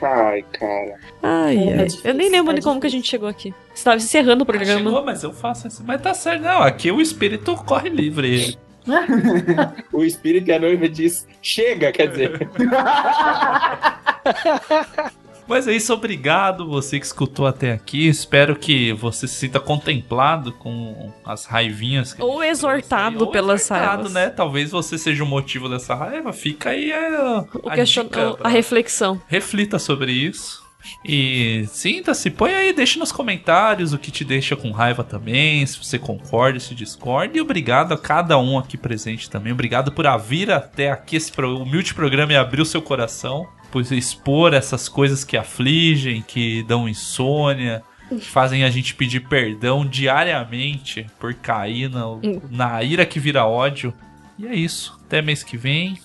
Ai, 0.00 0.44
cara. 0.52 0.98
Ai, 1.22 1.56
É, 1.56 1.70
é 1.70 1.80
ai. 1.82 1.86
eu 2.04 2.14
nem 2.14 2.28
lembro 2.30 2.52
é 2.52 2.56
de 2.56 2.62
como 2.62 2.80
que 2.80 2.86
a 2.86 2.90
gente 2.90 3.08
chegou 3.08 3.28
aqui. 3.28 3.54
Você 3.74 3.84
tava 3.84 3.96
encerrando 3.98 4.42
o 4.42 4.46
programa. 4.46 4.78
Chegou, 4.80 5.04
mas 5.04 5.22
eu 5.22 5.32
faço 5.32 5.66
assim. 5.68 5.84
Mas 5.86 6.00
tá 6.00 6.12
certo, 6.14 6.42
não. 6.42 6.62
Aqui 6.62 6.90
o 6.90 7.00
espírito 7.00 7.54
corre 7.64 7.88
livre. 7.88 8.56
O 9.92 10.02
espírito 10.02 10.48
e 10.48 10.52
a 10.52 10.58
noiva 10.58 10.88
diz: 10.88 11.24
chega, 11.40 11.92
quer 11.92 12.08
dizer. 12.08 12.48
Mas 15.46 15.66
é 15.68 15.72
isso, 15.74 15.92
obrigado 15.92 16.66
você 16.68 16.98
que 16.98 17.06
escutou 17.06 17.46
até 17.46 17.72
aqui. 17.72 18.06
Espero 18.08 18.56
que 18.56 18.92
você 18.92 19.26
se 19.26 19.34
sinta 19.34 19.58
contemplado 19.60 20.52
com 20.52 21.12
as 21.24 21.44
raivinhas. 21.44 22.14
Ou 22.18 22.42
exortado 22.42 23.26
pelas 23.28 23.62
exortado, 23.62 23.86
raivas. 24.04 24.12
né? 24.12 24.30
Talvez 24.30 24.70
você 24.70 24.96
seja 24.96 25.22
o 25.24 25.26
motivo 25.26 25.68
dessa 25.68 25.94
raiva. 25.94 26.32
Fica 26.32 26.70
aí 26.70 26.92
a, 26.92 27.44
O 27.54 27.68
a 27.68 27.74
question- 27.74 28.04
dica 28.04 28.36
a 28.42 28.48
reflexão. 28.48 29.20
Reflita 29.26 29.78
sobre 29.78 30.12
isso. 30.12 30.61
E 31.04 31.64
sinta-se, 31.68 32.30
põe 32.30 32.54
aí, 32.54 32.72
deixa 32.72 32.98
nos 32.98 33.12
comentários 33.12 33.92
o 33.92 33.98
que 33.98 34.10
te 34.10 34.24
deixa 34.24 34.56
com 34.56 34.70
raiva 34.70 35.02
também, 35.02 35.64
se 35.66 35.78
você 35.78 35.98
concorda, 35.98 36.60
se 36.60 36.74
discorda. 36.74 37.36
E 37.36 37.40
obrigado 37.40 37.92
a 37.92 37.98
cada 37.98 38.38
um 38.38 38.58
aqui 38.58 38.76
presente 38.76 39.28
também. 39.28 39.52
Obrigado 39.52 39.92
por 39.92 40.06
vir 40.20 40.50
até 40.50 40.90
aqui 40.90 41.16
esse 41.16 41.32
humilde 41.40 41.94
programa 41.94 42.32
e 42.32 42.36
abrir 42.36 42.62
o 42.62 42.66
seu 42.66 42.82
coração. 42.82 43.46
Por 43.70 43.80
expor 43.90 44.52
essas 44.52 44.88
coisas 44.88 45.24
que 45.24 45.36
afligem, 45.36 46.22
que 46.22 46.62
dão 46.64 46.88
insônia, 46.88 47.82
que 48.10 48.20
fazem 48.20 48.64
a 48.64 48.70
gente 48.70 48.94
pedir 48.94 49.20
perdão 49.20 49.86
diariamente 49.86 51.06
por 51.18 51.32
cair 51.32 51.88
na, 51.88 52.04
na 52.50 52.82
ira 52.82 53.06
que 53.06 53.18
vira 53.18 53.46
ódio. 53.46 53.94
E 54.38 54.46
é 54.46 54.54
isso. 54.54 54.98
Até 55.06 55.22
mês 55.22 55.42
que 55.42 55.56
vem. 55.56 55.98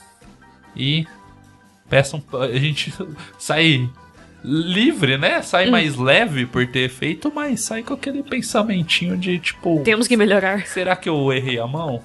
E 0.76 1.06
peçam. 1.90 2.24
A 2.34 2.58
gente 2.58 2.94
sai 3.38 3.90
livre, 4.44 5.18
né? 5.18 5.42
Sai 5.42 5.68
Hum. 5.68 5.72
mais 5.72 5.96
leve 5.96 6.46
por 6.46 6.66
ter 6.68 6.90
feito, 6.90 7.32
mas 7.34 7.62
sai 7.62 7.84
com 7.84 7.94
aquele 7.94 8.24
pensamentinho 8.24 9.18
de 9.18 9.40
tipo. 9.40 9.82
Temos 9.84 10.08
que 10.08 10.16
melhorar. 10.18 10.66
Será 10.68 10.96
que 10.96 11.10
eu 11.10 11.32
errei 11.34 11.60
a 11.60 11.68
mão? 11.68 12.02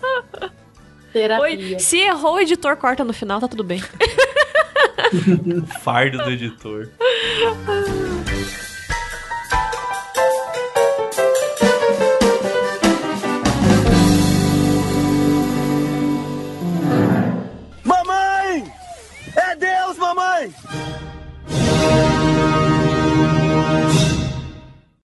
Oi, 1.40 1.78
se 1.78 1.98
errou, 1.98 2.34
o 2.36 2.40
editor 2.40 2.74
corta 2.76 3.04
no 3.04 3.12
final, 3.12 3.38
tá 3.40 3.46
tudo 3.46 3.62
bem. 3.62 3.82
Fardo 5.82 6.18
do 6.18 6.30
editor. 6.30 6.88